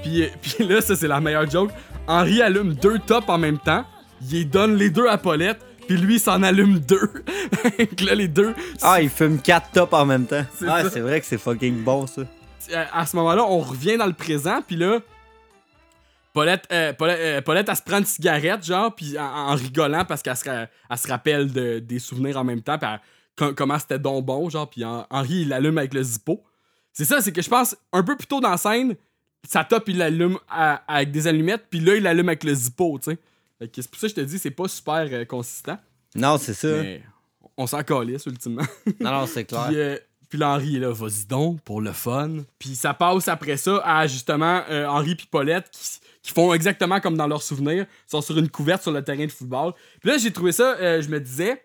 Puis, 0.02 0.24
puis 0.42 0.66
là, 0.66 0.80
ça, 0.80 0.96
c'est 0.96 1.08
la 1.08 1.20
meilleure 1.20 1.48
joke. 1.50 1.70
Henri 2.06 2.40
allume 2.40 2.72
deux 2.74 2.98
tops 3.00 3.28
en 3.28 3.36
même 3.36 3.58
temps. 3.58 3.84
Il 4.32 4.48
donne 4.48 4.76
les 4.76 4.88
deux 4.88 5.06
à 5.08 5.18
Paulette. 5.18 5.60
Puis 5.86 5.98
lui, 5.98 6.14
il 6.14 6.20
s'en 6.20 6.42
allume 6.42 6.78
deux. 6.78 7.10
Donc 7.78 8.00
là, 8.00 8.14
les 8.14 8.28
deux. 8.28 8.54
Ah, 8.82 9.00
il 9.02 9.10
fume 9.10 9.38
quatre 9.40 9.70
tops 9.70 9.92
en 9.92 10.06
même 10.06 10.26
temps. 10.26 10.44
C'est 10.58 10.66
Ah, 10.68 10.88
c'est 10.90 11.00
vrai 11.00 11.20
que 11.20 11.26
c'est 11.26 11.38
fucking 11.38 11.82
bon, 11.82 12.06
ça. 12.06 12.22
à, 12.74 13.00
à 13.00 13.06
ce 13.06 13.14
moment-là, 13.16 13.44
on 13.44 13.58
revient 13.58 13.98
dans 13.98 14.06
le 14.06 14.12
présent, 14.14 14.60
puis 14.66 14.76
là, 14.76 15.00
Paulette, 16.38 16.68
euh, 16.72 16.92
Paulette, 16.92 17.18
euh, 17.20 17.40
Paulette, 17.42 17.68
elle 17.68 17.76
se 17.76 17.82
prend 17.82 17.98
une 17.98 18.04
cigarette, 18.04 18.64
genre, 18.64 18.94
puis 18.94 19.18
en, 19.18 19.24
en 19.24 19.54
rigolant 19.54 20.04
parce 20.04 20.22
qu'elle 20.22 20.36
se, 20.36 20.48
ra- 20.48 20.66
elle 20.90 20.98
se 20.98 21.08
rappelle 21.08 21.52
de- 21.52 21.78
des 21.80 21.98
souvenirs 21.98 22.36
en 22.36 22.44
même 22.44 22.62
temps, 22.62 22.78
puis 22.78 22.88
elle- 23.40 23.54
comment 23.54 23.78
c'était 23.78 23.98
donc 23.98 24.24
bon, 24.24 24.48
genre, 24.48 24.68
puis 24.70 24.82
Hen- 24.82 25.04
Henri, 25.10 25.40
il 25.42 25.48
l'allume 25.48 25.78
avec 25.78 25.94
le 25.94 26.02
zippo. 26.02 26.44
C'est 26.92 27.04
ça, 27.04 27.20
c'est 27.20 27.32
que 27.32 27.42
je 27.42 27.48
pense, 27.48 27.76
un 27.92 28.02
peu 28.02 28.16
plus 28.16 28.26
tôt 28.26 28.40
dans 28.40 28.50
la 28.50 28.56
scène, 28.56 28.94
sa 29.48 29.64
top, 29.64 29.88
il 29.88 29.98
l'allume 29.98 30.38
avec 30.86 31.10
des 31.10 31.26
allumettes, 31.26 31.66
puis 31.70 31.80
là, 31.80 31.94
il 31.96 32.02
l'allume 32.02 32.28
avec 32.28 32.44
le 32.44 32.54
zippo, 32.54 32.98
tu 33.02 33.12
sais. 33.12 33.18
C'est 33.74 33.90
pour 33.90 33.98
ça 34.00 34.06
que 34.06 34.10
je 34.10 34.14
te 34.14 34.20
dis, 34.20 34.38
c'est 34.38 34.50
pas 34.52 34.68
super 34.68 35.06
euh, 35.10 35.24
consistant. 35.24 35.78
Non, 36.14 36.38
c'est 36.38 36.54
ça. 36.54 36.68
Mais 36.68 37.02
on 37.56 37.66
s'en 37.66 37.82
calisse, 37.82 38.26
ultimement. 38.26 38.62
Non, 39.00 39.10
non, 39.10 39.26
c'est 39.26 39.44
clair. 39.44 39.66
Puis, 39.68 39.76
euh, 39.78 39.96
puis 40.28 40.38
là, 40.38 40.50
Henri 40.50 40.76
est 40.76 40.80
là, 40.80 40.92
vas-y 40.92 41.24
donc, 41.26 41.60
pour 41.62 41.80
le 41.80 41.92
fun. 41.92 42.38
Puis 42.58 42.76
ça 42.76 42.94
passe 42.94 43.26
après 43.28 43.56
ça 43.56 43.80
à 43.84 44.06
justement 44.06 44.62
euh, 44.70 44.86
Henri 44.86 45.14
puis 45.16 45.26
Paulette 45.30 45.70
qui, 45.72 46.00
qui 46.22 46.32
font 46.32 46.52
exactement 46.52 47.00
comme 47.00 47.16
dans 47.16 47.26
leurs 47.26 47.42
souvenirs, 47.42 47.86
sont 48.06 48.20
sur 48.20 48.38
une 48.38 48.48
couverte 48.48 48.82
sur 48.82 48.92
le 48.92 49.02
terrain 49.02 49.26
de 49.26 49.32
football. 49.32 49.72
Puis 50.00 50.10
là, 50.10 50.18
j'ai 50.18 50.32
trouvé 50.32 50.52
ça, 50.52 50.76
euh, 50.78 51.00
je 51.02 51.08
me 51.08 51.20
disais, 51.20 51.62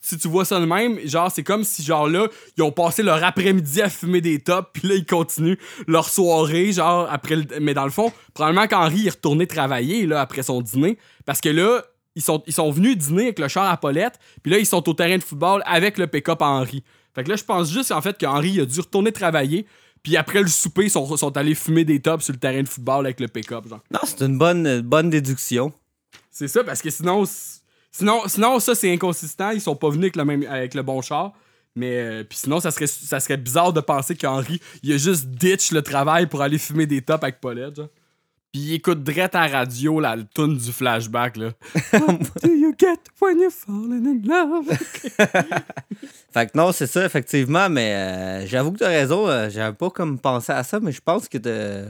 si 0.00 0.18
tu 0.18 0.28
vois 0.28 0.44
ça 0.44 0.60
de 0.60 0.66
même, 0.66 0.98
genre, 1.06 1.30
c'est 1.30 1.42
comme 1.42 1.64
si, 1.64 1.82
genre 1.82 2.06
là, 2.06 2.28
ils 2.58 2.62
ont 2.62 2.70
passé 2.70 3.02
leur 3.02 3.24
après-midi 3.24 3.80
à 3.80 3.88
fumer 3.88 4.20
des 4.20 4.38
tops, 4.38 4.68
puis 4.74 4.88
là, 4.88 4.94
ils 4.96 5.06
continuent 5.06 5.56
leur 5.86 6.10
soirée, 6.10 6.72
genre, 6.72 7.08
après 7.10 7.36
le... 7.36 7.44
Mais 7.60 7.72
dans 7.72 7.84
le 7.84 7.90
fond, 7.90 8.12
probablement 8.34 8.66
qu'Henri 8.66 9.06
est 9.06 9.10
retourné 9.10 9.46
travailler, 9.46 10.06
là, 10.06 10.20
après 10.20 10.42
son 10.42 10.60
dîner, 10.60 10.98
parce 11.24 11.40
que 11.40 11.48
là, 11.48 11.82
ils 12.16 12.22
sont, 12.22 12.42
ils 12.46 12.52
sont 12.52 12.70
venus 12.70 12.98
dîner 12.98 13.24
avec 13.24 13.38
le 13.38 13.48
char 13.48 13.64
à 13.64 13.76
Paulette, 13.78 14.18
puis 14.42 14.52
là, 14.52 14.58
ils 14.58 14.66
sont 14.66 14.86
au 14.88 14.92
terrain 14.92 15.16
de 15.16 15.22
football 15.22 15.62
avec 15.64 15.96
le 15.96 16.06
pick-up 16.06 16.42
à 16.42 16.46
Henri. 16.46 16.84
Fait 17.14 17.24
que 17.24 17.30
là, 17.30 17.36
je 17.36 17.44
pense 17.44 17.72
juste, 17.72 17.90
en 17.90 18.02
fait, 18.02 18.18
qu'Henri 18.18 18.60
a 18.60 18.66
dû 18.66 18.80
retourner 18.80 19.10
travailler, 19.10 19.66
puis 20.04 20.16
après 20.16 20.40
le 20.42 20.46
souper, 20.48 20.84
ils 20.84 20.90
sont, 20.90 21.16
sont 21.16 21.36
allés 21.36 21.56
fumer 21.56 21.84
des 21.84 21.98
tops 22.00 22.22
sur 22.24 22.32
le 22.32 22.38
terrain 22.38 22.62
de 22.62 22.68
football 22.68 23.06
avec 23.06 23.18
le 23.18 23.26
pick-up, 23.26 23.66
genre. 23.68 23.80
Non, 23.90 23.98
c'est 24.04 24.20
une 24.24 24.38
bonne, 24.38 24.64
euh, 24.66 24.82
bonne 24.82 25.10
déduction. 25.10 25.72
C'est 26.30 26.46
ça, 26.46 26.62
parce 26.62 26.80
que 26.80 26.90
sinon, 26.90 27.24
c- 27.24 27.60
sinon, 27.90 28.22
sinon 28.28 28.60
ça, 28.60 28.74
c'est 28.76 28.92
inconsistant. 28.92 29.50
Ils 29.50 29.60
sont 29.60 29.74
pas 29.74 29.88
venus 29.88 30.04
avec 30.04 30.16
le, 30.16 30.24
même, 30.24 30.46
avec 30.48 30.74
le 30.74 30.82
bon 30.82 31.00
char. 31.02 31.32
Mais 31.76 31.96
euh, 31.96 32.22
puis 32.22 32.38
sinon, 32.38 32.60
ça 32.60 32.70
serait, 32.70 32.86
ça 32.86 33.18
serait 33.18 33.36
bizarre 33.36 33.72
de 33.72 33.80
penser 33.80 34.14
qu'Henri, 34.14 34.60
il 34.84 34.92
a 34.92 34.96
juste 34.96 35.26
ditch 35.26 35.72
le 35.72 35.82
travail 35.82 36.26
pour 36.28 36.40
aller 36.42 36.58
fumer 36.58 36.86
des 36.86 37.02
tops 37.02 37.24
avec 37.24 37.40
Paulette, 37.40 37.74
genre. 37.76 37.88
Puis 38.54 38.62
il 38.62 38.74
écoute 38.74 39.02
direct 39.02 39.34
à 39.34 39.48
la 39.48 39.58
radio, 39.58 39.98
le 39.98 40.22
tune 40.32 40.56
du 40.56 40.70
flashback, 40.70 41.36
là. 41.38 41.50
What 41.92 42.18
do 42.40 42.52
you 42.54 42.72
get 42.78 43.00
when 43.20 43.40
you're 43.40 43.50
falling 43.50 44.06
in 44.06 44.20
love? 44.24 44.68
Fait 46.32 46.46
que 46.46 46.56
non, 46.56 46.70
c'est 46.70 46.86
ça, 46.86 47.04
effectivement, 47.04 47.68
mais 47.68 47.92
euh, 47.94 48.46
j'avoue 48.46 48.70
que 48.70 48.78
t'as 48.78 48.88
raison. 48.90 49.26
euh, 49.28 49.50
J'avais 49.50 49.74
pas 49.74 49.90
comme 49.90 50.20
pensé 50.20 50.52
à 50.52 50.62
ça, 50.62 50.78
mais 50.78 50.92
je 50.92 51.00
pense 51.00 51.28
que 51.28 51.38
de- 51.38 51.86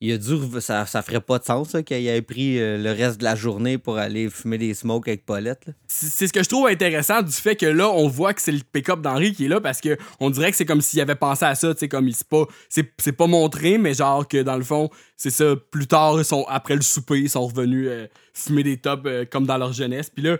il 0.00 0.12
a 0.12 0.18
dû. 0.18 0.34
Ça, 0.60 0.86
ça 0.86 1.02
ferait 1.02 1.20
pas 1.20 1.38
de 1.38 1.44
sens 1.44 1.76
qu'il 1.86 2.06
ait 2.06 2.22
pris 2.22 2.60
euh, 2.60 2.76
le 2.76 2.90
reste 2.90 3.18
de 3.18 3.24
la 3.24 3.34
journée 3.34 3.78
pour 3.78 3.98
aller 3.98 4.28
fumer 4.28 4.58
des 4.58 4.74
smokes 4.74 5.08
avec 5.08 5.24
Paulette. 5.24 5.70
c'est 5.86 6.26
ce 6.26 6.32
que 6.32 6.42
je 6.42 6.48
trouve 6.48 6.66
intéressant 6.66 7.22
du 7.22 7.32
fait 7.32 7.56
que 7.56 7.66
là, 7.66 7.88
on 7.90 8.08
voit 8.08 8.34
que 8.34 8.42
c'est 8.42 8.52
le 8.52 8.60
pick-up 8.60 9.00
d'Henri 9.00 9.32
qui 9.32 9.46
est 9.46 9.48
là 9.48 9.60
parce 9.60 9.80
que 9.80 9.96
on 10.20 10.30
dirait 10.30 10.50
que 10.50 10.56
c'est 10.56 10.66
comme 10.66 10.80
s'il 10.80 11.00
avait 11.00 11.14
pensé 11.14 11.44
à 11.44 11.54
ça, 11.54 11.72
tu 11.74 11.80
sais, 11.80 11.88
comme 11.88 12.08
il 12.08 12.14
c'est 12.14 12.28
pas, 12.28 12.44
c'est, 12.68 13.12
pas 13.12 13.26
montré, 13.26 13.78
mais 13.78 13.94
genre 13.94 14.26
que 14.26 14.42
dans 14.42 14.56
le 14.56 14.64
fond, 14.64 14.90
c'est 15.16 15.30
ça, 15.30 15.54
plus 15.70 15.86
tard, 15.86 16.18
ils 16.18 16.24
sont, 16.24 16.44
après 16.48 16.76
le 16.76 16.82
souper, 16.82 17.18
ils 17.18 17.30
sont 17.30 17.46
revenus 17.46 17.88
euh, 17.90 18.06
fumer 18.32 18.62
des 18.62 18.76
tops 18.76 19.02
euh, 19.06 19.24
comme 19.24 19.46
dans 19.46 19.58
leur 19.58 19.72
jeunesse. 19.72 20.10
Puis 20.10 20.24
là, 20.24 20.38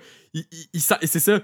c'est 1.02 1.20
ça, 1.20 1.40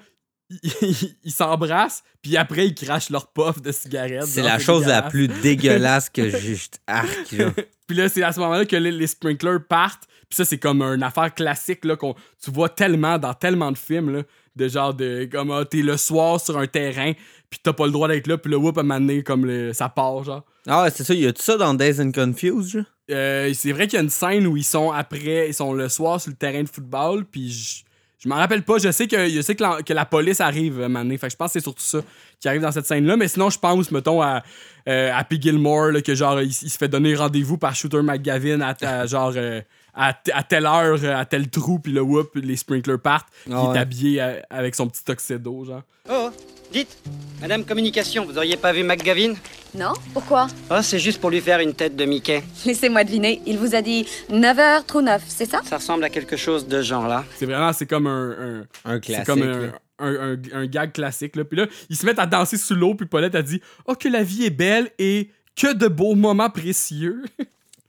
ils, 1.24 1.32
s'embrassent, 1.32 2.02
puis 2.22 2.36
après, 2.36 2.66
ils 2.66 2.74
crachent 2.74 3.10
leur 3.10 3.28
puff 3.28 3.62
de 3.62 3.72
cigarette. 3.72 4.26
C'est 4.26 4.42
la 4.42 4.58
chose 4.58 4.86
la 4.86 5.02
plus 5.02 5.28
dégueulasse 5.28 6.10
que 6.10 6.28
j'ai 6.30 6.40
juste 6.40 6.80
arc. 6.86 7.34
genre. 7.34 7.52
Puis 7.86 7.96
là, 7.96 8.08
c'est 8.08 8.22
à 8.22 8.32
ce 8.32 8.40
moment-là 8.40 8.64
que 8.64 8.76
les, 8.76 8.90
les 8.90 9.06
sprinklers 9.06 9.66
partent. 9.68 10.04
Puis 10.28 10.36
ça, 10.36 10.44
c'est 10.44 10.58
comme 10.58 10.82
une 10.82 11.02
affaire 11.02 11.34
classique 11.34 11.84
là, 11.84 11.96
qu'on 11.96 12.14
tu 12.42 12.50
vois 12.50 12.68
tellement 12.68 13.18
dans 13.18 13.34
tellement 13.34 13.72
de 13.72 13.78
films. 13.78 14.14
Là, 14.14 14.22
de 14.56 14.68
genre 14.68 14.94
de. 14.94 15.28
Comme 15.30 15.50
ah, 15.50 15.64
t'es 15.64 15.82
le 15.82 15.96
soir 15.96 16.40
sur 16.40 16.58
un 16.58 16.66
terrain, 16.66 17.12
puis 17.48 17.60
t'as 17.62 17.72
pas 17.72 17.86
le 17.86 17.92
droit 17.92 18.08
d'être 18.08 18.26
là, 18.26 18.38
puis 18.38 18.50
le 18.50 18.56
whoop 18.56 18.78
à 18.78 18.82
m'amener 18.82 19.22
comme 19.22 19.46
le, 19.46 19.72
ça 19.72 19.88
part, 19.88 20.24
genre. 20.24 20.44
Ah, 20.66 20.88
c'est 20.94 21.04
ça, 21.04 21.14
il 21.14 21.20
y 21.20 21.26
a 21.26 21.32
tout 21.32 21.42
ça 21.42 21.56
dans 21.56 21.74
Days 21.74 22.00
and 22.00 22.12
Confused? 22.12 22.84
Euh, 23.10 23.52
c'est 23.54 23.72
vrai 23.72 23.86
qu'il 23.86 23.96
y 23.96 24.00
a 24.00 24.02
une 24.02 24.10
scène 24.10 24.46
où 24.46 24.56
ils 24.56 24.64
sont 24.64 24.92
après, 24.92 25.48
ils 25.48 25.54
sont 25.54 25.72
le 25.72 25.88
soir 25.88 26.20
sur 26.20 26.30
le 26.30 26.36
terrain 26.36 26.62
de 26.62 26.68
football, 26.68 27.24
puis 27.24 27.84
je, 28.22 28.28
m'en 28.28 28.36
rappelle 28.36 28.62
pas. 28.62 28.78
Je 28.78 28.90
sais 28.92 29.08
que, 29.08 29.28
je 29.28 29.40
sais 29.40 29.54
que, 29.54 29.62
la, 29.62 29.82
que 29.82 29.92
la 29.92 30.04
police 30.04 30.40
arrive 30.40 30.80
à 30.80 30.84
un 30.84 30.88
moment 30.88 31.04
donné. 31.04 31.18
Fait 31.18 31.26
que 31.26 31.32
je 31.32 31.36
pense 31.36 31.48
que 31.48 31.52
c'est 31.54 31.62
surtout 31.62 31.82
ça 31.82 31.98
qui 32.38 32.48
arrive 32.48 32.62
dans 32.62 32.72
cette 32.72 32.86
scène-là. 32.86 33.16
Mais 33.16 33.28
sinon, 33.28 33.50
je 33.50 33.58
pense, 33.58 33.90
mettons, 33.90 34.22
à 34.22 34.42
euh, 34.88 35.10
Happy 35.14 35.40
Gilmore, 35.40 35.90
là, 35.92 36.02
que 36.02 36.14
genre, 36.14 36.40
il, 36.40 36.48
il 36.48 36.70
se 36.70 36.78
fait 36.78 36.88
donner 36.88 37.14
rendez-vous 37.14 37.58
par 37.58 37.74
Shooter 37.74 38.02
McGavin 38.02 38.60
à, 38.60 38.74
à, 38.82 39.06
genre, 39.06 39.32
euh, 39.36 39.60
à, 39.94 40.14
à 40.32 40.42
telle 40.42 40.66
heure, 40.66 40.98
euh, 41.02 41.16
à 41.16 41.24
tel 41.24 41.48
trou, 41.50 41.78
puis 41.78 41.92
le 41.92 42.00
whoop, 42.02 42.34
les 42.36 42.56
sprinklers 42.56 43.00
partent, 43.00 43.28
puis 43.44 43.52
Ah 43.54 43.60
il 43.62 43.66
est 43.66 43.72
ouais. 43.72 43.78
habillé 43.78 44.22
euh, 44.22 44.40
avec 44.50 44.74
son 44.74 44.88
petit 44.88 45.04
tuxedo, 45.04 45.64
genre. 45.64 45.82
Oh, 46.10 46.30
dites, 46.70 46.96
Madame 47.40 47.64
Communication, 47.64 48.24
vous 48.24 48.36
auriez 48.36 48.56
pas 48.56 48.72
vu 48.72 48.82
McGavin? 48.82 49.34
Non 49.74 49.92
Pourquoi? 50.12 50.48
Oh, 50.70 50.82
c'est 50.82 50.98
juste 50.98 51.20
pour 51.20 51.30
lui 51.30 51.40
faire 51.40 51.60
une 51.60 51.74
tête 51.74 51.94
de 51.94 52.04
Mickey. 52.04 52.42
Laissez-moi 52.66 53.04
deviner. 53.04 53.40
Il 53.46 53.56
vous 53.58 53.74
a 53.74 53.82
dit 53.82 54.04
9h, 54.30 54.84
trou 54.84 55.00
9, 55.00 55.22
c'est 55.28 55.48
ça? 55.48 55.60
Ça 55.64 55.76
ressemble 55.76 56.02
à 56.04 56.10
quelque 56.10 56.36
chose 56.36 56.66
de 56.66 56.82
ce 56.82 56.88
genre-là. 56.88 57.24
C'est 57.36 57.46
vraiment, 57.46 57.72
c'est 57.72 57.86
comme 57.86 58.06
un. 58.08 58.30
un 58.30 58.60
Un 58.84 58.94
c'est 58.94 59.00
classique. 59.00 59.26
comme 59.26 59.42
un, 59.42 59.60
là. 59.66 59.72
un, 60.00 60.32
un- 60.32 60.42
un 60.52 60.66
gag 60.66 60.92
classique, 60.92 61.36
là. 61.36 61.44
Puis 61.44 61.56
là, 61.58 61.66
ils 61.88 61.96
se 61.96 62.04
mettent 62.04 62.18
à 62.18 62.26
danser 62.26 62.56
sous 62.56 62.74
l'eau, 62.74 62.94
puis 62.94 63.06
Paulette 63.06 63.34
a 63.36 63.42
dit 63.42 63.60
Oh, 63.86 63.94
que 63.94 64.08
la 64.08 64.24
vie 64.24 64.44
est 64.44 64.50
belle 64.50 64.90
et 64.98 65.30
que 65.54 65.72
de 65.72 65.86
beaux 65.86 66.14
moments 66.16 66.50
précieux. 66.50 67.22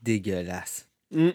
Dégueulasse. 0.03 0.87
Mm. 1.11 1.29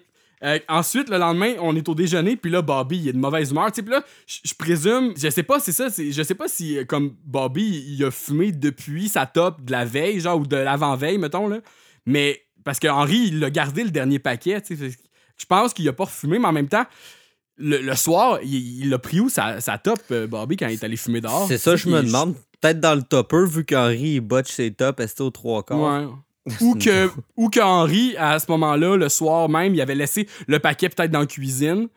Euh, 0.44 0.58
ensuite, 0.68 1.08
le 1.08 1.16
lendemain, 1.16 1.54
on 1.60 1.74
est 1.76 1.88
au 1.88 1.94
déjeuner, 1.94 2.36
puis 2.36 2.50
là, 2.50 2.60
Bobby, 2.60 2.98
il 2.98 3.08
est 3.08 3.12
de 3.12 3.18
mauvaise 3.18 3.50
humeur. 3.50 3.70
Puis 3.72 3.82
là, 3.88 4.02
je 4.26 4.54
présume, 4.54 5.14
je 5.16 5.30
sais 5.30 5.42
pas, 5.42 5.60
c'est 5.60 5.72
ça, 5.72 5.88
je 5.88 6.22
sais 6.22 6.34
pas 6.34 6.46
si, 6.46 6.76
euh, 6.76 6.84
comme 6.84 7.14
Bobby, 7.24 7.84
il 7.88 8.04
a 8.04 8.10
fumé 8.10 8.52
depuis 8.52 9.08
sa 9.08 9.24
top 9.24 9.62
de 9.62 9.72
la 9.72 9.84
veille, 9.84 10.20
genre, 10.20 10.38
ou 10.38 10.46
de 10.46 10.56
l'avant-veille, 10.56 11.18
mettons, 11.18 11.48
là. 11.48 11.60
Mais, 12.04 12.42
parce 12.64 12.78
que 12.78 12.88
Henri, 12.88 13.28
il 13.32 13.42
a 13.44 13.50
gardé 13.50 13.82
le 13.82 13.90
dernier 13.90 14.18
paquet, 14.18 14.60
tu 14.60 14.76
sais. 14.76 14.90
Je 15.38 15.46
pense 15.46 15.72
qu'il 15.72 15.88
a 15.88 15.92
pas 15.92 16.06
fumé, 16.06 16.38
mais 16.38 16.48
en 16.48 16.52
même 16.52 16.68
temps, 16.68 16.84
le, 17.56 17.78
le 17.78 17.94
soir, 17.94 18.38
il 18.42 18.84
il 18.84 18.92
a 18.92 18.98
pris 18.98 19.20
où 19.20 19.30
sa, 19.30 19.60
sa 19.62 19.78
top, 19.78 20.00
euh, 20.10 20.26
Bobby, 20.26 20.56
quand 20.56 20.68
il 20.68 20.74
est 20.74 20.84
allé 20.84 20.96
fumer 20.96 21.22
dehors? 21.22 21.46
C'est 21.48 21.58
ça, 21.58 21.76
je 21.76 21.88
me 21.88 22.02
demande. 22.02 22.34
Peut-être 22.60 22.80
dans 22.80 22.94
le 22.94 23.02
topper, 23.02 23.46
vu 23.46 23.64
qu'Henri 23.64 24.14
il 24.14 24.20
botche 24.20 24.50
ses 24.50 24.72
tops, 24.72 25.00
est 25.00 25.20
aux 25.20 25.30
trois 25.30 25.62
quarts? 25.62 25.78
Ouais. 25.78 26.08
ou 26.60 26.74
que 26.76 27.10
ou 27.36 27.48
que 27.50 27.60
Henri 27.60 28.14
à 28.16 28.38
ce 28.38 28.50
moment-là 28.50 28.96
le 28.96 29.08
soir 29.08 29.48
même 29.48 29.74
il 29.74 29.80
avait 29.80 29.94
laissé 29.94 30.28
le 30.46 30.58
paquet 30.58 30.88
peut-être 30.88 31.10
dans 31.10 31.20
la 31.20 31.26
cuisine. 31.26 31.88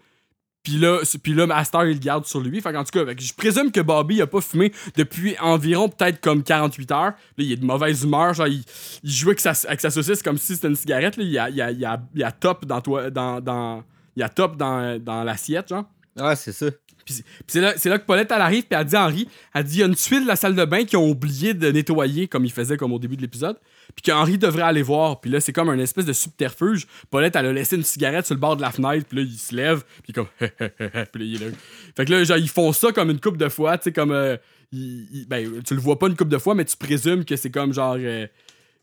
Puis 0.63 0.73
là 0.73 0.99
puis 1.23 1.33
là 1.33 1.47
Master 1.47 1.85
il 1.85 1.93
le 1.93 1.99
garde 1.99 2.25
sur 2.25 2.41
lui. 2.41 2.59
Fait 2.61 2.75
en 2.75 2.83
tout 2.83 2.91
cas 2.91 3.11
je 3.17 3.33
présume 3.33 3.71
que 3.71 3.79
Bobby 3.79 4.21
a 4.21 4.27
pas 4.27 4.41
fumé 4.41 4.71
depuis 4.97 5.35
environ 5.39 5.87
peut-être 5.87 6.19
comme 6.19 6.43
48 6.43 6.91
heures. 6.91 6.99
Là 7.05 7.13
il 7.37 7.51
est 7.51 7.57
de 7.57 7.65
mauvaise 7.65 8.03
humeur 8.03 8.33
genre 8.33 8.47
il, 8.47 8.63
il 9.03 9.11
jouait 9.11 9.31
avec 9.31 9.39
sa, 9.39 9.53
avec 9.67 9.79
sa 9.79 9.89
saucisse 9.89 10.21
comme 10.21 10.37
si 10.37 10.55
c'était 10.55 10.67
une 10.67 10.75
cigarette 10.75 11.15
là. 11.17 11.23
il 11.23 11.31
y 11.31 11.39
a, 11.39 11.49
il 11.49 11.61
a, 11.61 11.71
il 11.71 11.97
il 12.15 12.27
top 12.39 12.65
dans 12.65 12.81
toi 12.81 13.09
dans, 13.09 13.39
dans 13.39 13.83
il 14.15 14.19
y 14.19 14.23
a 14.23 14.29
top 14.29 14.57
dans, 14.57 14.99
dans 15.01 15.23
l'assiette 15.23 15.69
genre. 15.69 15.85
Ouais, 16.19 16.35
c'est 16.35 16.51
ça. 16.51 16.65
puis 17.05 17.23
c'est- 17.47 17.61
là, 17.61 17.73
c'est 17.77 17.87
là 17.87 17.97
que 17.97 18.05
Paulette, 18.05 18.29
elle 18.35 18.41
arrive, 18.41 18.63
puis 18.63 18.77
elle 18.77 18.85
dit 18.85 18.95
à 18.97 19.05
Henri, 19.05 19.29
elle 19.53 19.63
dit, 19.63 19.75
il 19.77 19.79
y 19.79 19.83
a 19.83 19.85
une 19.85 19.95
tuile 19.95 20.23
de 20.23 20.27
la 20.27 20.35
salle 20.35 20.55
de 20.55 20.65
bain 20.65 20.83
qu'ils 20.83 20.97
ont 20.99 21.09
oublié 21.09 21.53
de 21.53 21.71
nettoyer, 21.71 22.27
comme 22.27 22.43
il 22.43 22.51
faisait 22.51 22.75
comme 22.75 22.91
au 22.91 22.99
début 22.99 23.15
de 23.15 23.21
l'épisode, 23.21 23.57
puis 23.95 24.03
qu'Henri 24.03 24.37
devrait 24.37 24.63
aller 24.63 24.81
voir. 24.81 25.19
Puis 25.21 25.29
là, 25.29 25.39
c'est 25.39 25.53
comme 25.53 25.69
un 25.69 25.79
espèce 25.79 26.05
de 26.05 26.13
subterfuge. 26.13 26.87
Paulette, 27.09 27.35
elle 27.35 27.47
a 27.47 27.53
laissé 27.53 27.75
une 27.75 27.83
cigarette 27.83 28.25
sur 28.25 28.35
le 28.35 28.41
bord 28.41 28.55
de 28.55 28.61
la 28.61 28.71
fenêtre, 28.71 29.05
puis 29.07 29.17
là, 29.19 29.23
il 29.23 29.37
se 29.37 29.55
lève, 29.55 29.83
puis 30.03 30.13
comme, 30.13 30.27
puis 30.39 30.49
là, 30.49 31.05
il 31.15 31.35
est 31.35 31.45
là. 31.45 31.51
Fait 31.95 32.05
que 32.05 32.11
là, 32.11 32.23
genre, 32.23 32.37
ils 32.37 32.49
font 32.49 32.71
ça 32.71 32.91
comme 32.91 33.09
une 33.09 33.19
coupe 33.19 33.37
de 33.37 33.49
fois, 33.49 33.77
tu 33.77 33.85
sais, 33.85 33.91
comme, 33.91 34.11
euh, 34.11 34.37
ben, 34.71 35.61
tu 35.63 35.73
le 35.73 35.81
vois 35.81 35.97
pas 35.97 36.07
une 36.07 36.15
coupe 36.15 36.29
de 36.29 36.37
fois, 36.37 36.55
mais 36.55 36.65
tu 36.65 36.77
présumes 36.77 37.25
que 37.25 37.35
c'est 37.35 37.51
comme 37.51 37.73
genre... 37.73 37.97
euh, 37.99 38.27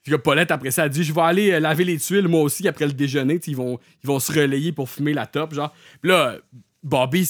puis 0.07 0.13
que 0.15 0.21
Paulette, 0.21 0.53
après 0.53 0.71
ça, 0.71 0.85
a 0.85 0.89
dit 0.89 1.03
Je 1.03 1.13
vais 1.13 1.21
aller 1.21 1.51
euh, 1.51 1.59
laver 1.59 1.83
les 1.83 1.99
tuiles, 1.99 2.29
moi 2.29 2.43
aussi, 2.43 2.69
après 2.69 2.87
le 2.87 2.93
déjeuner. 2.93 3.41
Ils 3.45 3.57
vont, 3.57 3.81
ils 4.05 4.07
vont 4.07 4.21
se 4.21 4.31
relayer 4.31 4.71
pour 4.71 4.89
fumer 4.89 5.13
la 5.13 5.27
top. 5.27 5.53
Genre. 5.53 5.75
Puis 6.01 6.13
là, 6.13 6.37
Bobby, 6.85 7.29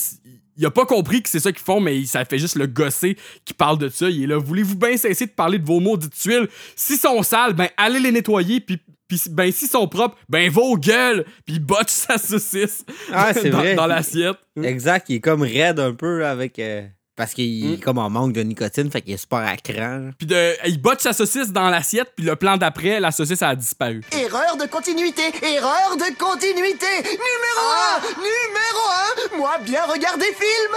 il 0.57 0.65
a 0.65 0.71
pas 0.71 0.85
compris 0.85 1.21
que 1.21 1.29
c'est 1.29 1.39
ça 1.39 1.51
qu'ils 1.51 1.61
font, 1.63 1.79
mais 1.79 2.03
ça 2.05 2.25
fait 2.25 2.39
juste 2.39 2.55
le 2.55 2.65
gosser 2.67 3.15
qui 3.45 3.53
parle 3.53 3.77
de 3.77 3.89
ça. 3.89 4.09
Il 4.09 4.23
est 4.23 4.27
là 4.27 4.37
Voulez-vous 4.37 4.75
bien 4.75 4.97
cesser 4.97 5.25
de 5.27 5.31
parler 5.31 5.59
de 5.59 5.65
vos 5.65 5.79
maudites 5.79 6.13
tuiles? 6.15 6.47
Si 6.75 6.97
sont 6.97 7.21
sales, 7.23 7.53
ben 7.53 7.69
allez 7.77 7.99
les 7.99 8.11
nettoyer. 8.11 8.59
Puis, 8.59 8.79
puis 9.07 9.21
ben 9.29 9.51
s'ils 9.51 9.67
sont 9.69 9.87
propres, 9.87 10.17
ben 10.29 10.49
vos 10.49 10.77
gueules. 10.77 11.25
Puis 11.45 11.59
botche 11.59 11.89
sa 11.89 12.17
saucisse 12.17 12.83
Ah, 13.13 13.33
c'est 13.33 13.49
dans, 13.51 13.75
dans 13.75 13.87
l'assiette. 13.87 14.37
Exact, 14.61 15.05
il 15.09 15.15
est 15.15 15.19
comme 15.21 15.43
raide 15.43 15.79
un 15.79 15.93
peu 15.93 16.25
avec. 16.25 16.57
euh, 16.59 16.87
parce 17.17 17.33
qu'il 17.33 17.67
Mm. 17.67 17.73
est 17.73 17.77
comme 17.79 17.97
en 17.97 18.09
manque 18.09 18.31
de 18.31 18.41
nicotine, 18.41 18.89
fait 18.89 19.01
qu'il 19.01 19.13
est 19.13 19.17
super 19.17 19.39
à 19.39 19.57
cran. 19.57 20.11
Puis 20.17 20.25
de, 20.27 20.53
il 20.67 20.79
botche 20.81 21.01
sa 21.01 21.11
saucisse 21.11 21.51
dans 21.51 21.69
l'assiette. 21.69 22.13
Puis 22.15 22.25
le 22.25 22.37
plan 22.37 22.55
d'après, 22.55 23.01
la 23.01 23.11
saucisse 23.11 23.41
a 23.41 23.53
disparu. 23.55 24.01
Erreur 24.13 24.55
de 24.55 24.65
continuité, 24.67 25.23
erreur 25.43 25.97
de 25.97 26.15
continuité. 26.17 26.85
Numéro 27.03 27.67
1, 27.97 28.07
numéro 28.17 29.33
1, 29.33 29.37
moi 29.37 29.57
bien 29.65 29.83
regarder 29.83 30.25
film. 30.25 30.75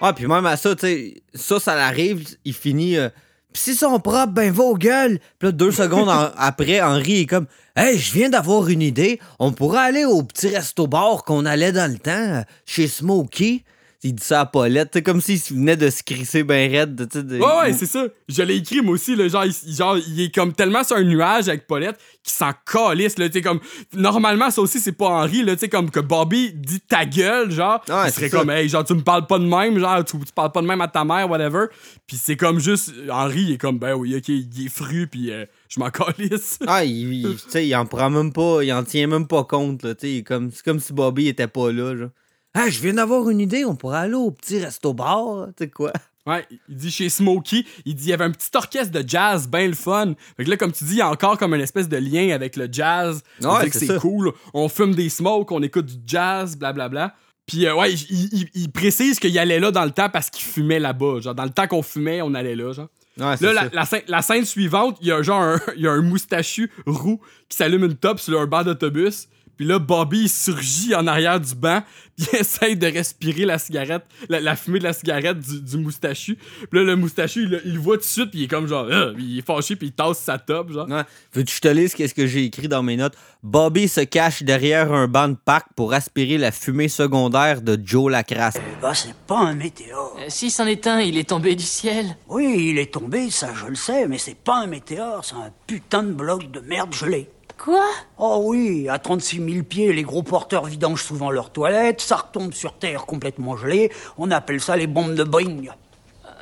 Ah, 0.00 0.12
puis 0.12 0.26
même 0.26 0.46
à 0.46 0.56
ça, 0.56 0.74
tu 0.74 0.80
sais, 0.86 1.22
ça, 1.34 1.60
ça 1.60 1.76
l'arrive, 1.76 2.26
il 2.44 2.54
finit. 2.54 2.96
euh, 2.96 3.08
Pis 3.52 3.60
s'ils 3.60 3.76
sont 3.76 4.00
propres, 4.00 4.32
ben 4.32 4.50
va 4.50 4.64
aux 4.64 4.76
gueules. 4.78 5.18
Puis 5.38 5.48
là, 5.48 5.52
deux 5.52 5.70
secondes 5.70 6.08
en- 6.08 6.30
après, 6.38 6.80
Henri 6.80 7.20
est 7.20 7.26
comme 7.26 7.46
Hey, 7.76 7.98
je 7.98 8.12
viens 8.12 8.30
d'avoir 8.30 8.68
une 8.68 8.80
idée. 8.82 9.20
On 9.38 9.52
pourrait 9.52 9.80
aller 9.80 10.04
au 10.06 10.22
petit 10.22 10.48
resto-bar 10.48 11.22
qu'on 11.24 11.44
allait 11.44 11.70
dans 11.72 11.90
le 11.90 11.98
temps, 11.98 12.44
chez 12.66 12.88
Smokey. 12.88 13.62
Il 14.04 14.16
dit 14.16 14.24
ça 14.24 14.40
à 14.40 14.46
Paulette, 14.46 15.00
comme 15.04 15.20
s'il 15.20 15.38
venait 15.56 15.76
de 15.76 15.88
se 15.88 16.02
crisser 16.02 16.42
ben 16.42 16.68
raide. 16.68 16.96
de- 16.96 17.38
Ouais, 17.38 17.46
ouais, 17.60 17.72
c'est 17.72 17.86
ça. 17.86 18.04
Je 18.28 18.42
l'ai 18.42 18.56
écrit, 18.56 18.80
moi 18.80 18.94
aussi. 18.94 19.14
Genre, 19.28 19.44
il, 19.44 19.74
genre, 19.76 19.96
il 19.96 20.22
est 20.22 20.34
comme 20.34 20.52
tellement 20.52 20.82
sur 20.82 20.96
un 20.96 21.04
nuage 21.04 21.48
avec 21.48 21.68
Paulette 21.68 21.96
qu'il 22.24 22.32
s'en 22.32 22.50
calisse. 22.66 23.16
Là, 23.16 23.28
comme, 23.40 23.60
normalement, 23.94 24.50
ça 24.50 24.60
aussi, 24.60 24.80
c'est 24.80 24.90
pas 24.90 25.06
Henri. 25.08 25.44
Là, 25.44 25.54
tu 25.54 25.60
sais, 25.60 25.68
comme 25.68 25.88
que 25.88 26.00
Bobby 26.00 26.52
dit 26.52 26.80
ta 26.80 27.04
gueule, 27.04 27.52
genre. 27.52 27.80
Ouais, 27.88 27.94
il 28.08 28.12
serait 28.12 28.28
comme, 28.30 28.50
hey, 28.50 28.68
genre, 28.68 28.82
tu 28.84 28.94
me 28.94 29.02
parles 29.02 29.26
pas 29.28 29.38
de 29.38 29.44
même, 29.44 29.78
genre, 29.78 30.04
tu, 30.04 30.18
tu 30.18 30.32
parles 30.34 30.50
pas 30.50 30.62
de 30.62 30.66
même 30.66 30.80
à 30.80 30.88
ta 30.88 31.04
mère, 31.04 31.30
whatever. 31.30 31.66
Puis 32.08 32.16
c'est 32.20 32.36
comme 32.36 32.58
juste, 32.58 32.92
Henri, 33.08 33.42
il 33.42 33.52
est 33.52 33.58
comme, 33.58 33.78
ben 33.78 33.94
oui, 33.94 34.16
ok, 34.16 34.28
il 34.28 34.66
est 34.66 34.68
fru, 34.68 35.06
puis 35.06 35.30
euh, 35.30 35.44
je 35.68 35.78
m'en 35.78 35.90
calisse. 35.92 36.58
Ah, 36.66 36.84
il, 36.84 37.12
il- 37.14 37.36
il 37.66 37.76
en 37.76 37.86
prend 37.86 38.10
même 38.10 38.32
pas, 38.32 38.62
il 38.64 38.72
en 38.72 38.82
tient 38.82 39.06
même 39.06 39.28
pas 39.28 39.44
compte, 39.44 39.84
là, 39.84 39.94
comme, 40.26 40.50
c'est 40.50 40.64
comme 40.64 40.80
si 40.80 40.92
Bobby 40.92 41.28
était 41.28 41.46
pas 41.46 41.70
là, 41.70 41.94
genre. 41.96 42.08
Ah, 42.54 42.68
je 42.68 42.80
viens 42.80 42.94
d'avoir 42.94 43.28
une 43.30 43.40
idée, 43.40 43.64
on 43.64 43.76
pourrait 43.76 43.98
aller 43.98 44.14
au 44.14 44.30
petit 44.30 44.58
resto-bar, 44.62 45.46
tu 45.56 45.64
sais 45.64 45.70
quoi? 45.70 45.92
Ouais, 46.26 46.46
il 46.68 46.76
dit 46.76 46.90
chez 46.90 47.08
Smokey, 47.08 47.64
il 47.84 47.94
dit 47.96 48.04
il 48.04 48.10
y 48.10 48.12
avait 48.12 48.24
un 48.24 48.30
petit 48.30 48.50
orchestre 48.54 48.92
de 48.92 49.02
jazz 49.08 49.48
bien 49.48 49.66
le 49.66 49.74
fun. 49.74 50.14
Fait 50.36 50.44
que 50.44 50.50
là, 50.50 50.56
comme 50.56 50.70
tu 50.70 50.84
dis, 50.84 50.92
il 50.92 50.98
y 50.98 51.00
a 51.00 51.10
encore 51.10 51.36
comme 51.36 51.52
une 51.54 51.60
espèce 51.60 51.88
de 51.88 51.96
lien 51.96 52.30
avec 52.32 52.54
le 52.56 52.68
jazz. 52.70 53.22
Ouais, 53.40 53.68
que 53.70 53.78
c'est 53.78 53.86
cool. 53.98 54.32
On 54.54 54.68
fume 54.68 54.94
des 54.94 55.08
smokes, 55.08 55.50
on 55.50 55.62
écoute 55.62 55.86
du 55.86 55.96
jazz, 56.06 56.56
blablabla. 56.56 57.14
Puis 57.46 57.66
euh, 57.66 57.74
ouais, 57.74 57.92
il, 57.92 58.28
il- 58.32 58.48
il 58.54 58.70
précise 58.70 59.18
qu'il 59.18 59.36
allait 59.36 59.58
là 59.58 59.72
dans 59.72 59.84
le 59.84 59.90
temps 59.90 60.08
parce 60.10 60.30
qu'il 60.30 60.44
fumait 60.44 60.78
là-bas. 60.78 61.18
Genre, 61.20 61.34
dans 61.34 61.42
le 61.44 61.50
temps 61.50 61.66
qu'on 61.66 61.82
fumait, 61.82 62.22
on 62.22 62.34
allait 62.34 62.54
là, 62.54 62.72
genre. 62.72 62.88
Ouais, 63.18 63.34
Là, 63.40 63.68
la, 63.72 63.84
scène, 63.84 64.02
la 64.06 64.22
scène 64.22 64.44
suivante, 64.44 64.98
il 65.00 65.08
y 65.08 65.12
a 65.12 65.22
genre 65.22 65.40
un, 65.42 65.60
il 65.76 65.82
y 65.82 65.88
a 65.88 65.92
un 65.92 66.02
moustachu 66.02 66.70
roux 66.86 67.20
qui 67.48 67.56
s'allume 67.56 67.82
une 67.84 67.96
top 67.96 68.20
sur 68.20 68.40
un 68.40 68.46
banc 68.46 68.62
d'autobus. 68.62 69.26
Puis 69.56 69.66
là, 69.66 69.78
Bobby 69.78 70.22
il 70.22 70.28
surgit 70.28 70.94
en 70.94 71.06
arrière 71.06 71.38
du 71.40 71.54
banc, 71.54 71.82
puis 72.16 72.26
il 72.32 72.38
essaye 72.40 72.76
de 72.76 72.86
respirer 72.86 73.44
la 73.44 73.58
cigarette, 73.58 74.04
la, 74.28 74.40
la 74.40 74.56
fumée 74.56 74.78
de 74.78 74.84
la 74.84 74.92
cigarette 74.92 75.38
du, 75.40 75.60
du 75.60 75.76
moustachu. 75.78 76.36
Puis 76.70 76.78
là, 76.80 76.84
le 76.84 76.96
moustachu, 76.96 77.42
il, 77.44 77.48
le- 77.50 77.62
il 77.66 77.74
le 77.74 77.80
voit 77.80 77.96
tout 77.96 78.02
de 78.02 78.06
suite, 78.06 78.30
puis 78.30 78.40
il 78.40 78.44
est 78.44 78.48
comme 78.48 78.66
genre, 78.66 78.86
Puis 79.14 79.24
il 79.24 79.38
est 79.38 79.46
fâché, 79.46 79.76
puis 79.76 79.88
il 79.88 79.92
tasse 79.92 80.18
sa 80.18 80.38
top, 80.38 80.72
genre. 80.72 80.88
Ouais. 80.88 81.02
Veux-tu 81.32 81.46
que 81.46 81.56
je 81.56 81.60
te 81.60 81.68
lise 81.68 81.94
qu'est-ce 81.94 82.14
que 82.14 82.26
j'ai 82.26 82.44
écrit 82.44 82.68
dans 82.68 82.82
mes 82.82 82.96
notes? 82.96 83.14
Bobby 83.42 83.88
se 83.88 84.00
cache 84.00 84.42
derrière 84.42 84.92
un 84.92 85.08
banc 85.08 85.28
de 85.28 85.36
parc 85.44 85.66
pour 85.76 85.92
aspirer 85.94 86.38
la 86.38 86.50
fumée 86.52 86.88
secondaire 86.88 87.60
de 87.62 87.78
Joe 87.84 88.10
Lacrasse. 88.10 88.54
Bah, 88.80 88.94
c'est 88.94 89.14
pas 89.26 89.38
un 89.38 89.54
météore. 89.54 90.16
Euh, 90.20 90.24
Si 90.28 90.50
c'en 90.50 90.66
est 90.66 90.86
un, 90.86 91.00
il 91.00 91.18
est 91.18 91.28
tombé 91.28 91.54
du 91.56 91.64
ciel. 91.64 92.16
Oui, 92.28 92.68
il 92.70 92.78
est 92.78 92.92
tombé, 92.92 93.30
ça 93.30 93.50
je 93.54 93.66
le 93.66 93.74
sais, 93.74 94.06
mais 94.08 94.18
c'est 94.18 94.36
pas 94.36 94.62
un 94.62 94.66
météore, 94.66 95.24
c'est 95.24 95.34
un 95.34 95.50
putain 95.66 96.02
de 96.04 96.12
bloc 96.12 96.50
de 96.50 96.60
merde 96.60 96.92
gelé. 96.94 97.28
Quoi? 97.62 97.84
Oh 98.18 98.40
oui, 98.46 98.88
à 98.88 98.98
36 98.98 99.36
000 99.52 99.62
pieds, 99.64 99.92
les 99.92 100.02
gros 100.02 100.22
porteurs 100.24 100.64
vidangent 100.64 101.04
souvent 101.04 101.30
leurs 101.30 101.50
toilettes, 101.52 102.00
ça 102.00 102.16
retombe 102.16 102.52
sur 102.52 102.72
Terre 102.76 103.06
complètement 103.06 103.56
gelé, 103.56 103.92
on 104.18 104.32
appelle 104.32 104.60
ça 104.60 104.76
les 104.76 104.88
bombes 104.88 105.14
de 105.14 105.22
Boeing. 105.22 105.62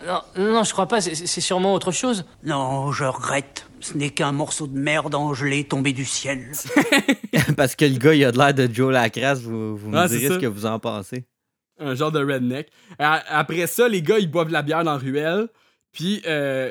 Non, 0.07 0.21
non, 0.39 0.64
je 0.64 0.73
crois 0.73 0.87
pas, 0.87 1.03
c'est- 1.03 1.27
sûrement 1.43 1.75
autre 1.75 1.93
chose. 1.93 2.25
Non, 2.43 2.91
je 2.91 3.05
regrette, 3.05 3.66
ce 3.81 3.99
n'est 3.99 4.09
qu'un 4.09 4.33
morceau 4.33 4.66
de 4.66 4.79
merde 4.79 5.14
engelé 5.14 5.64
tombé 5.64 5.93
du 5.93 6.07
ciel. 6.07 6.53
Parce 7.57 7.77
que 7.77 7.85
le 7.85 7.99
gars, 7.99 8.14
il 8.14 8.25
a 8.25 8.33
de 8.33 8.39
l'air 8.39 8.55
de 8.55 8.66
Joe 8.73 8.91
Lacrasse, 8.91 9.41
vous, 9.41 9.77
vous 9.77 9.91
me 9.91 9.99
Ah, 9.99 10.09
direz 10.09 10.29
ce 10.29 10.39
que 10.39 10.47
vous 10.47 10.64
en 10.64 10.79
pensez. 10.79 11.27
Un 11.79 11.95
genre 11.95 12.12
de 12.12 12.21
redneck. 12.25 12.68
Après 12.99 13.66
ça, 13.66 13.89
les 13.89 14.01
gars, 14.01 14.18
ils 14.18 14.31
boivent 14.31 14.49
de 14.49 14.53
la 14.55 14.62
bière 14.62 14.85
dans 14.85 14.93
la 14.93 14.97
ruelle. 14.99 15.49
Puis, 15.93 16.23
euh, 16.27 16.71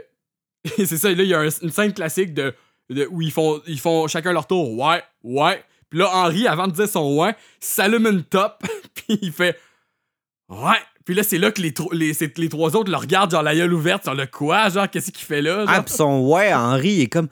c'est 0.78 0.97
ça, 0.97 1.10
là, 1.12 1.22
il 1.22 1.30
y 1.30 1.34
a 1.36 1.39
un- 1.39 1.50
une 1.62 1.70
scène 1.72 1.93
classique 1.93 2.34
de, 2.34 2.56
de- 2.90 3.08
où 3.12 3.22
ils 3.22 3.32
font, 3.32 3.62
ils 3.68 3.80
font 3.80 4.08
chacun 4.08 4.32
leur 4.34 4.48
tour. 4.48 4.78
Ouais, 4.78 5.02
ouais. 5.24 5.64
Puis 5.90 6.00
là, 6.00 6.10
Henri, 6.14 6.48
avant 6.48 6.68
de 6.68 6.74
dire 6.74 6.88
son 6.88 7.18
ouais, 7.18 7.36
s'allume 7.60 8.08
une 8.08 8.24
top. 8.24 8.64
puis 8.94 9.18
il 9.22 9.32
fait 9.32 9.58
Ouais. 10.50 10.78
Puis 11.06 11.16
là, 11.16 11.24
c'est 11.24 11.38
là 11.40 11.52
que 11.52 11.62
les, 11.62 11.74
les, 11.94 12.12
les 12.38 12.50
trois 12.50 12.76
autres 12.76 12.92
le 12.92 12.98
regardent, 12.98 13.32
genre 13.32 13.42
la 13.42 13.56
gueule 13.56 13.74
ouverte, 13.74 14.04
sur 14.04 14.14
le 14.14 14.28
quoi, 14.28 14.70
genre, 14.70 14.88
qu'est-ce 14.90 15.12
qu'il 15.12 15.26
fait 15.26 15.42
là? 15.42 15.66
genre? 15.66 15.70
Ah, 15.70 15.82
pis 15.82 15.92
son 15.94 16.28
ouais, 16.28 16.54
Henri, 16.54 16.90
il 16.90 17.02
est 17.02 17.08
comme. 17.08 17.30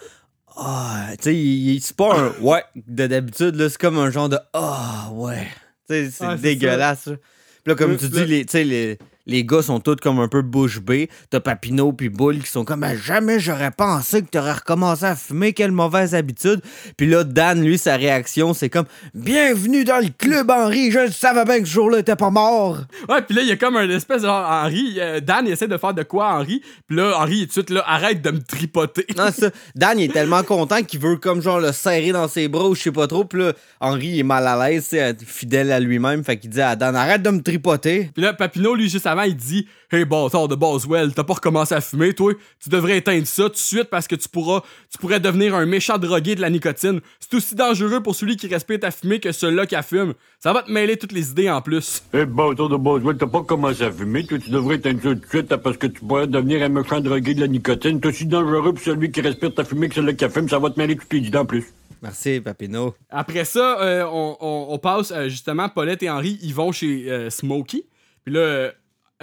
Ah, 0.55 1.09
tu 1.21 1.31
sais, 1.31 1.85
c'est 1.85 1.95
pas 1.95 2.15
un 2.17 2.31
ouais 2.41 2.63
de 2.75 3.05
d'habitude, 3.05 3.55
là, 3.55 3.69
c'est 3.69 3.79
comme 3.79 3.99
un 3.99 4.09
genre 4.09 4.29
de 4.29 4.39
ah, 4.53 5.09
ouais. 5.13 5.47
Tu 5.87 5.93
sais, 5.93 6.09
c'est 6.09 6.25
Ah, 6.25 6.35
dégueulasse, 6.35 7.03
ça. 7.03 7.11
Puis 7.11 7.21
là, 7.67 7.75
comme 7.75 7.95
tu 7.97 8.09
dis, 8.09 8.25
les, 8.25 8.45
tu 8.45 8.51
sais, 8.53 8.63
les, 8.63 8.97
les 9.27 9.43
gars 9.43 9.61
sont 9.61 9.79
tous 9.79 9.97
comme 9.97 10.19
un 10.19 10.27
peu 10.27 10.41
bouche 10.41 10.79
bée. 10.79 11.09
T'as 11.29 11.39
Papineau 11.39 11.91
puis 11.91 12.09
Bull 12.09 12.39
qui 12.41 12.49
sont 12.49 12.65
comme 12.65 12.83
Ah, 12.83 12.95
jamais 12.95 13.39
j'aurais 13.39 13.71
pensé 13.71 14.21
que 14.21 14.27
t'aurais 14.27 14.53
recommencé 14.53 15.05
à 15.05 15.15
fumer, 15.15 15.53
quelle 15.53 15.71
mauvaise 15.71 16.15
habitude. 16.15 16.61
Puis 16.95 17.07
là, 17.07 17.23
Dan, 17.23 17.61
lui, 17.61 17.77
sa 17.77 17.97
réaction, 17.97 18.53
c'est 18.53 18.69
comme 18.69 18.85
Bienvenue 19.13 19.83
dans 19.83 20.01
le 20.01 20.09
club, 20.17 20.49
Henri, 20.49 20.91
je 20.91 21.11
savais 21.11 21.43
bien 21.43 21.59
que 21.59 21.65
ce 21.65 21.73
jour-là 21.73 22.01
t'es 22.03 22.15
pas 22.15 22.29
mort. 22.29 22.79
Ouais, 23.09 23.21
puis 23.21 23.35
là, 23.35 23.41
il 23.41 23.49
y 23.49 23.51
a 23.51 23.57
comme 23.57 23.75
un 23.75 23.89
espèce 23.89 24.21
de 24.21 24.27
genre, 24.27 24.49
Henri, 24.49 24.95
euh, 24.97 25.19
Dan, 25.19 25.45
il 25.45 25.51
essaie 25.51 25.67
de 25.67 25.77
faire 25.77 25.93
de 25.93 26.03
quoi, 26.03 26.33
Henri, 26.33 26.61
puis 26.87 26.97
là, 26.97 27.17
Henri, 27.17 27.37
il 27.37 27.43
est 27.43 27.45
tout 27.47 27.61
de 27.61 27.65
suite 27.65 27.69
là, 27.71 27.83
arrête 27.85 28.21
de 28.21 28.31
me 28.31 28.41
tripoter. 28.41 29.05
Non, 29.17 29.31
ça. 29.31 29.49
Dan, 29.75 29.99
il 29.99 30.05
est 30.05 30.13
tellement 30.13 30.43
content 30.43 30.81
qu'il 30.83 30.99
veut 30.99 31.17
comme 31.17 31.41
genre 31.41 31.59
le 31.59 31.73
serrer 31.73 32.11
dans 32.11 32.27
ses 32.27 32.47
bras 32.47 32.69
ou 32.69 32.75
je 32.75 32.83
sais 32.83 32.91
pas 32.91 33.07
trop. 33.07 33.25
Puis 33.25 33.39
là, 33.39 33.53
Henri, 33.81 34.07
il 34.07 34.19
est 34.19 34.23
mal 34.23 34.47
à 34.47 34.69
l'aise, 34.69 34.95
fidèle 35.25 35.71
à 35.71 35.79
lui-même. 35.79 36.23
Fait 36.23 36.37
qu'il 36.37 36.49
dit 36.49 36.61
à 36.61 36.75
Dan, 36.75 36.95
arrête 36.95 37.21
de 37.21 37.29
me 37.29 37.41
tripoter. 37.41 38.09
Puis 38.13 38.23
là, 38.23 38.33
Papineau, 38.33 38.75
lui, 38.75 38.89
juste 38.89 39.07
avant, 39.07 39.16
il 39.25 39.35
dit 39.35 39.67
Hey, 39.91 40.03
bâtard 40.05 40.47
de 40.49 40.55
Boswell, 40.55 41.13
t'as 41.13 41.23
pas 41.23 41.35
recommencé 41.35 41.73
à 41.73 41.81
fumer, 41.81 42.13
toi. 42.13 42.33
Tu 42.61 42.69
devrais 42.69 42.97
éteindre 42.97 43.25
ça 43.25 43.43
tout 43.43 43.49
de 43.51 43.55
suite 43.55 43.85
parce 43.85 44.07
que 44.07 44.15
tu 44.15 44.27
pourras, 44.29 44.61
tu 44.91 44.97
pourrais 44.97 45.19
devenir 45.19 45.55
un 45.55 45.65
méchant 45.65 45.97
drogué 45.97 46.35
de 46.35 46.41
la 46.41 46.49
nicotine. 46.49 46.99
C'est 47.19 47.33
aussi 47.35 47.55
dangereux 47.55 48.03
pour 48.03 48.13
celui 48.15 48.35
qui 48.35 48.47
respire 48.47 48.79
à 48.83 48.91
fumer 48.91 49.19
que 49.19 49.31
celui-là 49.31 49.65
qui 49.65 49.75
a 49.75 49.81
fume. 49.83 50.13
Ça 50.39 50.51
va 50.53 50.61
te 50.63 50.71
mêler 50.71 50.97
toutes 50.97 51.13
les 51.13 51.31
idées 51.31 51.49
en 51.49 51.61
plus. 51.61 52.03
Eh 52.13 52.25
ben, 52.25 52.43
autour 52.43 52.69
de 52.69 52.75
Boswell, 52.75 53.17
t'as 53.17 53.27
pas 53.27 53.43
commencé 53.43 53.81
à 53.83 53.91
fumer. 53.91 54.25
Toi, 54.25 54.37
tu 54.39 54.49
devrais 54.49 54.75
éteindre 54.75 55.01
ça 55.01 55.09
tout 55.09 55.15
de 55.15 55.25
suite 55.25 55.55
parce 55.55 55.77
que 55.77 55.87
tu 55.87 56.01
pourrais 56.01 56.27
devenir 56.27 56.61
un 56.63 56.69
méchant 56.69 56.99
drogué 56.99 57.33
de 57.33 57.39
la 57.41 57.47
nicotine. 57.47 57.99
C'est 58.01 58.07
aussi 58.09 58.25
dangereux 58.25 58.73
pour 58.73 58.83
celui 58.83 59.09
qui 59.11 59.21
respire 59.21 59.53
ta 59.53 59.63
fumée 59.63 59.87
que 59.89 59.95
celui 59.95 60.15
qui 60.15 60.25
a 60.25 60.29
fume. 60.29 60.49
Ça 60.49 60.59
va 60.59 60.69
te 60.69 60.77
mêler 60.77 60.95
toutes 60.97 61.13
les 61.13 61.25
idées 61.27 61.37
en 61.37 61.45
plus. 61.45 61.65
Merci, 62.01 62.39
Papineau. 62.41 62.93
Après 63.09 63.43
ça, 63.45 63.81
euh, 63.81 64.03
on, 64.05 64.37
on- 64.39 64.67
on 64.69 64.77
passe 64.77 65.11
euh, 65.11 65.29
justement, 65.29 65.67
Paulette 65.69 66.03
et 66.03 66.09
Henri, 66.11 66.37
ils 66.43 66.53
vont 66.53 66.71
chez 66.71 67.09
euh, 67.09 67.29
Smokey. 67.31 67.85
Puis 68.23 68.33
là, 68.35 68.39
euh, 68.41 68.71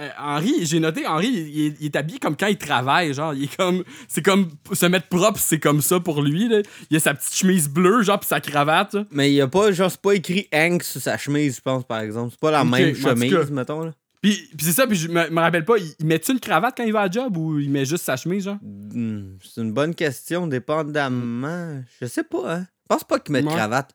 euh, 0.01 0.09
Henri, 0.19 0.65
j'ai 0.65 0.79
noté, 0.79 1.05
Henri, 1.07 1.27
il, 1.27 1.65
est- 1.67 1.75
il 1.79 1.85
est 1.85 1.95
habillé 1.95 2.19
comme 2.19 2.35
quand 2.35 2.47
il 2.47 2.57
travaille, 2.57 3.13
genre, 3.13 3.33
il 3.33 3.43
est 3.45 3.55
comme, 3.55 3.83
c'est 4.07 4.21
comme, 4.23 4.49
se 4.73 4.85
mettre 4.87 5.07
propre, 5.07 5.39
c'est 5.39 5.59
comme 5.59 5.81
ça 5.81 5.99
pour 5.99 6.21
lui, 6.21 6.47
là. 6.49 6.61
Il 6.89 6.97
a 6.97 6.99
sa 6.99 7.13
petite 7.13 7.33
chemise 7.33 7.69
bleue, 7.69 8.03
genre, 8.03 8.19
pis 8.19 8.27
sa 8.27 8.39
cravate, 8.41 8.93
là. 8.95 9.05
Mais 9.11 9.31
il 9.31 9.39
a 9.41 9.47
pas, 9.47 9.71
genre, 9.71 9.89
c'est 9.89 10.01
pas 10.01 10.13
écrit 10.15 10.47
Hank 10.53 10.83
sur 10.83 11.01
sa 11.01 11.17
chemise, 11.17 11.55
je 11.57 11.61
pense, 11.61 11.83
par 11.85 11.99
exemple. 12.01 12.31
C'est 12.31 12.39
pas 12.39 12.51
la 12.51 12.63
même 12.65 12.93
cas. 12.95 13.09
chemise, 13.15 13.51
mettons, 13.51 13.83
là. 13.85 13.91
Puis, 14.21 14.49
puis 14.57 14.65
c'est 14.65 14.71
ça, 14.71 14.87
puis 14.87 14.97
je 14.97 15.07
me, 15.07 15.29
me 15.29 15.39
rappelle 15.39 15.65
pas, 15.65 15.77
il, 15.77 15.93
il 15.99 16.05
met-tu 16.07 16.31
une 16.31 16.39
cravate 16.39 16.73
quand 16.75 16.83
il 16.83 16.91
va 16.93 17.01
à 17.01 17.11
job 17.11 17.37
ou 17.37 17.59
il 17.59 17.69
met 17.69 17.85
juste 17.85 18.03
sa 18.05 18.17
chemise, 18.17 18.45
genre? 18.45 18.57
Hmm, 18.61 19.37
c'est 19.43 19.61
une 19.61 19.71
bonne 19.71 19.93
question, 19.93 20.47
dépendamment. 20.47 21.83
Je 22.01 22.07
sais 22.07 22.23
pas, 22.23 22.55
hein. 22.55 22.67
Je 22.83 22.95
pense 22.95 23.03
pas 23.03 23.19
qu'il 23.19 23.33
met 23.33 23.41
de 23.41 23.47
Ouais. 23.47 23.53
cravate. 23.53 23.91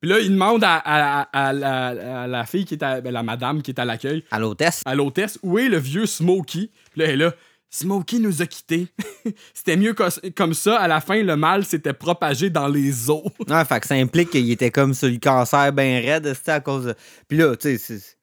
Puis 0.00 0.08
là, 0.10 0.18
il 0.20 0.30
demande 0.30 0.64
à, 0.64 0.76
à- 0.76 1.22
à 1.48 1.52
la, 1.52 2.22
à 2.22 2.26
la 2.26 2.46
fille 2.46 2.64
qui 2.64 2.74
est 2.74 2.82
à, 2.82 3.00
ben, 3.00 3.12
la 3.12 3.22
madame 3.22 3.60
qui 3.62 3.70
est 3.70 3.78
à 3.78 3.84
l'accueil. 3.84 4.24
À 4.30 4.38
l'hôtesse. 4.38 4.82
À 4.86 4.94
l'hôtesse, 4.94 5.38
où 5.42 5.58
est 5.58 5.68
le 5.68 5.76
vieux 5.78 6.06
Smokey? 6.06 6.70
Puis 6.92 7.00
là, 7.00 7.04
elle 7.06 7.10
est 7.12 7.16
là. 7.24 7.34
Smokey 7.72 8.18
nous 8.18 8.42
a 8.42 8.46
quittés. 8.46 8.88
C'était 9.54 9.76
mieux 9.76 9.94
comme 10.34 10.54
ça. 10.54 10.78
À 10.80 10.88
la 10.88 11.00
fin, 11.00 11.22
le 11.22 11.36
mal 11.36 11.64
s'était 11.64 11.92
propagé 11.92 12.50
dans 12.50 12.66
les 12.66 13.10
eaux. 13.10 13.24
Ouais, 13.48 13.64
fait 13.68 13.80
que 13.80 13.86
ça 13.86 13.94
implique 13.94 14.30
qu'il 14.30 14.50
était 14.50 14.70
comme 14.72 14.92
sur 14.94 15.08
le 15.08 15.18
cancer 15.18 15.72
bien 15.72 16.00
raide, 16.00 16.32
c'était 16.34 16.50
à 16.52 16.60
cause 16.60 16.86
de. 16.86 16.94
Puis 17.28 17.38
là, 17.38 17.54
tu 17.56 17.76
sais, 17.76 17.78
c'est- 17.78 18.16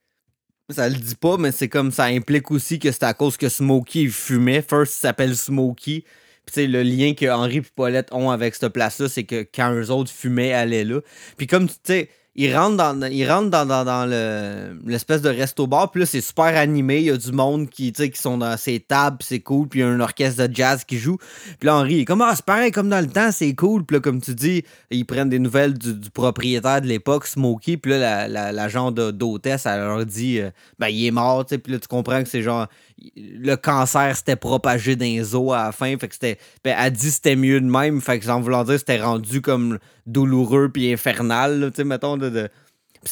ça 0.70 0.90
le 0.90 0.96
dit 0.96 1.16
pas, 1.16 1.38
mais 1.38 1.54
c'est 1.54 1.70
comme 1.70 1.92
ça 1.94 2.06
implique 2.06 2.52
aussi 2.52 2.78
que 2.78 2.92
c'est 2.92 3.04
à 3.04 3.14
cause 3.14 3.38
que 3.38 3.48
Smokey 3.48 4.08
fumait. 4.08 4.62
First, 4.62 4.96
il 4.96 5.00
s'appelle 5.00 5.38
Smokey. 5.38 6.04
Puis 6.52 6.68
le 6.68 6.82
lien 6.84 7.14
que 7.14 7.30
Henri 7.30 7.58
et 7.58 7.62
Paulette 7.62 8.10
ont 8.12 8.32
avec 8.32 8.56
cette 8.56 8.74
place-là, 8.74 9.10
c'est 9.10 9.24
que 9.26 9.46
quand 9.54 9.74
eux 9.74 9.92
autres 9.92 10.12
fumaient, 10.12 10.54
allaient 10.54 10.86
là. 10.86 11.02
Puis 11.38 11.48
comme 11.48 11.68
tu 11.68 11.76
sais, 11.84 12.10
ils 12.40 12.56
rentrent 12.56 12.78
dans, 12.78 13.02
ils 13.08 13.28
rentrent 13.28 13.50
dans, 13.50 13.66
dans, 13.66 14.06
le- 14.08 14.80
l'espèce 14.86 15.24
de 15.24 15.30
resto-bar, 15.30 15.90
puis 15.90 16.02
là, 16.02 16.06
c'est 16.06 16.22
super 16.22 16.56
animé. 16.56 17.00
Il 17.00 17.06
y 17.06 17.10
a 17.10 17.18
du 17.18 17.32
monde 17.32 17.68
qui, 17.68 17.92
qui 17.92 18.12
sont 18.14 18.38
dans 18.38 18.56
ces 18.58 18.80
tables, 18.80 19.18
c'est 19.22 19.40
cool. 19.40 19.68
Puis 19.68 19.80
il 19.80 19.82
y 19.82 19.86
a 19.86 19.90
un 19.90 20.00
orchestre 20.00 20.46
de 20.46 20.56
jazz 20.56 20.84
qui 20.84 21.00
joue. 21.00 21.18
Puis 21.60 21.66
là, 21.66 21.78
Henri 21.78 22.02
est 22.02 22.06
comme, 22.06 22.22
ah, 22.22 22.34
c'est 22.36 22.46
pareil 22.46 22.72
comme 22.72 22.90
dans 22.90 23.02
le 23.02 23.08
temps, 23.08 23.32
c'est 23.32 23.56
cool. 23.56 23.84
Puis 23.86 23.96
là, 23.96 24.02
comme 24.02 24.22
tu 24.22 24.36
dis, 24.36 24.64
ils 24.92 25.04
prennent 25.04 25.30
des 25.30 25.40
nouvelles 25.40 25.74
du, 25.76 26.12
propriétaire 26.12 26.80
de 26.82 26.86
l'époque, 26.86 27.26
Smokey. 27.26 27.78
Puis 27.78 27.90
là, 27.94 27.98
la, 27.98 28.28
la, 28.28 28.52
la 28.52 28.68
genre 28.70 28.92
d'hôtesse, 28.92 29.66
elle 29.66 29.80
leur 29.80 30.06
dit, 30.06 30.40
euh, 30.40 30.52
ben, 30.78 30.90
il 30.90 31.08
est 31.08 31.12
mort, 31.12 31.44
tu 31.44 31.56
sais. 31.56 31.58
Puis 31.58 31.74
là, 31.74 31.80
tu 31.80 31.88
comprends 31.88 32.22
que 32.22 32.30
c'est 32.30 32.44
genre, 32.44 32.68
le 33.16 33.56
cancer 33.56 34.16
s'était 34.16 34.36
propagé 34.36 34.96
dans 34.96 35.06
les 35.06 35.36
os 35.36 35.54
à 35.54 35.66
la 35.66 35.72
fin. 35.72 35.98
Fait 35.98 36.08
que 36.08 36.14
c'était, 36.14 36.38
ben, 36.64 36.76
elle 36.80 36.98
c'était 36.98 37.36
mieux 37.36 37.62
de 37.62 37.66
même. 37.66 38.02
Fait 38.02 38.20
que, 38.20 38.28
en 38.30 38.42
voulant 38.42 38.64
dire, 38.64 38.80
c'était 38.80 39.02
rendu 39.02 39.42
comme 39.42 39.80
douloureux 40.06 40.70
puis 40.70 40.92
infernal, 40.92 41.72
tu 41.74 41.78
sais, 41.78 41.84
mettons, 41.84 42.18
de. 42.18 42.50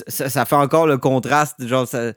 ça, 0.07 0.29
ça 0.29 0.45
fait 0.45 0.55
encore 0.55 0.87
le 0.87 0.97
contraste, 0.97 1.65
genre, 1.67 1.87
ça- 1.87 2.13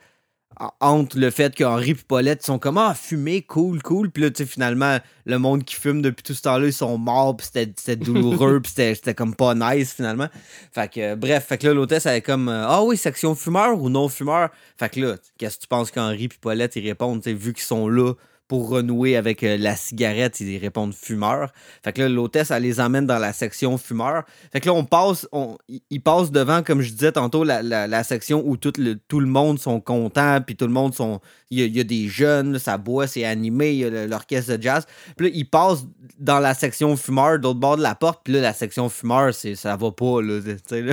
entre 0.81 1.19
le 1.19 1.31
fait 1.31 1.55
qu'Henri 1.55 1.91
et 1.91 1.95
Paulette 1.95 2.45
sont 2.45 2.59
comme 2.59 2.79
ah 2.79 2.95
fumer 2.95 3.43
cool 3.43 3.83
cool. 3.83 4.11
Puis 4.11 4.23
là 4.23 4.31
tu 4.31 4.43
sais 4.43 4.47
finalement 4.47 4.99
le 5.25 5.39
monde 5.39 5.65
qui 5.65 5.77
fume 5.77 6.03
depuis 6.03 6.23
tout 6.23 6.35
ce 6.35 6.43
temps-là 6.43 6.67
ils 6.67 6.73
sont 6.73 6.99
morts 6.99 7.37
puis 7.37 7.47
c'était 7.47 7.73
c'était 7.77 7.97
douloureux 7.97 8.61
puis 8.63 8.71
c'était 8.71 8.95
c'était 8.95 9.15
comme 9.15 9.35
pas 9.35 9.55
nice 9.55 9.93
finalement. 9.95 10.29
Fait 10.73 10.93
que 10.93 11.01
euh, 11.01 11.17
bref 11.17 11.47
fait 11.47 11.59
que 11.59 11.67
là 11.69 11.75
l'hôtesse 11.75 12.07
elle 12.07 12.17
est 12.17 12.23
comme 12.23 12.49
ah 12.49 12.83
oui 12.83 12.97
section 12.97 13.35
fumeur 13.35 13.81
ou 13.81 13.89
non 13.89 14.09
fumeur. 14.09 14.51
Fait 14.77 14.89
que 14.89 15.01
là 15.01 15.17
qu'est-ce 15.39 15.57
que 15.57 15.63
tu 15.63 15.69
penses 15.69 15.91
qu'Henri 15.91 16.25
et 16.25 16.29
Paulette 16.41 16.77
ils 16.77 16.87
répondent 16.87 17.23
tu 17.23 17.31
sais 17.31 17.35
vu 17.35 17.53
qu'ils 17.53 17.63
sont 17.63 17.89
là 17.89 18.15
pour 18.49 18.69
renouer 18.71 19.17
avec 19.17 19.43
euh, 19.45 19.57
la 19.59 19.77
cigarette, 19.77 20.41
ils 20.41 20.59
répondent 20.59 20.95
fumeur. 20.95 21.53
Fait 21.85 21.93
que 21.93 22.01
là, 22.03 22.09
l'hôtesse, 22.09 22.51
elle 22.51 22.63
les 22.63 22.81
emmène 22.81 23.07
dans 23.07 23.19
la 23.19 23.33
section 23.33 23.77
fumeur. 23.79 24.25
Fait 24.53 24.61
que 24.61 24.67
là, 24.67 24.73
on 24.75 24.85
passe, 24.85 25.29
on, 25.33 25.59
ils- 25.91 26.01
passent 26.01 26.31
devant, 26.33 26.63
comme 26.63 26.81
je 26.81 26.91
disais 26.91 27.13
tantôt, 27.13 27.45
la, 27.45 27.63
la- 27.63 27.87
la 27.87 28.03
section 28.05 28.43
où 28.47 28.57
tout 28.57 28.73
le, 28.79 28.95
tout 29.09 29.21
le 29.21 29.27
monde 29.27 29.59
sont 29.59 29.81
contents, 29.81 30.41
puis 30.45 30.57
tout 30.57 30.67
le 30.67 30.73
monde 30.73 30.95
sont. 30.95 31.21
Il 31.51 31.61
y 31.61 31.63
a, 31.63 31.67
il 31.67 31.77
y 31.77 31.81
a 31.81 31.85
des 31.85 32.09
jeunes, 32.09 32.59
ça 32.59 32.77
boit, 32.79 33.07
c'est 33.07 33.25
animé, 33.25 33.71
il 33.73 33.77
y 33.79 33.85
a 33.85 34.07
l'orchestre 34.07 34.57
de 34.57 34.63
jazz. 34.63 34.85
Puis 35.17 35.29
là, 35.29 35.33
ils 35.35 35.49
passent 35.49 35.87
dans 36.19 36.41
la 36.41 36.53
section 36.55 36.97
fumeur, 36.97 37.39
d'autre 37.39 37.61
bord 37.61 37.77
de 37.77 37.83
la 37.83 37.95
porte, 37.95 38.21
puis 38.25 38.35
là, 38.35 38.41
la 38.41 38.53
section 38.53 38.89
fumeur, 38.89 39.33
c'est, 39.35 39.55
ça 39.55 39.77
va 39.77 39.91
pas, 39.93 40.21
là. 40.23 40.41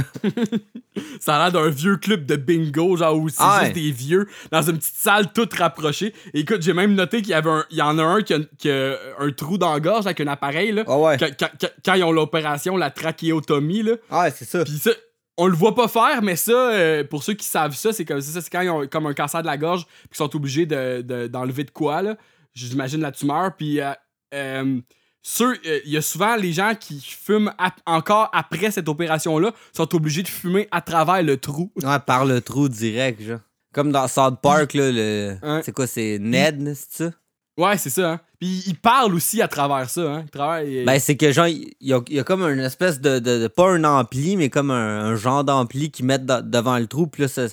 Ça 1.20 1.36
a 1.36 1.50
l'air 1.50 1.52
d'un 1.62 1.70
vieux 1.70 1.98
club 1.98 2.26
de 2.26 2.36
bingo, 2.36 2.96
genre 2.98 3.18
où 3.18 3.28
c'est 3.30 3.36
Ah 3.40 3.58
ouais. 3.60 3.66
juste 3.66 3.76
des 3.76 3.92
vieux 3.92 4.28
dans 4.52 4.62
une 4.62 4.78
petite 4.78 4.96
salle 4.96 5.32
toute 5.34 5.54
rapprochée. 5.54 6.14
Et 6.34 6.42
écoute, 6.42 6.62
j'ai 6.62 6.74
même 6.74 6.94
noté 6.94 7.22
qu'il 7.22 7.32
y 7.32 7.34
avait 7.34 7.45
un, 7.48 7.66
il 7.72 7.78
y 7.78 7.82
en 7.82 7.98
a 8.00 8.04
un 8.04 8.22
qui 8.22 8.34
a, 8.34 8.40
qui 8.58 8.70
a 8.70 8.96
un 9.20 9.32
trou 9.32 9.58
dans 9.58 9.74
la 9.74 9.80
gorge 9.80 10.06
avec 10.06 10.20
un 10.22 10.28
appareil 10.28 10.72
là. 10.72 10.84
Quand, 11.18 11.28
quand- 11.40 11.52
quand- 11.60 11.70
quand 11.86 11.94
ils 11.96 12.04
ont 12.04 12.12
l'opération, 12.12 12.78
la 12.78 12.92
trachéotomie 12.92 13.84
là. 13.84 13.94
Ah 14.10 14.30
c'est 14.32 14.46
ça. 14.46 14.64
Puis 14.64 14.74
ça, 14.80 14.92
on 15.38 15.48
le 15.48 15.56
voit 15.56 15.76
pas 15.76 15.88
faire, 15.88 16.22
mais 16.22 16.36
ça, 16.38 16.52
euh, 16.54 17.04
pour 17.04 17.24
ceux 17.24 17.34
qui 17.34 17.46
savent 17.46 17.76
ça, 17.76 17.92
c'est 17.92 18.06
comme 18.06 18.22
ça, 18.22 18.42
c'est 18.42 18.50
quand 18.50 18.62
ils 18.62 18.70
ont 18.70 18.88
comme 18.88 19.06
un 19.08 19.14
cancer 19.14 19.42
de 19.42 19.48
la 19.48 19.58
gorge, 19.58 19.86
puis 19.86 20.10
qu'ils 20.10 20.18
sont 20.18 20.36
obligés 20.36 20.66
de- 20.66 21.02
de- 21.02 21.28
d'enlever 21.28 21.64
de, 21.66 21.72
quoi 21.72 22.02
là. 22.02 22.16
J'imagine 22.54 23.02
la 23.02 23.12
tumeur, 23.12 23.54
puis 23.58 23.82
euh, 23.82 23.92
euh, 24.34 24.80
euh, 25.42 25.56
il 25.86 25.92
y 25.92 25.98
a 25.98 26.02
souvent 26.02 26.36
les 26.38 26.54
gens 26.54 26.74
qui 26.80 27.02
fument 27.02 27.52
ap- 27.58 27.82
encore 27.86 28.30
après 28.34 28.72
cette 28.72 28.88
opération-là 28.88 29.52
sont 29.74 29.94
obligés 29.96 30.24
de 30.24 30.28
fumer 30.30 30.68
à 30.72 30.80
travers 30.82 31.22
le 31.22 31.36
trou. 31.38 31.72
Ouais, 31.84 32.00
par 32.06 32.26
le 32.26 32.40
trou 32.42 32.70
direct, 32.70 33.22
genre. 33.22 33.40
Comme 33.74 33.92
dans 33.92 34.08
South 34.08 34.40
Park, 34.42 34.74
là, 34.74 34.90
le. 34.90 35.36
C'est 35.64 35.74
quoi, 35.74 35.86
c'est 35.86 36.18
Ned, 36.18 36.74
c'est 36.76 37.04
ça? 37.06 37.12
Ouais, 37.58 37.78
c'est 37.78 37.90
ça. 37.90 38.12
Hein. 38.14 38.20
Puis 38.40 38.64
il 38.68 38.76
parle 38.76 39.16
aussi 39.16 39.42
à 39.42 39.48
travers 39.48 39.90
ça. 39.90 40.02
Hein. 40.02 40.22
Il 40.26 40.30
travaille- 40.30 40.84
Ben, 40.86 41.00
c'est 41.00 41.16
que 41.16 41.32
genre, 41.32 41.48
il 41.48 41.74
y 41.80 41.94
a, 42.20 42.24
comme 42.24 42.42
une 42.44 42.60
espèce 42.60 43.00
de, 43.00 43.20
de- 43.20 43.48
Pas 43.48 43.70
un 43.70 43.84
ampli, 43.86 44.36
mais 44.36 44.50
comme 44.50 44.72
un, 44.72 45.16
genre 45.16 45.44
d'ampli 45.44 45.90
qu'ils 45.90 46.06
mettent 46.06 46.26
devant 46.26 46.78
le 46.78 46.88
trou. 46.88 47.08
Puis 47.08 47.22
là, 47.24 47.28
ça- 47.30 47.48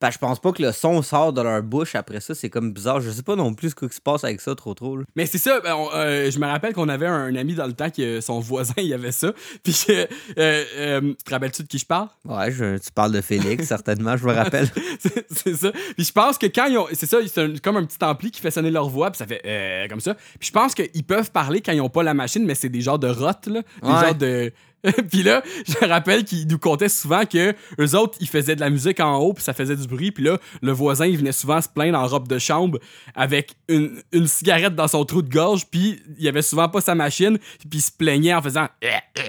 ben, 0.00 0.10
je 0.10 0.18
pense 0.18 0.40
pas 0.40 0.52
que 0.52 0.62
le 0.62 0.72
son 0.72 1.02
sort 1.02 1.32
de 1.32 1.42
leur 1.42 1.62
bouche 1.62 1.94
après 1.94 2.20
ça. 2.20 2.34
C'est 2.34 2.50
comme 2.50 2.72
bizarre. 2.72 3.00
Je 3.00 3.10
sais 3.10 3.22
pas 3.22 3.36
non 3.36 3.54
plus 3.54 3.70
ce 3.70 3.74
qui 3.86 3.94
se 3.94 4.00
passe 4.00 4.24
avec 4.24 4.40
ça 4.40 4.54
trop 4.54 4.74
trop. 4.74 4.96
là. 4.96 5.04
Mais 5.16 5.26
c'est 5.26 5.38
ça, 5.38 5.60
ben, 5.60 5.74
on- 5.74 5.90
euh, 5.94 6.30
je 6.30 6.38
me 6.38 6.46
rappelle 6.46 6.72
qu'on 6.72 6.88
avait 6.88 7.06
un 7.06 7.34
ami 7.36 7.54
dans 7.54 7.66
le 7.66 7.72
temps 7.72 7.90
que 7.90 8.20
son 8.20 8.40
voisin, 8.40 8.74
il 8.78 8.92
avait 8.94 9.12
ça. 9.12 9.32
Puis, 9.62 9.76
euh, 9.90 10.06
euh, 10.38 10.64
euh, 10.76 11.00
tu 11.00 11.24
te 11.24 11.30
rappelles-tu 11.30 11.62
de 11.62 11.68
qui 11.68 11.78
je 11.78 11.86
parle? 11.86 12.08
Ouais, 12.24 12.50
je- 12.50 12.78
tu 12.78 12.90
parles 12.92 13.12
de 13.12 13.20
Félix, 13.20 13.64
certainement, 13.68 14.16
je 14.16 14.26
me 14.26 14.32
rappelle. 14.32 14.68
c'est 15.30 15.54
ça. 15.56 15.70
Puis 15.96 16.04
je 16.04 16.12
pense 16.12 16.38
que 16.38 16.46
quand 16.46 16.66
ils 16.66 16.78
ont. 16.78 16.86
C'est 16.92 17.06
ça, 17.06 17.18
c'est 17.26 17.60
comme 17.60 17.76
un 17.76 17.84
petit 17.84 18.02
ampli 18.04 18.30
qui 18.30 18.40
fait 18.40 18.50
sonner 18.50 18.70
leur 18.70 18.88
voix, 18.88 19.10
puis 19.10 19.18
ça 19.18 19.26
fait 19.26 19.42
euh, 19.46 19.88
comme 19.88 20.00
ça. 20.00 20.14
Puis 20.38 20.48
je 20.48 20.52
pense 20.52 20.74
qu'ils 20.74 21.04
peuvent 21.04 21.30
parler 21.30 21.60
quand 21.60 21.72
ils 21.72 21.80
ont 21.80 21.88
pas 21.90 22.02
la 22.02 22.14
machine, 22.14 22.44
mais 22.44 22.54
c'est 22.54 22.68
des 22.68 22.80
genres 22.80 22.98
de 22.98 23.08
rottes, 23.08 23.46
là. 23.46 23.62
Des 23.82 23.88
Ouais. 23.88 24.00
genres 24.00 24.14
de. 24.14 24.52
puis 25.10 25.22
là, 25.22 25.42
je 25.66 25.86
rappelle 25.86 26.24
qu'ils 26.24 26.46
nous 26.48 26.58
contaient 26.58 26.88
souvent 26.88 27.24
que 27.24 27.54
eux 27.78 27.96
autres, 27.96 28.16
ils 28.20 28.28
faisaient 28.28 28.56
de 28.56 28.60
la 28.60 28.70
musique 28.70 29.00
en 29.00 29.16
haut, 29.16 29.32
puis 29.32 29.44
ça 29.44 29.52
faisait 29.52 29.76
du 29.76 29.86
bruit. 29.86 30.10
Puis 30.10 30.24
là, 30.24 30.38
le 30.60 30.72
voisin, 30.72 31.06
il 31.06 31.18
venait 31.18 31.32
souvent 31.32 31.60
se 31.60 31.68
plaindre 31.68 31.98
en 31.98 32.06
robe 32.06 32.28
de 32.28 32.38
chambre 32.38 32.78
avec 33.14 33.54
une, 33.68 34.02
cigarette 34.26 34.74
dans 34.74 34.88
son 34.88 35.04
trou 35.04 35.22
de 35.22 35.30
gorge, 35.30 35.66
puis 35.70 36.02
il 36.18 36.26
avait 36.28 36.42
souvent 36.42 36.68
pas 36.68 36.80
sa 36.80 36.94
machine, 36.94 37.38
puis 37.58 37.78
il 37.78 37.82
se 37.82 37.92
plaignait 37.92 38.34
en 38.34 38.42
faisant. 38.42 38.68
Euh, 38.84 39.22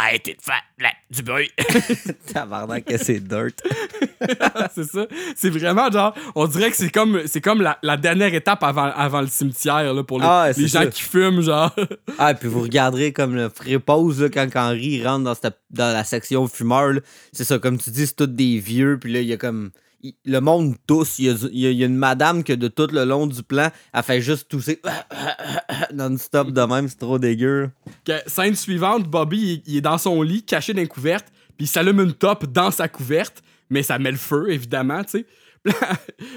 Arrêtez 0.00 0.34
de 0.34 0.42
faire 0.42 0.62
du 1.10 1.22
bruit. 1.22 1.50
Tabarnak, 2.32 2.84
que 2.84 2.98
c'est 2.98 3.20
dirt. 3.20 3.54
c'est 4.74 4.84
ça. 4.84 5.06
C'est 5.34 5.48
vraiment 5.50 5.90
genre, 5.90 6.14
on 6.34 6.46
dirait 6.46 6.70
que 6.70 6.76
c'est 6.76 6.90
comme, 6.90 7.22
c'est 7.26 7.40
comme 7.40 7.62
la, 7.62 7.78
la 7.82 7.96
dernière 7.96 8.32
étape 8.34 8.62
avant, 8.62 8.90
avant 8.94 9.20
le 9.22 9.26
cimetière 9.28 9.94
là, 9.94 10.02
pour 10.04 10.18
les, 10.20 10.26
Ah 10.28 10.48
les 10.56 10.68
gens 10.68 10.80
ça. 10.80 10.86
qui 10.88 11.02
fument, 11.02 11.40
genre. 11.40 11.74
Ah, 12.18 12.34
puis 12.34 12.48
vous 12.48 12.60
regarderez 12.62 13.12
comme 13.12 13.34
le 13.34 13.50
là, 14.20 14.28
quand 14.28 14.48
Henri 14.56 15.04
rentre 15.06 15.24
dans, 15.24 15.34
cette- 15.34 15.58
dans 15.70 15.92
la 15.92 16.04
section 16.04 16.46
fumeur. 16.48 16.88
là. 16.94 17.00
C'est 17.32 17.44
ça, 17.44 17.58
comme 17.58 17.78
tu 17.78 17.90
dis, 17.90 18.06
c'est 18.06 18.16
tous 18.16 18.26
des 18.26 18.58
vieux. 18.58 18.98
Puis 19.00 19.12
là, 19.12 19.20
il 19.20 19.26
y 19.26 19.32
a 19.32 19.36
comme. 19.36 19.70
Il- 20.00 20.14
le 20.24 20.40
monde 20.40 20.76
tousse. 20.86 21.18
Il 21.18 21.26
y, 21.26 21.30
a, 21.30 21.34
il 21.50 21.80
y 21.80 21.84
une 21.84 21.96
madame 21.96 22.44
que 22.44 22.52
de 22.52 22.68
tout 22.68 22.88
le 22.92 23.04
long 23.04 23.26
du 23.26 23.42
plan, 23.42 23.70
elle 23.92 24.02
fait 24.02 24.20
juste 24.20 24.48
tousser 24.48 24.80
non-stop 25.94 26.50
de 26.50 26.60
même, 26.62 26.88
c'est 26.88 26.98
trop 26.98 27.18
dégueu. 27.18 27.70
Que, 28.04 28.12
scène 28.26 28.54
suivante, 28.54 29.04
Bobby, 29.08 29.62
il, 29.66 29.72
il 29.72 29.76
est 29.78 29.82
dans 29.82 29.98
son 29.98 30.22
lit, 30.22 30.42
caché 30.44 30.72
dans 30.74 30.82
une 30.82 30.88
couverte, 30.88 31.26
puis 31.56 31.64
il 31.66 31.68
s'allume 31.68 32.00
une 32.00 32.12
top 32.14 32.46
dans 32.46 32.70
sa 32.70 32.88
couverte, 32.88 33.42
mais 33.70 33.82
ça 33.82 33.98
met 33.98 34.10
le 34.10 34.16
feu, 34.16 34.50
évidemment, 34.50 35.02
tu 35.04 35.10
sais. 35.18 35.26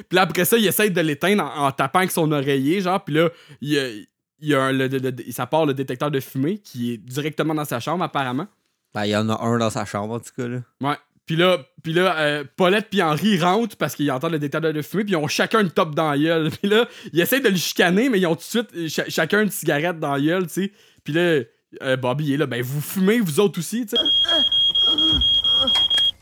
Puis 0.09 0.17
après 0.17 0.45
ça, 0.45 0.57
il 0.57 0.65
essaie 0.65 0.89
de 0.89 0.99
l'éteindre 0.99 1.43
en, 1.43 1.67
en 1.67 1.71
tapant 1.71 1.99
avec 1.99 2.11
son 2.11 2.31
oreiller, 2.31 2.81
genre, 2.81 3.01
puis 3.03 3.13
là, 3.15 3.29
il 3.61 3.69
y 3.69 3.79
a, 3.79 3.87
il 3.89 4.07
y 4.49 4.53
a 4.55 4.61
un, 4.63 4.71
le- 4.71 4.87
le- 4.87 4.97
le- 4.97 5.31
ça 5.31 5.45
part 5.45 5.65
le 5.67 5.73
détecteur 5.75 6.09
de 6.09 6.19
fumée 6.19 6.57
qui 6.57 6.93
est 6.93 6.97
directement 6.97 7.53
dans 7.53 7.63
sa 7.63 7.79
chambre, 7.79 8.03
apparemment. 8.03 8.47
Ben, 8.93 9.05
il 9.05 9.11
y 9.11 9.15
en 9.15 9.29
a 9.29 9.39
un 9.41 9.57
dans 9.59 9.69
sa 9.69 9.85
chambre, 9.85 10.15
en 10.15 10.19
tout 10.19 10.31
cas. 10.35 10.47
Là. 10.47 10.59
Ouais. 10.81 10.95
Puis 11.25 11.35
là, 11.35 11.59
puis 11.83 11.93
là 11.93 12.17
euh, 12.17 12.43
Paulette 12.57 12.87
puis 12.89 13.01
Henri 13.01 13.39
rentrent 13.39 13.77
parce 13.77 13.95
qu'ils 13.95 14.11
entendent 14.11 14.33
le 14.33 14.39
détecteur 14.39 14.73
de 14.73 14.81
fumée, 14.81 15.03
puis 15.03 15.13
ils 15.13 15.17
ont 15.17 15.27
chacun 15.27 15.61
une 15.61 15.71
top 15.71 15.95
dans 15.95 16.11
la 16.11 16.17
gueule. 16.17 16.49
Puis 16.61 16.69
là, 16.69 16.87
ils 17.13 17.21
essayent 17.21 17.41
de 17.41 17.49
le 17.49 17.55
chicaner, 17.55 18.09
mais 18.09 18.19
ils 18.19 18.25
ont 18.27 18.35
tout 18.35 18.41
de 18.41 18.43
suite 18.43 18.69
euh, 18.75 18.87
cha- 18.89 19.07
chacun 19.09 19.41
une 19.43 19.49
cigarette 19.51 19.99
dans 19.99 20.13
la 20.13 20.19
gueule, 20.19 20.47
tu 20.47 20.53
sais. 20.53 20.71
Puis 21.03 21.13
là, 21.13 21.41
euh, 21.83 21.95
Bobby 21.97 22.33
est 22.33 22.37
là, 22.37 22.47
ben 22.47 22.61
vous 22.61 22.81
fumez, 22.81 23.19
vous 23.19 23.39
autres 23.39 23.59
aussi, 23.59 23.85
tu 23.85 23.95
sais. 23.95 24.03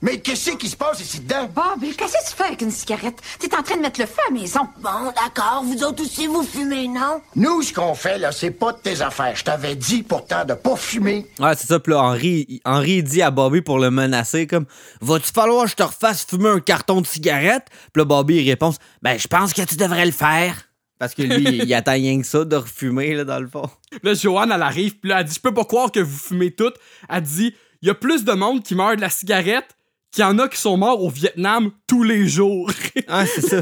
Mais 0.01 0.19
qu'est-ce 0.21 0.51
qui 0.51 0.69
se 0.69 0.77
passe 0.77 1.01
ici 1.01 1.19
dedans? 1.19 1.49
Bob, 1.53 1.81
qu'est-ce 1.81 2.13
que 2.13 2.29
tu 2.29 2.35
fais 2.35 2.45
avec 2.45 2.61
une 2.61 2.71
cigarette? 2.71 3.19
T'es 3.37 3.53
en 3.53 3.61
train 3.61 3.75
de 3.75 3.81
mettre 3.81 3.99
le 3.99 4.05
feu 4.05 4.21
à 4.29 4.33
la 4.33 4.39
maison. 4.39 4.61
Bon, 4.81 5.11
d'accord, 5.13 5.61
vous 5.65 5.83
autres 5.83 6.03
aussi, 6.03 6.25
vous 6.27 6.41
fumez, 6.43 6.87
non? 6.87 7.21
Nous, 7.35 7.61
ce 7.63 7.73
qu'on 7.73 7.93
fait, 7.95 8.17
là, 8.17 8.31
c'est 8.31 8.51
pas 8.51 8.71
de 8.71 8.77
tes 8.77 9.01
affaires. 9.01 9.35
Je 9.35 9.43
t'avais 9.43 9.75
dit 9.75 10.03
pourtant 10.03 10.45
de 10.45 10.53
pas 10.53 10.77
fumer. 10.77 11.25
Ouais, 11.39 11.53
c'est 11.57 11.67
ça. 11.67 11.79
Puis 11.81 11.91
là, 11.91 11.99
Henri, 12.01 12.45
il- 12.47 12.61
Henri 12.63 13.03
dit 13.03 13.21
à 13.21 13.29
Bobby 13.29 13.61
pour 13.61 13.77
le 13.77 13.91
menacer 13.91 14.47
comme 14.47 14.65
Va-tu 15.01 15.31
falloir 15.33 15.65
que 15.65 15.71
je 15.71 15.75
te 15.75 15.83
refasse 15.83 16.23
fumer 16.25 16.49
un 16.49 16.59
carton 16.61 17.01
de 17.01 17.05
cigarette 17.07 17.65
Puis 17.91 17.99
là, 17.99 18.05
Bobby 18.05 18.37
il 18.41 18.49
répond 18.49 18.73
Ben, 19.01 19.19
je 19.19 19.27
pense 19.27 19.51
que 19.53 19.63
tu 19.63 19.75
devrais 19.75 20.05
le 20.05 20.13
faire. 20.13 20.55
Parce 20.97 21.13
que 21.13 21.23
lui, 21.23 21.43
il 21.63 21.73
attend 21.73 21.91
rien 21.93 22.19
que 22.21 22.25
ça 22.27 22.45
de 22.45 22.55
refumer, 22.55 23.15
là, 23.15 23.25
dans 23.25 23.39
le 23.39 23.47
fond. 23.47 23.69
Là, 24.03 24.13
Joanne, 24.13 24.51
elle 24.53 24.61
arrive, 24.61 24.97
puis 24.97 25.09
là, 25.09 25.19
elle 25.19 25.25
dit 25.25 25.35
Je 25.35 25.41
peux 25.41 25.53
pas 25.53 25.65
croire 25.65 25.91
que 25.91 25.99
vous 25.99 26.17
fumez 26.17 26.51
toutes. 26.51 26.75
Elle 27.09 27.21
dit 27.23 27.53
Il 27.81 27.87
y 27.89 27.91
a 27.91 27.95
plus 27.95 28.23
de 28.23 28.31
monde 28.31 28.63
qui 28.63 28.75
meurt 28.75 28.95
de 28.95 29.01
la 29.01 29.09
cigarette 29.09 29.67
qu'il 30.11 30.21
y 30.23 30.25
en 30.25 30.37
a 30.39 30.47
qui 30.47 30.57
sont 30.57 30.77
morts 30.77 31.03
au 31.03 31.09
Vietnam 31.09 31.71
tous 31.87 32.03
les 32.03 32.27
jours. 32.27 32.71
Ah, 33.07 33.25
c'est 33.25 33.41
ça. 33.41 33.61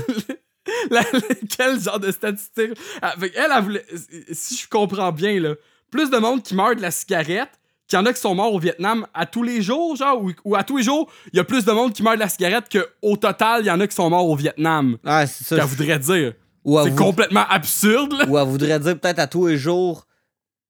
La- 0.90 1.02
la- 1.14 1.20
quel 1.56 1.80
genre 1.80 2.00
de 2.00 2.12
statistique? 2.12 2.72
Ah, 3.02 3.16
elle, 3.22 3.32
elle 3.56 3.64
voulait- 3.64 3.86
si 4.32 4.58
je 4.58 4.68
comprends 4.68 5.12
bien, 5.12 5.40
là, 5.40 5.54
plus 5.92 6.10
de 6.10 6.18
monde 6.18 6.44
qui 6.44 6.54
meurt 6.56 6.76
de 6.76 6.82
la 6.82 6.92
cigarette 6.92 7.50
qu'il 7.88 7.98
y 7.98 8.02
en 8.02 8.06
a 8.06 8.12
qui 8.12 8.20
sont 8.20 8.36
morts 8.36 8.54
au 8.54 8.60
Vietnam 8.60 9.08
à 9.14 9.26
tous 9.26 9.44
les 9.44 9.62
jours, 9.62 9.96
genre, 9.96 10.22
ou, 10.22 10.32
ou 10.44 10.56
à 10.58 10.64
tous 10.66 10.76
les 10.78 10.84
jours, 10.84 11.10
il 11.32 11.38
y 11.38 11.40
a 11.40 11.46
plus 11.46 11.64
de 11.64 11.72
monde 11.72 11.94
qui 11.94 12.04
meurt 12.04 12.16
de 12.16 12.20
la 12.22 12.28
cigarette 12.28 12.66
qu'au 12.70 13.16
total, 13.16 13.62
il 13.64 13.68
y 13.68 13.72
en 13.72 13.80
a 13.80 13.88
qui 13.88 13.96
sont 13.96 14.10
morts 14.10 14.28
au 14.28 14.36
Vietnam. 14.36 14.98
Ah, 15.06 15.26
c'est 15.26 15.46
ça. 15.46 15.56
Qu'elle 15.56 15.66
voudrait 15.66 16.00
dire. 16.00 16.34
C'est 16.66 16.90
vous- 16.90 16.96
complètement 16.98 17.46
absurde, 17.50 18.12
là. 18.14 18.26
Ou 18.28 18.38
elle 18.38 18.46
voudrait 18.48 18.80
dire 18.80 19.00
peut-être 19.00 19.20
à 19.20 19.28
tous 19.28 19.48
les 19.48 19.58
jours 19.58 20.06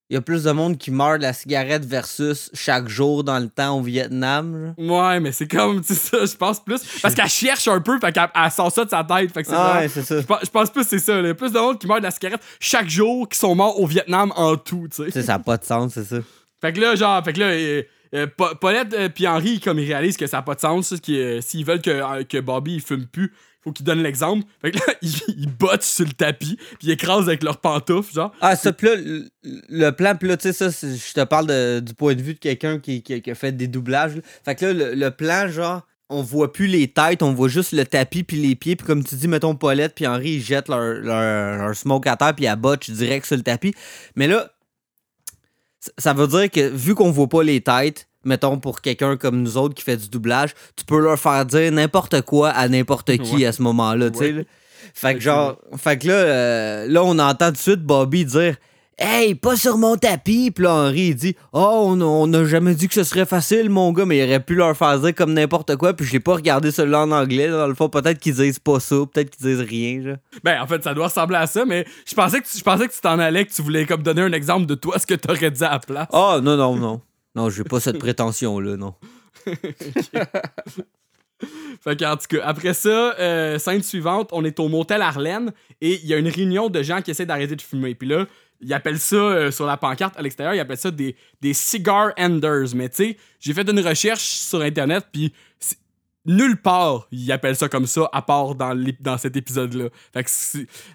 il 0.10 0.14
y 0.14 0.18
a 0.18 0.22
plus 0.22 0.44
de 0.44 0.52
monde 0.52 0.78
qui 0.78 0.90
meurt 0.92 1.18
de 1.18 1.24
la 1.24 1.34
cigarette 1.34 1.84
versus 1.86 2.50
chaque 2.54 2.88
jour 2.88 3.24
dans 3.24 3.40
le 3.40 3.50
temps 3.50 3.78
au 3.78 3.82
Vietnam. 3.82 4.74
genre. 4.78 5.02
Ouais, 5.02 5.20
mais 5.20 5.32
c'est 5.32 5.48
comme, 5.48 5.82
tu 5.82 5.94
sais, 5.94 6.00
ça, 6.18 6.26
je 6.26 6.36
pense 6.36 6.64
plus. 6.64 6.80
Parce 7.02 7.14
qu'elle 7.14 7.28
cherche 7.28 7.68
un 7.68 7.82
peu, 7.82 8.00
fait 8.00 8.12
qu'elle 8.14 8.30
elle 8.34 8.52
sort 8.52 8.72
ça 8.72 8.86
de 8.86 8.90
sa 8.90 9.04
tête. 9.04 9.32
Fait 9.34 9.44
que 9.44 9.50
c'est 9.50 9.56
Ah 9.56 9.80
ouais, 9.80 9.88
c'est 9.90 10.04
ça. 10.04 10.22
Je 10.22 10.50
pense, 10.50 10.70
plus 10.70 10.86
c'est 10.88 11.00
ça. 11.00 11.20
Il 11.20 11.26
y 11.26 11.30
a 11.30 11.34
plus 11.36 11.52
de 11.52 11.60
monde 11.60 11.78
qui 11.80 11.88
meurt 11.88 12.00
de 12.00 12.06
la 12.06 12.12
cigarette 12.12 12.42
chaque 12.60 12.90
jour 12.90 13.28
qui 13.28 13.38
sont 13.38 13.54
morts 13.56 13.80
au 13.80 13.86
Vietnam 13.86 14.32
en 14.36 14.56
tout, 14.56 14.88
tu 14.94 15.12
sais. 15.12 15.22
Ça 15.22 15.34
n'a 15.34 15.40
pas 15.40 15.58
de 15.58 15.66
sens, 15.66 15.94
c'est 15.96 16.06
ça. 16.06 16.18
Fait 16.62 16.72
que 16.74 16.80
là, 16.80 16.96
genre, 16.96 17.24
fait 17.24 17.34
que 17.34 17.40
là, 17.42 17.46
euh, 17.48 17.84
euh, 18.16 18.28
Pa- 18.28 18.56
Paulette 18.56 18.94
euh, 18.94 19.10
puis 19.10 19.28
Henri, 19.28 19.60
comme 19.60 19.78
ils 19.80 19.86
réalisent 19.88 20.18
que 20.18 20.26
ça 20.28 20.38
n'a 20.38 20.44
pas 20.44 20.56
de 20.56 20.62
sens, 20.62 20.94
euh, 21.10 21.42
s'ils 21.42 21.66
veulent 21.66 21.82
que, 21.82 21.90
euh, 21.92 22.24
que 22.24 22.40
Bobby 22.40 22.76
il 22.76 22.82
fume 22.82 23.06
plus, 23.06 23.34
faut 23.68 23.74
qu'ils 23.74 23.86
donnent 23.86 24.04
l'exemple. 24.04 24.46
Fait 24.62 24.72
que 24.72 24.78
là, 24.78 24.94
ils, 25.02 25.14
ils 25.38 25.50
bottent 25.50 25.84
sur 25.84 26.06
le 26.06 26.14
tapis, 26.14 26.56
puis 26.56 26.88
ils 26.88 26.92
écrasent 26.92 27.28
avec 27.28 27.44
leurs 27.44 27.58
pantoufles, 27.60 28.14
genre. 28.14 28.32
Ah, 28.40 28.56
ça, 28.56 28.72
le, 28.82 29.90
plan, 29.92 30.16
puis 30.16 30.30
là, 30.30 30.38
tu 30.38 30.54
sais, 30.54 30.70
ça, 30.72 30.88
je 30.88 31.14
te 31.14 31.24
parle 31.26 31.82
du 31.82 31.94
point 31.94 32.16
de 32.16 32.22
vue 32.22 32.34
de 32.34 32.40
quelqu'un 32.40 32.80
qui, 32.80 33.02
qui- 33.04 33.30
a 33.30 33.36
fait 33.36 33.52
des 33.52 33.68
doublages. 33.68 34.14
Fait 34.46 34.56
que 34.56 34.66
là, 34.66 34.74
le, 34.74 34.94
le 34.96 35.12
plan, 35.12 35.50
genre, 35.50 35.82
on 36.10 36.22
voit 36.22 36.54
plus 36.54 36.68
les 36.68 36.88
têtes, 36.88 37.22
on 37.22 37.34
voit 37.34 37.50
juste 37.50 37.74
le 37.74 37.86
tapis 37.86 38.24
puis 38.24 38.38
les 38.38 38.56
pieds, 38.56 38.78
puis 38.78 38.88
comme 38.88 39.04
tu 39.04 39.16
dis, 39.16 39.28
mettons 39.28 39.56
Paulette 39.56 39.94
puis 39.96 40.08
Henri, 40.08 40.36
ils 40.36 40.42
jettent 40.42 40.70
leur, 40.70 40.80
leur, 40.80 41.58
leur 41.58 41.76
smoke 41.76 42.08
à 42.08 42.16
terre, 42.16 42.34
puis 42.34 42.46
ils 42.46 42.56
botchent 42.56 42.90
direct 42.90 43.26
sur 43.26 43.36
le 43.36 43.44
tapis. 43.44 43.74
Mais 44.16 44.28
là, 44.28 44.50
ça 45.98 46.14
veut 46.14 46.28
dire 46.28 46.50
que 46.50 46.70
vu 46.70 46.96
qu'on 46.96 47.12
voit 47.12 47.28
pas 47.28 47.44
les 47.44 47.60
têtes, 47.62 48.07
mettons 48.28 48.60
pour 48.60 48.82
quelqu'un 48.82 49.18
comme 49.18 49.42
nous 49.42 49.58
autres 49.58 49.74
qui 49.74 49.84
fait 49.84 49.98
du 49.98 50.10
doublage, 50.10 50.52
tu 50.76 50.86
peux 50.86 51.00
leur 51.00 51.18
faire 51.18 51.46
dire 51.46 51.72
n'importe 51.72 52.22
quoi 52.22 52.50
à 52.50 52.68
n'importe 52.68 53.18
qui 53.18 53.38
Ouais. 53.38 53.46
à 53.46 53.52
ce 53.52 53.62
moment-là, 53.64 54.12
tu 54.12 54.20
sais. 54.20 54.34
Ouais. 54.34 54.46
Fait 54.94 55.14
que 55.16 55.20
genre, 55.20 55.58
fait 55.78 55.98
que 55.98 56.08
là, 56.08 56.14
euh, 56.14 56.88
là, 56.88 57.04
on 57.04 57.18
entend 57.20 57.48
tout 57.48 57.54
de 57.54 57.58
suite 57.58 57.82
Bobby 57.84 58.26
dire 58.26 58.56
Hey, 59.00 59.36
pas 59.36 59.56
sur 59.56 59.78
mon 59.78 59.96
tapis. 59.96 60.50
Puis 60.50 60.64
là, 60.64 60.74
Henri, 60.74 61.10
il 61.10 61.16
dit 61.16 61.36
Oh, 61.54 61.84
on 61.90 62.02
on 62.02 62.26
n'a 62.26 62.46
jamais 62.46 62.74
dit 62.74 62.88
que 62.88 62.96
ce 62.96 63.04
serait 63.04 63.28
facile, 63.28 63.70
mon 63.70 63.92
gars, 63.92 64.06
mais 64.06 64.18
il 64.18 64.24
aurait 64.24 64.40
pu 64.40 64.56
leur 64.56 64.76
faire 64.76 65.00
dire 65.00 65.14
comme 65.14 65.34
n'importe 65.34 65.76
quoi. 65.76 65.94
Puis 65.94 66.08
je 66.08 66.14
l'ai 66.14 66.20
pas 66.20 66.34
regardé 66.34 66.72
celui-là 66.72 67.02
en 67.02 67.12
anglais. 67.12 67.48
Dans 67.48 67.68
le 67.68 67.76
fond, 67.76 67.90
peut-être 67.90 68.18
qu'ils 68.18 68.34
disent 68.34 68.58
pas 68.58 68.80
ça, 68.80 68.96
peut-être 69.14 69.30
qu'ils 69.36 69.46
disent 69.46 69.62
rien. 69.62 70.02
Genre. 70.02 70.16
Ben, 70.44 70.60
en 70.60 70.66
fait, 70.66 70.84
ça 70.84 70.96
doit 70.96 71.08
ressembler 71.10 71.38
à 71.38 71.46
ça, 71.46 71.64
mais 71.64 71.86
je 72.08 72.16
pensais 72.16 72.40
que 72.42 72.48
tu, 72.48 72.58
je 72.58 72.64
pensais 72.64 72.88
que 72.88 72.94
tu 72.94 73.00
t'en 73.02 73.20
allais, 73.20 73.46
que 73.46 73.54
tu 73.54 73.62
voulais 73.62 73.86
comme 73.86 74.02
donner 74.02 74.24
un 74.24 74.32
exemple 74.34 74.66
de 74.66 74.74
toi, 74.74 74.98
ce 74.98 75.06
que 75.06 75.14
t'aurais 75.14 75.52
dit 75.52 75.64
à 75.64 75.74
la 75.74 75.80
place. 75.80 76.08
Oh, 76.12 76.40
non, 76.42 76.58
non, 76.58 76.76
non. 76.76 77.02
Non, 77.38 77.50
j'ai 77.52 77.64
pas 77.64 77.80
cette 77.80 78.00
prétention-là, 78.00 78.78
non. 78.78 78.96
Fait 81.84 81.96
qu'en 81.96 82.18
tout 82.18 82.26
cas, 82.28 82.44
après 82.44 82.74
ça, 82.74 83.14
euh, 83.20 83.60
scène 83.60 83.84
suivante, 83.84 84.30
on 84.32 84.44
est 84.44 84.60
au 84.60 84.70
motel 84.70 85.04
Arlène 85.04 85.54
et 85.80 86.00
il 86.02 86.08
y 86.08 86.16
a 86.16 86.18
une 86.18 86.30
réunion 86.30 86.68
de 86.70 86.82
gens 86.82 87.00
qui 87.04 87.12
essaient 87.12 87.28
d'arrêter 87.28 87.56
de 87.56 87.62
fumer. 87.62 87.94
Puis 87.94 88.10
là, 88.10 88.26
ils 88.60 88.74
appellent 88.74 89.00
ça 89.00 89.16
euh, 89.16 89.52
sur 89.52 89.68
la 89.68 89.78
pancarte 89.78 90.18
à 90.18 90.24
l'extérieur, 90.24 90.56
ils 90.56 90.60
appellent 90.60 90.78
ça 90.78 90.90
des, 90.90 91.16
des 91.40 91.54
cigar 91.54 92.12
enders. 92.18 92.74
Mais 92.74 92.90
tu 92.90 92.96
sais, 92.96 93.18
j'ai 93.40 93.54
fait 93.54 93.70
une 93.70 93.82
recherche 93.82 94.24
sur 94.24 94.62
Internet, 94.62 95.06
puis 95.12 95.32
nulle 96.26 96.60
part 96.60 97.08
ils 97.12 97.32
appellent 97.32 97.56
ça 97.56 97.70
comme 97.70 97.86
ça, 97.86 98.10
à 98.14 98.24
part 98.24 98.56
dans, 98.56 98.76
dans 99.00 99.20
cet 99.20 99.38
épisode-là. 99.38 99.90
Fait 100.12 100.24
que 100.24 100.30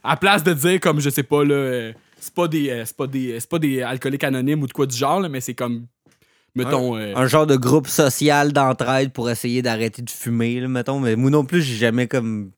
à 0.02 0.16
place 0.16 0.43
de 0.43 0.55
dire 0.55 0.81
comme, 0.81 0.98
je 0.98 1.09
sais 1.09 1.23
pas, 1.23 1.44
là, 1.44 1.55
euh, 1.55 1.93
c'est 2.19 2.35
pas 2.35 2.48
des, 2.48 2.82
c'est 2.85 2.97
pas 2.97 3.06
des, 3.06 3.39
c'est 3.39 3.48
pas 3.48 3.60
des 3.60 3.81
alcooliques 3.81 4.24
anonymes 4.24 4.64
ou 4.64 4.66
de 4.66 4.73
quoi 4.73 4.86
du 4.86 4.97
genre, 4.97 5.20
là, 5.20 5.28
mais 5.28 5.40
c'est 5.40 5.55
comme, 5.55 5.86
mettons... 6.54 6.96
euh, 6.96 7.14
Un 7.16 7.26
genre 7.26 7.46
de 7.46 7.56
groupe 7.56 7.88
social 7.88 8.52
d'entraide 8.52 9.12
pour 9.12 9.30
essayer 9.30 9.62
d'arrêter 9.62 10.02
de 10.02 10.10
fumer, 10.10 10.60
là, 10.60 10.68
mettons. 10.68 11.00
Mais 11.00 11.16
moi 11.16 11.30
non 11.30 11.44
plus, 11.44 11.62
j'ai 11.62 11.76
jamais 11.76 12.06
comme 12.08 12.50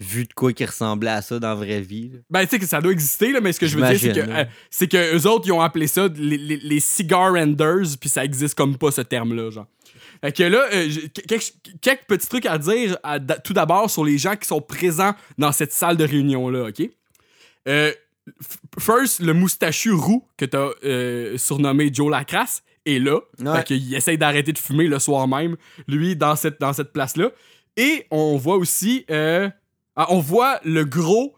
vu 0.00 0.24
de 0.24 0.32
quoi 0.32 0.52
qui 0.52 0.64
ressemblait 0.64 1.10
à 1.10 1.22
ça 1.22 1.38
dans 1.38 1.48
la 1.50 1.54
vraie 1.54 1.80
vie. 1.80 2.10
là. 2.12 2.18
Ben, 2.28 2.42
tu 2.42 2.48
sais 2.50 2.58
que 2.58 2.66
ça 2.66 2.80
doit 2.80 2.90
exister, 2.92 3.30
là, 3.30 3.40
mais 3.40 3.52
ce 3.52 3.60
que 3.60 3.66
je 3.68 3.78
veux 3.78 3.86
dire, 3.86 4.00
c'est 4.00 4.12
que, 4.12 4.30
euh, 4.30 4.44
c'est 4.68 4.88
que 4.88 5.16
eux 5.16 5.26
autres, 5.28 5.46
ils 5.46 5.52
ont 5.52 5.60
appelé 5.60 5.86
ça 5.86 6.08
les, 6.16 6.36
les, 6.38 6.56
les 6.56 6.80
cigar 6.80 7.34
enders, 7.36 7.86
puis 8.00 8.08
ça 8.08 8.24
existe 8.24 8.56
comme 8.56 8.76
pas 8.76 8.90
ce 8.90 9.00
terme-là, 9.02 9.50
genre. 9.50 9.66
Fait 10.20 10.32
que 10.32 10.42
là, 10.42 10.64
euh, 10.72 10.88
quelques, 11.28 11.52
quelques 11.80 12.06
petits 12.08 12.28
trucs 12.28 12.46
à 12.46 12.58
dire 12.58 12.96
à- 13.04 13.20
tout 13.20 13.52
d'abord 13.52 13.90
sur 13.90 14.04
les 14.04 14.18
gens 14.18 14.34
qui 14.34 14.46
sont 14.48 14.60
présents 14.60 15.14
dans 15.38 15.52
cette 15.52 15.72
salle 15.72 15.96
de 15.96 16.04
réunion-là, 16.04 16.68
OK? 16.70 16.82
Euh, 17.68 17.92
first, 18.80 19.20
le 19.20 19.34
moustachu 19.34 19.92
roux 19.92 20.24
que 20.36 20.44
t'as 20.44 20.68
surnommé 21.38 21.90
Joe 21.92 22.10
Lacrasse 22.10 22.62
est 22.86 22.98
là. 22.98 23.20
Ouais. 23.40 23.56
Fait 23.58 23.64
qu'il 23.64 23.94
essaye 23.94 24.18
d'arrêter 24.18 24.52
de 24.52 24.58
fumer 24.58 24.86
le 24.86 24.98
soir 24.98 25.28
même, 25.28 25.56
lui, 25.88 26.16
dans 26.16 26.36
cette, 26.36 26.60
dans 26.60 26.72
cette 26.72 26.92
place-là. 26.92 27.30
Et 27.76 28.06
on 28.10 28.36
voit 28.36 28.56
aussi... 28.56 29.04
euh, 29.10 29.48
ah, 29.96 30.06
on 30.10 30.18
voit 30.20 30.60
le 30.64 30.84
gros... 30.84 31.34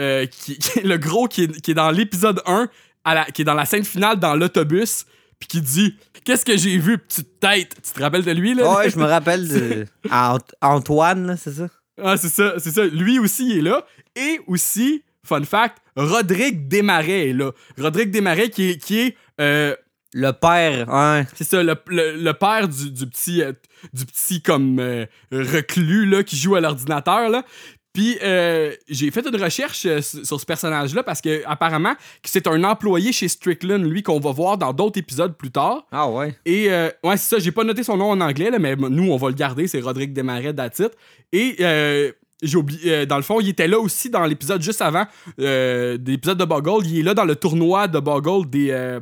euh, 0.00 0.26
qui, 0.26 0.58
qui- 0.58 0.80
le 0.80 0.96
gros 0.98 1.28
qui 1.28 1.44
est, 1.44 1.60
qui 1.60 1.70
est 1.72 1.74
dans 1.74 1.90
l'épisode 1.90 2.40
1, 2.46 2.68
à 3.04 3.14
la- 3.14 3.24
qui 3.26 3.42
est 3.42 3.44
dans 3.44 3.54
la 3.54 3.64
scène 3.64 3.84
finale 3.84 4.18
dans 4.18 4.34
l'autobus, 4.34 5.06
puis 5.38 5.48
qui 5.48 5.60
dit 5.60 5.96
Qu'est-ce 6.24 6.44
que 6.44 6.56
j'ai 6.56 6.78
vu, 6.78 6.98
petite 6.98 7.40
tête 7.40 7.74
Tu 7.82 7.92
te 7.92 8.00
rappelles 8.00 8.24
de 8.24 8.30
lui, 8.30 8.54
là? 8.54 8.76
Ouais, 8.76 8.90
je 8.90 8.96
me 8.98 9.04
rappelle 9.16 9.48
de 9.48 9.86
Ant- 10.10 10.38
Antoine, 10.60 11.26
là, 11.26 11.36
c'est 11.36 11.52
ça? 11.52 11.68
Ah, 12.02 12.16
c'est 12.16 12.28
ça, 12.28 12.54
c'est 12.58 12.70
ça. 12.70 12.84
Lui 12.86 13.18
aussi, 13.18 13.48
il 13.50 13.58
est 13.58 13.62
là. 13.62 13.84
Et 14.16 14.40
aussi, 14.46 15.02
fun 15.24 15.42
fact, 15.44 15.78
Rodrigue 15.96 16.68
Desmarais 16.68 17.28
est 17.30 17.32
là. 17.32 17.50
Rodrigue 17.78 18.10
Desmarais 18.10 18.48
qui 18.50 18.70
est. 18.70 18.78
Qui 18.78 18.98
est 19.00 19.16
euh, 19.40 19.74
Le 20.14 20.30
père, 20.32 20.88
ouais. 20.88 21.26
c'est 21.34 21.44
ça, 21.44 21.62
le, 21.62 21.74
le- 21.86 22.16
le 22.16 22.32
père 22.34 22.68
du, 22.68 22.90
du 22.90 23.06
petit, 23.06 23.42
euh, 23.42 23.52
du 23.94 24.04
petit 24.04 24.42
comme 24.42 24.78
euh, 24.78 25.06
reclus 25.32 26.06
là, 26.06 26.22
qui 26.22 26.36
joue 26.36 26.54
à 26.54 26.60
l'ordinateur. 26.60 27.30
là. 27.30 27.44
Puis 27.94 28.16
euh, 28.22 28.72
j'ai 28.88 29.10
fait 29.10 29.26
une 29.26 29.36
recherche 29.42 29.84
euh, 29.84 30.00
sur 30.00 30.40
ce 30.40 30.46
personnage-là 30.46 31.02
parce 31.02 31.20
que 31.20 31.42
apparemment 31.46 31.92
c'est 32.24 32.46
un 32.46 32.64
employé 32.64 33.12
chez 33.12 33.28
Strickland, 33.28 33.84
lui, 33.84 34.02
qu'on 34.02 34.18
va 34.18 34.32
voir 34.32 34.56
dans 34.56 34.72
d'autres 34.72 34.98
épisodes 34.98 35.36
plus 35.36 35.50
tard. 35.50 35.84
Ah 35.92 36.08
ouais. 36.08 36.34
Et 36.46 36.70
euh, 36.72 36.88
ouais, 37.04 37.16
c'est 37.18 37.36
ça, 37.36 37.38
j'ai 37.38 37.52
pas 37.52 37.64
noté 37.64 37.82
son 37.82 37.96
nom 37.98 38.10
en 38.10 38.20
anglais, 38.22 38.50
là, 38.50 38.58
mais 38.58 38.76
nous, 38.76 39.12
on 39.12 39.16
va 39.18 39.28
le 39.28 39.34
garder, 39.34 39.66
c'est 39.66 39.80
Rodrigue 39.80 40.14
Desmarais 40.14 40.54
d'Atit. 40.54 40.84
Et 41.32 41.56
euh, 41.60 42.12
j'ai 42.42 42.56
oublié, 42.56 42.80
euh, 42.92 43.04
dans 43.06 43.16
le 43.16 43.22
fond, 43.22 43.40
il 43.40 43.50
était 43.50 43.68
là 43.68 43.78
aussi 43.78 44.08
dans 44.08 44.24
l'épisode 44.24 44.62
juste 44.62 44.80
avant 44.80 45.06
euh, 45.38 45.98
l'épisode 46.06 46.38
de 46.38 46.44
Boggle. 46.46 46.86
Il 46.86 46.98
est 47.00 47.02
là 47.02 47.12
dans 47.12 47.24
le 47.26 47.36
tournoi 47.36 47.88
de 47.88 47.98
Boggle 47.98 48.48
des, 48.48 48.70
euh, 48.70 49.00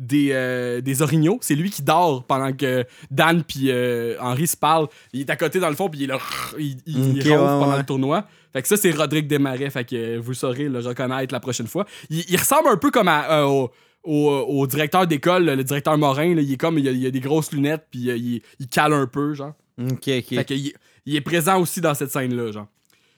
des, 0.00 0.30
euh, 0.32 0.80
des 0.80 1.02
orignaux. 1.02 1.38
C'est 1.42 1.54
lui 1.54 1.70
qui 1.70 1.82
dort 1.82 2.24
pendant 2.24 2.52
que 2.52 2.84
Dan 3.10 3.44
puis 3.44 3.70
euh, 3.70 4.16
Henry 4.20 4.46
se 4.46 4.56
parlent. 4.56 4.88
Il 5.12 5.20
est 5.20 5.30
à 5.30 5.36
côté 5.36 5.60
dans 5.60 5.68
le 5.68 5.76
fond, 5.76 5.88
puis 5.88 6.00
il, 6.00 6.04
est 6.04 6.06
là, 6.08 6.18
il, 6.58 6.78
il, 6.86 7.22
ouais, 7.22 7.36
pendant 7.36 7.70
ouais. 7.70 7.78
le 7.78 7.84
tournoi. 7.84 8.26
Fait 8.52 8.62
que 8.62 8.68
ça, 8.68 8.76
c'est 8.76 8.90
Rodrigue 8.90 9.28
Desmarais. 9.28 9.70
Fait 9.70 9.84
que 9.84 10.18
vous 10.18 10.34
saurez 10.34 10.68
le 10.68 10.80
reconnaître 10.80 11.32
la 11.32 11.40
prochaine 11.40 11.68
fois. 11.68 11.86
Il, 12.08 12.24
il 12.28 12.36
ressemble 12.36 12.68
un 12.68 12.76
peu 12.76 12.90
comme 12.90 13.08
à, 13.08 13.40
euh, 13.40 13.44
au, 13.44 13.70
au, 14.02 14.30
au 14.48 14.66
directeur 14.66 15.06
d'école, 15.06 15.44
le 15.44 15.62
directeur 15.62 15.96
Morin. 15.98 16.34
là. 16.34 16.42
Il 16.42 16.52
est 16.52 16.56
comme, 16.56 16.78
il 16.78 16.88
a, 16.88 16.92
il 16.92 17.06
a 17.06 17.10
des 17.10 17.20
grosses 17.20 17.52
lunettes, 17.52 17.86
puis 17.90 18.10
euh, 18.10 18.16
il, 18.16 18.42
il 18.58 18.68
cale 18.68 18.92
un 18.92 19.06
peu, 19.06 19.34
genre. 19.34 19.52
Ok, 19.78 20.08
ok. 20.08 20.24
Fait 20.28 20.44
que 20.44 20.54
il, 20.54 21.16
est 21.16 21.20
présent 21.20 21.60
aussi 21.60 21.80
dans 21.80 21.94
cette 21.94 22.10
scène-là, 22.10 22.52
genre. 22.52 22.66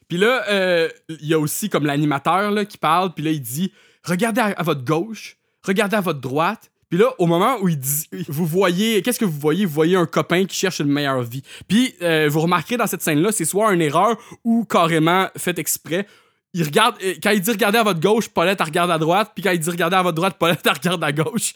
Puis 0.08 0.18
là, 0.18 0.44
euh, 0.50 0.88
il 1.08 1.26
y 1.26 1.34
a 1.34 1.38
aussi 1.38 1.70
comme 1.70 1.86
l'animateur 1.86 2.52
qui 2.66 2.76
parle, 2.76 3.14
puis 3.14 3.24
là, 3.24 3.30
il 3.30 3.40
dit 3.40 3.72
Regardez 4.04 4.40
à, 4.40 4.46
à 4.46 4.62
votre 4.62 4.84
gauche, 4.84 5.38
regardez 5.62 5.96
à 5.96 6.00
votre 6.00 6.20
droite. 6.20 6.71
Puis 6.92 7.00
là, 7.00 7.06
au 7.16 7.24
moment 7.24 7.56
où 7.62 7.70
il 7.70 7.78
dit 7.78 8.06
Vous 8.28 8.44
voyez, 8.44 9.00
qu'est-ce 9.00 9.18
que 9.18 9.24
vous 9.24 9.40
voyez? 9.40 9.64
Vous 9.64 9.72
voyez 9.72 9.96
un 9.96 10.04
copain 10.04 10.44
qui 10.44 10.54
cherche 10.54 10.78
une 10.78 10.92
meilleure 10.92 11.22
vie. 11.22 11.42
Puis 11.66 11.94
euh, 12.02 12.28
vous 12.30 12.40
remarquerez 12.40 12.76
dans 12.76 12.86
cette 12.86 13.00
scène-là, 13.00 13.32
c'est 13.32 13.46
soit 13.46 13.72
une 13.72 13.80
erreur 13.80 14.18
ou 14.44 14.66
carrément 14.66 15.26
fait 15.38 15.58
exprès. 15.58 16.06
Il 16.52 16.64
regarde, 16.64 16.96
euh, 17.02 17.14
quand 17.22 17.30
il 17.30 17.40
dit 17.40 17.50
regardez 17.50 17.78
à 17.78 17.82
votre 17.82 17.98
gauche, 17.98 18.28
Paulette 18.28 18.58
elle 18.60 18.66
regarde 18.66 18.90
à 18.90 18.98
droite, 18.98 19.30
puis 19.34 19.42
quand 19.42 19.52
il 19.52 19.58
dit 19.58 19.70
regardez 19.70 19.96
à 19.96 20.02
votre 20.02 20.16
droite, 20.16 20.36
Paulette 20.38 20.60
elle 20.66 20.72
regarde 20.72 21.02
à 21.02 21.12
gauche. 21.12 21.54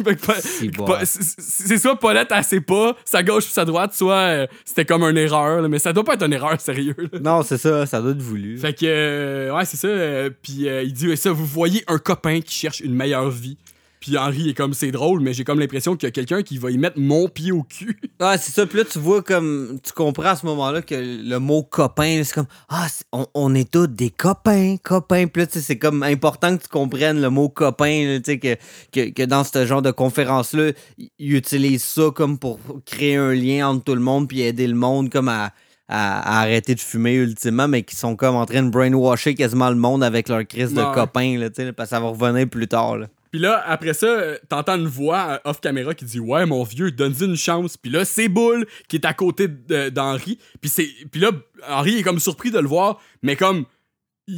C'est 0.40 0.68
bon. 0.68 0.86
Soit 1.04 1.96
Paulette 1.96 2.28
elle 2.30 2.44
sait 2.44 2.62
pas 2.62 2.96
sa 3.04 3.22
gauche 3.22 3.44
puis 3.44 3.52
sa 3.52 3.66
droite, 3.66 3.92
soit 3.92 4.14
euh, 4.14 4.46
c'était 4.64 4.86
comme 4.86 5.02
une 5.02 5.18
erreur, 5.18 5.60
là, 5.60 5.68
mais 5.68 5.78
ça 5.78 5.92
doit 5.92 6.04
pas 6.04 6.14
être 6.14 6.24
une 6.24 6.32
erreur 6.32 6.58
sérieux. 6.62 6.96
là. 7.12 7.18
Non, 7.20 7.42
c'est 7.42 7.58
ça, 7.58 7.84
ça 7.84 8.00
doit 8.00 8.12
être 8.12 8.22
voulu. 8.22 8.56
Fait 8.56 8.72
que, 8.72 8.86
euh, 8.86 9.54
ouais, 9.54 9.66
c'est 9.66 9.76
ça. 9.76 10.30
puis 10.42 10.66
il 10.66 10.94
dit, 10.94 11.14
ça, 11.14 11.30
vous 11.30 11.44
voyez 11.44 11.84
un 11.88 11.98
copain 11.98 12.40
qui 12.40 12.54
cherche 12.54 12.80
une 12.80 12.94
meilleure 12.94 13.28
vie. 13.28 13.58
Puis 14.00 14.16
Henri 14.16 14.50
est 14.50 14.54
comme, 14.54 14.74
c'est 14.74 14.90
drôle, 14.92 15.20
mais 15.20 15.32
j'ai 15.32 15.44
comme 15.44 15.58
l'impression 15.60 15.96
qu'il 15.96 16.06
y 16.06 16.08
a 16.08 16.12
quelqu'un 16.12 16.42
qui 16.42 16.58
va 16.58 16.70
y 16.70 16.78
mettre 16.78 16.98
mon 16.98 17.28
pied 17.28 17.52
au 17.52 17.62
cul. 17.62 17.98
Ah, 18.20 18.36
c'est 18.36 18.50
ça. 18.50 18.66
Puis 18.66 18.78
là, 18.78 18.84
tu 18.84 18.98
vois 18.98 19.22
comme. 19.22 19.78
Tu 19.84 19.92
comprends 19.92 20.30
à 20.30 20.34
ce 20.36 20.44
moment-là 20.46 20.82
que 20.82 20.96
le 20.96 21.38
mot 21.38 21.62
copain, 21.62 22.20
c'est 22.24 22.34
comme. 22.34 22.48
Ah, 22.68 22.88
on, 23.12 23.26
on 23.34 23.54
est 23.54 23.70
tous 23.70 23.86
des 23.86 24.10
copains, 24.10 24.76
copains. 24.82 25.28
Puis 25.28 25.42
là, 25.42 25.46
tu 25.46 25.52
sais, 25.54 25.60
c'est 25.60 25.78
comme 25.78 26.02
important 26.02 26.56
que 26.56 26.62
tu 26.62 26.68
comprennes 26.68 27.20
le 27.20 27.30
mot 27.30 27.48
copain, 27.48 28.18
tu 28.18 28.32
sais, 28.32 28.38
que, 28.40 28.56
que, 28.90 29.10
que 29.10 29.22
dans 29.22 29.44
ce 29.44 29.64
genre 29.66 29.82
de 29.82 29.92
conférence-là, 29.92 30.72
ils 31.18 31.34
utilisent 31.34 31.84
ça 31.84 32.10
comme 32.12 32.38
pour 32.38 32.58
créer 32.84 33.14
un 33.16 33.32
lien 33.32 33.68
entre 33.68 33.84
tout 33.84 33.94
le 33.94 34.00
monde 34.00 34.26
puis 34.28 34.40
aider 34.40 34.66
le 34.66 34.74
monde 34.74 35.10
comme 35.10 35.28
à. 35.28 35.52
À, 35.90 36.18
à 36.40 36.42
arrêter 36.42 36.74
de 36.74 36.80
fumer 36.80 37.14
ultimement, 37.14 37.66
mais 37.66 37.82
qui 37.82 37.96
sont 37.96 38.14
comme 38.14 38.34
en 38.34 38.44
train 38.44 38.62
de 38.62 38.68
brainwasher 38.68 39.34
quasiment 39.34 39.70
le 39.70 39.76
monde 39.76 40.04
avec 40.04 40.28
leur 40.28 40.46
crise 40.46 40.74
de 40.74 40.82
Ouais. 40.82 40.92
copains, 40.92 41.38
là, 41.38 41.48
tu 41.48 41.54
sais, 41.56 41.64
là, 41.64 41.72
parce 41.72 41.88
que 41.88 41.96
ça 41.96 42.00
va 42.00 42.08
revenir 42.08 42.46
plus 42.46 42.68
tard. 42.68 42.98
Là. 42.98 43.06
Puis 43.30 43.40
là, 43.40 43.62
après 43.66 43.94
ça, 43.94 44.06
euh, 44.06 44.36
t'entends 44.48 44.76
une 44.76 44.86
voix 44.86 45.40
euh, 45.44 45.50
off-caméra 45.50 45.94
qui 45.94 46.04
dit 46.04 46.20
Ouais, 46.20 46.46
mon 46.46 46.62
vieux, 46.64 46.90
donne-y 46.90 47.24
une 47.24 47.36
chance. 47.36 47.76
Puis 47.76 47.90
là, 47.90 48.04
c'est 48.04 48.28
Bull 48.28 48.66
qui 48.88 48.96
est 48.96 49.04
à 49.06 49.14
côté 49.14 49.48
d'Henri. 49.48 50.38
Puis 50.60 50.70
c'est- 50.70 50.88
puis 51.10 51.20
là, 51.20 51.30
Henri 51.68 51.98
est 51.98 52.02
comme 52.02 52.18
surpris 52.20 52.50
de 52.50 52.58
le 52.58 52.68
voir, 52.68 53.00
mais 53.22 53.36
comme. 53.36 53.64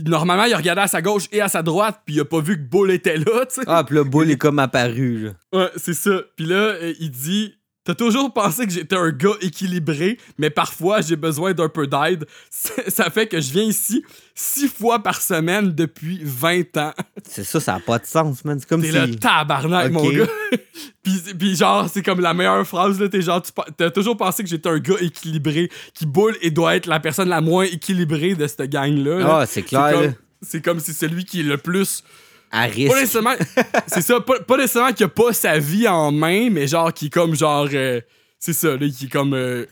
Normalement, 0.07 0.45
il 0.45 0.55
regardait 0.55 0.83
à 0.83 0.87
sa 0.87 1.03
gauche 1.03 1.25
et 1.33 1.41
à 1.41 1.49
sa 1.49 1.63
droite, 1.65 2.03
puis 2.07 2.15
il 2.15 2.21
a 2.21 2.25
pas 2.25 2.41
vu 2.41 2.57
que 2.57 2.63
Bull 2.63 2.93
était 2.93 3.17
là, 3.17 3.45
tu 3.47 3.57
sais. 3.57 3.63
Ah, 3.67 3.83
puis 3.83 3.97
là, 3.97 4.05
Bull 4.05 4.31
est 4.31 4.37
comme 4.37 4.61
apparu. 4.61 5.19
Là. 5.25 5.31
Ouais, 5.53 5.69
c'est 5.77 5.95
ça. 5.95 6.13
Puis 6.37 6.47
là, 6.47 6.55
euh, 6.55 6.95
il 7.01 7.11
dit 7.11 7.57
T'as 7.91 7.97
toujours 7.97 8.33
pensé 8.33 8.69
que 8.69 8.73
j'étais 8.73 8.95
un 8.95 9.11
gars 9.11 9.35
équilibré, 9.41 10.17
mais 10.39 10.49
parfois 10.49 11.01
j'ai 11.01 11.17
besoin 11.17 11.55
d'un 11.55 11.69
peu 11.69 11.89
d'aide. 11.89 12.25
Ça 12.87 13.11
fait 13.11 13.27
que 13.27 13.41
je 13.41 13.51
viens 13.51 13.65
ici 13.65 14.05
six 14.33 14.69
fois 14.69 15.03
par 15.03 15.21
semaine 15.21 15.75
depuis 15.75 16.21
20 16.23 16.77
ans. 16.77 16.93
C'est 17.29 17.43
ça, 17.43 17.59
ça 17.59 17.73
n'a 17.73 17.81
pas 17.81 17.99
de 17.99 18.07
sens, 18.07 18.45
man. 18.45 18.61
C'est 18.61 18.69
comme 18.69 18.81
T'es 18.81 18.93
si. 18.93 18.97
le 18.97 19.17
tabarnak, 19.17 19.91
mon 19.91 20.09
gars. 20.09 20.29
puis, 21.03 21.21
puis 21.37 21.57
genre, 21.57 21.91
c'est 21.93 22.03
comme 22.03 22.21
la 22.21 22.33
meilleure 22.33 22.65
phrase, 22.65 23.01
là. 23.01 23.09
T'es 23.09 23.23
genre, 23.23 23.43
t'as 23.77 23.91
toujours 23.91 24.17
pensé 24.17 24.45
que 24.45 24.49
j'étais 24.49 24.69
un 24.69 24.79
gars 24.79 24.95
équilibré 25.01 25.69
qui 25.93 26.07
boule 26.07 26.37
et 26.43 26.53
doit 26.53 26.77
être 26.77 26.87
la 26.87 27.01
personne 27.01 27.29
la 27.29 27.41
moins 27.41 27.65
équilibrée 27.65 28.37
de 28.37 28.47
cette 28.47 28.71
gang-là. 28.71 29.19
là. 29.19 29.39
Ah, 29.41 29.47
c'est 29.47 29.63
clair. 29.63 30.15
C'est 30.43 30.63
comme 30.63 30.79
si 30.79 30.95
celui 30.95 31.25
qui 31.25 31.41
est 31.41 31.43
le 31.43 31.59
plus. 31.59 32.05
À 32.51 32.63
risque. 32.63 32.93
Pas 32.93 33.01
nécessairement. 33.01 33.35
c'est 33.87 34.01
ça, 34.03 34.21
pas, 34.21 34.41
pas 34.41 34.57
nécessairement 34.57 34.93
qu'il 34.93 35.07
a 35.07 35.09
pas 35.09 35.33
sa 35.33 35.59
vie 35.59 35.87
en 35.89 36.11
main, 36.13 36.49
mais 36.51 36.67
genre 36.67 36.93
qui 36.93 37.07
est 37.07 37.11
comme 37.11 37.35
genre. 37.35 37.69
euh, 37.73 38.01
c'est 38.39 38.53
ça, 38.53 38.77
là, 38.77 38.89
qui 38.89 39.05
est 39.07 39.09
comme. 39.13 39.35
euh, 39.35 39.67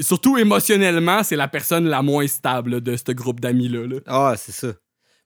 surtout 0.00 0.36
émotionnellement, 0.38 1.22
c'est 1.22 1.36
la 1.36 1.48
personne 1.48 1.86
la 1.86 2.02
moins 2.02 2.26
stable 2.26 2.72
là, 2.72 2.80
de 2.80 2.96
ce 2.96 3.12
groupe 3.12 3.40
d'amis-là. 3.40 3.86
là. 3.86 3.96
Ah, 4.06 4.34
c'est 4.36 4.52
ça. 4.52 4.68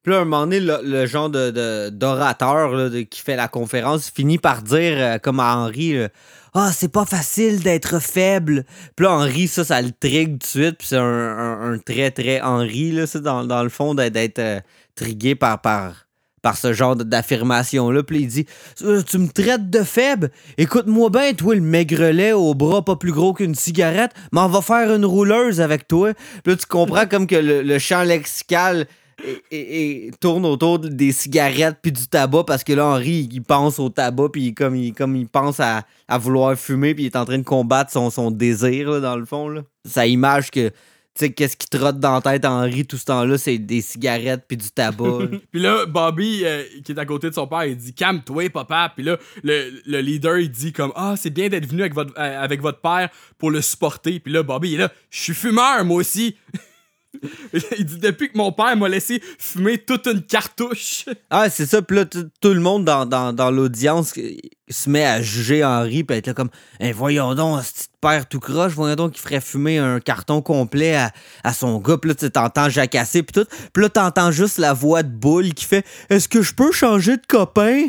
Puis 0.03 0.11
là, 0.13 0.19
à 0.19 0.23
un 0.23 0.25
moment 0.25 0.41
donné, 0.43 0.59
le, 0.59 0.81
le 0.83 1.07
genre 1.07 1.31
de, 1.31 1.89
d'orateur 1.91 2.73
là, 2.73 2.89
de- 2.89 3.03
qui 3.03 3.21
fait 3.21 3.37
la 3.37 3.47
conférence 3.47 4.11
finit 4.11 4.39
par 4.39 4.63
dire, 4.63 4.97
euh, 4.99 5.19
comme 5.19 5.39
à 5.39 5.57
Henri, 5.57 5.95
Ah, 6.55 6.71
c'est 6.75 6.91
pas 6.93 7.07
facile 7.07 7.63
d'être 7.63 8.01
faible. 8.03 8.65
Puis 8.97 9.05
là, 9.07 9.13
Henri, 9.13 9.47
ça, 9.47 9.65
ça 9.65 9.81
le 9.81 9.93
trigue 9.93 10.33
tout 10.33 10.39
de 10.39 10.45
suite. 10.65 10.79
Puis 10.79 10.89
c'est 10.89 10.97
un, 10.97 11.03
un- 11.05 11.73
un 11.73 11.79
très, 11.79 12.11
très 12.11 12.41
Henri, 12.41 12.91
là, 12.93 13.07
ça, 13.07 13.21
dans, 13.21 13.45
dans 13.45 13.63
le 13.63 13.69
fond, 13.71 13.95
d'être, 13.95 14.13
d'être, 14.13 14.39
euh, 14.41 14.61
trigué 14.97 15.35
par, 15.37 15.61
par, 15.63 16.02
par 16.43 16.57
ce 16.59 16.73
genre 16.73 16.97
d'affirmation-là. 16.97 18.03
Puis 18.03 18.21
il 18.21 18.27
dit 18.27 18.47
Euh, 18.83 19.03
Tu 19.03 19.19
me 19.19 19.29
traites 19.29 19.71
de 19.71 19.83
faible? 19.83 20.31
Écoute-moi 20.59 21.09
bien, 21.11 21.33
toi, 21.33 21.55
le 21.55 21.61
maigrelet 21.61 22.33
au 22.33 22.55
bras 22.55 22.85
pas 22.85 22.97
plus 22.97 23.13
gros 23.13 23.33
qu'une 23.33 23.55
cigarette, 23.55 24.13
mais 24.33 24.41
on 24.41 24.49
va 24.49 24.61
faire 24.61 24.93
une 24.93 25.05
rouleuse 25.05 25.61
avec 25.61 25.89
toi. 25.89 26.13
Là, 26.45 26.57
tu 26.57 26.67
comprends 26.67 27.07
comme 27.07 27.27
que 27.27 27.37
le, 27.37 27.79
champ 27.79 28.03
lexical 28.03 28.87
tourne 30.21 30.45
autour 30.47 30.79
des 30.81 31.13
cigarettes 31.13 31.77
puis 31.81 31.93
du 31.93 32.07
tabac 32.09 32.45
parce 32.45 32.65
que 32.65 32.73
là, 32.73 32.87
Henri, 32.87 33.29
il 33.31 33.43
pense 33.43 33.79
au 33.79 33.89
tabac 33.89 34.31
puis 34.33 34.55
comme 34.55 34.75
il, 34.77 35.29
pense 35.29 35.61
à, 35.61 35.85
à 36.09 36.19
vouloir 36.19 36.57
fumer 36.57 36.95
puis 36.95 37.05
il 37.05 37.07
est 37.07 37.17
en 37.17 37.25
train 37.25 37.39
de 37.39 37.45
combattre 37.45 37.93
son, 37.93 38.11
son 38.11 38.31
désir, 38.31 38.91
là, 38.91 39.01
dans 39.01 39.17
le 39.17 39.25
fond. 39.25 39.49
Là. 39.49 39.63
Sa 39.85 40.07
image 40.07 40.51
que, 40.51 40.71
tu 41.15 41.27
sais, 41.27 41.33
qu'est-ce 41.33 41.59
qui 41.59 41.69
trotte 41.69 42.01
dans 42.01 42.15
la 42.15 42.21
tête 42.23 42.47
Henri 42.47 42.87
tout 42.87 42.97
ce 42.97 43.05
temps-là, 43.05 43.37
c'est 43.37 43.59
des 43.59 43.83
cigarettes 43.83 44.45
puis 44.49 44.57
du 44.57 44.71
tabac. 44.71 45.19
Puis 45.53 45.61
là, 45.61 45.85
Bobby, 45.85 46.41
euh, 46.45 46.63
qui 46.83 46.93
est 46.93 46.99
à 46.99 47.05
côté 47.05 47.29
de 47.29 47.35
son 47.35 47.47
père, 47.47 47.67
il 47.67 47.77
dit 47.77 47.93
Calme-toi, 47.93 48.49
papa. 48.49 48.91
Puis 48.97 49.05
là, 49.05 49.19
le, 49.43 49.83
le 49.85 50.01
leader, 50.01 50.39
il 50.39 50.51
dit 50.51 50.73
comme 50.73 50.93
Ah, 50.97 51.15
c'est 51.19 51.29
bien 51.29 51.51
d'être 51.51 51.67
venu 51.67 51.83
avec 51.83 51.95
votre, 51.95 52.15
euh, 52.19 52.43
avec 52.43 52.63
votre 52.63 52.81
père 52.81 53.11
pour 53.37 53.51
le 53.51 53.61
supporter. 53.61 54.21
Puis 54.21 54.33
là, 54.33 54.43
Bobby, 54.43 54.71
il 54.71 54.75
est 54.77 54.79
là 54.79 54.93
Je 55.11 55.21
suis 55.21 55.35
fumeur, 55.35 55.85
moi 55.85 55.99
aussi. 55.99 56.37
il 57.79 57.85
dit 57.85 57.99
Depuis 57.99 58.31
que 58.31 58.39
mon 58.39 58.51
père 58.51 58.75
m'a 58.75 58.89
laissé 58.89 59.23
fumer 59.39 59.77
toute 59.77 60.07
une 60.07 60.23
cartouche. 60.23 61.05
Ah, 61.29 61.51
c'est 61.51 61.67
ça. 61.67 61.83
Puis 61.83 61.97
là, 61.97 62.07
tout 62.07 62.55
le 62.55 62.61
monde 62.61 62.87
dans, 62.87 63.05
dans, 63.05 63.35
dans 63.35 63.51
l'audience 63.51 64.15
se 64.73 64.91
met 64.91 65.05
à 65.05 65.23
juger 65.23 65.65
Henri, 65.65 66.05
puis 66.05 66.17
être 66.17 66.27
là 66.27 66.35
comme, 66.35 66.51
Eh, 66.81 66.93
voyons 66.93 67.35
donc, 67.35 67.63
ce 67.65 67.73
petit 67.73 67.89
père 68.01 68.29
tout 68.29 68.41
croche, 68.41 68.73
voyons 68.73 68.97
donc 68.97 69.13
qu'il 69.13 69.23
ferait 69.23 69.41
fumer 69.41 69.79
un 69.79 70.01
carton 70.01 70.43
complet 70.43 70.97
à, 71.45 71.53
son 71.53 71.79
gars. 71.79 71.97
Puis 71.99 72.09
là, 72.09 72.15
tu 72.15 72.31
t'entends 72.31 72.69
jacasser, 72.69 73.23
puis 73.23 73.43
tout. 73.43 73.49
Puis 73.73 73.83
là, 73.83 73.89
t'entends 73.89 74.31
juste 74.33 74.59
la 74.59 74.73
voix 74.73 75.03
de 75.03 75.11
boule 75.11 75.55
qui 75.55 75.65
fait, 75.65 75.87
Est-ce 76.11 76.29
que 76.29 76.43
je 76.43 76.55
peux 76.55 76.73
changer 76.73 77.17
de 77.17 77.27
copain? 77.27 77.87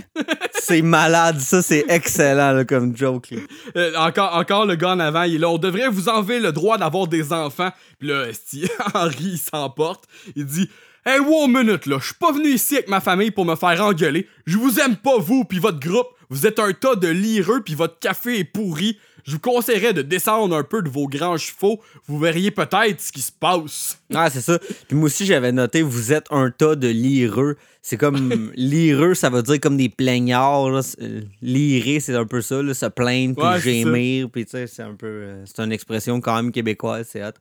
c'est 0.53 0.81
malade, 0.81 1.39
ça, 1.39 1.61
c'est 1.61 1.85
excellent 1.89 2.63
comme 2.65 2.95
joke. 2.95 3.31
là. 3.31 3.39
Euh, 3.75 3.95
encore, 3.97 4.35
encore 4.35 4.65
le 4.65 4.75
gars 4.75 4.91
en 4.91 4.99
avant, 4.99 5.23
il 5.23 5.35
est 5.35 5.39
là 5.39 5.49
On 5.49 5.57
devrait 5.57 5.89
vous 5.89 6.09
enlever 6.09 6.39
le 6.39 6.51
droit 6.51 6.77
d'avoir 6.77 7.07
des 7.07 7.33
enfants. 7.33 7.71
Puis 7.99 8.09
là, 8.09 8.27
esti, 8.27 8.67
Henri, 8.93 9.15
il 9.19 9.37
s'emporte. 9.39 10.05
Il 10.35 10.45
dit 10.45 10.69
Hey, 11.05 11.19
wow, 11.19 11.47
minute, 11.47 11.85
là. 11.85 11.97
Je 11.99 12.05
suis 12.05 12.15
pas 12.15 12.31
venu 12.31 12.47
ici 12.47 12.75
avec 12.75 12.87
ma 12.87 13.01
famille 13.01 13.29
pour 13.29 13.43
me 13.43 13.57
faire 13.57 13.83
engueuler. 13.83 14.25
Je 14.45 14.57
vous 14.57 14.79
aime 14.79 14.95
pas, 14.95 15.17
vous, 15.17 15.43
puis 15.43 15.59
votre 15.59 15.79
groupe. 15.79 16.07
Vous 16.33 16.47
êtes 16.47 16.57
un 16.59 16.73
tas 16.73 16.95
de 16.95 17.07
lireux, 17.07 17.61
puis 17.63 17.75
votre 17.75 17.99
café 17.99 18.39
est 18.39 18.43
pourri. 18.43 18.97
Je 19.23 19.33
vous 19.33 19.39
conseillerais 19.39 19.93
de 19.93 20.01
descendre 20.01 20.55
un 20.55 20.63
peu 20.63 20.81
de 20.81 20.89
vos 20.89 21.07
grands 21.07 21.37
chevaux. 21.37 21.79
Vous 22.07 22.17
verriez 22.17 22.49
peut-être 22.51 22.99
ce 22.99 23.11
qui 23.11 23.21
se 23.21 23.31
passe. 23.31 23.99
Ah, 24.13 24.29
c'est 24.29 24.41
ça. 24.41 24.57
Puis 24.87 24.97
moi 24.97 25.05
aussi, 25.05 25.25
j'avais 25.25 25.51
noté, 25.51 25.81
vous 25.83 26.11
êtes 26.11 26.25
un 26.31 26.49
tas 26.51 26.75
de 26.75 26.87
lireux. 26.87 27.55
C'est 27.81 27.97
comme 27.97 28.51
lireux, 28.55 29.13
ça 29.13 29.29
veut 29.29 29.43
dire 29.43 29.59
comme 29.61 29.77
des 29.77 29.89
plaignards. 29.89 30.71
là. 30.71 30.81
Euh, 31.01 31.21
Lirer, 31.41 31.99
c'est 31.99 32.15
un 32.15 32.25
peu 32.25 32.41
ça, 32.41 32.61
là, 32.63 32.73
se 32.73 32.87
plaindre, 32.87 33.35
puis 33.35 33.45
Ouais, 33.45 33.61
gémir. 33.61 34.29
Puis 34.31 34.45
tu 34.45 34.51
sais, 34.51 34.67
c'est 34.67 34.83
un 34.83 34.95
peu. 34.95 35.05
euh, 35.07 35.43
c'est 35.45 35.61
une 35.61 35.71
expression 35.71 36.19
quand 36.19 36.35
même 36.35 36.51
québécoise, 36.51 37.07
c'est 37.09 37.23
hot. 37.23 37.31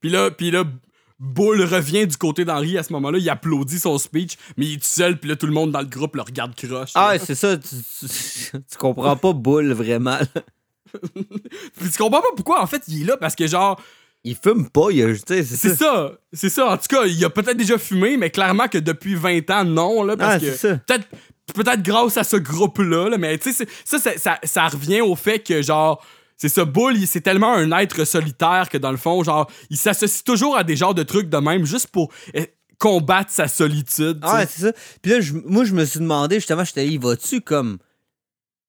Puis 0.00 0.08
là, 0.10 0.30
puis 0.30 0.50
là, 0.50 0.64
Bull 1.18 1.62
revient 1.62 2.06
du 2.06 2.16
côté 2.16 2.44
d'Henri 2.44 2.76
à 2.76 2.82
ce 2.82 2.92
moment-là. 2.92 3.18
Il 3.18 3.28
applaudit 3.30 3.78
son 3.78 3.96
speech, 3.98 4.36
mais 4.56 4.66
il 4.66 4.72
est 4.74 4.76
tout 4.76 4.82
seul. 4.84 5.18
Puis 5.18 5.30
là, 5.30 5.36
tout 5.36 5.46
le 5.46 5.52
monde 5.52 5.72
dans 5.72 5.80
le 5.80 5.86
groupe 5.86 6.16
le 6.16 6.22
regarde 6.22 6.54
croche. 6.54 6.90
Ah, 6.94 7.14
c'est 7.18 7.34
ça, 7.34 7.56
tu, 7.56 7.68
tu, 8.00 8.06
tu 8.52 8.76
comprends 8.78 9.16
pas 9.16 9.32
boule 9.32 9.72
vraiment. 9.72 10.18
Puis 10.92 11.90
tu 11.92 11.98
comprends 11.98 12.20
pas 12.20 12.28
pourquoi, 12.36 12.62
en 12.62 12.66
fait, 12.66 12.82
il 12.88 13.02
est 13.02 13.04
là 13.06 13.16
parce 13.16 13.34
que 13.34 13.46
genre. 13.46 13.80
Il 14.28 14.34
fume 14.34 14.68
pas, 14.70 14.88
il 14.90 15.04
a. 15.04 15.14
tu 15.14 15.20
sais, 15.24 15.44
C'est 15.44 15.68
ça. 15.68 15.76
ça, 15.76 16.12
c'est 16.32 16.48
ça. 16.48 16.66
En 16.72 16.76
tout 16.76 16.88
cas, 16.88 17.04
il 17.06 17.24
a 17.24 17.30
peut-être 17.30 17.56
déjà 17.56 17.78
fumé, 17.78 18.16
mais 18.16 18.30
clairement 18.30 18.66
que 18.66 18.78
depuis 18.78 19.14
20 19.14 19.48
ans, 19.50 19.64
non, 19.64 20.02
là, 20.02 20.16
parce 20.16 20.34
Ah, 20.34 20.40
que 20.40 20.46
c'est 20.46 20.56
ça. 20.56 20.76
peut-être 20.78 21.06
peut-être 21.54 21.80
grâce 21.82 22.16
à 22.16 22.24
ce 22.24 22.36
groupe-là, 22.36 23.08
là, 23.10 23.18
mais 23.18 23.38
tu 23.38 23.52
sais, 23.52 23.68
ça, 23.84 23.98
ça, 24.00 24.38
ça 24.42 24.66
revient 24.66 25.00
au 25.00 25.14
fait 25.14 25.38
que 25.38 25.62
genre. 25.62 26.04
C'est 26.36 26.48
ça, 26.50 26.64
Bull, 26.64 26.96
il- 26.96 27.06
c'est 27.06 27.20
tellement 27.22 27.52
un 27.54 27.70
être 27.78 28.04
solitaire 28.04 28.68
que 28.68 28.76
dans 28.78 28.90
le 28.90 28.96
fond, 28.98 29.22
genre, 29.24 29.50
il 29.70 29.76
s'associe 29.76 30.22
toujours 30.24 30.56
à 30.56 30.64
des 30.64 30.76
genres 30.76 30.94
de 30.94 31.02
trucs 31.02 31.28
de 31.30 31.38
même 31.38 31.64
juste 31.64 31.86
pour 31.88 32.12
eh, 32.34 32.52
combattre 32.78 33.30
sa 33.30 33.48
solitude. 33.48 34.18
Ah, 34.22 34.46
c'est 34.46 34.62
ça. 34.66 34.72
Puis 35.00 35.12
là, 35.12 35.20
je- 35.20 35.32
moi, 35.32 35.64
je 35.64 35.72
me 35.72 35.84
suis 35.86 36.00
demandé, 36.00 36.36
justement, 36.36 36.62
j'étais 36.64 36.84
là, 36.84 36.90
il 36.90 37.00
va-tu 37.00 37.40
comme 37.40 37.78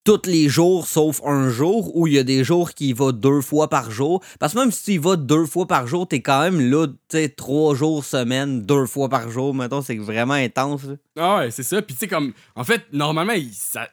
tous 0.06 0.22
les 0.26 0.48
jours 0.48 0.88
sauf 0.88 1.20
un 1.26 1.50
jour 1.50 1.94
ou 1.98 2.08
il 2.08 2.14
y 2.14 2.18
a 2.18 2.24
des 2.24 2.46
jours 2.46 2.72
qui 2.74 2.94
va 2.94 3.12
deux 3.12 3.42
fois 3.42 3.70
par 3.70 3.92
jour? 3.92 4.24
Parce 4.40 4.54
que 4.54 4.60
même 4.60 4.72
si 4.72 4.84
tu 4.86 4.92
y 4.94 4.98
vas 4.98 5.18
deux 5.18 5.46
fois 5.46 5.68
par 5.68 5.86
jour, 5.88 6.08
t'es 6.08 6.22
quand 6.22 6.40
même 6.40 6.62
là, 6.62 6.88
tu 6.88 6.94
sais, 7.10 7.28
trois 7.28 7.76
jours 7.76 8.06
semaine, 8.06 8.62
deux 8.62 8.86
fois 8.86 9.10
par 9.10 9.30
jour, 9.30 9.54
mettons, 9.54 9.82
c'est 9.82 9.98
vraiment 9.98 10.36
intense. 10.36 10.84
là. 10.86 10.94
Ah 11.20 11.38
ouais, 11.40 11.52
c'est 11.52 11.64
ça. 11.64 11.82
Puis 11.82 11.94
tu 11.96 12.00
sais, 12.00 12.08
comme, 12.08 12.32
en 12.56 12.64
fait, 12.64 12.84
normalement, 12.94 13.34
il, 13.34 13.52
ça- 13.54 13.90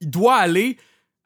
il 0.00 0.10
doit 0.10 0.34
aller 0.34 0.76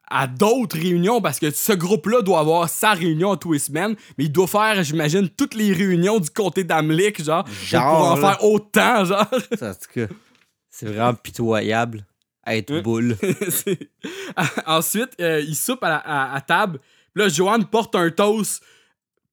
à 0.09 0.27
d'autres 0.27 0.77
réunions 0.77 1.21
parce 1.21 1.39
que 1.39 1.51
ce 1.51 1.73
groupe-là 1.73 2.21
doit 2.21 2.39
avoir 2.39 2.69
sa 2.69 2.93
réunion 2.93 3.35
tous 3.35 3.51
les 3.53 3.59
semaines, 3.59 3.95
mais 4.17 4.25
il 4.25 4.31
doit 4.31 4.47
faire, 4.47 4.81
j'imagine, 4.83 5.27
toutes 5.29 5.53
les 5.53 5.73
réunions 5.73 6.19
du 6.19 6.29
comté 6.29 6.63
d'Amlick, 6.63 7.23
genre, 7.23 7.45
Genre, 7.65 7.97
pour 7.97 8.05
en 8.11 8.15
faire 8.17 8.43
autant, 8.43 9.05
genre. 9.05 9.27
Ça, 9.57 9.71
en 9.71 9.73
tout 9.73 9.91
cas, 9.93 10.13
c'est 10.69 10.85
vraiment 10.87 11.13
pitoyable. 11.13 12.05
Être 12.45 12.79
boule. 12.81 13.17
C'est- 13.49 13.89
Ensuite, 14.65 15.09
euh, 15.19 15.41
ils 15.41 15.55
soupent 15.55 15.83
à, 15.83 15.89
la- 15.89 15.95
à- 15.97 16.35
à 16.35 16.41
table. 16.41 16.79
Puis 17.13 17.23
là, 17.23 17.29
Joanne 17.29 17.65
porte 17.65 17.93
un 17.95 18.09
toast 18.09 18.63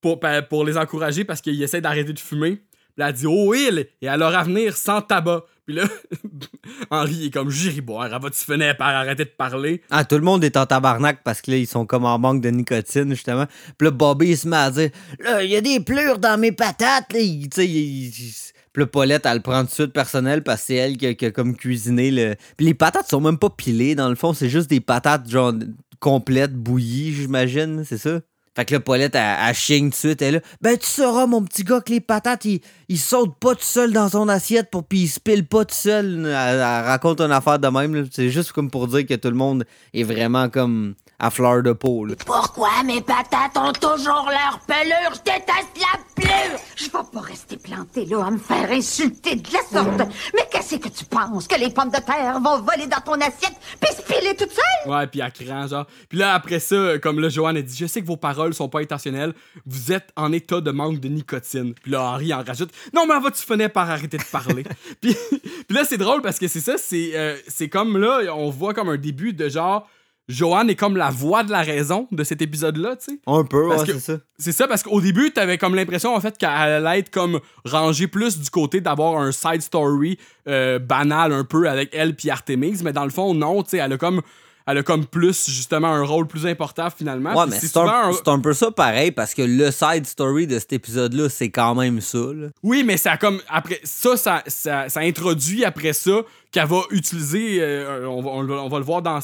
pour, 0.00 0.18
pour 0.48 0.64
les 0.64 0.76
encourager 0.76 1.24
parce 1.24 1.40
qu'ils 1.40 1.62
essaient 1.62 1.80
d'arrêter 1.80 2.12
de 2.12 2.18
fumer. 2.18 2.62
Elle 2.98 3.12
dit 3.12 3.26
Oh, 3.26 3.50
Will, 3.50 3.86
et 4.00 4.08
à 4.08 4.16
leur 4.16 4.34
avenir 4.36 4.76
sans 4.76 5.00
tabac. 5.02 5.44
Puis 5.66 5.76
là, 5.76 5.84
Henri 6.90 7.26
est 7.26 7.30
comme 7.30 7.50
J'irai 7.50 7.80
boire, 7.80 8.06
elle 8.06 8.20
va-tu 8.20 8.74
par 8.76 8.88
arrêter 8.88 9.24
de 9.24 9.30
parler? 9.30 9.82
Ah, 9.90 10.04
tout 10.04 10.16
le 10.16 10.20
monde 10.22 10.44
est 10.44 10.56
en 10.56 10.66
tabarnak 10.66 11.22
parce 11.24 11.40
que 11.40 11.50
là, 11.52 11.56
ils 11.56 11.66
sont 11.66 11.86
comme 11.86 12.04
en 12.04 12.18
manque 12.18 12.42
de 12.42 12.50
nicotine, 12.50 13.10
justement. 13.10 13.46
Puis 13.78 13.86
là, 13.86 13.90
Bobby, 13.90 14.28
il 14.30 14.36
se 14.38 14.46
met 14.48 14.56
à 14.56 14.70
dire 14.70 14.90
Là, 15.20 15.42
il 15.42 15.50
y 15.50 15.56
a 15.56 15.60
des 15.60 15.80
pleurs 15.80 16.18
dans 16.18 16.38
mes 16.38 16.52
patates. 16.52 17.12
Là, 17.12 17.18
Il- 17.20 17.48
il- 17.56 18.08
il- 18.08 18.34
Puis 18.72 18.86
Paulette, 18.86 19.24
elle 19.26 19.36
le 19.36 19.42
prend 19.42 19.60
tout 19.62 19.68
de 19.68 19.72
suite 19.72 19.92
personnel 19.92 20.42
parce 20.42 20.60
que 20.62 20.66
c'est 20.68 20.74
elle 20.74 20.96
qui 20.96 21.06
a, 21.06 21.14
qui 21.14 21.26
a 21.26 21.30
comme 21.30 21.56
cuisiné 21.56 22.10
le. 22.10 22.34
Puis 22.56 22.66
les 22.66 22.74
patates 22.74 23.08
sont 23.08 23.20
même 23.20 23.38
pas 23.38 23.50
pilées, 23.50 23.94
dans 23.94 24.08
le 24.08 24.16
fond. 24.16 24.32
C'est 24.34 24.48
juste 24.50 24.68
des 24.68 24.80
patates, 24.80 25.28
genre, 25.30 25.52
complètes, 26.00 26.54
bouillies, 26.54 27.12
j'imagine. 27.14 27.84
C'est 27.84 27.98
ça? 27.98 28.20
Fait 28.56 28.64
que 28.64 28.74
là, 28.74 28.80
Paulette, 28.80 29.14
elle, 29.14 29.36
elle 29.48 29.54
chigne 29.54 29.90
de 29.90 29.94
suite. 29.94 30.22
Elle 30.22 30.34
là, 30.34 30.40
ben, 30.60 30.78
tu 30.78 30.86
sauras, 30.86 31.26
mon 31.26 31.42
petit 31.42 31.64
gars, 31.64 31.80
que 31.80 31.90
les 31.90 32.00
patates, 32.00 32.44
ils, 32.44 32.60
ils 32.88 32.98
sautent 32.98 33.36
pas 33.38 33.54
tout 33.54 33.62
seul 33.62 33.92
dans 33.92 34.08
son 34.08 34.28
assiette 34.28 34.70
pour 34.70 34.84
puis 34.84 35.00
ils 35.00 35.08
se 35.08 35.18
pilent 35.18 35.46
pas 35.46 35.64
tout 35.64 35.74
seul. 35.74 36.20
Elle, 36.24 36.26
elle 36.26 36.60
raconte 36.60 37.20
une 37.20 37.32
affaire 37.32 37.58
de 37.58 37.68
même. 37.68 38.06
C'est 38.12 38.30
juste 38.30 38.52
comme 38.52 38.70
pour 38.70 38.86
dire 38.86 39.06
que 39.06 39.14
tout 39.14 39.28
le 39.28 39.34
monde 39.34 39.64
est 39.92 40.04
vraiment 40.04 40.48
comme 40.48 40.94
à 41.18 41.30
fleur 41.30 41.62
de 41.62 41.72
peau. 41.72 42.04
là. 42.04 42.14
Pourquoi 42.26 42.82
mes 42.84 43.00
patates 43.00 43.56
ont 43.56 43.72
toujours 43.72 44.28
leur 44.30 44.60
pelure? 44.66 45.12
Je 45.14 45.18
déteste 45.18 45.76
la 45.76 45.98
pelure! 46.14 46.58
Je 46.76 46.84
vais 46.84 46.90
pas 47.12 47.20
rester 47.20 47.56
planté 47.56 48.04
là 48.06 48.26
à 48.26 48.30
me 48.30 48.38
faire 48.38 48.70
insulter 48.70 49.36
de 49.36 49.48
la 49.52 49.60
sorte. 49.62 50.08
Mais 50.34 50.42
qu'est-ce 50.50 50.76
que 50.76 50.88
tu 50.88 51.04
penses? 51.04 51.46
Que 51.46 51.58
les 51.58 51.70
pommes 51.70 51.90
de 51.90 52.00
terre 52.00 52.40
vont 52.40 52.60
voler 52.60 52.86
dans 52.86 53.00
ton 53.00 53.14
assiette 53.14 53.54
puis 53.80 53.94
se 53.94 54.02
piler 54.02 54.34
toutes 54.36 54.50
seules? 54.52 54.92
Ouais, 54.92 55.06
puis 55.06 55.20
elle 55.20 55.32
craint, 55.32 55.66
genre. 55.66 55.86
Puis 56.08 56.18
là, 56.18 56.34
après 56.34 56.58
ça, 56.60 56.98
comme 56.98 57.20
là, 57.20 57.28
Joanne 57.28 57.56
a 57.56 57.62
dit 57.62 57.76
Je 57.76 57.86
sais 57.86 58.00
que 58.00 58.06
vos 58.06 58.16
paroles 58.16 58.54
sont 58.54 58.68
pas 58.68 58.80
intentionnelles, 58.80 59.34
vous 59.66 59.92
êtes 59.92 60.10
en 60.16 60.32
état 60.32 60.60
de 60.60 60.70
manque 60.70 61.00
de 61.00 61.08
nicotine. 61.08 61.74
Puis 61.74 61.92
là, 61.92 62.02
Henri 62.02 62.34
en 62.34 62.42
rajoute 62.42 62.70
Non, 62.92 63.06
mais 63.06 63.18
va-tu 63.20 63.42
finir 63.42 63.70
par 63.70 63.88
arrêter 63.90 64.18
de 64.18 64.24
parler 64.24 64.64
puis, 65.00 65.16
puis 65.30 65.76
là, 65.76 65.84
c'est 65.84 65.98
drôle 65.98 66.22
parce 66.22 66.38
que 66.38 66.48
c'est 66.48 66.60
ça, 66.60 66.76
c'est 66.76 67.12
euh, 67.14 67.36
c'est 67.48 67.68
comme 67.68 67.96
là, 67.98 68.34
on 68.34 68.50
voit 68.50 68.74
comme 68.74 68.88
un 68.88 68.96
début 68.96 69.32
de 69.32 69.48
genre. 69.48 69.88
Joanne 70.28 70.70
est 70.70 70.74
comme 70.74 70.96
la 70.96 71.10
voix 71.10 71.42
de 71.42 71.50
la 71.50 71.60
raison 71.62 72.08
de 72.10 72.24
cet 72.24 72.40
épisode-là, 72.40 72.96
tu 72.96 73.12
sais. 73.12 73.20
Un 73.26 73.44
peu, 73.44 73.68
ouais, 73.68 73.76
c'est 73.84 74.00
ça. 74.00 74.14
C'est 74.38 74.52
ça, 74.52 74.66
parce 74.66 74.82
qu'au 74.82 75.00
début, 75.00 75.30
t'avais 75.32 75.58
comme 75.58 75.74
l'impression, 75.74 76.14
en 76.14 76.20
fait, 76.20 76.38
qu'elle 76.38 76.48
allait 76.48 77.00
être 77.00 77.10
comme 77.10 77.40
rangée 77.64 78.06
plus 78.06 78.38
du 78.40 78.48
côté 78.50 78.80
d'avoir 78.80 79.18
un 79.20 79.32
side 79.32 79.60
story 79.62 80.18
euh, 80.48 80.78
banal 80.78 81.32
un 81.32 81.44
peu 81.44 81.68
avec 81.68 81.90
elle 81.92 82.14
puis 82.16 82.30
Artemis, 82.30 82.78
mais 82.82 82.92
dans 82.92 83.04
le 83.04 83.10
fond, 83.10 83.34
non, 83.34 83.62
tu 83.62 83.70
sais, 83.70 83.76
elle 83.78 83.92
a 83.92 83.98
comme. 83.98 84.22
Elle 84.66 84.78
a 84.78 84.82
comme 84.82 85.04
plus, 85.04 85.50
justement, 85.50 85.88
un 85.88 86.04
rôle 86.06 86.26
plus 86.26 86.46
important 86.46 86.88
finalement. 86.88 87.34
Ouais, 87.38 87.44
mais 87.50 87.58
c'est 87.60 87.76
un, 87.76 87.84
un- 87.86 88.12
c'est 88.14 88.28
un 88.28 88.40
peu 88.40 88.54
ça 88.54 88.70
pareil 88.70 89.10
parce 89.10 89.34
que 89.34 89.42
le 89.42 89.70
side 89.70 90.06
story 90.06 90.46
de 90.46 90.58
cet 90.58 90.72
épisode-là, 90.72 91.28
c'est 91.28 91.50
quand 91.50 91.74
même 91.74 92.00
ça. 92.00 92.16
là. 92.34 92.46
Oui, 92.62 92.82
mais 92.82 92.96
ça 92.96 93.12
a 93.12 93.16
comme. 93.18 93.42
Après 93.50 93.78
ça, 93.84 94.16
ça, 94.16 94.42
ça, 94.46 94.88
ça 94.88 95.00
introduit 95.00 95.66
après 95.66 95.92
ça 95.92 96.22
qu'elle 96.50 96.66
va 96.66 96.80
utiliser. 96.92 97.58
euh, 97.60 98.08
on, 98.08 98.22
va, 98.22 98.30
on 98.30 98.42
va- 98.44 98.62
on 98.62 98.68
va 98.70 98.78
le 98.78 98.84
voir 98.86 99.02
dans, 99.02 99.18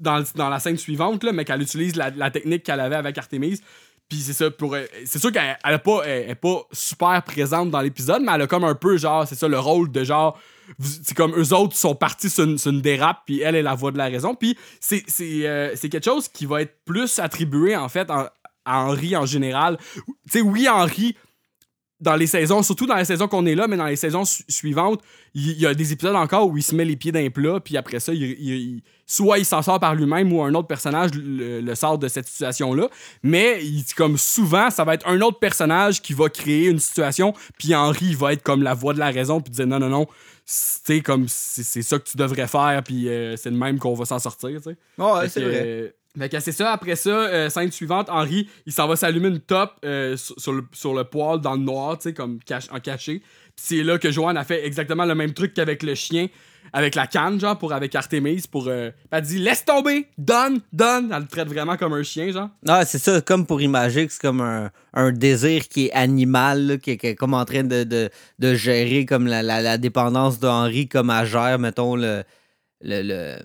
dans, 0.00 0.22
dans 0.34 0.48
la 0.48 0.58
scène 0.60 0.76
suivante, 0.76 1.24
là, 1.24 1.32
mais 1.32 1.44
qu'elle 1.44 1.62
utilise 1.62 1.96
la, 1.96 2.30
technique 2.30 2.62
qu'elle 2.62 2.80
avait 2.80 2.96
avec 2.96 3.16
Artemis. 3.18 3.60
Puis 4.08 4.18
c'est 4.18 4.32
ça, 4.32 4.50
pour. 4.50 4.74
euh, 4.74 4.84
C'est 5.04 5.18
sûr 5.18 5.30
qu'elle 5.30 5.58
elle 5.62 5.78
pas, 5.80 6.02
elle, 6.06 6.30
est 6.30 6.34
pas 6.34 6.62
super 6.72 7.22
présente 7.22 7.70
dans 7.70 7.80
l'épisode, 7.80 8.22
mais 8.22 8.32
elle 8.34 8.42
a 8.42 8.46
comme 8.46 8.64
un 8.64 8.74
peu, 8.74 8.96
genre, 8.96 9.26
c'est 9.28 9.34
ça, 9.34 9.48
le 9.48 9.58
rôle 9.58 9.90
de 9.90 10.04
genre. 10.04 10.38
C'est 10.80 11.14
comme 11.14 11.34
eux 11.38 11.54
autres 11.54 11.76
sont 11.76 11.94
partis 11.94 12.30
sur 12.30 12.44
une, 12.44 12.58
sur 12.58 12.70
une 12.70 12.80
dérape, 12.80 13.22
puis 13.26 13.40
elle 13.40 13.54
est 13.54 13.62
la 13.62 13.74
voix 13.74 13.90
de 13.90 13.98
la 13.98 14.06
raison. 14.06 14.34
Puis 14.34 14.56
c'est 14.80 15.02
euh, 15.20 15.74
quelque 15.76 16.04
chose 16.04 16.28
qui 16.28 16.46
va 16.46 16.62
être 16.62 16.76
plus 16.84 17.18
attribué, 17.18 17.76
en 17.76 17.88
fait, 17.88 18.08
à 18.10 18.32
Henri 18.66 19.16
en 19.16 19.26
général. 19.26 19.78
Tu 19.94 20.02
sais, 20.30 20.40
oui, 20.40 20.68
Henri, 20.68 21.16
dans 22.00 22.14
les 22.14 22.26
saisons, 22.28 22.62
surtout 22.62 22.86
dans 22.86 22.94
les 22.96 23.04
saisons 23.04 23.26
qu'on 23.26 23.44
est 23.46 23.54
là, 23.56 23.66
mais 23.66 23.76
dans 23.76 23.86
les 23.86 23.96
saisons 23.96 24.24
su- 24.24 24.44
suivantes, 24.48 25.00
il 25.34 25.58
y, 25.58 25.66
a 25.66 25.74
des 25.74 25.92
épisodes 25.92 26.14
encore 26.14 26.46
où 26.48 26.56
il 26.56 26.62
se 26.62 26.74
met 26.74 26.84
les 26.84 26.94
pieds 26.96 27.10
d'un 27.12 27.28
plat, 27.30 27.58
puis 27.60 27.76
après 27.76 27.98
ça, 27.98 28.12
il- 28.14 28.22
il- 28.22 28.54
il- 28.54 28.82
soit 29.04 29.38
il 29.38 29.44
s'en 29.44 29.62
sort 29.62 29.80
par 29.80 29.94
lui-même 29.94 30.32
ou 30.32 30.42
un 30.42 30.54
autre 30.54 30.68
personnage 30.68 31.10
le, 31.14 31.60
le 31.60 31.74
sort 31.74 31.98
de 31.98 32.06
cette 32.08 32.28
situation-là. 32.28 32.88
Mais 33.22 33.64
il- 33.64 33.84
comme 33.96 34.16
souvent, 34.16 34.70
ça 34.70 34.84
va 34.84 34.94
être 34.94 35.08
un 35.08 35.20
autre 35.22 35.38
personnage 35.40 36.00
qui 36.00 36.12
va 36.12 36.28
créer 36.28 36.68
une 36.68 36.78
situation, 36.78 37.34
puis 37.58 37.74
Henri 37.74 38.06
il 38.10 38.16
va 38.16 38.32
être 38.32 38.42
comme 38.42 38.62
la 38.62 38.74
voix 38.74 38.94
de 38.94 38.98
la 39.00 39.10
raison, 39.10 39.40
puis 39.40 39.52
dire 39.52 39.66
non, 39.66 39.78
non, 39.80 39.88
non, 39.88 40.06
c'est 40.44 41.00
comme 41.00 41.26
c'est 41.28 41.62
c'est 41.64 41.82
ça 41.82 41.98
que 41.98 42.08
tu 42.08 42.16
devrais 42.16 42.46
faire, 42.46 42.82
puis 42.84 43.08
euh, 43.08 43.36
c'est 43.36 43.50
le 43.50 43.56
même 43.56 43.78
qu'on 43.78 43.94
va 43.94 44.04
s'en 44.04 44.18
sortir, 44.18 44.50
tu 44.62 44.70
sais. 44.70 44.76
Ouais, 44.98 45.22
Fait 45.22 45.28
c'est 45.28 45.40
vrai. 45.44 45.62
euh, 45.66 45.88
fait 46.18 46.28
que 46.28 46.40
c'est 46.40 46.52
ça, 46.52 46.72
après 46.72 46.96
ça, 46.96 47.10
euh, 47.10 47.48
scène 47.48 47.70
suivante, 47.70 48.08
Henri, 48.10 48.48
il 48.66 48.72
s'en 48.72 48.86
va 48.88 48.96
s'allumer 48.96 49.28
une 49.28 49.40
top 49.40 49.72
euh, 49.84 50.16
sur, 50.16 50.52
le, 50.52 50.64
sur 50.72 50.94
le 50.94 51.04
dans 51.38 51.54
le 51.54 51.60
noir, 51.60 51.98
tu 51.98 52.04
sais, 52.04 52.14
comme 52.14 52.38
en 52.70 52.80
caché. 52.80 53.22
C'est 53.56 53.82
là 53.82 53.98
que 53.98 54.10
Joanne 54.10 54.36
a 54.36 54.44
fait 54.44 54.64
exactement 54.64 55.04
le 55.04 55.14
même 55.14 55.32
truc 55.32 55.52
qu'avec 55.52 55.82
le 55.82 55.94
chien, 55.94 56.28
avec 56.72 56.94
la 56.94 57.06
canne, 57.06 57.40
genre, 57.40 57.58
pour 57.58 57.72
avec 57.72 57.94
Artemis, 57.94 58.44
pour... 58.50 58.68
euh, 58.68 58.90
elle 59.10 59.22
dit 59.22 59.38
«Laisse 59.40 59.64
tomber! 59.64 60.06
Donne! 60.16 60.60
Donne!» 60.72 61.10
Elle 61.12 61.22
le 61.22 61.28
traite 61.28 61.48
vraiment 61.48 61.76
comme 61.76 61.94
un 61.94 62.02
chien, 62.02 62.30
genre. 62.30 62.50
Ah, 62.66 62.84
c'est 62.84 62.98
ça, 62.98 63.20
comme 63.20 63.46
pour 63.46 63.60
Imagique, 63.60 64.12
c'est 64.12 64.20
comme 64.20 64.40
un, 64.40 64.70
un 64.94 65.10
désir 65.12 65.68
qui 65.68 65.86
est 65.86 65.92
animal, 65.92 66.78
qui, 66.80 66.92
est, 66.92 67.14
comme 67.16 67.34
en 67.34 67.44
train 67.44 67.64
de, 67.64 67.84
de, 67.84 68.10
de 68.38 68.54
gérer 68.54 69.06
comme 69.06 69.26
la, 69.26 69.42
dépendance 69.78 70.38
d'Henri, 70.38 70.88
comme 70.88 71.10
elle 71.10 71.26
mettons, 71.58 71.96
le, 71.96 72.22
le- 72.82 73.38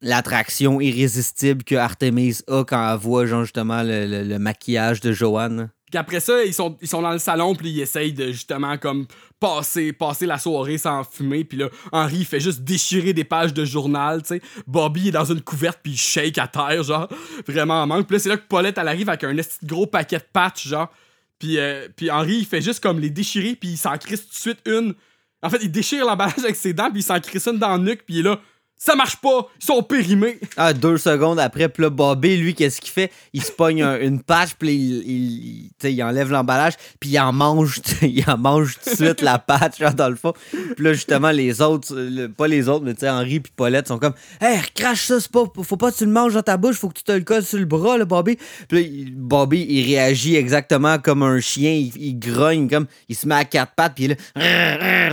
l'attraction 0.00 0.80
irrésistible 0.80 1.64
que 1.64 1.74
Artemis 1.74 2.38
a 2.48 2.64
quand 2.64 2.92
elle 2.92 2.98
voit, 2.98 3.26
genre, 3.26 3.42
justement, 3.42 3.82
le, 3.82 4.24
le- 4.24 4.38
maquillage 4.38 5.00
de 5.00 5.12
Joanne. 5.12 5.70
Puis 5.90 5.98
après 5.98 6.20
ça, 6.20 6.44
ils 6.44 6.52
sont, 6.52 6.76
ils 6.82 6.88
sont 6.88 7.00
dans 7.00 7.12
le 7.12 7.18
salon, 7.18 7.54
puis 7.54 7.70
ils 7.70 7.80
essayent 7.80 8.12
de 8.12 8.30
justement 8.30 8.76
comme 8.76 9.06
passer, 9.40 9.94
passer 9.94 10.26
la 10.26 10.38
soirée 10.38 10.76
sans 10.76 11.02
fumer. 11.02 11.44
Puis 11.44 11.56
là, 11.56 11.68
Henri 11.92 12.18
il 12.18 12.24
fait 12.26 12.40
juste 12.40 12.60
déchirer 12.60 13.14
des 13.14 13.24
pages 13.24 13.54
de 13.54 13.64
journal, 13.64 14.20
tu 14.22 14.28
sais. 14.28 14.42
Bobby 14.66 15.08
est 15.08 15.12
dans 15.12 15.24
une 15.24 15.40
couverte, 15.40 15.80
puis 15.82 15.92
il 15.92 15.98
shake 15.98 16.36
à 16.36 16.46
terre, 16.46 16.82
genre, 16.82 17.08
vraiment 17.46 17.82
en 17.82 17.86
manque. 17.86 18.06
Puis 18.06 18.16
là, 18.16 18.20
c'est 18.20 18.28
là 18.28 18.36
que 18.36 18.46
Paulette, 18.46 18.76
elle 18.76 18.88
arrive 18.88 19.08
avec 19.08 19.24
un 19.24 19.34
gros 19.64 19.86
paquet 19.86 20.18
de 20.18 20.26
patchs, 20.30 20.68
genre. 20.68 20.92
Puis, 21.38 21.58
euh, 21.58 21.88
puis 21.96 22.10
Henri, 22.10 22.36
il 22.40 22.46
fait 22.46 22.60
juste 22.60 22.80
comme 22.82 23.00
les 23.00 23.10
déchirer, 23.10 23.56
puis 23.56 23.70
il 23.70 23.78
s'en 23.78 23.96
crisse 23.96 24.26
tout 24.26 24.34
de 24.34 24.40
suite 24.40 24.58
une. 24.66 24.94
En 25.42 25.48
fait, 25.48 25.60
il 25.62 25.70
déchire 25.70 26.04
l'emballage 26.04 26.38
avec 26.40 26.56
ses 26.56 26.74
dents, 26.74 26.90
puis 26.90 27.00
il 27.00 27.04
s'en 27.04 27.18
crisse 27.18 27.46
une 27.46 27.58
dans 27.58 27.76
le 27.78 27.82
nuque, 27.82 28.02
puis 28.04 28.16
il 28.16 28.20
est 28.20 28.24
là. 28.24 28.38
Ça 28.80 28.94
marche 28.94 29.16
pas! 29.16 29.48
Ils 29.60 29.64
sont 29.66 29.82
périmés! 29.82 30.38
Ah, 30.56 30.72
deux 30.72 30.98
secondes 30.98 31.40
après, 31.40 31.68
puis 31.68 31.82
là, 31.82 31.90
Bobby, 31.90 32.36
lui, 32.36 32.54
qu'est-ce 32.54 32.80
qu'il 32.80 32.92
fait? 32.92 33.10
Il 33.32 33.42
se 33.42 33.50
pogne 33.50 33.82
un- 33.82 33.98
une 34.00 34.22
patch, 34.22 34.50
puis 34.56 34.72
il, 34.72 35.70
il, 35.82 35.88
il- 35.90 36.02
enlève 36.04 36.30
l'emballage, 36.30 36.74
puis 37.00 37.10
il 37.10 37.18
en 37.18 37.32
mange, 37.32 37.80
il 38.02 38.22
en 38.28 38.38
mange 38.38 38.78
tout 38.84 38.90
de 38.90 38.94
suite 38.94 39.20
la 39.20 39.40
patch, 39.40 39.80
genre, 39.80 39.94
dans 39.94 40.08
le 40.08 40.14
fond. 40.14 40.32
Puis 40.52 40.84
là, 40.84 40.92
justement, 40.92 41.32
les 41.32 41.60
autres, 41.60 41.92
le- 41.92 42.28
pas 42.28 42.46
les 42.46 42.68
autres, 42.68 42.84
mais 42.84 42.94
tu 42.94 43.08
Henri 43.08 43.40
puis 43.40 43.52
Paulette 43.56 43.88
sont 43.88 43.98
comme, 43.98 44.14
hey, 44.40 44.60
crache 44.76 45.06
ça, 45.06 45.20
c'est 45.20 45.32
pas, 45.32 45.42
faut 45.62 45.76
pas 45.76 45.90
que 45.90 45.96
tu 45.96 46.04
le 46.06 46.12
manges 46.12 46.34
dans 46.34 46.42
ta 46.42 46.56
bouche, 46.56 46.76
faut 46.76 46.88
que 46.88 46.98
tu 46.98 47.02
te 47.04 47.10
le 47.12 47.22
colles 47.22 47.44
sur 47.44 47.58
le 47.58 47.64
bras, 47.64 47.98
là, 47.98 48.04
Bobby. 48.04 48.38
Puis 48.68 48.80
là, 49.04 49.10
Bobby, 49.16 49.66
il 49.68 49.84
réagit 49.86 50.36
exactement 50.36 50.98
comme 51.00 51.24
un 51.24 51.40
chien, 51.40 51.72
il, 51.72 52.16
grogne, 52.18 52.68
comme, 52.70 52.86
il 53.08 53.16
se 53.16 53.26
met 53.26 53.34
à 53.34 53.44
quatre 53.44 53.72
pattes, 53.74 53.94
puis 53.96 54.06
là, 54.06 54.14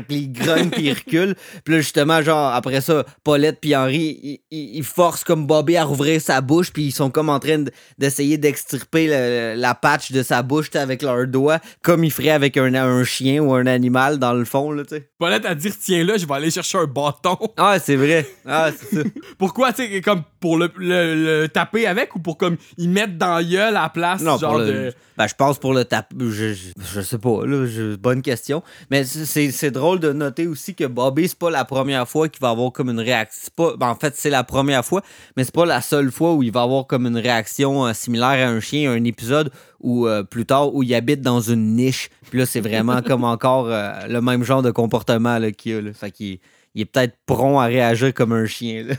puis 0.07 0.17
il 0.17 0.31
grogne, 0.31 0.69
puis 0.69 0.83
il 0.83 0.93
recule. 0.93 1.35
Puis 1.63 1.73
là, 1.73 1.81
justement, 1.81 2.21
genre, 2.21 2.53
après 2.53 2.81
ça, 2.81 3.03
Paulette 3.23 3.54
puis 3.61 3.75
Henri, 3.75 4.41
ils, 4.51 4.83
forcent 4.83 5.23
comme 5.23 5.47
Bobby 5.47 5.77
à 5.77 5.83
rouvrir 5.83 6.21
sa 6.21 6.41
bouche, 6.41 6.71
puis 6.71 6.83
ils 6.85 6.91
sont 6.91 7.09
comme 7.09 7.29
en 7.29 7.39
train 7.39 7.59
de- 7.59 7.71
d'essayer 7.97 8.37
d'extirper 8.37 9.07
le- 9.07 9.59
la 9.59 9.73
patch 9.75 10.11
de 10.11 10.23
sa 10.23 10.41
bouche 10.43 10.69
avec 10.75 11.01
leurs 11.01 11.27
doigts, 11.27 11.59
comme 11.81 12.03
ils 12.03 12.11
feraient 12.11 12.29
avec 12.29 12.57
un, 12.57 12.73
un 12.73 13.03
chien 13.03 13.41
ou 13.41 13.53
un 13.53 13.65
animal 13.65 14.19
dans 14.19 14.33
le 14.33 14.45
fond, 14.45 14.71
là, 14.71 14.83
tu 14.83 14.95
sais. 14.95 15.09
Paulette 15.17 15.45
a 15.45 15.55
dit 15.55 15.71
Tiens 15.71 16.03
là, 16.03 16.17
je 16.17 16.25
vais 16.25 16.33
aller 16.33 16.51
chercher 16.51 16.77
un 16.77 16.85
bâton. 16.85 17.37
Ah, 17.57 17.77
c'est 17.79 17.95
vrai. 17.95 18.27
Ah, 18.45 18.69
c'est 18.77 18.95
ça. 18.97 19.09
Pourquoi, 19.37 19.73
tu 19.73 19.83
sais, 19.87 20.01
comme 20.01 20.23
pour 20.45 20.59
le, 20.59 20.69
le- 20.77 21.41
le 21.41 21.49
taper 21.49 21.87
avec 21.87 22.15
ou 22.15 22.19
pour 22.19 22.37
comme 22.37 22.57
y 22.77 22.87
mettre 22.87 23.13
dans 23.17 23.33
la 23.37 23.43
gueule 23.43 23.75
à 23.75 23.81
la 23.81 23.89
place 23.89 24.21
Non, 24.21 24.37
genre 24.37 24.59
le- 24.59 24.65
de 24.67 24.93
Ben, 25.17 25.25
je 25.27 25.33
pense 25.33 25.57
pour 25.57 25.73
le 25.73 25.85
tap. 25.85 26.13
Je, 26.19 26.29
je, 26.53 26.69
je 26.93 27.01
sais 27.01 27.17
pas, 27.17 27.43
là. 27.47 27.65
je- 27.65 27.95
bonne 27.95 28.21
question. 28.21 28.61
Mais 28.91 29.03
c'est- 29.05 29.71
drôle 29.71 29.99
de 29.99 30.13
noter 30.13 30.45
aussi 30.45 30.75
que 30.75 30.83
Bobby, 30.85 31.27
c'est 31.27 31.39
pas 31.39 31.49
la 31.49 31.65
première 31.65 32.07
fois 32.07 32.29
qu'il 32.29 32.41
va 32.41 32.49
avoir 32.49 32.71
comme 32.71 32.91
une 32.91 32.99
réaction. 32.99 33.49
Pas, 33.55 33.75
ben, 33.75 33.87
en 33.87 33.95
fait, 33.95 34.13
c'est 34.15 34.29
la 34.29 34.43
première 34.43 34.85
fois, 34.85 35.01
mais 35.35 35.43
c'est 35.45 35.53
pas 35.55 35.65
la 35.65 35.81
seule 35.81 36.11
fois 36.11 36.33
où 36.35 36.43
il 36.43 36.51
va 36.51 36.61
avoir 36.61 36.85
comme 36.85 37.07
une 37.07 37.17
réaction 37.17 37.87
euh, 37.87 37.93
similaire 37.93 38.47
à 38.47 38.51
un 38.51 38.59
chien. 38.59 38.91
Un 38.91 39.03
épisode 39.03 39.49
où, 39.79 40.05
euh, 40.07 40.21
plus 40.21 40.45
tard, 40.45 40.75
où 40.75 40.83
il 40.83 40.93
habite 40.93 41.21
dans 41.21 41.41
une 41.41 41.73
niche. 41.75 42.11
Puis 42.29 42.37
là, 42.37 42.45
c'est 42.45 42.61
vraiment 42.61 43.01
comme 43.07 43.23
encore 43.23 43.65
euh, 43.69 43.91
le 44.07 44.21
même 44.21 44.43
genre 44.43 44.61
de 44.61 44.69
comportement 44.69 45.39
qu'il 45.57 45.73
a. 45.75 45.81
Là. 45.81 45.91
Fait 45.93 46.11
qu'il 46.11 46.37
il 46.75 46.81
est 46.81 46.85
peut-être 46.85 47.15
prompt 47.25 47.57
à 47.59 47.65
réagir 47.65 48.13
comme 48.13 48.31
un 48.33 48.45
chien. 48.45 48.83
là. 48.83 48.95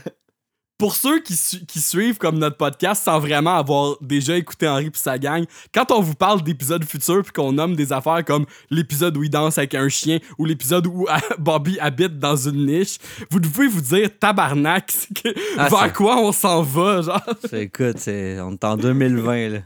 Pour 0.77 0.95
ceux 0.95 1.19
qui, 1.21 1.35
su- 1.35 1.65
qui 1.65 1.81
suivent 1.81 2.17
comme 2.19 2.37
notre 2.37 2.57
podcast 2.57 3.03
sans 3.03 3.19
vraiment 3.19 3.55
avoir 3.57 3.95
déjà 3.99 4.37
écouté 4.37 4.67
Henri 4.67 4.89
puis 4.91 5.01
sa 5.01 5.17
gang, 5.17 5.43
quand 5.73 5.91
on 5.91 6.01
vous 6.01 6.13
parle 6.13 6.43
d'épisodes 6.43 6.83
futurs 6.85 7.23
puis 7.23 7.31
qu'on 7.33 7.51
nomme 7.53 7.75
des 7.75 7.91
affaires 7.91 8.23
comme 8.23 8.45
l'épisode 8.69 9.17
où 9.17 9.23
il 9.23 9.29
danse 9.29 9.57
avec 9.57 9.73
un 9.73 9.89
chien 9.89 10.19
ou 10.37 10.45
l'épisode 10.45 10.85
où 10.85 11.07
Bobby 11.39 11.79
habite 11.79 12.19
dans 12.19 12.35
une 12.35 12.65
niche, 12.67 12.97
vous 13.31 13.39
devez 13.39 13.67
vous 13.67 13.81
dire 13.81 14.09
tabarnak, 14.19 14.91
c'est 14.91 15.13
que- 15.23 15.39
Ah, 15.57 15.67
vers 15.69 15.93
quoi 15.93 16.17
on 16.17 16.31
s'en 16.31 16.61
va, 16.61 17.01
genre? 17.01 17.21
Écoute, 17.51 17.97
on 18.07 18.53
est 18.53 18.63
en 18.63 18.77
2020. 18.77 19.49
Là. 19.49 19.59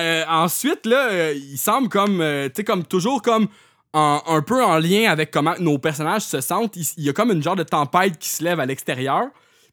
Euh, 0.00 0.24
ensuite, 0.28 0.84
là, 0.86 1.08
euh, 1.12 1.34
il 1.34 1.56
semble 1.56 1.88
comme, 1.88 2.20
euh, 2.20 2.48
tu 2.48 2.54
sais, 2.56 2.64
comme 2.64 2.84
toujours 2.84 3.22
comme 3.22 3.46
en- 3.94 4.20
un 4.26 4.42
peu 4.42 4.62
en 4.64 4.78
lien 4.78 5.08
avec 5.10 5.30
comment 5.30 5.54
nos 5.60 5.78
personnages 5.78 6.22
se 6.22 6.40
sentent. 6.40 6.76
Il, 6.76 6.84
il 6.96 7.04
y 7.04 7.08
a 7.08 7.12
comme 7.12 7.30
une 7.30 7.42
genre 7.42 7.56
de 7.56 7.62
tempête 7.62 8.18
qui 8.18 8.28
se 8.28 8.42
lève 8.42 8.58
à 8.58 8.66
l'extérieur. 8.66 9.26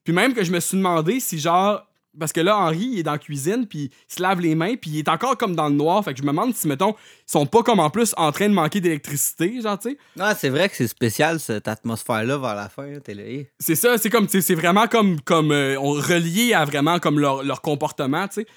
Puis 0.10 0.16
même 0.16 0.34
que 0.34 0.44
je 0.44 0.52
me 0.52 0.60
suis 0.60 0.76
demandé 0.76 1.20
si 1.20 1.38
genre... 1.38 1.86
Parce 2.20 2.34
que 2.34 2.42
là, 2.42 2.58
Henri, 2.58 2.90
il 2.94 3.00
est 3.00 3.04
dans 3.04 3.12
la 3.12 3.20
cuisine, 3.20 3.68
puis 3.68 3.92
il 4.10 4.16
se 4.16 4.20
lave 4.20 4.42
les 4.42 4.56
mains, 4.56 4.76
puis 4.76 4.90
il 4.90 4.98
est 4.98 5.08
encore 5.08 5.38
comme 5.38 5.56
dans 5.56 5.70
le 5.70 5.76
noir. 5.76 6.04
Fait 6.04 6.14
que 6.14 6.18
je 6.18 6.24
me 6.24 6.30
demande 6.30 6.56
si, 6.56 6.68
mettons, 6.68 6.96
ils 7.28 7.32
sont 7.32 7.46
pas 7.46 7.62
comme 7.62 7.80
en 7.80 7.92
plus 7.92 8.16
en 8.18 8.32
train 8.32 8.50
de 8.50 8.54
manquer 8.56 8.82
d'électricité, 8.82 9.62
genre, 9.62 9.78
tu 9.78 9.92
sais. 9.92 9.98
Ah, 10.20 10.34
c'est 10.34 10.50
vrai 10.50 10.68
que 10.68 10.76
c'est 10.76 10.88
spécial, 10.88 11.40
cette 11.40 11.68
atmosphère-là, 11.68 12.40
vers 12.40 12.56
la 12.56 12.70
fin. 12.70 12.88
là, 12.88 13.00
T'es 13.00 13.14
là. 13.14 13.44
C'est 13.60 13.76
ça, 13.76 14.00
c'est 14.00 14.10
comme, 14.10 14.28
c'est 14.28 14.56
vraiment 14.56 14.88
comme, 14.88 15.22
comme 15.22 15.52
euh, 15.52 15.80
on 15.80 15.92
relié 15.92 16.56
à 16.56 16.66
vraiment 16.66 16.98
comme 16.98 17.20
leur, 17.20 17.44
leur 17.44 17.62
comportement, 17.62 18.28
tu 18.28 18.42
sais. 18.42 18.48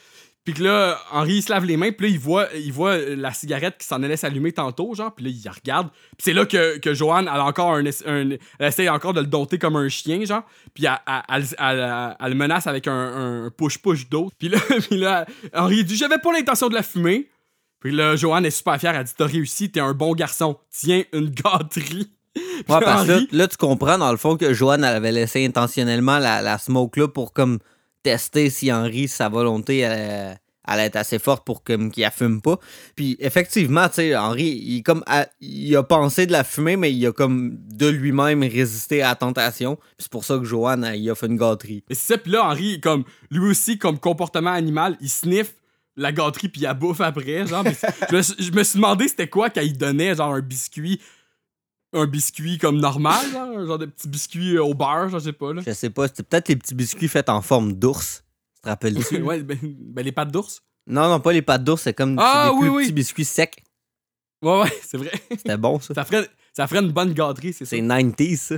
Puis 0.45 0.55
que 0.55 0.63
là, 0.65 0.99
Henri, 1.13 1.35
il 1.35 1.43
se 1.43 1.51
lave 1.53 1.65
les 1.65 1.77
mains, 1.77 1.93
puis 1.93 2.09
là, 2.09 2.13
il 2.15 2.19
voit, 2.19 2.49
il 2.57 2.73
voit 2.73 2.95
euh, 2.95 3.15
la 3.17 3.33
cigarette 3.33 3.77
qui 3.79 3.87
s'en 3.87 4.03
allait 4.03 4.17
s'allumer 4.17 4.51
tantôt, 4.51 4.93
genre, 4.93 5.15
puis 5.15 5.25
là, 5.25 5.31
il 5.31 5.49
regarde. 5.49 5.89
Puis 5.93 6.17
c'est 6.25 6.33
là 6.33 6.45
que, 6.47 6.79
que 6.79 6.95
Joanne, 6.95 7.31
elle 7.33 7.41
a 7.41 7.45
encore 7.45 7.75
un, 7.75 7.85
es- 7.85 8.05
un- 8.09 8.31
Elle 8.59 8.67
essaie 8.67 8.89
encore 8.89 9.13
de 9.15 9.21
le 9.21 9.29
dompter 9.29 9.59
comme 9.61 9.77
un 9.77 9.89
chien, 9.89 10.25
genre. 10.25 10.43
Puis 10.75 10.85
elle, 10.87 10.99
elle, 11.07 11.45
elle- 11.59 11.79
elle- 11.79 12.17
elle 12.19 12.29
le 12.31 12.35
menace 12.35 12.67
avec 12.67 12.89
un, 12.89 13.45
un 13.45 13.51
push-push 13.51 14.09
d'eau. 14.09 14.33
Puis 14.37 14.49
là, 14.49 14.59
puis 14.89 14.99
là, 14.99 15.27
Henri 15.55 15.85
dit 15.85 15.97
J'avais 15.97 16.19
pas 16.19 16.33
l'intention 16.33 16.69
de 16.69 16.75
la 16.75 16.83
fumer. 16.83 17.29
Puis 17.79 17.93
là, 17.93 18.17
Joanne 18.17 18.45
est 18.47 18.51
super 18.51 18.79
fière, 18.81 18.97
elle 18.97 19.05
dit 19.05 19.13
T'as 19.17 19.27
réussi, 19.27 19.71
t'es 19.71 19.81
un 19.81 19.93
bon 19.95 20.13
garçon. 20.15 20.59
Tiens, 20.73 21.05
une 21.13 21.31
gâterie. 21.31 22.11
Ouais, 22.37 22.81
parce 22.81 23.07
que 23.07 23.37
là, 23.37 23.47
tu 23.47 23.57
comprends, 23.59 23.99
dans 23.99 24.11
le 24.11 24.17
fond, 24.17 24.37
que 24.37 24.53
Joanne 24.55 24.83
elle 24.85 24.97
avait 24.97 25.13
laissé 25.13 25.45
intentionnellement 25.47 26.19
la, 26.19 26.43
la 26.43 26.59
smoke 26.59 26.99
là 26.99 27.07
pour 27.07 27.33
comme 27.33 27.59
tester 28.03 28.51
si 28.51 28.73
Henri, 28.73 29.09
sa 29.09 29.29
volonté, 29.29 29.79
elle, 29.79 30.39
allait 30.65 30.85
être 30.87 30.97
assez 30.97 31.19
forte 31.19 31.45
pour 31.45 31.65
qu'il 31.65 31.91
la 31.97 32.11
fume 32.11 32.41
pas. 32.41 32.59
Puis 32.95 33.17
effectivement, 33.21 33.89
tu 33.89 33.97
sais, 33.97 34.17
Henri, 34.17 34.45
il, 34.65 34.83
comme, 34.83 35.03
a, 35.07 35.27
il 35.41 35.75
a 35.77 35.83
pensé 35.83 36.27
de 36.27 36.33
la 36.33 36.45
fumer, 36.45 36.77
mais 36.77 36.93
il 36.93 37.05
a 37.07 37.13
comme 37.13 37.59
de 37.73 37.89
lui-même 37.89 38.43
résisté 38.43 39.03
à 39.03 39.09
la 39.09 39.15
tentation. 39.17 39.79
C'est 39.99 40.11
pour 40.11 40.25
ça 40.25 40.39
que 40.39 40.45
Joanne, 40.45 40.85
elle, 40.85 41.01
il 41.01 41.11
a 41.11 41.15
fait 41.15 41.27
une 41.27 41.37
gâterie. 41.37 41.83
Et 41.91 41.95
c'est 41.95 42.15
ça, 42.15 42.19
puis 42.19 42.33
là, 42.33 42.45
Henri, 42.45 42.81
comme, 42.81 43.05
lui 43.31 43.51
aussi, 43.51 43.79
comme 43.79 43.99
comportement 43.99 44.53
animal, 44.53 44.97
il 45.01 45.11
sniffe 45.11 45.55
la 45.97 46.11
gâterie 46.13 46.49
puis 46.49 46.61
il 46.63 46.65
la 46.65 46.75
bouffe 46.75 47.01
après, 47.01 47.47
genre. 47.47 47.65
Je, 48.11 48.17
me, 48.17 48.23
suis- 48.23 48.35
je 48.39 48.53
me 48.53 48.63
suis 48.63 48.77
demandé 48.79 49.09
c'était 49.09 49.29
quoi 49.29 49.51
quand 49.51 49.61
il 49.61 49.77
donnait, 49.77 50.15
genre, 50.15 50.33
un 50.33 50.41
biscuit, 50.41 51.01
un 51.93 52.07
biscuit 52.07 52.59
comme 52.59 52.79
normal, 52.79 53.31
genre, 53.33 53.59
un 53.59 53.67
genre 53.67 53.79
de 53.79 53.87
petit 53.87 54.09
biscuit 54.09 54.59
au 54.59 54.75
beurre, 54.75 55.09
je 55.11 55.19
sais 55.19 55.33
pas, 55.33 55.53
là. 55.53 55.63
Je 55.67 55.73
sais 55.73 55.91
pas, 55.91 56.09
c'était 56.09 56.23
peut-être 56.23 56.49
les 56.49 56.57
petits 56.57 56.75
biscuits 56.75 57.09
faits 57.09 57.29
en 57.29 57.43
forme 57.43 57.75
d'ours. 57.75 58.25
Tu 58.57 58.63
te 58.63 58.69
rappelles-tu? 58.69 59.23
ouais, 59.23 59.43
ben, 59.43 59.59
ben, 59.63 60.05
les 60.05 60.13
pattes 60.13 60.31
d'ours. 60.33 60.63
Non, 60.87 61.09
non, 61.09 61.21
pas 61.21 61.33
les 61.33 61.43
pattes 61.43 61.65
d'ours, 61.65 61.83
c'est 61.83 61.95
comme 61.95 62.17
Ah, 62.19 62.49
des 62.51 62.55
oui, 62.57 62.61
plus 62.63 62.71
oui. 62.71 62.83
petits 62.85 62.93
biscuits 62.93 63.25
secs. 63.25 63.63
Ouais, 64.43 64.63
ouais, 64.63 64.73
c'est 64.83 64.97
vrai. 64.99 65.13
C'était 65.31 65.57
bon, 65.57 65.79
ça. 65.81 65.95
ça, 65.95 66.05
ferait, 66.05 66.29
ça 66.53 66.67
ferait 66.67 66.81
une 66.83 66.91
bonne 66.93 67.13
gâterie, 67.13 67.53
c'est 67.53 67.65
ça. 67.65 67.71
C'est 67.71 67.81
90, 67.81 68.37
ça. 68.37 68.55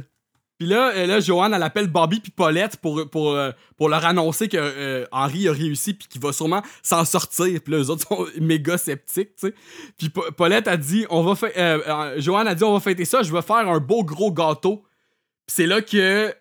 Puis 0.58 0.68
là, 0.68 0.92
euh, 0.94 1.06
là, 1.06 1.18
Joanne, 1.20 1.52
elle 1.52 1.62
appelle 1.64 1.88
Bobby 1.88 2.20
puis 2.20 2.30
Paulette 2.30 2.76
pour, 2.76 3.10
pour, 3.10 3.32
euh, 3.32 3.50
pour 3.76 3.88
leur 3.88 4.04
annoncer 4.06 4.48
que 4.48 4.56
euh, 4.56 5.04
Henri 5.10 5.48
a 5.48 5.52
réussi 5.52 5.94
puis 5.94 6.06
qu'il 6.06 6.20
va 6.20 6.32
sûrement 6.32 6.62
s'en 6.82 7.04
sortir. 7.04 7.60
Puis 7.60 7.72
là, 7.72 7.78
eux 7.80 7.90
autres 7.90 8.06
sont 8.08 8.26
méga 8.40 8.78
sceptiques, 8.78 9.34
tu 9.36 9.48
sais. 9.48 9.54
Puis 9.98 10.10
Pa- 10.10 10.30
Paulette 10.36 10.68
a 10.68 10.76
dit, 10.76 11.06
on 11.10 11.22
va 11.24 11.48
euh, 11.56 12.14
Joanne 12.20 12.46
a 12.46 12.54
dit, 12.54 12.62
on 12.64 12.72
va 12.72 12.80
fêter 12.80 13.04
ça, 13.04 13.22
je 13.22 13.32
vais 13.32 13.42
faire 13.42 13.56
un 13.68 13.78
beau 13.80 14.04
gros 14.04 14.30
gâteau. 14.32 14.84
Puis 15.46 15.56
c'est 15.56 15.66
là 15.66 15.82
que 15.82 16.32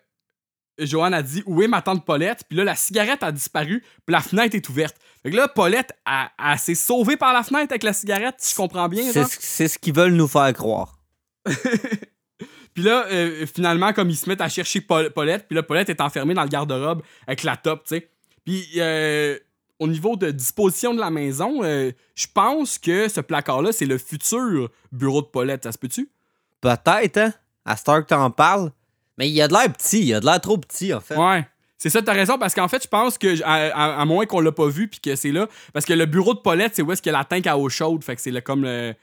Joanne 0.78 1.14
a 1.14 1.22
dit, 1.22 1.42
où 1.46 1.60
est 1.62 1.68
ma 1.68 1.82
tante 1.82 2.04
Paulette? 2.04 2.44
Puis 2.48 2.56
là, 2.56 2.64
la 2.64 2.76
cigarette 2.76 3.22
a 3.24 3.32
disparu, 3.32 3.80
puis 4.06 4.12
la 4.12 4.20
fenêtre 4.20 4.54
est 4.54 4.68
ouverte. 4.68 4.96
Fait 5.24 5.30
que 5.32 5.36
là, 5.36 5.48
Paulette, 5.48 5.92
elle, 6.06 6.28
elle 6.52 6.58
s'est 6.58 6.74
sauvée 6.76 7.16
par 7.16 7.32
la 7.32 7.42
fenêtre 7.42 7.72
avec 7.72 7.82
la 7.82 7.92
cigarette, 7.92 8.36
si 8.38 8.52
je 8.52 8.56
comprends 8.56 8.88
bien. 8.88 9.02
C'est 9.12 9.20
genre. 9.20 9.28
ce- 9.28 9.36
c'est 9.40 9.68
ce 9.68 9.78
qu'ils 9.78 9.94
veulent 9.94 10.14
nous 10.14 10.28
faire 10.28 10.52
croire. 10.52 10.98
Puis 12.74 12.82
là, 12.82 13.06
euh, 13.10 13.46
finalement, 13.46 13.92
comme 13.92 14.10
ils 14.10 14.16
se 14.16 14.28
mettent 14.28 14.40
à 14.40 14.48
chercher 14.48 14.80
Paul- 14.80 15.10
Paulette, 15.10 15.46
puis 15.46 15.54
là, 15.54 15.62
Paulette 15.62 15.88
est 15.90 16.00
enfermée 16.00 16.34
dans 16.34 16.42
le 16.42 16.48
garde-robe 16.48 17.02
avec 17.26 17.42
la 17.44 17.56
top, 17.56 17.84
tu 17.84 17.96
sais. 17.96 18.08
Puis 18.44 18.66
euh, 18.78 19.38
au 19.78 19.86
niveau 19.86 20.16
de 20.16 20.30
disposition 20.30 20.92
de 20.92 21.00
la 21.00 21.10
maison, 21.10 21.62
euh, 21.62 21.92
je 22.14 22.26
pense 22.32 22.78
que 22.78 23.08
ce 23.08 23.20
placard-là, 23.20 23.70
c'est 23.72 23.86
le 23.86 23.96
futur 23.98 24.70
bureau 24.92 25.22
de 25.22 25.26
Paulette. 25.28 25.64
Ça 25.64 25.72
se 25.72 25.78
peut-tu? 25.78 26.10
Peut-être, 26.60 27.16
hein? 27.18 27.32
À 27.64 27.76
Star 27.76 28.02
que 28.02 28.08
t'en 28.08 28.30
parles. 28.30 28.70
Mais 29.18 29.30
il 29.30 29.40
a 29.40 29.48
de 29.48 29.52
l'air 29.52 29.72
petit, 29.72 30.00
il 30.06 30.14
a 30.14 30.20
de 30.20 30.26
l'air 30.26 30.40
trop 30.40 30.58
petit, 30.58 30.92
en 30.92 31.00
fait. 31.00 31.16
Ouais. 31.16 31.46
C'est 31.78 31.90
ça, 31.90 32.02
t'as 32.02 32.12
raison, 32.12 32.38
parce 32.38 32.54
qu'en 32.54 32.66
fait, 32.68 32.82
je 32.82 32.88
pense 32.88 33.18
que, 33.18 33.42
à, 33.42 33.52
à- 33.54 34.00
à 34.00 34.04
moins 34.04 34.26
qu'on 34.26 34.40
l'a 34.40 34.52
pas 34.52 34.66
vu, 34.68 34.88
puis 34.88 35.00
que 35.00 35.14
c'est 35.16 35.30
là, 35.32 35.48
parce 35.72 35.84
que 35.84 35.92
le 35.92 36.06
bureau 36.06 36.34
de 36.34 36.40
Paulette, 36.40 36.72
c'est 36.74 36.82
où 36.82 36.90
est-ce 36.92 37.00
qu'il 37.02 37.12
y 37.12 37.14
a 37.14 37.18
la 37.18 37.24
tank 37.24 37.46
à 37.46 37.56
eau 37.58 37.68
chaude, 37.68 38.02
fait 38.02 38.16
que 38.16 38.22
c'est 38.22 38.42
comme 38.42 38.62
le... 38.64 38.94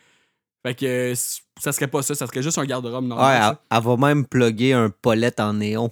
Fait 0.65 0.75
que 0.75 1.13
ça 1.59 1.71
serait 1.71 1.87
pas 1.87 2.01
ça, 2.03 2.13
ça 2.15 2.27
serait 2.27 2.43
juste 2.43 2.57
un 2.57 2.65
garde-robe 2.65 3.03
Ouais, 3.03 3.09
normal. 3.09 3.57
elle, 3.71 3.77
elle 3.77 3.83
va 3.83 3.97
même 3.97 4.25
plugger 4.25 4.73
un 4.73 4.89
Paulette 4.89 5.39
en 5.39 5.53
néon. 5.53 5.91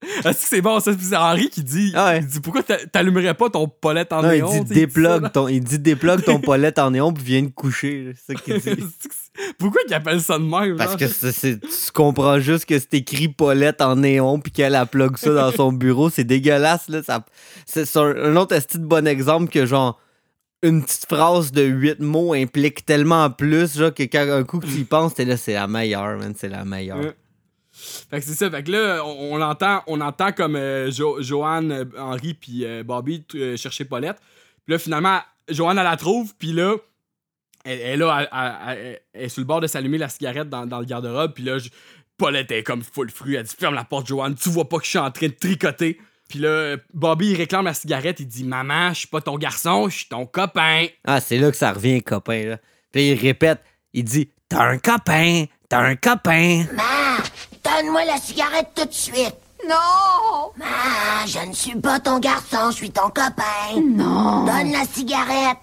Est-ce 0.24 0.42
que 0.42 0.48
c'est 0.48 0.60
bon, 0.62 0.78
ça? 0.78 0.92
C'est 0.98 1.16
Henri 1.16 1.50
qui 1.50 1.64
dit, 1.64 1.92
il 1.92 2.26
dit 2.26 2.38
pourquoi 2.40 2.62
t'a- 2.62 2.86
t'allumerais 2.86 3.34
pas 3.34 3.50
ton 3.50 3.66
Paulette 3.66 4.12
en 4.12 4.22
Non, 4.22 4.30
il 4.30 4.36
néon? 4.44 4.62
dit 4.62 4.86
là. 4.96 5.20
ton, 5.28 5.48
il 5.48 5.60
dit 5.62 5.78
déplug 5.80 6.22
ton 6.24 6.40
Paulette 6.40 6.78
en 6.78 6.92
néon 6.92 7.12
puis 7.12 7.24
viens 7.24 7.42
de 7.42 7.48
coucher. 7.48 8.12
C'est 8.24 8.34
ça 8.36 8.40
qu'il 8.40 8.60
dit. 8.60 8.84
Pourquoi 9.58 9.80
il 9.88 9.94
appelle 9.94 10.20
ça 10.20 10.38
de 10.38 10.44
même? 10.44 10.76
Parce 10.76 10.90
genre? 10.98 10.98
que 10.98 11.54
tu 11.54 11.92
comprends 11.92 12.38
juste 12.40 12.64
que 12.64 12.78
c'est 12.78 12.94
écrit 12.94 13.28
Paulette 13.28 13.80
en 13.82 13.96
néon 13.96 14.40
puis 14.40 14.52
qu'elle 14.52 14.74
a 14.76 14.86
plug 14.86 15.16
ça 15.16 15.32
dans 15.34 15.52
son 15.52 15.72
bureau. 15.72 16.10
C'est 16.10 16.24
dégueulasse, 16.24 16.88
là. 16.88 17.02
Ça- 17.02 17.24
C'est 17.66 17.84
c'est 17.84 17.98
un, 17.98 18.16
un 18.16 18.36
autre 18.36 18.54
esti 18.54 18.78
de 18.78 18.84
bon 18.86 19.06
exemple 19.06 19.48
que, 19.50 19.66
genre, 19.66 20.00
une 20.62 20.82
petite 20.84 21.06
phrase 21.06 21.52
de 21.52 21.62
huit 21.62 22.00
mots 22.00 22.34
implique 22.34 22.84
tellement 22.84 23.30
plus, 23.30 23.78
genre, 23.78 23.94
que 23.94 24.02
quand 24.02 24.28
un 24.30 24.44
coup 24.44 24.58
que 24.58 24.66
tu 24.66 24.72
y 24.78 24.84
penses, 24.84 25.14
t'es 25.14 25.24
là, 25.24 25.36
c'est 25.36 25.54
la 25.54 25.66
meilleure, 25.68 26.18
man. 26.18 26.34
C'est 26.36 26.48
la 26.48 26.64
meilleure. 26.64 27.12
Fait 27.72 28.18
que 28.18 28.26
c'est 28.26 28.34
ça, 28.34 28.50
fait 28.50 28.64
que 28.64 28.72
là, 28.72 29.04
on, 29.04 29.36
on 29.36 29.40
entend, 29.40 29.82
on 29.86 30.00
entend 30.00 30.32
comme 30.32 30.56
euh, 30.56 30.90
Jo- 30.90 31.22
Joanne, 31.22 31.70
euh, 31.70 31.84
Henri 31.96 32.34
puis 32.34 32.64
euh, 32.64 32.82
Bobby 32.82 33.24
chercher 33.56 33.84
Paulette. 33.84 34.18
Puis 34.64 34.72
là, 34.72 34.78
finalement, 34.80 35.20
Joanne, 35.48 35.78
elle 35.78 35.84
la 35.84 35.96
trouve, 35.96 36.34
puis 36.36 36.52
là, 36.52 36.74
elle, 37.64 37.78
elle, 37.80 37.98
là, 38.00 38.28
elle, 38.76 39.00
est 39.14 39.28
sur 39.28 39.40
le 39.42 39.46
bord 39.46 39.60
de 39.60 39.68
s'allumer 39.68 39.98
la 39.98 40.08
cigarette 40.08 40.48
dans, 40.48 40.66
dans 40.66 40.80
le 40.80 40.86
garde-robe, 40.86 41.34
puis 41.34 41.44
là, 41.44 41.58
Paulette 42.16 42.50
est 42.50 42.64
comme 42.64 42.82
full 42.82 43.10
fruit. 43.10 43.36
Elle 43.36 43.44
dit 43.44 43.54
Ferme 43.56 43.76
la 43.76 43.84
porte, 43.84 44.08
Joanne, 44.08 44.34
tu 44.34 44.48
vois 44.48 44.68
pas 44.68 44.78
que 44.78 44.84
je 44.84 44.90
suis 44.90 44.98
en 44.98 45.10
train 45.12 45.28
de 45.28 45.34
tricoter. 45.34 46.00
Puis 46.28 46.38
là, 46.40 46.76
Bobby, 46.92 47.30
il 47.30 47.36
réclame 47.36 47.64
la 47.64 47.74
cigarette, 47.74 48.20
il 48.20 48.28
dit 48.28 48.44
Maman, 48.44 48.90
je 48.90 49.00
suis 49.00 49.08
pas 49.08 49.22
ton 49.22 49.38
garçon, 49.38 49.88
je 49.88 49.96
suis 49.96 50.08
ton 50.08 50.26
copain. 50.26 50.86
Ah, 51.06 51.20
c'est 51.20 51.38
là 51.38 51.50
que 51.50 51.56
ça 51.56 51.72
revient, 51.72 52.02
copain, 52.02 52.44
là. 52.44 52.58
Puis 52.92 53.10
il 53.10 53.18
répète, 53.18 53.60
il 53.94 54.04
dit 54.04 54.30
T'as 54.48 54.62
un 54.62 54.78
copain, 54.78 55.44
t'as 55.68 55.80
un 55.80 55.96
copain. 55.96 56.64
Ma, 56.74 57.16
donne-moi 57.64 58.04
la 58.04 58.18
cigarette 58.18 58.68
tout 58.74 58.84
de 58.84 58.92
suite. 58.92 59.36
Non! 59.66 60.52
Ma, 60.56 61.26
je 61.26 61.46
ne 61.46 61.52
suis 61.52 61.76
pas 61.76 61.98
ton 61.98 62.18
garçon, 62.18 62.70
je 62.70 62.76
suis 62.76 62.90
ton 62.90 63.08
copain. 63.08 63.80
Non! 63.82 64.44
Donne 64.44 64.72
la 64.72 64.84
cigarette. 64.84 65.58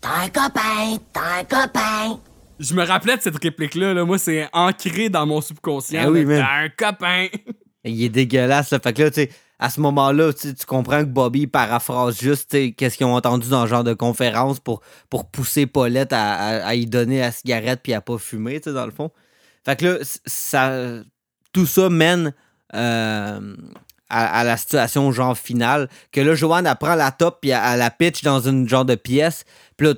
T'as 0.00 0.24
un 0.24 0.28
copain, 0.28 0.96
t'as 1.12 1.40
un 1.40 1.44
copain. 1.44 2.20
Je 2.60 2.74
me 2.74 2.84
rappelais 2.84 3.16
de 3.16 3.22
cette 3.22 3.42
réplique-là, 3.42 3.94
là. 3.94 4.04
moi, 4.04 4.18
c'est 4.18 4.48
ancré 4.52 5.08
dans 5.08 5.26
mon 5.26 5.40
subconscient. 5.40 6.02
Ah 6.04 6.10
oui. 6.10 6.26
T'as 6.26 6.64
un 6.64 6.68
copain. 6.68 7.26
Il 7.84 8.02
est 8.02 8.08
dégueulasse, 8.08 8.70
là. 8.70 8.80
Fait 8.80 8.92
que 8.92 9.02
là, 9.02 9.10
tu 9.10 9.22
sais, 9.22 9.30
à 9.58 9.70
ce 9.70 9.80
moment-là, 9.80 10.32
tu 10.32 10.52
comprends 10.66 11.00
que 11.00 11.08
Bobby 11.08 11.46
paraphrase 11.46 12.18
juste, 12.20 12.56
qu'est-ce 12.76 12.96
qu'ils 12.96 13.06
ont 13.06 13.14
entendu 13.14 13.48
dans 13.48 13.62
le 13.62 13.68
genre 13.68 13.84
de 13.84 13.94
conférence 13.94 14.58
pour, 14.60 14.80
pour 15.08 15.26
pousser 15.30 15.66
Paulette 15.66 16.12
à, 16.12 16.66
à- 16.66 16.74
y 16.74 16.86
donner 16.86 17.20
la 17.20 17.30
cigarette 17.30 17.80
puis 17.82 17.94
à 17.94 18.00
pas 18.00 18.18
fumer, 18.18 18.60
tu 18.60 18.72
dans 18.72 18.84
le 18.86 18.92
fond. 18.92 19.10
Fait 19.64 19.76
que 19.76 19.86
là, 19.86 19.98
ça, 20.26 20.72
tout 21.52 21.66
ça 21.66 21.88
mène 21.88 22.34
euh, 22.74 23.56
à, 24.10 24.44
la 24.44 24.56
situation 24.56 25.10
genre 25.12 25.36
finale, 25.38 25.88
que 26.12 26.20
là, 26.20 26.34
Joanne, 26.34 26.66
elle 26.66 26.76
prend 26.76 26.94
la 26.94 27.10
top 27.10 27.38
puis 27.40 27.50
elle 27.50 27.78
la 27.78 27.90
pitch 27.90 28.22
dans 28.22 28.40
une 28.40 28.68
genre 28.68 28.84
de 28.84 28.94
pièce. 28.96 29.44
Puis 29.76 29.88
là, 29.88 29.94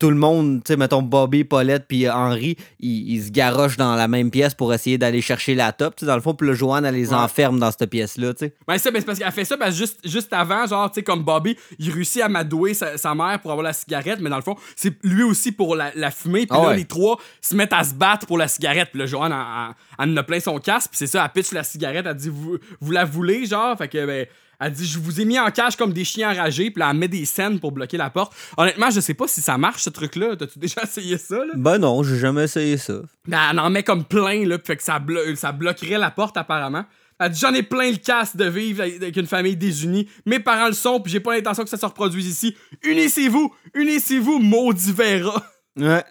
tout 0.00 0.10
le 0.10 0.16
monde, 0.16 0.64
tu 0.64 0.72
sais, 0.72 0.76
mettons 0.76 1.02
Bobby, 1.02 1.44
Paulette 1.44 1.84
puis 1.86 2.08
Henry, 2.10 2.56
ils, 2.80 3.12
ils 3.12 3.22
se 3.24 3.30
garochent 3.30 3.76
dans 3.76 3.94
la 3.94 4.08
même 4.08 4.30
pièce 4.32 4.54
pour 4.54 4.74
essayer 4.74 4.98
d'aller 4.98 5.20
chercher 5.22 5.54
la 5.54 5.70
top, 5.70 5.94
tu 5.94 6.00
sais, 6.00 6.06
dans 6.06 6.16
le 6.16 6.20
fond. 6.20 6.34
Puis 6.34 6.48
là, 6.48 6.54
Joanne, 6.54 6.84
elle 6.84 6.94
les 6.96 7.10
Ouais. 7.10 7.14
enferme 7.14 7.60
dans 7.60 7.70
cette 7.70 7.88
pièce-là, 7.88 8.34
tu 8.34 8.46
sais. 8.46 8.54
Ben, 8.66 8.76
ça, 8.78 8.90
ben, 8.90 8.98
c'est 8.98 9.06
parce 9.06 9.18
qu'elle 9.20 9.30
fait 9.30 9.44
ça 9.44 9.56
parce 9.56 9.70
que 9.70 9.76
juste, 9.76 10.00
juste 10.04 10.32
avant, 10.32 10.66
genre, 10.66 10.90
tu 10.90 10.96
sais, 10.96 11.02
comme 11.04 11.22
Bobby, 11.22 11.56
il 11.78 11.92
réussit 11.92 12.22
à 12.22 12.28
madouer 12.28 12.74
sa, 12.74 12.98
sa 12.98 13.14
mère 13.14 13.38
pour 13.40 13.52
avoir 13.52 13.64
la 13.64 13.72
cigarette, 13.72 14.18
mais 14.20 14.30
dans 14.30 14.36
le 14.36 14.42
fond, 14.42 14.56
c'est 14.74 14.94
lui 15.04 15.22
aussi 15.22 15.52
pour 15.52 15.76
la, 15.76 15.92
la 15.94 16.10
fumer. 16.10 16.46
Puis 16.46 16.48
Ah 16.58 16.62
là, 16.62 16.68
ouais. 16.70 16.76
les 16.78 16.84
trois 16.84 17.18
se 17.40 17.54
mettent 17.54 17.72
à 17.72 17.84
se 17.84 17.94
battre 17.94 18.26
pour 18.26 18.38
la 18.38 18.48
cigarette. 18.48 18.88
Puis 18.90 18.98
là, 18.98 19.06
Joanne, 19.06 19.30
elle, 19.32 19.38
elle- 19.38 19.74
elle 20.08 20.12
en 20.14 20.16
a 20.16 20.22
plein 20.24 20.40
son 20.40 20.58
casque. 20.58 20.90
Puis 20.90 20.98
c'est 20.98 21.06
ça, 21.06 21.22
elle 21.24 21.30
pitch 21.42 21.52
la 21.52 21.62
cigarette. 21.62 22.06
Elle 22.08 22.14
dit, 22.16 22.28
vous, 22.28 22.58
vous 22.80 22.90
la 22.90 23.04
voulez, 23.04 23.46
genre? 23.46 23.76
Fait 23.78 23.86
que, 23.86 24.04
ben, 24.04 24.26
elle 24.60 24.72
dit, 24.72 24.86
je 24.86 24.98
vous 24.98 25.20
ai 25.20 25.24
mis 25.24 25.38
en 25.38 25.50
cage 25.50 25.76
comme 25.76 25.92
des 25.92 26.04
chiens 26.04 26.30
enragés. 26.32 26.70
Puis 26.70 26.80
là, 26.80 26.90
elle 26.90 26.96
met 26.98 27.08
des 27.08 27.24
scènes 27.24 27.58
pour 27.60 27.72
bloquer 27.72 27.96
la 27.96 28.10
porte. 28.10 28.32
Honnêtement, 28.56 28.90
je 28.90 29.00
sais 29.00 29.14
pas 29.14 29.26
si 29.26 29.40
ça 29.40 29.56
marche, 29.58 29.82
ce 29.82 29.90
truc-là. 29.90 30.36
T'as-tu 30.36 30.58
déjà 30.58 30.82
essayé 30.84 31.16
ça, 31.18 31.38
là? 31.38 31.52
Ben 31.56 31.78
non, 31.78 32.02
j'ai 32.02 32.18
jamais 32.18 32.44
essayé 32.44 32.76
ça. 32.76 32.94
Ben, 33.26 33.40
elle 33.50 33.58
en 33.58 33.70
met 33.70 33.82
comme 33.82 34.04
plein, 34.04 34.46
là, 34.46 34.58
puis 34.58 34.66
fait 34.66 34.76
que 34.76 34.82
ça, 34.82 34.98
blo- 34.98 35.34
ça 35.36 35.52
bloquerait 35.52 35.98
la 35.98 36.10
porte, 36.10 36.36
apparemment. 36.36 36.84
Elle 37.18 37.30
dit 37.32 37.38
J'en 37.40 37.52
ai 37.52 37.62
plein 37.62 37.90
le 37.90 37.98
casse 37.98 38.34
de 38.36 38.46
vivre 38.46 38.82
avec 38.82 39.14
une 39.16 39.26
famille 39.26 39.56
désunie. 39.56 40.08
Mes 40.24 40.40
parents 40.40 40.68
le 40.68 40.72
sont, 40.72 41.00
puis 41.00 41.12
j'ai 41.12 41.20
pas 41.20 41.34
l'intention 41.34 41.64
que 41.64 41.68
ça 41.70 41.76
se 41.76 41.84
reproduise 41.86 42.26
ici. 42.26 42.56
Unissez-vous 42.82 43.54
Unissez-vous, 43.74 44.38
maudit 44.38 44.92
verra 44.92 45.44
Ouais. 45.78 46.02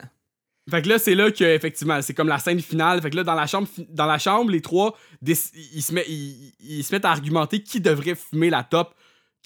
Fait 0.69 0.81
que 0.81 0.89
là, 0.89 0.99
c'est 0.99 1.15
là 1.15 1.31
que, 1.31 1.43
effectivement, 1.43 2.01
c'est 2.01 2.13
comme 2.13 2.27
la 2.27 2.39
scène 2.39 2.59
finale. 2.61 3.01
Fait 3.01 3.09
que 3.09 3.15
là, 3.15 3.23
dans 3.23 3.35
la 3.35 3.47
chambre, 3.47 3.67
dans 3.89 4.05
la 4.05 4.17
chambre 4.17 4.51
les 4.51 4.61
trois, 4.61 4.97
ils 5.25 5.35
se, 5.35 5.93
met- 5.93 6.05
ils, 6.07 6.53
ils 6.59 6.83
se 6.83 6.93
mettent 6.93 7.05
à 7.05 7.11
argumenter 7.11 7.61
qui 7.61 7.79
devrait 7.81 8.15
fumer 8.15 8.49
la 8.49 8.63
top, 8.63 8.93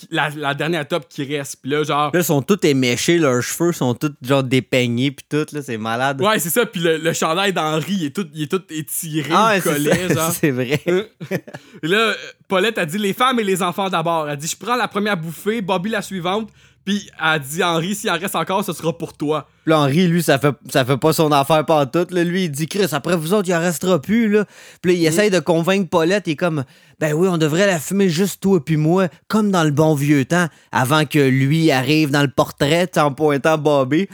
la, 0.09 0.29
la 0.31 0.53
dernière 0.55 0.87
top 0.87 1.07
qui 1.07 1.23
reste. 1.23 1.57
Puis 1.61 1.69
là, 1.71 1.83
genre. 1.83 2.09
Là, 2.13 2.19
ils 2.19 2.23
sont 2.23 2.41
tous 2.41 2.57
éméchés, 2.65 3.17
leurs 3.19 3.41
cheveux 3.43 3.71
sont 3.71 3.93
tous 3.93 4.11
genre 4.21 4.43
dépeignés 4.43 5.11
puis 5.11 5.25
tout, 5.29 5.45
là, 5.51 5.61
c'est 5.61 5.77
malade. 5.77 6.19
Ouais, 6.21 6.39
c'est 6.39 6.49
ça. 6.49 6.65
Puis 6.65 6.81
le, 6.81 6.97
le 6.97 7.13
chandail 7.13 7.53
d'Henri, 7.53 7.93
il 7.93 8.05
est 8.05 8.15
tout, 8.15 8.27
il 8.33 8.43
est 8.43 8.47
tout 8.51 8.63
étiré, 8.71 9.29
Ah, 9.33 9.55
ça, 9.61 9.77
genre. 10.13 10.31
c'est 10.31 10.49
vrai. 10.51 10.81
Et 10.85 11.87
là, 11.87 11.97
euh, 11.97 12.13
Paulette 12.47 12.77
a 12.77 12.85
dit 12.85 12.97
les 12.97 13.13
femmes 13.13 13.39
et 13.39 13.43
les 13.43 13.61
enfants 13.61 13.89
d'abord. 13.89 14.27
Elle 14.29 14.37
dit 14.37 14.47
je 14.47 14.57
prends 14.57 14.75
la 14.75 14.87
première 14.87 15.17
bouffée, 15.17 15.61
Bobby 15.61 15.89
la 15.91 16.01
suivante, 16.01 16.49
puis 16.85 17.09
elle 17.21 17.39
dit 17.41 17.63
Henri, 17.63 17.95
s'il 17.95 18.09
en 18.09 18.17
reste 18.17 18.35
encore, 18.35 18.63
ce 18.65 18.73
sera 18.73 18.97
pour 18.97 19.13
toi. 19.13 19.47
Puis 19.63 19.71
là, 19.71 19.79
Henri, 19.79 20.07
lui, 20.07 20.21
ça 20.21 20.37
fait, 20.37 20.53
ça 20.69 20.83
fait 20.83 20.97
pas 20.97 21.13
son 21.13 21.31
affaire 21.31 21.65
par 21.65 21.89
tout. 21.89 22.05
Là. 22.09 22.23
Lui, 22.23 22.45
il 22.45 22.51
dit, 22.51 22.67
Chris, 22.67 22.87
après 22.91 23.15
vous 23.15 23.33
autres, 23.33 23.47
il 23.47 23.55
en 23.55 23.59
restera 23.59 24.01
plus. 24.01 24.29
Là. 24.29 24.45
Puis 24.81 24.91
là, 24.91 24.97
il 24.97 25.05
essaye 25.05 25.29
de 25.29 25.39
convaincre 25.39 25.89
Paulette. 25.89 26.27
Il 26.27 26.31
est 26.31 26.35
comme, 26.35 26.65
ben 26.99 27.13
oui, 27.13 27.29
on 27.29 27.37
devrait 27.37 27.67
la 27.67 27.79
fumer 27.79 28.09
juste 28.09 28.41
toi 28.41 28.63
puis 28.63 28.75
moi, 28.75 29.07
comme 29.29 29.49
dans 29.49 29.63
le 29.63 29.71
bon 29.71 29.95
vieux 29.95 30.25
temps, 30.25 30.47
avant 30.71 31.05
que 31.05 31.19
lui 31.19 31.71
arrive 31.71 32.11
dans 32.11 32.21
le 32.21 32.31
portrait, 32.31 32.89
en 32.97 33.13
pointant 33.13 33.57
Bobby. 33.57 34.07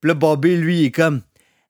Puis 0.00 0.08
là, 0.08 0.14
Bobby, 0.14 0.56
lui, 0.56 0.80
il 0.80 0.84
est 0.86 0.90
comme, 0.90 1.22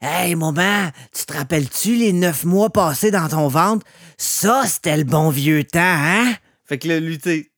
Hey, 0.02 0.35
maman, 0.35 0.90
tu 1.12 1.27
te 1.27 1.32
rappelles-tu 1.35 1.94
les 1.94 2.14
neuf 2.14 2.44
mois 2.44 2.70
passés 2.70 3.10
dans 3.10 3.28
ton 3.28 3.48
ventre? 3.48 3.85
Ça, 4.16 4.62
c'était 4.66 4.97
le 4.97 5.05
bon 5.05 5.28
vieux 5.28 5.62
temps, 5.62 5.78
hein? 5.78 6.32
Fait 6.64 6.78
que 6.78 6.89
là, 6.89 6.98
lui, 6.98 7.18
tu 7.18 7.49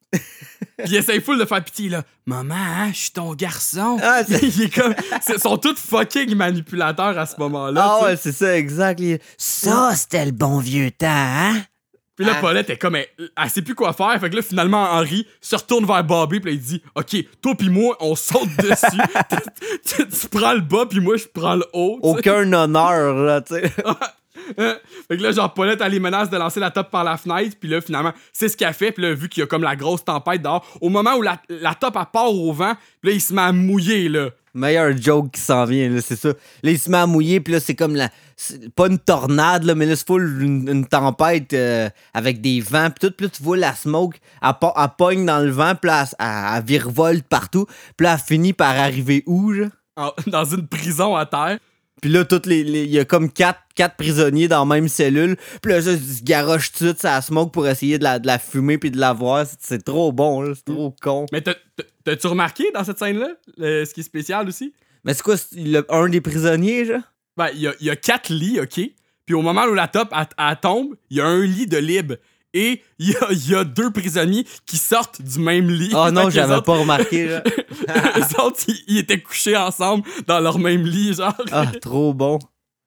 il 0.84 0.94
essaye 0.94 1.20
full 1.20 1.38
de 1.38 1.44
faire 1.44 1.62
pitié, 1.64 1.88
là. 1.88 2.02
Maman, 2.26 2.54
hein, 2.54 2.90
je 2.92 2.98
suis 2.98 3.10
ton 3.10 3.34
garçon. 3.34 3.98
Ah, 4.02 4.22
c'est- 4.26 4.42
il 4.56 4.62
est 4.62 4.74
comme. 4.74 4.94
Ils 5.28 5.38
sont 5.40 5.56
tous 5.58 5.76
fucking 5.78 6.34
manipulateurs 6.34 7.18
à 7.18 7.26
ce 7.26 7.36
moment-là. 7.38 7.82
Ah 8.00 8.04
ouais, 8.04 8.16
c'est 8.16 8.32
ça, 8.32 8.56
exact. 8.56 9.00
Il- 9.00 9.18
Ça, 9.38 9.92
c'était 9.94 10.24
le 10.26 10.32
bon 10.32 10.58
vieux 10.58 10.90
temps, 10.90 11.06
hein? 11.08 11.62
Puis 12.14 12.26
là, 12.26 12.34
Ah. 12.36 12.40
Paulette 12.42 12.68
est 12.68 12.76
comme, 12.76 12.96
elle, 12.96 13.08
elle 13.18 13.50
sait 13.50 13.62
plus 13.62 13.74
quoi 13.74 13.94
faire. 13.94 14.20
Fait 14.20 14.28
que 14.28 14.36
là, 14.36 14.42
finalement, 14.42 14.82
Henri 14.92 15.26
se 15.40 15.56
retourne 15.56 15.86
vers 15.86 16.04
Bobby, 16.04 16.40
puis 16.40 16.50
là, 16.52 16.54
il 16.60 16.62
dit 16.62 16.82
Ok, 16.94 17.16
toi 17.40 17.54
puis 17.58 17.70
moi, 17.70 17.96
on 18.00 18.14
saute 18.14 18.54
dessus. 18.58 19.00
tu, 19.86 20.06
tu 20.08 20.28
prends 20.28 20.52
le 20.52 20.60
bas, 20.60 20.84
puis 20.88 21.00
moi, 21.00 21.16
je 21.16 21.24
prends 21.32 21.54
le 21.56 21.64
haut. 21.72 21.98
Aucun 22.02 22.52
honneur, 22.52 23.14
là, 23.14 23.40
tu 23.40 23.54
sais. 23.54 23.72
Fait 25.08 25.16
que 25.16 25.22
là, 25.22 25.32
genre, 25.32 25.52
Paulette, 25.54 25.80
elle 25.82 25.92
les 25.92 26.00
menace 26.00 26.30
de 26.30 26.36
lancer 26.36 26.60
la 26.60 26.70
top 26.70 26.90
par 26.90 27.04
la 27.04 27.16
fenêtre. 27.16 27.56
Puis 27.60 27.68
là, 27.68 27.80
finalement, 27.80 28.12
c'est 28.32 28.48
ce 28.48 28.56
qu'elle 28.56 28.72
fait. 28.74 28.92
Puis 28.92 29.02
là, 29.02 29.14
vu 29.14 29.28
qu'il 29.28 29.40
y 29.40 29.44
a 29.44 29.46
comme 29.46 29.62
la 29.62 29.76
grosse 29.76 30.04
tempête 30.04 30.42
dehors, 30.42 30.66
au 30.80 30.88
moment 30.88 31.14
où 31.16 31.22
la, 31.22 31.40
la 31.48 31.74
top, 31.74 31.96
elle 31.98 32.06
part 32.12 32.32
au 32.32 32.52
vent, 32.52 32.74
puis 33.00 33.10
là, 33.10 33.14
il 33.16 33.20
se 33.20 33.32
met 33.32 33.42
à 33.42 33.52
mouiller, 33.52 34.08
là. 34.08 34.30
Meilleur 34.54 34.94
joke 34.94 35.30
qui 35.32 35.40
s'en 35.40 35.64
vient, 35.64 35.88
là, 35.88 36.02
c'est 36.02 36.16
ça. 36.16 36.28
Là, 36.28 36.70
il 36.70 36.78
se 36.78 36.90
met 36.90 36.98
à 36.98 37.06
mouiller, 37.06 37.40
puis 37.40 37.54
là, 37.54 37.60
c'est 37.60 37.74
comme 37.74 37.94
la. 37.94 38.10
Pas 38.76 38.88
une 38.88 38.98
tornade, 38.98 39.64
là, 39.64 39.74
mais 39.74 39.86
là, 39.86 39.96
c'est 39.96 40.06
full 40.06 40.42
une, 40.42 40.68
une 40.68 40.86
tempête 40.86 41.54
euh, 41.54 41.88
avec 42.12 42.42
des 42.42 42.60
vents, 42.60 42.90
puis 42.90 43.08
tout. 43.08 43.14
Puis 43.16 43.26
là, 43.26 43.32
tu 43.34 43.42
vois 43.42 43.56
la 43.56 43.74
smoke, 43.74 44.18
elle, 44.42 44.50
po- 44.60 44.74
elle 44.76 44.88
pogne 44.98 45.24
dans 45.24 45.38
le 45.38 45.50
vent, 45.50 45.72
puis 45.80 45.88
là, 45.88 46.04
elle, 46.04 46.26
elle, 46.26 46.56
elle 46.58 46.64
virevolte 46.64 47.24
partout. 47.26 47.64
Puis 47.96 48.04
là, 48.04 48.12
elle 48.14 48.18
finit 48.20 48.52
par 48.52 48.76
arriver 48.76 49.22
où, 49.26 49.52
là? 49.52 49.68
Dans 50.26 50.44
une 50.44 50.66
prison 50.66 51.16
à 51.16 51.24
terre. 51.26 51.58
Puis 52.02 52.10
là, 52.10 52.24
toutes 52.26 52.44
les, 52.46 52.62
les- 52.64 52.84
il 52.84 52.90
y 52.90 52.98
a 52.98 53.04
comme 53.06 53.30
quatre, 53.32 53.60
quatre 53.74 53.96
prisonniers 53.96 54.48
dans 54.48 54.66
la 54.66 54.74
même 54.74 54.88
cellule. 54.88 55.36
Puis 55.62 55.72
là, 55.72 55.80
ça, 55.80 55.96
se 55.96 56.22
garochent 56.22 56.72
tout 56.72 56.82
de 56.84 56.88
suite, 56.90 57.00
ça 57.00 57.22
smoke 57.22 57.52
pour 57.52 57.66
essayer 57.66 57.96
de 57.98 58.04
la, 58.04 58.18
de 58.18 58.26
la 58.26 58.38
fumer 58.38 58.76
puis 58.76 58.90
de 58.90 58.98
la 58.98 59.12
voir. 59.14 59.46
C'est, 59.60 59.82
trop 59.84 60.12
bon, 60.12 60.42
là. 60.42 60.52
C'est 60.54 60.64
trop 60.74 60.94
con. 61.00 61.24
Mais 61.32 61.40
t'as- 61.40 61.54
t'as- 61.76 61.84
t'as-tu 62.04 62.26
remarqué 62.26 62.64
dans 62.74 62.84
cette 62.84 62.98
scène-là, 62.98 63.28
ce 63.56 63.94
qui 63.94 64.00
est 64.00 64.02
spécial 64.02 64.46
aussi? 64.48 64.74
Mais 65.04 65.14
c'est 65.14 65.22
quoi, 65.22 65.36
le- 65.56 65.86
un 65.90 66.08
des 66.08 66.20
prisonniers, 66.20 66.84
genre? 66.84 67.00
Ben, 67.36 67.48
il 67.54 67.60
y 67.62 67.66
a, 67.68 67.72
y 67.80 67.88
a 67.88 67.96
quatre 67.96 68.28
lits, 68.30 68.60
OK? 68.60 68.80
Puis 69.24 69.34
au 69.34 69.40
moment 69.42 69.64
où 69.64 69.72
la 69.74 69.88
top, 69.88 70.08
elle, 70.12 70.26
elle 70.36 70.56
tombe, 70.60 70.96
il 71.08 71.16
y 71.16 71.20
a 71.20 71.26
un 71.26 71.40
lit 71.46 71.66
de 71.66 71.78
libre. 71.78 72.16
Et 72.54 72.82
il 72.98 73.08
y 73.10 73.50
y 73.50 73.54
a 73.54 73.64
deux 73.64 73.90
prisonniers 73.90 74.44
qui 74.66 74.76
sortent 74.76 75.22
du 75.22 75.38
même 75.38 75.70
lit. 75.70 75.92
Oh 75.94 76.10
non, 76.10 76.28
j'avais 76.30 76.54
autres- 76.54 76.64
pas 76.64 76.76
remarqué, 76.78 77.26
là. 77.28 77.42
les 78.16 78.40
autres, 78.40 78.60
ils, 78.68 78.84
ils 78.88 78.98
étaient 78.98 79.20
couchés 79.20 79.56
ensemble 79.56 80.04
dans 80.26 80.40
leur 80.40 80.58
même 80.58 80.84
lit, 80.84 81.14
genre. 81.14 81.34
Ah, 81.50 81.66
trop 81.80 82.12
bon. 82.12 82.38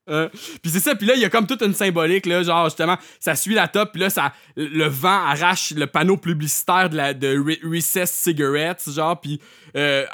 Euh, 0.07 0.29
puis 0.61 0.71
c'est 0.71 0.79
ça, 0.79 0.93
puis 0.93 1.07
là, 1.07 1.15
il 1.15 1.21
y 1.21 1.25
a 1.25 1.31
comme 1.31 1.47
toute 1.47 1.63
une 1.63 1.73
symbolique, 1.73 2.27
là, 2.27 2.43
genre 2.43 2.65
justement, 2.65 2.95
ça 3.19 3.33
suit 3.35 3.55
la 3.55 3.67
top, 3.67 3.91
puis 3.93 4.01
là, 4.01 4.11
ça, 4.11 4.33
le 4.55 4.85
vent 4.85 5.25
arrache 5.25 5.71
le 5.71 5.87
panneau 5.87 6.15
publicitaire 6.17 6.91
de, 6.91 6.95
la, 6.95 7.15
de 7.15 7.35
Re- 7.35 7.59
Recess 7.67 8.11
Cigarettes, 8.11 8.83
genre, 8.87 9.19
puis 9.19 9.41
euh, 9.75 10.05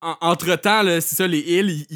en- 0.00 0.10
en- 0.10 0.16
entre-temps, 0.20 0.82
là, 0.82 1.00
c'est 1.00 1.16
ça, 1.16 1.26
les 1.26 1.40
Hills, 1.40 1.86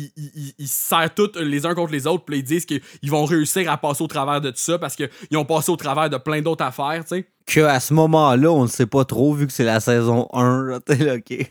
ils, 0.58 0.68
se 0.68 0.88
serrent 0.88 1.14
tous 1.14 1.38
les 1.38 1.66
uns 1.66 1.74
contre 1.74 1.92
les 1.92 2.06
autres, 2.06 2.24
puis 2.24 2.38
ils 2.38 2.42
disent 2.42 2.64
qu'ils 2.66 2.80
vont 3.10 3.24
réussir 3.24 3.70
à 3.70 3.76
passer 3.76 4.02
au 4.02 4.06
travers 4.06 4.40
de 4.40 4.50
tout 4.50 4.56
ça, 4.58 4.78
parce 4.78 4.96
qu'ils 4.96 5.36
ont 5.36 5.44
passé 5.44 5.70
au 5.70 5.76
travers 5.76 6.10
de 6.10 6.16
plein 6.16 6.40
d'autres 6.42 6.64
affaires, 6.64 7.02
tu 7.04 7.16
sais. 7.16 7.28
Que 7.46 7.60
à 7.60 7.80
ce 7.80 7.94
moment-là, 7.94 8.50
on 8.50 8.62
ne 8.62 8.68
sait 8.68 8.86
pas 8.86 9.04
trop, 9.04 9.34
vu 9.34 9.46
que 9.46 9.52
c'est 9.52 9.64
la 9.64 9.80
saison 9.80 10.28
1, 10.32 10.64
là, 10.64 10.80
t'es 10.80 10.96
là, 10.96 11.14
ok. 11.14 11.50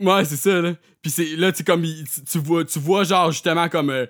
Ouais, 0.00 0.24
c'est 0.24 0.36
ça, 0.36 0.60
là. 0.60 0.74
Puis 1.02 1.10
c'est 1.10 1.36
là, 1.36 1.52
tu 1.52 1.64
comme, 1.64 1.84
il- 1.84 2.04
tu, 2.08 2.22
tu 2.24 2.38
vois, 2.38 2.64
tu 2.64 2.78
vois, 2.78 3.04
genre, 3.04 3.30
justement, 3.30 3.68
comme, 3.68 3.90
euh, 3.90 4.06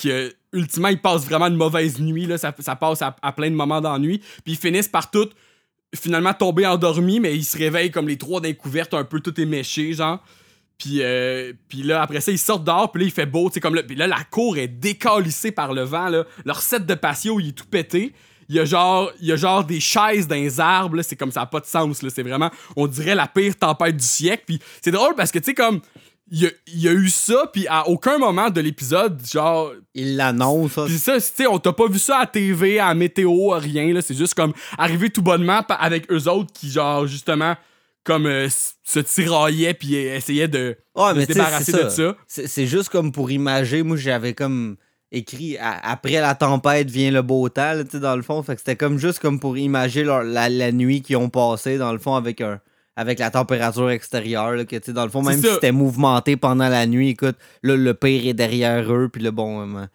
que, 0.00 0.32
ultimement, 0.52 0.88
ils 0.88 1.00
passent 1.00 1.24
vraiment 1.24 1.46
une 1.48 1.56
mauvaise 1.56 1.98
nuit, 2.00 2.26
là. 2.26 2.38
Ça, 2.38 2.54
ça 2.58 2.76
passe 2.76 3.02
à, 3.02 3.14
à 3.22 3.32
plein 3.32 3.50
de 3.50 3.54
moments 3.54 3.80
d'ennui. 3.80 4.18
Puis 4.44 4.54
ils 4.54 4.56
finissent 4.56 4.88
par 4.88 5.10
tout, 5.10 5.28
finalement, 5.94 6.32
tomber 6.32 6.66
endormis, 6.66 7.20
mais 7.20 7.36
ils 7.36 7.44
se 7.44 7.58
réveillent 7.58 7.90
comme 7.90 8.08
les 8.08 8.16
trois 8.16 8.40
d'un 8.40 8.52
un 8.92 9.04
peu 9.04 9.20
tout 9.20 9.38
éméchés, 9.40 9.92
genre. 9.92 10.22
Puis, 10.78 11.02
euh, 11.02 11.52
puis 11.68 11.82
là, 11.82 12.02
après 12.02 12.20
ça, 12.20 12.30
ils 12.30 12.38
sortent 12.38 12.64
dehors, 12.64 12.92
puis 12.92 13.02
là, 13.02 13.08
il 13.08 13.12
fait 13.12 13.26
beau, 13.26 13.48
tu 13.48 13.54
sais, 13.54 13.60
comme 13.60 13.74
là. 13.74 13.82
Puis 13.82 13.96
là, 13.96 14.06
la 14.06 14.22
cour 14.30 14.56
est 14.58 14.68
décalissée 14.68 15.50
par 15.50 15.72
le 15.72 15.82
vent, 15.82 16.08
là. 16.08 16.24
Leur 16.44 16.60
set 16.60 16.86
de 16.86 16.94
patio, 16.94 17.40
il 17.40 17.48
est 17.48 17.52
tout 17.52 17.66
pété. 17.66 18.14
Il 18.48 18.54
y 18.56 18.60
a 18.60 18.64
genre, 18.64 19.10
il 19.20 19.26
y 19.26 19.32
a 19.32 19.36
genre 19.36 19.64
des 19.64 19.80
chaises 19.80 20.26
dans 20.28 20.36
les 20.36 20.60
arbres, 20.60 20.96
là. 20.96 21.02
C'est 21.02 21.16
comme 21.16 21.32
ça 21.32 21.44
pas 21.46 21.58
de 21.58 21.66
sens, 21.66 22.00
là. 22.02 22.10
C'est 22.14 22.22
vraiment, 22.22 22.50
on 22.76 22.86
dirait 22.86 23.16
la 23.16 23.26
pire 23.26 23.56
tempête 23.56 23.96
du 23.96 24.04
siècle. 24.04 24.44
Puis 24.46 24.60
c'est 24.80 24.92
drôle 24.92 25.16
parce 25.16 25.32
que, 25.32 25.40
tu 25.40 25.46
sais, 25.46 25.54
comme, 25.54 25.80
il 26.30 26.42
y 26.42 26.46
a, 26.46 26.50
il 26.68 26.80
y 26.80 26.88
a 26.88 26.92
eu 26.92 27.08
ça, 27.08 27.50
puis 27.52 27.66
à 27.66 27.88
aucun 27.88 28.18
moment 28.18 28.48
de 28.48 28.60
l'épisode, 28.60 29.20
genre. 29.26 29.72
Il 29.94 30.16
l'annonce, 30.16 30.72
ça. 30.72 30.84
Puis 30.84 30.98
ça, 30.98 31.16
tu 31.16 31.20
sais, 31.20 31.46
on 31.48 31.58
t'a 31.58 31.72
pas 31.72 31.88
vu 31.88 31.98
ça 31.98 32.18
à 32.18 32.26
TV, 32.26 32.78
à 32.78 32.94
météo, 32.94 33.52
à 33.52 33.58
rien, 33.58 33.92
là. 33.92 34.00
C'est 34.00 34.14
juste 34.14 34.34
comme 34.34 34.52
arrivé 34.78 35.10
tout 35.10 35.22
bonnement 35.22 35.62
avec 35.70 36.10
eux 36.12 36.28
autres 36.28 36.52
qui, 36.52 36.70
genre, 36.70 37.08
justement, 37.08 37.56
comme 38.08 38.26
euh, 38.26 38.48
se 38.84 38.98
tiraillaient 39.00 39.74
puis 39.74 39.94
euh, 39.94 40.16
essayaient 40.16 40.48
de, 40.48 40.76
se 41.12 41.18
débarrasser 41.34 41.72
de 41.84 41.88
ça. 41.90 42.16
C'est 42.26 42.48
c'est 42.48 42.66
juste 42.66 42.88
comme 42.88 43.12
pour 43.12 43.30
imager. 43.30 43.82
Moi, 43.84 43.96
j'avais 43.96 44.34
comme 44.34 44.76
écrit 45.12 45.56
après 45.60 46.20
la 46.20 46.34
tempête 46.34 46.90
vient 46.90 47.10
le 47.10 47.22
beau 47.22 47.48
temps, 47.48 47.74
là, 47.74 47.84
tu 47.84 47.90
sais, 47.92 48.00
dans 48.00 48.16
le 48.16 48.22
fond. 48.22 48.42
Fait 48.42 48.54
que 48.54 48.60
c'était 48.60 48.76
comme 48.76 48.98
juste 48.98 49.20
comme 49.20 49.38
pour 49.40 49.56
imager 49.56 50.02
leur- 50.04 50.24
la, 50.24 50.48
la 50.48 50.72
nuit 50.72 51.02
qu'ils 51.02 51.16
ont 51.16 51.28
passée, 51.30 51.78
dans 51.78 51.92
le 51.92 51.98
fond, 51.98 52.14
avec 52.14 52.40
un 52.40 52.60
avec 52.96 53.20
la 53.20 53.30
température 53.30 53.90
extérieure, 53.90 54.52
là, 54.56 54.64
que, 54.64 54.74
tu 54.74 54.86
sais, 54.86 54.92
dans 54.92 55.04
le 55.04 55.10
fond, 55.10 55.22
même 55.22 55.40
si 55.40 55.54
c'était 55.54 55.70
mouvementé 55.70 56.36
pendant 56.36 56.68
la 56.68 56.84
nuit, 56.84 57.10
écoute, 57.10 57.36
là, 57.62 57.76
le 57.76 57.94
pire 57.94 58.26
est 58.26 58.34
derrière 58.34 58.92
eux, 58.92 59.08
puis 59.08 59.22
le 59.22 59.30
bon... 59.30 59.78
euh, 59.78 59.86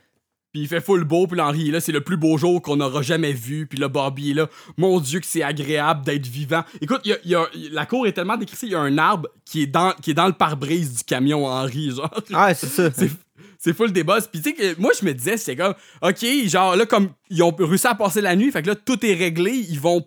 Puis 0.53 0.61
il 0.61 0.67
fait 0.67 0.81
full 0.81 1.03
beau, 1.03 1.25
puis 1.25 1.35
l'Henri 1.35 1.69
est 1.69 1.71
là, 1.71 1.81
c'est 1.81 1.91
le 1.91 2.01
plus 2.01 2.15
beau 2.15 2.37
jour 2.37 2.61
qu'on 2.61 2.79
aura 2.79 3.01
jamais 3.01 3.33
vu. 3.33 3.65
Puis 3.65 3.79
là, 3.79 3.87
Bobby 3.87 4.31
est 4.31 4.33
là. 4.35 4.47
Mon 4.77 4.99
Dieu, 4.99 5.19
que 5.19 5.25
c'est 5.25 5.41
agréable 5.41 6.05
d'être 6.05 6.27
vivant. 6.27 6.63
Écoute, 6.79 7.01
y 7.05 7.13
a- 7.13 7.17
il 7.23 7.31
y 7.31 7.35
a- 7.35 7.47
la 7.71 7.87
cour 7.87 8.05
est 8.05 8.11
tellement 8.13 8.37
décrissée, 8.37 8.67
il 8.67 8.73
y 8.73 8.75
a 8.75 8.79
un 8.79 8.97
arbre 8.99 9.29
qui 9.45 9.63
est 9.63 9.67
dans, 9.67 9.93
qui 10.01 10.11
est 10.11 10.13
dans 10.13 10.27
le 10.27 10.33
pare-brise 10.33 10.97
du 10.97 11.03
camion 11.05 11.47
Henri, 11.47 11.89
genre. 11.95 12.13
Ah, 12.33 12.53
c'est 12.53 12.67
ça. 12.67 12.89
c'est, 13.57 13.73
full 13.73 13.91
des 13.91 14.03
boss. 14.03 14.27
Puis 14.27 14.41
tu 14.41 14.51
sais 14.51 14.55
que 14.55 14.79
moi, 14.79 14.91
je 14.99 15.03
me 15.03 15.11
disais, 15.13 15.37
c'est 15.37 15.55
comme, 15.55 15.73
OK, 16.03 16.23
genre 16.45 16.75
là, 16.75 16.85
comme 16.85 17.09
ils 17.31 17.41
ont 17.41 17.55
réussi 17.57 17.87
à 17.87 17.95
passer 17.95 18.21
la 18.21 18.35
nuit, 18.35 18.51
fait 18.51 18.61
que 18.61 18.67
là, 18.67 18.75
tout 18.75 19.03
est 19.03 19.15
réglé, 19.15 19.53
ils 19.69 19.79
vont. 19.79 20.05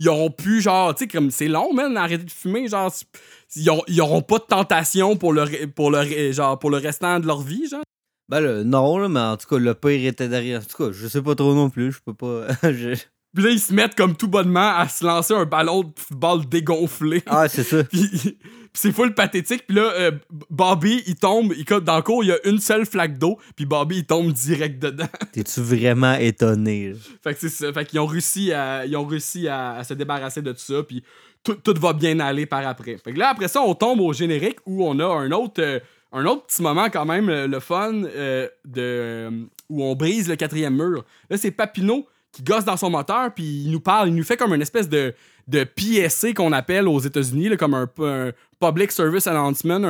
ils 0.00 0.08
auront 0.10 0.30
pu, 0.30 0.60
genre, 0.60 0.94
tu 0.94 1.04
sais, 1.04 1.08
comme 1.08 1.30
c'est 1.30 1.48
long, 1.48 1.72
man, 1.72 1.96
arrêter 1.96 2.24
de 2.24 2.30
fumer, 2.30 2.68
genre, 2.68 2.92
ils, 3.56 3.70
auront, 3.70 3.82
ils 3.88 4.00
auront 4.02 4.20
pas 4.20 4.36
de 4.38 4.44
tentation 4.44 5.16
pour 5.16 5.32
le, 5.32 5.46
pour, 5.68 5.90
le, 5.90 5.98
re- 6.00 6.32
genre, 6.32 6.58
pour 6.58 6.68
le 6.70 6.76
restant 6.76 7.18
de 7.20 7.26
leur 7.26 7.40
vie, 7.40 7.66
genre. 7.70 7.82
Ben 8.28 8.40
là, 8.40 8.62
non, 8.64 8.98
là, 8.98 9.08
mais 9.08 9.20
en 9.20 9.36
tout 9.36 9.46
cas, 9.48 9.58
le 9.58 9.74
pire 9.74 10.06
était 10.08 10.28
derrière. 10.28 10.60
En 10.60 10.64
tout 10.64 10.84
cas, 10.84 10.92
je 10.92 11.06
sais 11.08 11.22
pas 11.22 11.34
trop 11.34 11.54
non 11.54 11.70
plus. 11.70 11.92
Je 11.92 12.00
peux 12.04 12.14
pas. 12.14 12.46
je- 12.72 12.94
Puis 13.34 13.44
là, 13.44 13.50
ils 13.50 13.60
se 13.60 13.72
mettent 13.72 13.94
comme 13.94 14.16
tout 14.16 14.28
bonnement 14.28 14.76
à 14.76 14.88
se 14.88 15.04
lancer 15.04 15.32
un 15.34 15.44
ballon 15.46 15.82
de 15.84 15.90
football 15.96 16.46
dégonflé. 16.46 17.22
Ah, 17.26 17.48
c'est 17.48 17.62
ça. 17.62 17.84
puis, 17.90 18.06
puis 18.10 18.36
c'est 18.74 18.92
full 18.92 19.14
pathétique. 19.14 19.66
Puis 19.66 19.76
là, 19.76 19.90
euh, 19.98 20.10
Bobby, 20.50 21.02
il 21.06 21.14
tombe. 21.16 21.54
Il, 21.56 21.64
dans 21.64 21.96
le 21.96 22.02
cours, 22.02 22.22
il 22.22 22.28
y 22.28 22.32
a 22.32 22.38
une 22.46 22.58
seule 22.58 22.84
flaque 22.84 23.16
d'eau. 23.18 23.38
Puis 23.56 23.64
Bobby, 23.64 23.98
il 23.98 24.04
tombe 24.06 24.30
direct 24.32 24.78
dedans. 24.82 25.08
T'es-tu 25.32 25.60
vraiment 25.60 26.14
étonné? 26.14 26.90
là? 26.90 26.96
fait 27.24 27.32
que 27.34 27.40
c'est 27.40 27.48
ça. 27.48 27.72
Fait 27.72 27.86
qu'ils 27.86 27.98
ont 28.00 28.06
réussi, 28.06 28.52
à, 28.52 28.84
ils 28.84 28.96
ont 28.96 29.06
réussi 29.06 29.48
à, 29.48 29.76
à 29.76 29.84
se 29.84 29.94
débarrasser 29.94 30.42
de 30.42 30.52
tout 30.52 30.58
ça. 30.58 30.82
Puis 30.82 31.02
tout, 31.42 31.54
tout 31.54 31.74
va 31.80 31.94
bien 31.94 32.20
aller 32.20 32.44
par 32.44 32.66
après. 32.66 32.98
Fait 32.98 33.12
que 33.14 33.18
là, 33.18 33.30
après 33.30 33.48
ça, 33.48 33.62
on 33.62 33.74
tombe 33.74 34.00
au 34.00 34.12
générique 34.12 34.58
où 34.66 34.84
on 34.86 34.98
a 34.98 35.06
un 35.06 35.30
autre, 35.32 35.62
euh, 35.62 35.80
un 36.12 36.24
autre 36.24 36.46
petit 36.46 36.62
moment 36.62 36.88
quand 36.90 37.04
même, 37.04 37.28
le, 37.28 37.46
le 37.46 37.60
fun, 37.60 37.92
euh, 38.04 38.48
de, 38.64 38.80
euh, 38.80 39.30
où 39.68 39.84
on 39.84 39.94
brise 39.94 40.28
le 40.28 40.36
quatrième 40.36 40.76
mur. 40.76 41.04
Là, 41.28 41.36
c'est 41.36 41.50
Papineau 41.50 42.06
qui 42.32 42.42
gosse 42.42 42.64
dans 42.64 42.76
son 42.76 42.90
moteur, 42.90 43.32
puis 43.34 43.44
il 43.44 43.70
nous 43.70 43.80
parle, 43.80 44.08
il 44.08 44.14
nous 44.14 44.24
fait 44.24 44.36
comme 44.36 44.54
une 44.54 44.62
espèce 44.62 44.88
de, 44.88 45.14
de 45.48 45.64
PSC 45.64 46.34
qu'on 46.34 46.52
appelle 46.52 46.86
aux 46.88 47.00
États-Unis, 47.00 47.56
comme 47.56 47.74
un, 47.74 47.88
Public 48.60 48.90
Service 48.90 49.26
Announcement, 49.26 49.80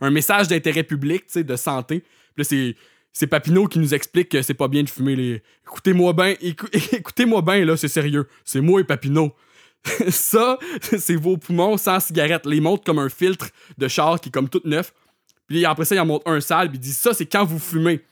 un, 0.00 0.10
message 0.10 0.48
d'intérêt 0.48 0.84
public, 0.84 1.24
de 1.34 1.56
santé. 1.56 2.04
Puis 2.34 2.44
c'est. 2.44 2.76
C'est 3.14 3.26
Papineau 3.26 3.66
qui 3.66 3.78
nous 3.78 3.92
explique 3.92 4.30
que 4.30 4.40
c'est 4.40 4.54
pas 4.54 4.68
bien 4.68 4.82
de 4.82 4.88
fumer 4.88 5.14
les. 5.14 5.42
Écoutez-moi 5.66 6.14
bien, 6.14 6.34
écoutez-moi 6.92 7.42
bien, 7.42 7.62
là, 7.62 7.76
c'est 7.76 7.86
sérieux. 7.86 8.26
C'est 8.42 8.62
moi 8.62 8.80
et 8.80 8.84
Papineau. 8.84 9.34
ça, 10.08 10.58
c'est 10.98 11.16
vos 11.16 11.36
poumons 11.36 11.76
sans 11.76 12.00
cigarette. 12.00 12.46
Les 12.46 12.60
montrent 12.60 12.84
comme 12.84 12.98
un 12.98 13.08
filtre 13.08 13.48
de 13.78 13.88
char 13.88 14.20
qui 14.20 14.28
est 14.28 14.32
comme 14.32 14.48
tout 14.48 14.62
neuf. 14.64 14.92
Puis 15.46 15.64
après 15.64 15.84
ça, 15.84 15.94
il 15.94 16.00
en 16.00 16.06
montre 16.06 16.30
un 16.30 16.40
sale, 16.40 16.68
puis 16.68 16.78
il 16.78 16.80
dit 16.80 16.92
ça, 16.92 17.14
c'est 17.14 17.26
quand 17.26 17.44
vous 17.44 17.58
fumez. 17.58 18.02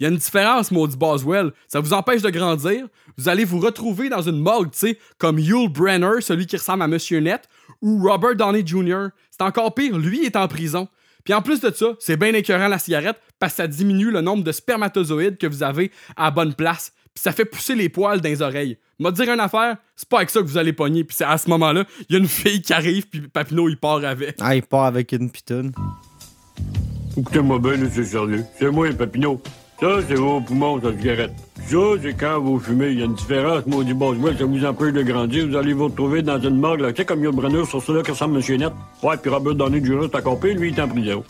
Il 0.00 0.04
y 0.04 0.06
a 0.06 0.10
une 0.10 0.16
différence, 0.16 0.70
maudit 0.70 0.96
Boswell. 0.96 1.50
Ça 1.66 1.80
vous 1.80 1.92
empêche 1.92 2.22
de 2.22 2.30
grandir. 2.30 2.86
Vous 3.16 3.28
allez 3.28 3.44
vous 3.44 3.58
retrouver 3.58 4.08
dans 4.08 4.22
une 4.22 4.38
morgue, 4.38 4.70
tu 4.70 4.78
sais, 4.78 4.98
comme 5.18 5.40
Yul 5.40 5.68
Brenner, 5.68 6.20
celui 6.20 6.46
qui 6.46 6.56
ressemble 6.56 6.82
à 6.82 6.86
Monsieur 6.86 7.18
Net, 7.18 7.48
ou 7.82 8.08
Robert 8.08 8.36
Downey 8.36 8.64
Jr. 8.64 9.08
C'est 9.30 9.42
encore 9.42 9.74
pire, 9.74 9.98
lui 9.98 10.24
est 10.24 10.36
en 10.36 10.46
prison. 10.46 10.88
Puis 11.24 11.34
en 11.34 11.42
plus 11.42 11.60
de 11.60 11.70
ça, 11.70 11.94
c'est 11.98 12.16
bien 12.16 12.32
écœurant 12.32 12.68
la 12.68 12.78
cigarette 12.78 13.20
parce 13.38 13.52
que 13.52 13.56
ça 13.58 13.66
diminue 13.66 14.10
le 14.10 14.20
nombre 14.20 14.44
de 14.44 14.52
spermatozoïdes 14.52 15.36
que 15.36 15.46
vous 15.46 15.62
avez 15.62 15.90
à 16.16 16.30
bonne 16.30 16.54
place. 16.54 16.92
Puis 17.12 17.22
ça 17.22 17.32
fait 17.32 17.44
pousser 17.44 17.74
les 17.74 17.88
poils 17.88 18.20
dans 18.20 18.28
les 18.28 18.40
oreilles. 18.40 18.78
M'a 19.00 19.10
dire 19.10 19.32
une 19.32 19.40
affaire, 19.40 19.76
c'est 19.96 20.08
pas 20.08 20.18
avec 20.18 20.30
ça 20.30 20.40
que 20.40 20.46
vous 20.46 20.58
allez 20.58 20.72
pogner. 20.72 21.02
Puis 21.04 21.16
c'est 21.16 21.24
à 21.24 21.36
ce 21.36 21.50
moment-là, 21.50 21.84
il 22.08 22.12
y 22.12 22.16
a 22.16 22.18
une 22.20 22.28
fille 22.28 22.62
qui 22.62 22.72
arrive, 22.72 23.08
puis 23.08 23.22
Papineau, 23.22 23.68
il 23.68 23.76
part 23.76 24.04
avec. 24.04 24.36
Ah, 24.40 24.54
il 24.54 24.62
part 24.62 24.84
avec 24.84 25.12
une 25.12 25.30
pitoune. 25.30 25.72
Écoutez-moi 27.18 27.58
bien, 27.58 27.72
c'est 27.92 28.04
sérieux. 28.04 28.44
C'est 28.60 28.70
moi, 28.70 28.86
Papineau. 28.96 29.40
Ça, 29.80 29.98
c'est 30.06 30.14
vos 30.14 30.40
poumons, 30.40 30.80
ça 30.80 30.92
cigarette. 30.92 31.32
Ça, 31.66 31.76
c'est 32.00 32.14
quand 32.14 32.38
vous 32.38 32.60
fumez. 32.60 32.90
Il 32.92 33.00
y 33.00 33.02
a 33.02 33.06
une 33.06 33.14
différence, 33.14 33.66
maudit 33.66 33.92
Boswell, 33.92 34.38
ça 34.38 34.44
vous 34.44 34.64
empêche 34.64 34.92
de 34.92 35.02
grandir. 35.02 35.48
Vous 35.48 35.56
allez 35.56 35.72
vous 35.72 35.86
retrouver 35.86 36.22
dans 36.22 36.40
une 36.40 36.60
morgue, 36.60 36.80
là. 36.80 36.92
Tu 36.92 36.98
sais, 36.98 37.04
comme 37.04 37.24
Yul 37.24 37.34
Brenner 37.34 37.64
sur 37.64 37.82
cela 37.82 38.02
qui 38.04 38.12
ressemble 38.12 38.36
à 38.36 38.40
M. 38.40 38.56
Net. 38.58 38.72
Ouais, 39.02 39.16
puis 39.20 39.30
Robert 39.32 39.56
Downey 39.56 39.84
Jr., 39.84 40.02
c'est 40.02 40.16
encore 40.16 40.38
pire, 40.38 40.54
lui, 40.54 40.70
il 40.70 40.78
est 40.78 40.80
en 40.80 40.88
prison. 40.88 41.24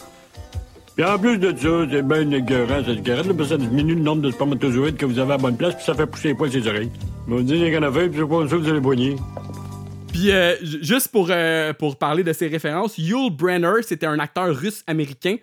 Puis 0.94 1.04
en 1.06 1.18
plus 1.18 1.38
de 1.38 1.56
ça, 1.56 1.86
c'est 1.90 2.02
bien 2.02 2.30
écœurant, 2.32 2.84
cette 2.84 2.96
cigarette, 2.96 3.26
là, 3.26 3.44
ça 3.46 3.56
diminue 3.56 3.94
le 3.94 4.02
nombre 4.02 4.20
de 4.20 4.30
spermatozoïdes 4.30 4.96
que 4.98 5.06
vous 5.06 5.18
avez 5.18 5.32
à 5.32 5.38
bonne 5.38 5.56
place, 5.56 5.74
puis 5.74 5.84
ça 5.84 5.94
fait 5.94 6.06
pousser 6.06 6.28
les 6.28 6.34
poils 6.34 6.50
sur 6.50 6.60
les 6.60 6.68
oreilles. 6.68 6.90
Mais 7.26 7.36
on 7.36 7.40
dit, 7.40 7.54
il 7.54 7.66
y 7.66 7.76
a 7.76 7.90
puis 7.90 8.10
c'est 8.14 8.28
pas 8.28 8.46
ça 8.46 8.56
vous 8.56 8.68
allez 8.68 8.80
poigner. 8.80 9.16
Puis 10.12 10.32
euh, 10.32 10.54
juste 10.62 11.08
pour, 11.08 11.28
euh, 11.30 11.72
pour 11.72 11.96
parler 11.96 12.24
de 12.24 12.32
ses 12.32 12.48
références, 12.48 12.98
Yul 12.98 13.30
Brenner, 13.30 13.82
c'était 13.82 14.06
un 14.06 14.18
acteur 14.18 14.54
russe-américain 14.54 15.36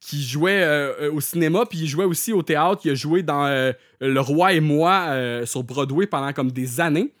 qui 0.00 0.22
jouait 0.22 0.62
euh, 0.62 0.92
euh, 1.02 1.12
au 1.12 1.20
cinéma, 1.20 1.66
puis 1.68 1.78
il 1.80 1.86
jouait 1.86 2.06
aussi 2.06 2.32
au 2.32 2.42
théâtre. 2.42 2.80
Il 2.84 2.90
a 2.92 2.94
joué 2.94 3.22
dans 3.22 3.46
euh, 3.46 3.72
Le 4.00 4.20
Roi 4.20 4.54
et 4.54 4.60
moi 4.60 5.14
sur 5.44 5.62
Broadway 5.62 6.06
pendant 6.06 6.32
comme 6.32 6.50
des 6.50 6.80
années. 6.80 7.12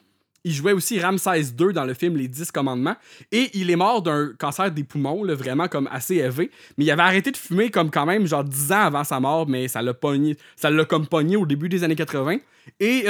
Il 0.42 0.52
jouait 0.54 0.72
aussi 0.72 0.98
Ramsès 0.98 1.52
II 1.60 1.74
dans 1.74 1.84
le 1.84 1.92
film 1.92 2.16
Les 2.16 2.26
Dix 2.26 2.50
Commandements. 2.50 2.96
Et 3.30 3.50
il 3.52 3.70
est 3.70 3.76
mort 3.76 4.00
d'un 4.00 4.32
cancer 4.38 4.70
des 4.70 4.84
poumons, 4.84 5.22
vraiment 5.34 5.68
comme 5.68 5.86
assez 5.92 6.14
élevé. 6.16 6.50
Mais 6.78 6.86
il 6.86 6.90
avait 6.90 7.02
arrêté 7.02 7.30
de 7.30 7.36
fumer 7.36 7.70
comme 7.70 7.90
quand 7.90 8.06
même 8.06 8.26
genre 8.26 8.42
10 8.42 8.72
ans 8.72 8.80
avant 8.86 9.04
sa 9.04 9.20
mort, 9.20 9.46
mais 9.46 9.68
ça 9.68 9.82
l'a 9.82 9.92
pogné. 9.92 10.38
Ça 10.56 10.70
l'a 10.70 10.86
comme 10.86 11.06
pogné 11.06 11.36
au 11.36 11.44
début 11.44 11.68
des 11.68 11.84
années 11.84 11.94
80. 11.96 12.38
Et 12.80 13.04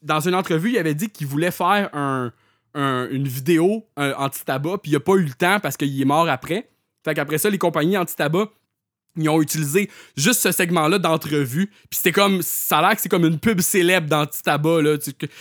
dans 0.00 0.20
une 0.20 0.34
entrevue, 0.34 0.70
il 0.70 0.78
avait 0.78 0.94
dit 0.94 1.10
qu'il 1.10 1.26
voulait 1.26 1.50
faire 1.50 1.90
un, 1.92 2.32
un- 2.74 3.08
une 3.10 3.28
vidéo 3.28 3.84
anti-tabac, 3.98 4.78
puis 4.78 4.92
il 4.92 4.96
a 4.96 5.00
pas 5.00 5.16
eu 5.16 5.22
le 5.24 5.34
temps 5.34 5.60
parce 5.60 5.76
qu'il 5.76 6.00
est 6.00 6.04
mort 6.06 6.28
après. 6.30 6.70
Fait 7.04 7.12
qu'après 7.14 7.36
ça, 7.36 7.50
les 7.50 7.58
compagnies 7.58 7.98
anti-tabac, 7.98 8.48
ils 9.16 9.28
ont 9.28 9.40
utilisé 9.40 9.88
juste 10.16 10.40
ce 10.40 10.52
segment-là 10.52 10.98
d'entrevue. 10.98 11.66
Puis 11.66 11.98
c'était 11.98 12.12
comme. 12.12 12.42
Ça 12.42 12.78
a 12.78 12.82
l'air 12.82 12.96
que 12.96 13.00
c'est 13.02 13.08
comme 13.08 13.24
une 13.24 13.38
pub 13.38 13.60
célèbre 13.60 14.08
d'anti-tabac, 14.08 14.80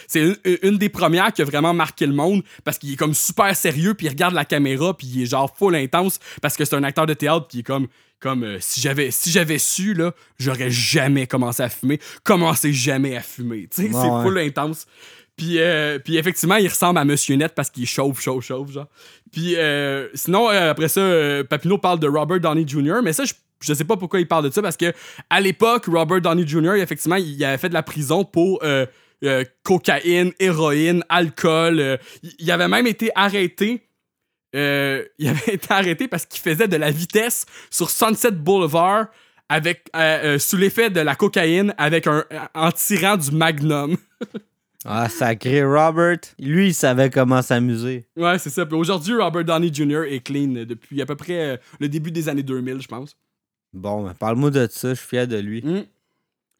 C'est 0.08 0.20
une, 0.22 0.38
une 0.62 0.78
des 0.78 0.90
premières 0.90 1.34
qui 1.34 1.42
a 1.42 1.46
vraiment 1.46 1.74
marqué 1.74 2.06
le 2.06 2.14
monde 2.14 2.44
parce 2.64 2.78
qu'il 2.78 2.94
est 2.94 2.98
comme 2.98 3.14
super 3.14 3.56
sérieux, 3.56 3.94
puis 3.94 4.08
il 4.08 4.10
regarde 4.10 4.34
la 4.34 4.46
caméra, 4.46 4.96
puis 4.96 5.08
il 5.08 5.24
est 5.24 5.26
genre 5.26 5.54
full 5.58 5.76
intense 5.76 6.20
parce 6.42 6.56
que 6.56 6.66
c'est 6.66 6.76
un 6.76 6.84
acteur 6.84 7.06
de 7.06 7.14
théâtre, 7.14 7.48
puis 7.48 7.58
il 7.58 7.62
est 7.62 7.64
comme. 7.64 7.88
Comme 8.20 8.46
euh, 8.46 8.58
si 8.62 8.80
j'avais 8.80 9.12
si 9.12 9.32
j'avais 9.32 9.58
su, 9.58 9.94
là, 9.94 10.14
j'aurais 10.40 10.70
jamais 10.70 11.28
commencé 11.28 11.62
à 11.62 11.68
fumer. 11.68 12.00
Commencez 12.24 12.72
jamais 12.72 13.18
à 13.18 13.22
fumer. 13.22 13.68
Tu 13.70 13.82
sais, 13.82 13.94
Ouais, 13.94 14.02
c'est 14.02 14.10
ouais. 14.10 14.24
full 14.24 14.38
intense. 14.40 14.88
Puis, 15.36 15.60
euh, 15.60 16.00
puis 16.00 16.16
effectivement, 16.16 16.56
il 16.56 16.70
ressemble 16.70 17.00
à 17.00 17.06
Monsieur 17.06 17.36
Net 17.36 17.54
parce 17.54 17.70
qu'il 17.70 17.86
chauffe, 17.86 18.22
chauffe, 18.22 18.46
chauffe, 18.46 18.72
genre. 18.72 18.88
Puis 19.34 19.56
euh, 19.58 20.08
sinon, 20.14 20.50
euh, 20.50 20.72
après 20.72 20.88
ça, 20.88 21.02
Papineau 21.50 21.78
parle 21.80 22.00
de 22.00 22.08
Robert 22.08 22.40
Downey 22.40 22.66
Jr., 22.66 23.02
mais 23.04 23.12
ça, 23.12 23.26
je, 23.26 23.34
je 23.64 23.74
sais 23.74 23.84
pas 23.86 23.98
pourquoi 23.98 24.20
il 24.20 24.28
parle 24.28 24.46
de 24.46 24.52
ça 24.54 24.62
parce 24.62 24.78
que 24.78 24.94
à 25.30 25.40
l'époque, 25.42 25.86
Robert 25.88 26.22
Downey 26.22 26.46
Jr., 26.48 26.76
effectivement, 26.76 27.16
il 27.16 27.44
avait 27.44 27.58
fait 27.58 27.70
de 27.70 27.74
la 27.74 27.84
prison 27.84 28.24
pour 28.26 28.60
euh, 28.64 28.86
euh, 29.24 29.44
cocaïne, 29.64 30.32
héroïne, 30.40 31.04
alcool. 31.10 31.80
euh, 31.80 31.98
il- 32.40 32.52
avait 32.52 32.68
même 32.68 32.88
été 32.88 33.10
arrêté. 33.16 33.88
euh, 34.56 35.04
il 35.18 35.28
avait 35.30 35.54
été 35.56 35.68
arrêté 35.72 36.08
parce 36.08 36.26
qu'il 36.26 36.42
faisait 36.42 36.68
de 36.68 36.76
la 36.76 36.92
vitesse 36.92 37.46
sur 37.72 37.90
Sunset 37.90 38.32
Boulevard 38.32 39.08
avec, 39.50 39.86
sous 40.40 40.58
l'effet 40.58 40.90
de 40.90 41.00
la 41.00 41.16
cocaïne 41.16 41.74
avec 41.78 42.08
un, 42.08 42.24
en 42.56 42.72
tirant 42.72 43.18
du 43.18 43.32
magnum. 43.32 43.98
Ah, 44.86 45.08
sacré 45.08 45.64
Robert. 45.64 46.18
Lui, 46.38 46.68
il 46.68 46.74
savait 46.74 47.10
comment 47.10 47.42
s'amuser. 47.42 48.06
Ouais, 48.18 48.38
c'est 48.38 48.50
ça. 48.50 48.66
Puis 48.66 48.76
aujourd'hui, 48.76 49.16
Robert 49.16 49.46
Downey 49.46 49.74
Jr. 49.74 50.04
est 50.10 50.20
clean 50.20 50.66
depuis 50.68 51.02
à 51.02 51.06
peu 51.06 51.16
près 51.16 51.58
le 51.80 51.88
début 51.88 52.12
des 52.12 52.28
années 52.28 52.44
2000, 52.44 52.82
je 52.82 52.88
pense. 52.90 53.16
Bon, 53.74 54.04
ben, 54.04 54.14
parle-moi 54.14 54.52
de 54.52 54.68
ça, 54.72 54.90
je 54.90 55.00
suis 55.00 55.08
fier 55.08 55.28
de 55.28 55.38
lui. 55.38 55.64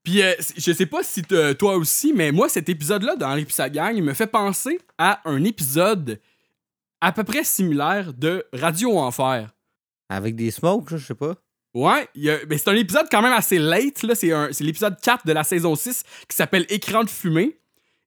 Puis 0.04 0.22
euh, 0.22 0.34
je 0.58 0.72
sais 0.74 0.86
pas 0.86 1.04
si 1.04 1.22
toi 1.24 1.76
aussi, 1.78 2.12
mais 2.14 2.32
moi, 2.32 2.50
cet 2.50 2.68
épisode-là 2.70 3.16
dans 3.16 3.42
sa 3.50 3.70
gang, 3.70 3.96
il 3.96 4.04
me 4.04 4.14
fait 4.14 4.28
penser 4.28 4.80
à 4.98 5.22
un 5.26 5.44
épisode 5.44 6.20
à 7.02 7.12
peu 7.12 7.24
près 7.24 7.44
similaire 7.44 8.14
de 8.14 8.46
Radio 8.54 8.98
Enfer. 8.98 9.50
Avec 10.10 10.36
des 10.36 10.52
smokes, 10.52 10.90
je 10.90 10.98
sais 10.98 11.16
pas. 11.16 11.36
Ouais, 11.74 12.08
ben, 12.16 12.58
c'est 12.58 12.68
un 12.70 12.76
épisode 12.76 13.08
quand 13.10 13.22
même 13.22 13.34
assez 13.34 13.58
late. 13.60 14.04
là. 14.04 14.14
C'est, 14.16 14.32
un- 14.32 14.50
c'est 14.52 14.64
l'épisode 14.64 15.00
4 15.02 15.26
de 15.26 15.32
la 15.34 15.44
saison 15.44 15.76
6 15.76 16.04
qui 16.28 16.36
s'appelle 16.36 16.66
Écran 16.70 17.04
de 17.04 17.10
fumée. 17.10 17.58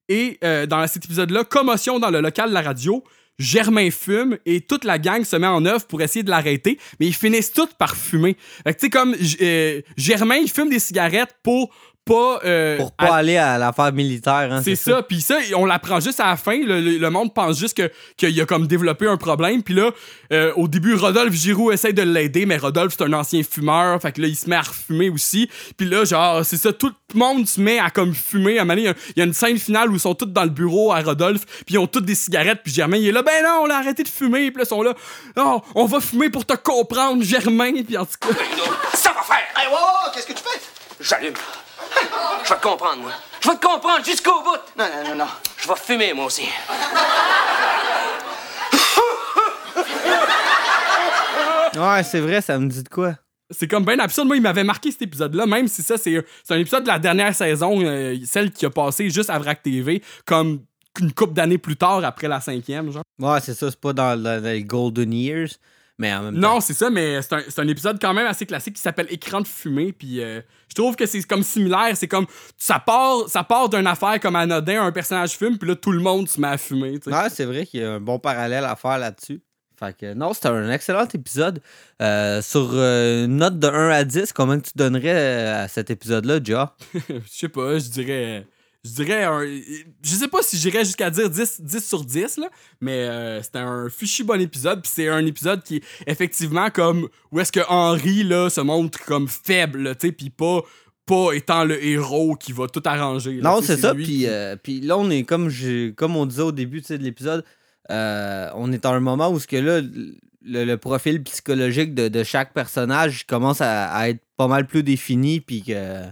Et 0.09 0.37
euh, 0.43 0.65
dans 0.65 0.85
cet 0.87 1.03
épisode-là, 1.05 1.43
commotion 1.43 1.99
dans 1.99 2.09
le 2.09 2.21
local 2.21 2.49
de 2.49 2.53
la 2.53 2.61
radio. 2.61 3.03
Germain 3.39 3.91
fume 3.91 4.37
et 4.45 4.61
toute 4.61 4.83
la 4.83 4.97
gang 4.97 5.23
se 5.23 5.35
met 5.35 5.47
en 5.47 5.65
œuvre 5.65 5.85
pour 5.85 6.01
essayer 6.01 6.23
de 6.23 6.29
l'arrêter, 6.29 6.79
mais 6.99 7.07
ils 7.07 7.15
finissent 7.15 7.51
tous 7.51 7.69
par 7.77 7.95
fumer. 7.95 8.35
Tu 8.65 8.73
sais, 8.79 8.89
comme 8.89 9.15
euh, 9.41 9.81
Germain, 9.95 10.37
il 10.37 10.49
fume 10.49 10.69
des 10.69 10.79
cigarettes 10.79 11.35
pour 11.43 11.73
pas. 12.07 12.39
euh, 12.45 12.77
Pour 12.77 12.91
pas 12.93 13.15
aller 13.15 13.37
à 13.37 13.57
l'affaire 13.57 13.91
militaire, 13.93 14.49
hein, 14.51 14.61
c'est 14.63 14.75
ça. 14.75 15.01
Puis 15.03 15.21
ça, 15.21 15.37
on 15.55 15.65
l'apprend 15.65 15.99
juste 15.99 16.19
à 16.19 16.27
la 16.27 16.37
fin. 16.37 16.57
Le, 16.57 16.79
le- 16.81 16.97
le 16.97 17.09
monde 17.09 17.33
pense 17.33 17.57
juste 17.59 17.77
que- 17.77 17.91
qu'il 18.17 18.39
a 18.41 18.45
comme 18.45 18.67
développé 18.67 19.07
un 19.07 19.17
problème. 19.17 19.61
Puis 19.63 19.73
là, 19.73 19.91
euh, 20.33 20.51
au 20.55 20.67
début, 20.67 20.95
Rodolphe 20.95 21.33
Giroux 21.33 21.71
essaie 21.71 21.93
de 21.93 22.01
l'aider, 22.01 22.45
mais 22.45 22.57
Rodolphe, 22.57 22.95
c'est 22.97 23.03
un 23.05 23.13
ancien 23.13 23.41
fumeur. 23.43 24.01
Fait 24.01 24.11
que 24.11 24.21
là, 24.21 24.27
il 24.27 24.35
se 24.35 24.49
met 24.49 24.55
à 24.55 24.61
refumer 24.61 25.09
aussi. 25.09 25.49
Puis 25.77 25.87
là, 25.87 26.03
genre, 26.05 26.43
c'est 26.45 26.57
ça, 26.57 26.73
tout 26.73 26.91
le 27.13 27.19
monde 27.19 27.47
se 27.47 27.59
met 27.61 27.79
à 27.79 27.89
comme 27.89 28.13
fumer. 28.13 28.59
À 28.59 28.63
un 28.63 28.75
il 28.75 28.83
y 28.83 28.87
a- 28.87 28.93
il 29.15 29.19
y, 29.19 29.21
a 29.21 29.25
une 29.25 29.33
scène 29.33 29.57
finale 29.57 29.89
où 29.91 29.93
ils 29.95 29.99
sont 29.99 30.15
tous 30.15 30.25
dans 30.25 30.43
le 30.43 30.49
bureau 30.49 30.91
à 30.93 31.01
Rodolphe. 31.01 31.45
Puis 31.65 31.75
ils 31.75 31.77
ont 31.77 31.87
toutes 31.87 32.05
des 32.05 32.15
cigarettes. 32.15 32.61
Puis 32.63 32.73
Germain, 32.73 32.97
il 32.97 33.07
est 33.07 33.11
là, 33.11 33.21
ben 33.23 33.43
non, 33.43 33.63
on 33.65 33.69
a 33.69 33.75
arrêté 33.75 34.03
de 34.03 34.07
fumer. 34.09 34.51
Puis 34.51 34.57
là, 34.59 34.63
ils 34.63 34.67
sont 34.67 34.81
là, 34.81 34.93
non, 35.35 35.61
on 35.75 35.85
va 35.85 35.99
fumer 35.99 36.29
pour 36.29 36.45
te 36.45 36.53
comprendre, 36.55 37.23
Germain. 37.23 37.71
Puis 37.83 37.97
en 37.97 38.05
tout 38.05 38.13
cas. 38.19 38.27
Ça 38.93 39.11
va 39.13 39.21
faire! 39.21 39.37
Hey, 39.57 39.67
wow, 39.67 39.73
wow, 39.75 40.11
qu'est-ce 40.13 40.27
que 40.27 40.33
tu 40.33 40.43
fais? 40.43 40.59
J'allume. 41.01 41.33
Je 42.43 42.49
vais 42.49 42.55
te 42.59 42.63
comprendre, 42.63 43.01
moi. 43.01 43.11
Je 43.41 43.49
vais 43.49 43.55
te 43.57 43.65
comprendre 43.65 44.05
jusqu'au 44.05 44.41
bout. 44.43 44.57
Non, 44.77 44.85
non, 44.85 45.09
non, 45.09 45.15
non. 45.15 45.27
Je 45.57 45.67
vais 45.67 45.75
fumer, 45.75 46.13
moi 46.13 46.25
aussi. 46.25 46.47
Ouais, 51.75 52.03
c'est 52.03 52.19
vrai, 52.19 52.41
ça 52.41 52.57
me 52.57 52.67
dit 52.67 52.83
de 52.83 52.89
quoi? 52.89 53.15
C'est 53.49 53.67
comme 53.67 53.85
bien 53.85 53.99
absurde. 53.99 54.27
Moi, 54.27 54.37
il 54.37 54.41
m'avait 54.41 54.63
marqué 54.63 54.91
cet 54.91 55.03
épisode-là, 55.03 55.45
même 55.45 55.67
si 55.67 55.81
ça, 55.81 55.97
c'est 55.97 56.25
c'est 56.43 56.53
un 56.53 56.59
épisode 56.59 56.83
de 56.83 56.87
la 56.87 56.99
dernière 56.99 57.33
saison, 57.33 57.79
euh, 57.81 58.15
celle 58.25 58.51
qui 58.51 58.65
a 58.65 58.69
passé 58.69 59.09
juste 59.09 59.29
à 59.29 59.39
VRAC 59.39 59.63
TV, 59.63 60.01
comme 60.25 60.61
une 60.99 61.13
couple 61.13 61.33
d'années 61.33 61.57
plus 61.57 61.77
tard 61.77 62.03
après 62.03 62.27
la 62.27 62.41
cinquième, 62.41 62.91
genre. 62.91 63.03
Ouais, 63.19 63.39
c'est 63.39 63.53
ça, 63.53 63.69
c'est 63.69 63.79
pas 63.79 63.93
dans, 63.93 64.21
dans 64.21 64.43
les 64.43 64.63
Golden 64.63 65.13
Years. 65.13 65.49
Mais 65.97 66.13
en 66.13 66.23
même 66.23 66.35
temps. 66.35 66.55
Non, 66.55 66.59
c'est 66.59 66.73
ça, 66.73 66.89
mais 66.89 67.21
c'est 67.21 67.33
un, 67.33 67.41
c'est 67.47 67.59
un 67.59 67.67
épisode 67.67 67.99
quand 67.99 68.13
même 68.13 68.27
assez 68.27 68.45
classique 68.45 68.75
qui 68.75 68.81
s'appelle 68.81 69.07
Écran 69.09 69.41
de 69.41 69.47
fumée. 69.47 69.91
Puis 69.93 70.21
euh, 70.21 70.41
je 70.69 70.75
trouve 70.75 70.95
que 70.95 71.05
c'est 71.05 71.21
comme 71.23 71.43
similaire. 71.43 71.95
C'est 71.95 72.07
comme. 72.07 72.27
Ça 72.57 72.79
part, 72.79 73.27
ça 73.27 73.43
part 73.43 73.69
d'une 73.69 73.87
affaire 73.87 74.19
comme 74.19 74.35
anodin, 74.35 74.83
un 74.83 74.91
personnage 74.91 75.37
fume, 75.37 75.57
puis 75.57 75.67
là, 75.67 75.75
tout 75.75 75.91
le 75.91 75.99
monde 75.99 76.29
se 76.29 76.39
met 76.39 76.47
à 76.49 76.57
fumer. 76.57 76.99
c'est 77.29 77.45
vrai 77.45 77.65
qu'il 77.65 77.81
y 77.81 77.83
a 77.83 77.93
un 77.93 77.99
bon 77.99 78.19
parallèle 78.19 78.65
à 78.65 78.75
faire 78.75 78.99
là-dessus. 78.99 79.41
Fait 79.79 79.95
que 79.95 80.13
non, 80.13 80.33
c'était 80.33 80.47
un 80.47 80.71
excellent 80.71 81.07
épisode. 81.13 81.61
Euh, 82.01 82.41
sur 82.41 82.71
euh, 82.73 83.25
une 83.25 83.37
note 83.37 83.59
de 83.59 83.67
1 83.67 83.89
à 83.89 84.03
10, 84.03 84.33
comment 84.33 84.59
tu 84.59 84.71
donnerais 84.75 85.49
à 85.49 85.67
cet 85.67 85.91
épisode-là, 85.91 86.39
Ja? 86.43 86.75
Je 86.93 87.19
sais 87.27 87.49
pas, 87.49 87.77
je 87.77 87.87
dirais. 87.89 88.47
Je 88.85 88.91
dirais 88.91 89.23
un. 89.23 89.41
Je 89.45 90.15
sais 90.15 90.27
pas 90.27 90.41
si 90.41 90.57
j'irais 90.57 90.85
jusqu'à 90.85 91.09
dire 91.09 91.29
10, 91.29 91.61
10 91.61 91.85
sur 91.85 92.05
10, 92.05 92.37
là, 92.37 92.49
mais 92.79 92.93
euh, 93.07 93.41
c'était 93.41 93.59
un 93.59 93.89
fichu 93.89 94.23
bon 94.23 94.39
épisode. 94.39 94.81
Puis 94.81 94.91
c'est 94.95 95.09
un 95.09 95.25
épisode 95.25 95.61
qui 95.63 95.77
est 95.77 95.83
effectivement 96.05 96.69
comme. 96.69 97.09
Où 97.31 97.39
est-ce 97.39 97.51
que 97.51 97.59
Henry, 97.67 98.23
là, 98.23 98.49
se 98.49 98.61
montre 98.61 99.03
comme 99.05 99.27
faible, 99.27 99.95
tu 99.97 100.07
sais, 100.07 100.11
puis 100.13 100.29
pas. 100.29 100.61
Pas 101.05 101.31
étant 101.31 101.63
le 101.63 101.81
héros 101.81 102.35
qui 102.35 102.51
va 102.51 102.67
tout 102.67 102.83
arranger. 102.83 103.35
là, 103.35 103.49
Non, 103.51 103.61
c'est 103.61 103.77
ça. 103.77 103.93
lui 103.93 104.03
Puis, 104.03 104.13
qui- 104.17 104.27
euh, 104.27 104.57
puis 104.61 104.81
là, 104.81 104.97
on 104.97 105.09
est 105.09 105.23
comme, 105.23 105.49
comme 105.95 106.17
on 106.17 106.25
disait 106.25 106.41
au 106.41 106.51
début 106.51 106.81
de 106.81 106.95
l'épisode, 106.95 107.45
euh, 107.89 108.49
on 108.55 108.73
est 108.73 108.85
à 108.85 108.89
un 108.89 108.99
moment 108.99 109.29
où 109.29 109.39
ce 109.39 109.47
que 109.47 109.55
là, 109.55 109.79
le, 109.79 110.65
le 110.65 110.77
profil 110.77 111.23
psychologique 111.23 111.95
de, 111.95 112.09
de 112.09 112.23
chaque 112.25 112.53
personnage 112.53 113.25
commence 113.25 113.61
à, 113.61 113.87
à 113.89 114.09
être 114.09 114.19
pas 114.35 114.47
mal 114.49 114.67
plus 114.67 114.83
défini. 114.83 115.39
Puis 115.39 115.61
que 115.63 116.03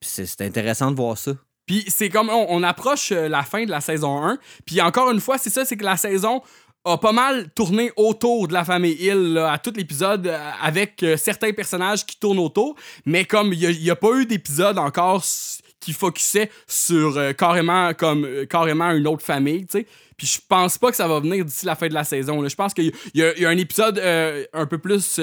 c'est 0.00 0.40
intéressant 0.40 0.90
de 0.90 0.96
voir 0.96 1.18
ça. 1.18 1.32
Puis 1.68 1.84
c'est 1.86 2.08
comme 2.08 2.30
on, 2.30 2.62
approche 2.62 3.12
euh, 3.12 3.28
la 3.28 3.42
fin 3.42 3.64
de 3.64 3.70
la 3.70 3.80
saison 3.80 4.24
1. 4.24 4.38
Puis 4.64 4.80
encore 4.80 5.10
une 5.10 5.20
fois, 5.20 5.36
c'est 5.36 5.50
ça, 5.50 5.64
c'est 5.66 5.76
que 5.76 5.84
la 5.84 5.98
saison 5.98 6.42
a 6.84 6.96
pas 6.96 7.12
mal 7.12 7.50
tourné 7.50 7.92
autour 7.96 8.48
de 8.48 8.54
la 8.54 8.64
famille 8.64 8.96
Hill 8.98 9.34
là, 9.34 9.52
à 9.52 9.58
tout 9.58 9.72
l'épisode 9.76 10.26
euh, 10.26 10.50
avec 10.62 11.02
euh, 11.02 11.18
certains 11.18 11.52
personnages 11.52 12.06
qui 12.06 12.18
tournent 12.18 12.38
autour. 12.38 12.74
Mais 13.04 13.26
comme 13.26 13.52
il 13.52 13.80
n'y 13.80 13.90
a, 13.90 13.96
pas 13.96 14.12
eu 14.14 14.24
d'épisode 14.24 14.78
encore 14.78 15.22
qui 15.88 15.94
focusait 15.94 16.50
sur 16.66 17.16
euh, 17.16 17.32
carrément 17.32 17.94
comme 17.94 18.26
euh, 18.26 18.44
carrément 18.44 18.90
une 18.90 19.06
autre 19.06 19.24
famille, 19.24 19.64
tu 19.64 19.78
sais. 19.78 19.86
Puis 20.18 20.26
je 20.26 20.38
pense 20.46 20.76
pas 20.76 20.90
que 20.90 20.96
ça 20.96 21.08
va 21.08 21.18
venir 21.20 21.46
d'ici 21.46 21.64
la 21.64 21.76
fin 21.76 21.88
de 21.88 21.94
la 21.94 22.04
saison. 22.04 22.46
Je 22.46 22.54
pense 22.54 22.74
qu'il 22.74 22.92
y, 23.14 23.22
a- 23.22 23.48
un 23.48 23.56
épisode 23.56 23.98
euh, 23.98 24.44
un 24.52 24.66
peu 24.66 24.76
plus 24.76 25.14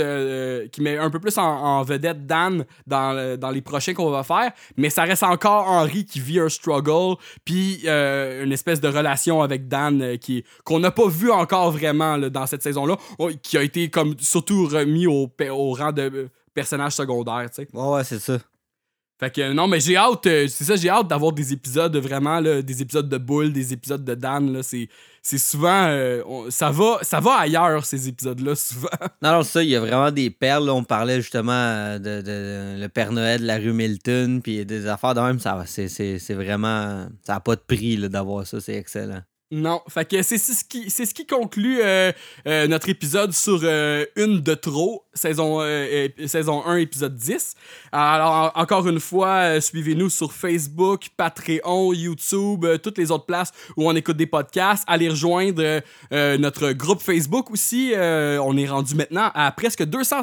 qui 0.71 0.81
met 0.81 0.97
un 0.97 1.09
peu 1.11 1.19
plus 1.19 1.37
en, 1.37 1.83
vedette 1.83 2.25
Dan 2.25 2.65
dans, 2.87 3.37
dans 3.37 3.51
les 3.51 3.61
prochains 3.61 3.93
qu'on 3.93 4.09
va 4.09 4.23
faire, 4.23 4.51
mais 4.77 4.89
ça 4.89 5.03
reste 5.03 5.23
encore 5.23 5.67
Henry 5.67 6.05
qui 6.05 6.21
vit 6.21 6.39
un 6.39 6.47
struggle, 6.47 7.17
puis 7.43 7.85
une 7.85 8.53
espèce 8.53 8.79
de 8.79 8.87
relation 8.87 9.41
avec 9.41 9.67
Dan 9.67 10.17
qui 10.17 10.45
qu'on 10.63 10.79
n'a 10.79 10.91
pas 10.91 11.09
vu 11.09 11.29
encore 11.29 11.71
vraiment 11.71 12.17
dans 12.17 12.47
cette 12.47 12.63
saison-là, 12.63 12.95
oh, 13.19 13.31
qui 13.43 13.57
a 13.57 13.63
été 13.63 13.89
comme 13.89 14.15
surtout 14.17 14.65
remis 14.65 15.07
au, 15.07 15.29
rang 15.73 15.91
de 15.91 16.29
personnage 16.53 16.93
secondaire, 16.93 17.49
tu 17.49 17.63
sais. 17.63 17.67
Ouais, 17.73 18.03
c'est 18.05 18.19
ça. 18.19 18.39
Fait 19.17 19.31
que 19.33 19.53
non, 19.53 19.67
mais 19.69 19.79
j'ai 19.79 19.95
hâte, 19.95 20.27
euh, 20.27 20.45
c'est 20.49 20.65
ça, 20.65 20.75
j'ai 20.75 20.89
hâte 20.89 21.07
d'avoir 21.07 21.31
des 21.31 21.53
épisodes 21.53 21.95
vraiment, 21.95 22.41
là, 22.41 22.61
des 22.61 22.81
épisodes 22.81 23.07
de 23.07 23.17
Bull, 23.17 23.53
des 23.53 23.71
épisodes 23.71 24.03
de 24.03 24.13
Dan, 24.13 24.51
là, 24.51 24.61
c'est, 24.61 24.89
c'est 25.21 25.37
souvent, 25.37 25.85
euh, 25.87 26.21
ça, 26.49 26.69
va, 26.69 26.99
ça 27.01 27.21
va 27.21 27.35
ailleurs, 27.39 27.85
ces 27.85 28.09
épisodes-là, 28.09 28.55
souvent. 28.55 28.89
Non, 29.21 29.31
non, 29.31 29.43
ça, 29.43 29.63
il 29.63 29.69
y 29.69 29.75
a 29.77 29.79
vraiment 29.79 30.11
des 30.11 30.29
perles. 30.29 30.69
On 30.69 30.83
parlait 30.83 31.21
justement 31.21 31.53
euh, 31.53 31.97
de, 31.97 32.21
de- 32.21 32.81
le 32.81 32.87
Père 32.89 33.13
Noël 33.13 33.39
de 33.39 33.45
la 33.45 33.55
rue 33.57 33.71
Milton, 33.71 34.41
puis 34.41 34.65
des 34.65 34.85
affaires 34.85 35.13
de 35.13 35.21
même. 35.21 35.39
Ça, 35.39 35.63
c'est, 35.65 35.87
c'est, 35.87 36.19
c'est 36.19 36.33
vraiment. 36.33 37.07
Ça 37.23 37.35
n'a 37.35 37.39
pas 37.39 37.55
de 37.55 37.61
prix 37.65 37.95
là, 37.95 38.09
d'avoir 38.09 38.45
ça. 38.45 38.59
C'est 38.59 38.75
excellent. 38.75 39.21
Non, 39.57 39.82
fait 39.88 40.22
c'est, 40.22 40.38
ce, 40.38 40.65
qui, 40.65 40.90
c'est 40.90 41.06
ce 41.06 41.14
qui 41.14 41.26
conclut 41.26 41.80
euh, 41.82 42.11
euh, 42.45 42.68
notre 42.68 42.90
épisode 42.90 43.32
sur 43.32 43.61
euh, 43.64 44.03
Une 44.18 44.41
de 44.41 44.53
trop, 44.53 45.06
saison, 45.14 45.61
saison 46.26 46.65
1, 46.65 46.76
épisode 46.76 47.15
10. 47.15 47.53
Alors, 47.94 48.52
en- 48.53 48.61
encore 48.61 48.86
une 48.86 48.99
fois, 48.99 49.61
suivez-nous 49.61 50.10
sur 50.10 50.34
Facebook, 50.34 51.07
Patreon, 51.15 51.94
YouTube, 51.94 52.65
toutes 52.84 52.98
les 52.98 53.11
autres 53.11 53.26
places 53.26 53.53
où 53.77 53.88
on 53.90 53.95
écoute 53.95 54.18
des 54.18 54.26
podcasts. 54.26 54.84
Allez 54.88 55.07
rejoindre 55.07 55.82
notre 56.11 56.73
groupe 56.73 57.02
Facebook 57.02 57.49
aussi. 57.49 57.94
On 57.95 58.57
est 58.57 58.68
rendu 58.68 58.94
maintenant 58.95 59.32
à 59.34 59.49
presque 59.53 59.86
200, 59.86 60.18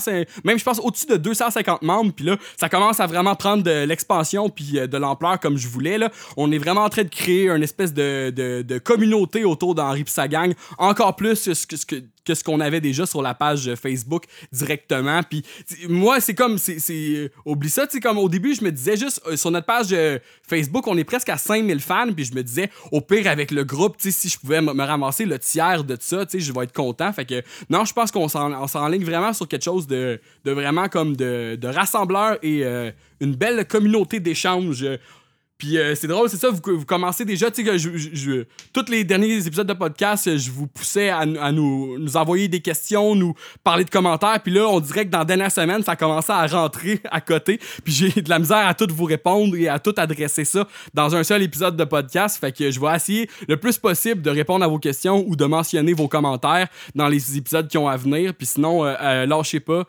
même 0.44 0.58
je 0.58 0.64
pense 0.64 0.78
au-dessus 0.78 1.06
de 1.06 1.16
250 1.16 1.80
membres. 1.80 2.12
Puis 2.14 2.26
là, 2.26 2.36
ça 2.58 2.68
commence 2.68 3.00
à 3.00 3.06
vraiment 3.06 3.34
prendre 3.34 3.62
de 3.62 3.84
l'expansion 3.84 4.50
puis 4.50 4.72
de 4.86 4.96
l'ampleur 4.98 5.40
comme 5.40 5.56
je 5.56 5.68
voulais. 5.68 5.96
Là. 5.96 6.10
On 6.36 6.52
est 6.52 6.58
vraiment 6.58 6.82
en 6.84 6.90
train 6.90 7.04
de 7.04 7.08
créer 7.08 7.48
une 7.48 7.62
espèce 7.62 7.94
de, 7.94 8.28
de, 8.28 8.60
de 8.60 8.78
communauté 8.78 9.21
autour 9.44 9.74
d'Henri 9.74 10.04
et 10.24 10.28
gang. 10.28 10.52
Encore 10.78 11.16
plus 11.16 11.48
que 12.24 12.34
ce 12.34 12.44
qu'on 12.44 12.60
avait 12.60 12.80
déjà 12.80 13.04
sur 13.06 13.22
la 13.22 13.34
page 13.34 13.74
Facebook 13.74 14.24
directement. 14.52 15.22
Puis 15.22 15.42
moi, 15.88 16.20
c'est 16.20 16.34
comme, 16.34 16.58
c'est, 16.58 16.78
c'est- 16.78 17.30
oublie 17.44 17.70
ça, 17.70 17.86
tu 17.86 17.94
sais, 17.94 18.00
comme 18.00 18.18
au 18.18 18.28
début, 18.28 18.54
je 18.54 18.64
me 18.64 18.70
disais 18.70 18.96
juste, 18.96 19.20
euh, 19.26 19.36
sur 19.36 19.50
notre 19.50 19.66
page 19.66 19.88
euh, 19.92 20.18
Facebook, 20.48 20.86
on 20.86 20.96
est 20.96 21.04
presque 21.04 21.28
à 21.28 21.36
5000 21.36 21.80
fans, 21.80 22.12
puis 22.14 22.24
je 22.24 22.34
me 22.34 22.42
disais, 22.42 22.70
au 22.92 23.00
pire, 23.00 23.26
avec 23.26 23.50
le 23.50 23.64
groupe, 23.64 23.96
tu 23.96 24.10
sais, 24.10 24.20
si 24.20 24.28
je 24.28 24.38
pouvais 24.38 24.60
me 24.60 24.82
ramasser 24.84 25.24
le 25.24 25.38
tiers 25.38 25.84
de 25.84 25.96
ça, 25.98 26.24
tu 26.26 26.32
sais, 26.38 26.40
je 26.40 26.52
vais 26.52 26.64
être 26.64 26.72
content. 26.72 27.12
Fait 27.12 27.24
que, 27.24 27.42
non, 27.70 27.84
je 27.84 27.92
pense 27.92 28.10
qu'on 28.12 28.28
s'en, 28.28 28.52
on 28.52 28.66
s'enligne 28.66 29.04
vraiment 29.04 29.32
sur 29.32 29.48
quelque 29.48 29.64
chose 29.64 29.86
de, 29.86 30.20
de 30.44 30.50
vraiment 30.52 30.88
comme 30.88 31.16
de, 31.16 31.56
de 31.60 31.68
rassembleur 31.68 32.38
et 32.42 32.64
euh, 32.64 32.90
une 33.20 33.34
belle 33.34 33.66
communauté 33.66 34.20
d'échange. 34.20 34.84
Puis 35.58 35.78
euh, 35.78 35.94
c'est 35.94 36.08
drôle, 36.08 36.28
c'est 36.28 36.38
ça, 36.38 36.48
vous, 36.50 36.84
commencez 36.84 37.24
déjà, 37.24 37.48
tu 37.48 37.64
sais, 37.64 37.78
je, 37.78 37.90
je- 37.96 38.44
tous 38.72 38.90
les 38.90 39.04
derniers 39.04 39.46
épisodes 39.46 39.66
de 39.66 39.72
podcast, 39.74 40.36
je 40.36 40.50
vous 40.50 40.66
poussais 40.66 41.08
à, 41.10 41.24
nous, 41.52 41.96
envoyer 42.16 42.48
des 42.48 42.60
questions, 42.60 43.14
nous 43.14 43.34
parler 43.62 43.84
de 43.84 43.90
commentaires, 43.90 44.40
puis 44.42 44.52
là, 44.52 44.66
on 44.68 44.80
dirait 44.80 45.06
que 45.06 45.10
dans 45.10 45.20
la 45.20 45.24
dernière 45.24 45.52
semaine, 45.52 45.84
ça 45.84 45.92
a 45.92 45.96
commencé 45.96 46.32
à 46.32 46.44
rentrer 46.48 47.00
à 47.10 47.20
côté, 47.20 47.60
puis 47.84 47.92
j'ai 47.92 48.22
de 48.22 48.28
la 48.28 48.40
misère 48.40 48.66
à 48.66 48.74
tout 48.74 48.88
vous 48.90 49.04
répondre 49.04 49.54
et 49.56 49.68
à 49.68 49.78
tout 49.78 49.94
adresser 49.98 50.44
ça 50.44 50.66
dans 50.94 51.14
un 51.14 51.22
seul 51.22 51.42
épisode 51.42 51.76
de 51.76 51.84
podcast, 51.84 52.38
fait 52.40 52.50
que 52.50 52.68
je 52.72 52.80
vais 52.80 52.96
essayer 52.96 53.30
le 53.46 53.56
plus 53.56 53.78
possible 53.78 54.20
de 54.20 54.30
répondre 54.30 54.64
à 54.64 54.68
vos 54.68 54.80
questions 54.80 55.24
ou 55.28 55.36
de 55.36 55.44
mentionner 55.44 55.92
vos 55.92 56.08
commentaires 56.08 56.66
dans 56.96 57.06
les 57.06 57.36
épisodes 57.38 57.68
qui 57.68 57.78
ont 57.78 57.86
à 57.86 57.96
venir, 57.96 58.34
puis 58.34 58.48
sinon, 58.48 58.84
euh, 58.84 58.94
euh, 59.00 59.26
lâchez 59.26 59.60
pas, 59.60 59.84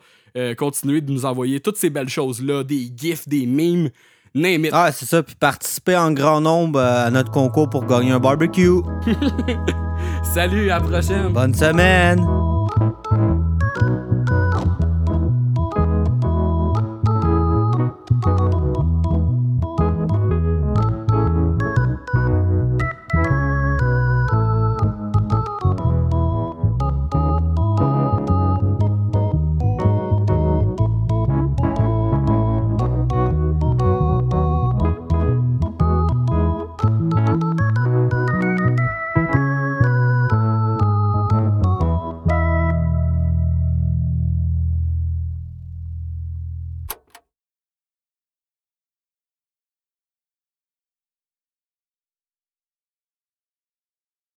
continuez 0.56 1.00
de 1.00 1.10
nous 1.12 1.26
envoyer 1.26 1.58
toutes 1.60 1.76
ces 1.76 1.90
belles 1.90 2.08
choses-là, 2.08 2.62
des 2.64 2.90
gifs, 2.96 3.28
des 3.28 3.46
memes, 3.46 3.90
name 4.34 4.66
it. 4.66 4.70
Ah, 4.72 4.90
c'est 4.92 5.06
ça. 5.06 5.22
Puis 5.22 5.34
participer 5.34 5.96
en 5.96 6.12
grand 6.12 6.40
nombre 6.40 6.78
euh, 6.78 7.06
à 7.06 7.10
notre 7.10 7.30
concours 7.30 7.70
pour 7.70 7.86
gagner 7.86 8.12
un 8.12 8.20
barbecue. 8.20 8.80
Salut, 10.34 10.70
à 10.70 10.78
la 10.78 10.80
prochaine. 10.80 11.28
Bonne 11.28 11.54
semaine. 11.54 12.24